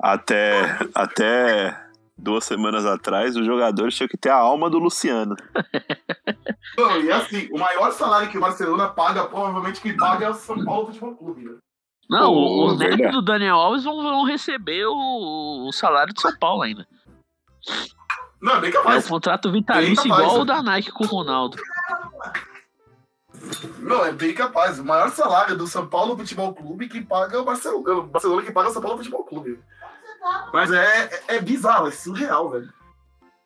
até, 0.00 0.78
até 0.94 1.87
duas 2.18 2.44
semanas 2.44 2.84
atrás, 2.84 3.36
os 3.36 3.46
jogadores 3.46 3.94
tinham 3.94 4.08
que 4.08 4.16
ter 4.16 4.30
a 4.30 4.36
alma 4.36 4.68
do 4.68 4.78
Luciano. 4.78 5.36
Não, 6.76 7.00
e 7.00 7.10
assim, 7.10 7.48
o 7.52 7.58
maior 7.58 7.90
salário 7.92 8.28
que 8.28 8.36
o 8.36 8.40
Barcelona 8.40 8.88
paga, 8.88 9.24
provavelmente 9.24 9.80
quem 9.80 9.96
paga 9.96 10.26
é 10.26 10.30
o 10.30 10.34
São 10.34 10.64
Paulo 10.64 10.86
Futebol 10.86 11.14
Clube, 11.16 11.44
né? 11.44 11.56
Não, 12.10 12.32
Pô, 12.32 12.66
os 12.66 12.78
netos 12.78 12.96
verdade. 12.96 13.16
do 13.16 13.22
Daniel 13.22 13.56
Alves 13.56 13.84
vão, 13.84 14.02
vão 14.02 14.24
receber 14.24 14.86
o, 14.86 15.66
o 15.68 15.72
salário 15.72 16.12
de 16.12 16.20
São 16.20 16.34
Paulo 16.38 16.62
ainda. 16.62 16.86
Não, 18.40 18.54
é 18.56 18.60
bem 18.60 18.70
É 18.70 18.72
capaz. 18.72 19.06
o 19.06 19.08
contrato 19.08 19.52
vitalício 19.52 20.06
igual 20.06 20.40
o 20.40 20.44
da 20.44 20.62
Nike 20.62 20.90
com 20.90 21.04
o 21.04 21.08
Ronaldo. 21.08 21.56
Não, 23.80 24.04
é 24.04 24.12
bem 24.12 24.34
capaz. 24.34 24.78
O 24.78 24.84
maior 24.84 25.10
salário 25.10 25.56
do 25.56 25.66
São 25.66 25.86
Paulo 25.86 26.16
Futebol 26.16 26.54
Clube 26.54 26.88
que 26.88 27.00
paga 27.00 27.40
o 27.40 27.44
Barcelona. 27.44 27.92
O 27.94 28.02
Barcelona 28.04 28.42
que 28.42 28.52
paga 28.52 28.70
o 28.70 28.72
São 28.72 28.82
Paulo 28.82 28.96
Futebol 28.98 29.24
Clube. 29.24 29.58
Mas 30.52 30.72
é, 30.72 30.84
é, 31.28 31.36
é 31.36 31.40
bizarro, 31.40 31.88
é 31.88 31.90
surreal, 31.90 32.50
velho. 32.50 32.72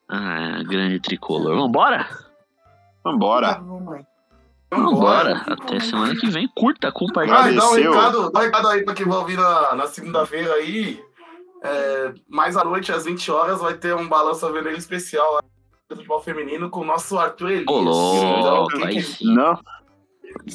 Ah, 0.09 0.62
grande 0.65 1.01
tricolor. 1.01 1.57
Vambora? 1.57 2.07
Vambora. 3.05 3.61
Vambora. 4.70 5.36
Até 5.47 5.81
semana 5.81 6.15
que 6.16 6.28
vem. 6.28 6.49
Curta, 6.49 6.90
compartilha. 6.93 7.53
dá 7.53 7.70
um 7.70 7.74
recado, 7.74 8.31
dá 8.31 8.40
um 8.40 8.43
recado 8.43 8.69
aí 8.69 8.85
pra 8.85 8.94
quem 8.94 9.07
vai 9.07 9.19
ouvir 9.19 9.36
na, 9.36 9.74
na 9.74 9.86
segunda-feira 9.86 10.53
aí. 10.55 11.03
É, 11.62 12.12
mais 12.28 12.57
à 12.57 12.65
noite, 12.65 12.90
às 12.90 13.05
20 13.05 13.31
horas, 13.31 13.61
vai 13.61 13.74
ter 13.74 13.94
um 13.94 14.09
balanço 14.09 14.51
vermelho 14.53 14.77
especial 14.77 15.35
lá 15.35 15.40
do 15.89 15.97
futebol 15.97 16.20
feminino 16.20 16.69
com 16.70 16.81
o 16.81 16.85
nosso 16.85 17.19
Arthur 17.19 17.51
Elias. 17.51 17.66
Ô, 17.69 17.78
louco, 17.78 18.77
Então, 18.77 19.03
sim. 19.03 19.35
Não. 19.35 19.59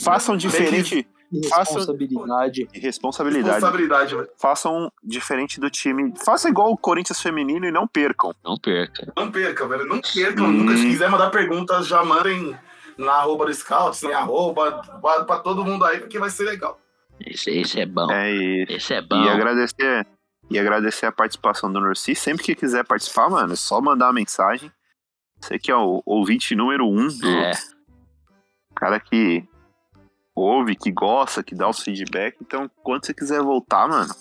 Façam 0.03 0.35
diferente. 0.35 1.07
Façam- 1.49 1.75
Responsabilidade. 1.75 2.67
Responsabilidade. 2.73 3.53
responsabilidade, 3.55 4.15
velho. 4.15 4.29
Façam 4.37 4.91
diferente 5.03 5.59
do 5.59 5.69
time. 5.69 6.13
Faça 6.23 6.47
igual 6.47 6.71
o 6.71 6.77
Corinthians 6.77 7.21
feminino 7.21 7.65
e 7.65 7.71
não 7.71 7.85
percam. 7.87 8.33
Não 8.43 8.55
perca. 8.57 9.11
Não 9.15 9.29
perca, 9.29 9.67
velho. 9.67 9.85
Não 9.85 9.99
percam. 9.99 10.45
Hum. 10.45 10.51
Nunca 10.51 10.77
se 10.77 10.87
quiser 10.87 11.09
mandar 11.09 11.29
perguntas, 11.29 11.85
já 11.85 12.01
mandem 12.03 12.57
na 12.97 13.11
arroba 13.13 13.45
do 13.45 13.53
Scouts, 13.53 14.01
em 14.03 14.13
arroba, 14.13 14.81
pra, 15.01 15.23
pra 15.25 15.39
todo 15.39 15.63
mundo 15.65 15.83
aí, 15.85 15.99
porque 15.99 16.17
vai 16.17 16.29
ser 16.29 16.45
legal. 16.45 16.79
Esse, 17.19 17.49
esse 17.51 17.79
é 17.81 17.85
bom. 17.85 18.09
É 18.11 18.31
isso. 18.31 18.71
Esse 18.71 18.93
é 18.93 19.01
bom. 19.01 19.21
E 19.23 19.29
agradecer, 19.29 20.07
e 20.49 20.57
agradecer 20.57 21.05
a 21.07 21.11
participação 21.11 21.71
do 21.71 21.79
Norci. 21.81 22.15
Sempre 22.15 22.43
que 22.45 22.55
quiser 22.55 22.85
participar, 22.85 23.29
mano, 23.29 23.51
é 23.53 23.55
só 23.57 23.81
mandar 23.81 24.05
uma 24.07 24.13
mensagem. 24.13 24.71
Você 25.41 25.59
que 25.59 25.69
é 25.69 25.75
o 25.75 26.01
ouvinte 26.05 26.55
número 26.55 26.85
um 26.87 27.07
do 27.07 27.27
É, 27.27 27.51
cara 28.75 28.99
que 28.99 29.43
ouve, 30.41 30.75
que 30.75 30.91
gosta, 30.91 31.41
que 31.43 31.55
dá 31.55 31.67
o 31.67 31.73
feedback. 31.73 32.37
Então, 32.41 32.69
quando 32.83 33.05
você 33.05 33.13
quiser 33.13 33.41
voltar, 33.41 33.87
mano, 33.87 34.13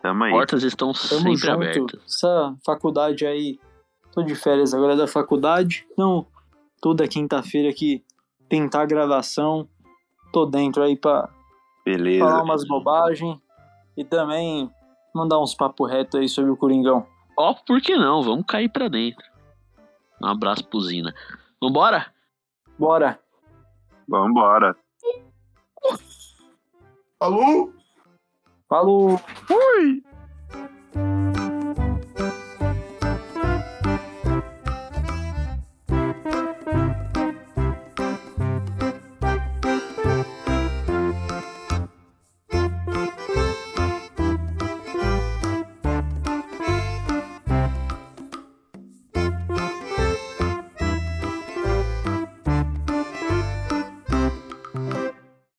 tamo 0.00 0.24
aí. 0.24 0.30
portas 0.30 0.62
estão 0.62 0.92
Tamo 0.92 1.08
sempre 1.08 1.36
junto. 1.36 1.50
abertas. 1.52 2.00
Essa 2.06 2.56
faculdade 2.64 3.26
aí, 3.26 3.58
tô 4.12 4.22
de 4.22 4.34
férias 4.34 4.72
agora 4.72 4.96
da 4.96 5.06
faculdade, 5.08 5.86
então 5.92 6.26
toda 6.80 7.08
quinta-feira 7.08 7.68
aqui 7.70 8.04
tentar 8.48 8.82
a 8.82 8.86
gravação, 8.86 9.68
tô 10.32 10.46
dentro 10.46 10.82
aí 10.82 10.96
pra 10.96 11.28
Beleza. 11.84 12.24
falar 12.24 12.42
umas 12.42 12.66
bobagens 12.66 13.38
e 13.96 14.04
também 14.04 14.70
mandar 15.14 15.40
uns 15.40 15.54
papo 15.54 15.84
reto 15.86 16.18
aí 16.18 16.28
sobre 16.28 16.50
o 16.50 16.56
Coringão. 16.56 17.06
Ó, 17.36 17.54
por 17.54 17.80
que 17.80 17.96
não? 17.96 18.22
Vamos 18.22 18.44
cair 18.46 18.68
pra 18.68 18.88
dentro. 18.88 19.24
Um 20.22 20.26
abraço 20.26 20.64
pro 20.66 20.80
Zina. 20.80 21.12
Vambora? 21.60 22.06
Bora! 22.78 23.18
Vambora. 24.08 24.76
Falou? 27.18 27.72
Falou. 28.68 29.18
Fui. 29.46 30.02